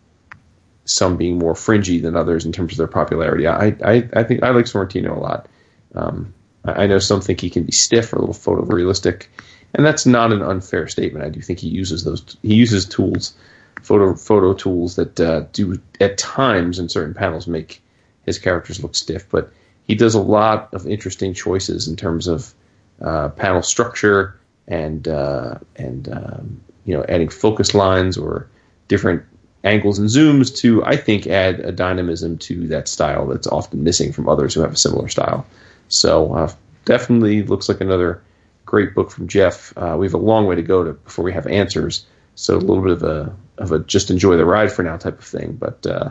[0.85, 3.47] some being more fringy than others in terms of their popularity.
[3.47, 5.49] I I, I think I like Sorrentino a lot.
[5.95, 9.27] Um, I I know some think he can be stiff or a little photorealistic,
[9.75, 11.25] and that's not an unfair statement.
[11.25, 13.35] I do think he uses those he uses tools,
[13.83, 17.81] photo photo tools that uh, do at times in certain panels make
[18.27, 19.53] his characters look stiff, but
[19.85, 22.55] he does a lot of interesting choices in terms of
[23.01, 24.39] uh, panel structure
[24.69, 28.49] and uh, and um, you know adding focus lines or
[28.89, 29.25] different
[29.65, 34.13] angles and zooms to I think add a dynamism to that style that's often missing
[34.13, 35.47] from others who have a similar style.
[35.89, 36.53] So uh,
[36.85, 38.23] definitely looks like another
[38.65, 39.73] great book from Jeff.
[39.77, 42.59] Uh, we have a long way to go to before we have answers, so a
[42.59, 45.53] little bit of a of a just enjoy the ride for now type of thing.
[45.53, 46.11] But uh,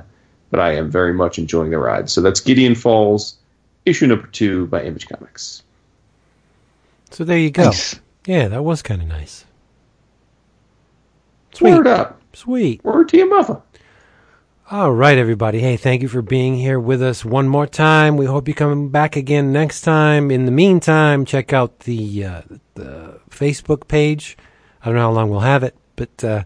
[0.49, 2.09] but I am very much enjoying the ride.
[2.09, 3.37] So that's Gideon Falls,
[3.85, 5.63] issue number two by Image Comics.
[7.09, 7.65] So there you go.
[7.65, 7.99] Nice.
[8.25, 9.45] Yeah, that was kind of nice.
[11.53, 11.71] Sweet.
[11.73, 12.83] Word up, Sweet.
[12.83, 13.61] word to your mother.
[14.69, 15.59] All right, everybody.
[15.59, 18.15] Hey, thank you for being here with us one more time.
[18.15, 20.31] We hope you come back again next time.
[20.31, 22.41] In the meantime, check out the uh,
[22.75, 24.37] the Facebook page.
[24.81, 26.43] I don't know how long we'll have it, but uh,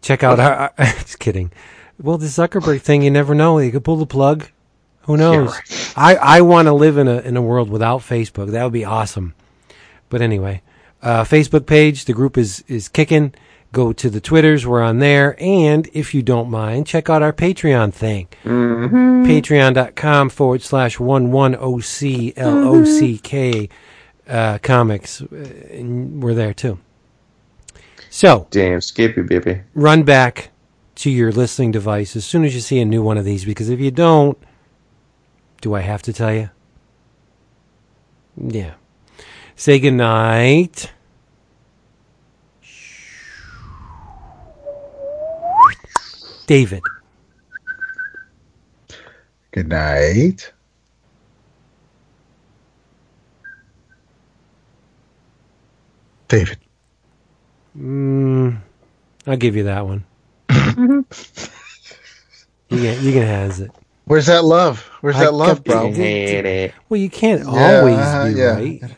[0.00, 0.72] check out our.
[0.78, 1.52] just kidding.
[2.00, 3.58] Well, the Zuckerberg thing, you never know.
[3.58, 4.46] You could pull the plug.
[5.08, 5.50] Who knows?
[5.50, 5.92] right.
[5.96, 8.52] I I want to live in a in a world without Facebook.
[8.52, 9.34] That would be awesome.
[10.08, 10.62] But anyway,
[11.02, 12.04] uh, Facebook page.
[12.04, 13.34] The group is is kicking.
[13.72, 14.66] Go to the Twitters.
[14.66, 15.36] We're on there.
[15.38, 18.28] And if you don't mind, check out our Patreon thing.
[18.44, 23.68] Patreon.com forward slash one one O C L O C K
[24.28, 25.20] uh, comics.
[25.20, 25.26] Uh,
[25.70, 26.78] and we're there too.
[28.10, 29.60] So Damn, Skippy baby.
[29.74, 30.50] run back
[30.96, 33.68] to your listening device as soon as you see a new one of these because
[33.68, 34.38] if you don't,
[35.60, 36.50] do I have to tell you?
[38.36, 38.74] Yeah.
[39.56, 40.92] Say goodnight.
[46.46, 46.82] David.
[49.50, 50.52] Good night.
[56.28, 56.58] David.
[57.76, 58.58] Mm,
[59.26, 60.04] I'll give you that one.
[60.50, 61.04] you
[62.70, 63.70] can you can has it.
[64.08, 64.80] Where's that love?
[65.00, 65.92] Where's I that love, kept- bro?
[65.92, 68.54] Hate Well, you can't Yeah, always uh, be yeah.
[68.54, 68.96] right.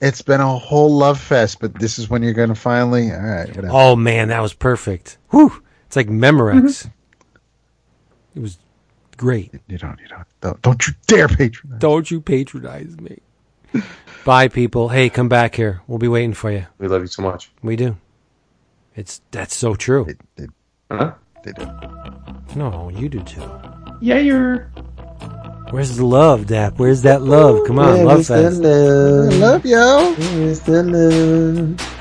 [0.00, 3.10] It's been a whole love fest, but this is when you're going to finally.
[3.12, 3.68] All right, whatever.
[3.70, 5.16] Oh man, that was perfect.
[5.30, 5.62] Whew.
[5.86, 6.90] It's like Memorex.
[8.34, 8.58] It was
[9.16, 9.52] great.
[9.68, 9.98] You don't.
[10.00, 10.26] You don't.
[10.42, 11.78] Don't, don't you dare patronize.
[11.80, 13.18] Don't you patronize me.
[14.24, 14.88] Bye, people.
[14.90, 15.80] Hey, come back here.
[15.86, 16.66] We'll be waiting for you.
[16.78, 17.50] We love you so much.
[17.62, 17.96] We do.
[18.96, 20.04] It's that's so true.
[20.04, 20.14] They,
[20.44, 20.48] they,
[20.90, 21.14] Huh?
[21.44, 21.66] they do.
[22.54, 23.40] No, you do too.
[24.00, 24.70] Yeah, you're.
[25.70, 26.78] Where's the love, Dap?
[26.78, 27.66] Where's that love?
[27.66, 28.62] Come on, love fest.
[28.62, 28.68] I
[29.38, 30.14] love yo.
[30.18, 31.95] I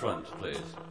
[0.00, 0.89] front, please.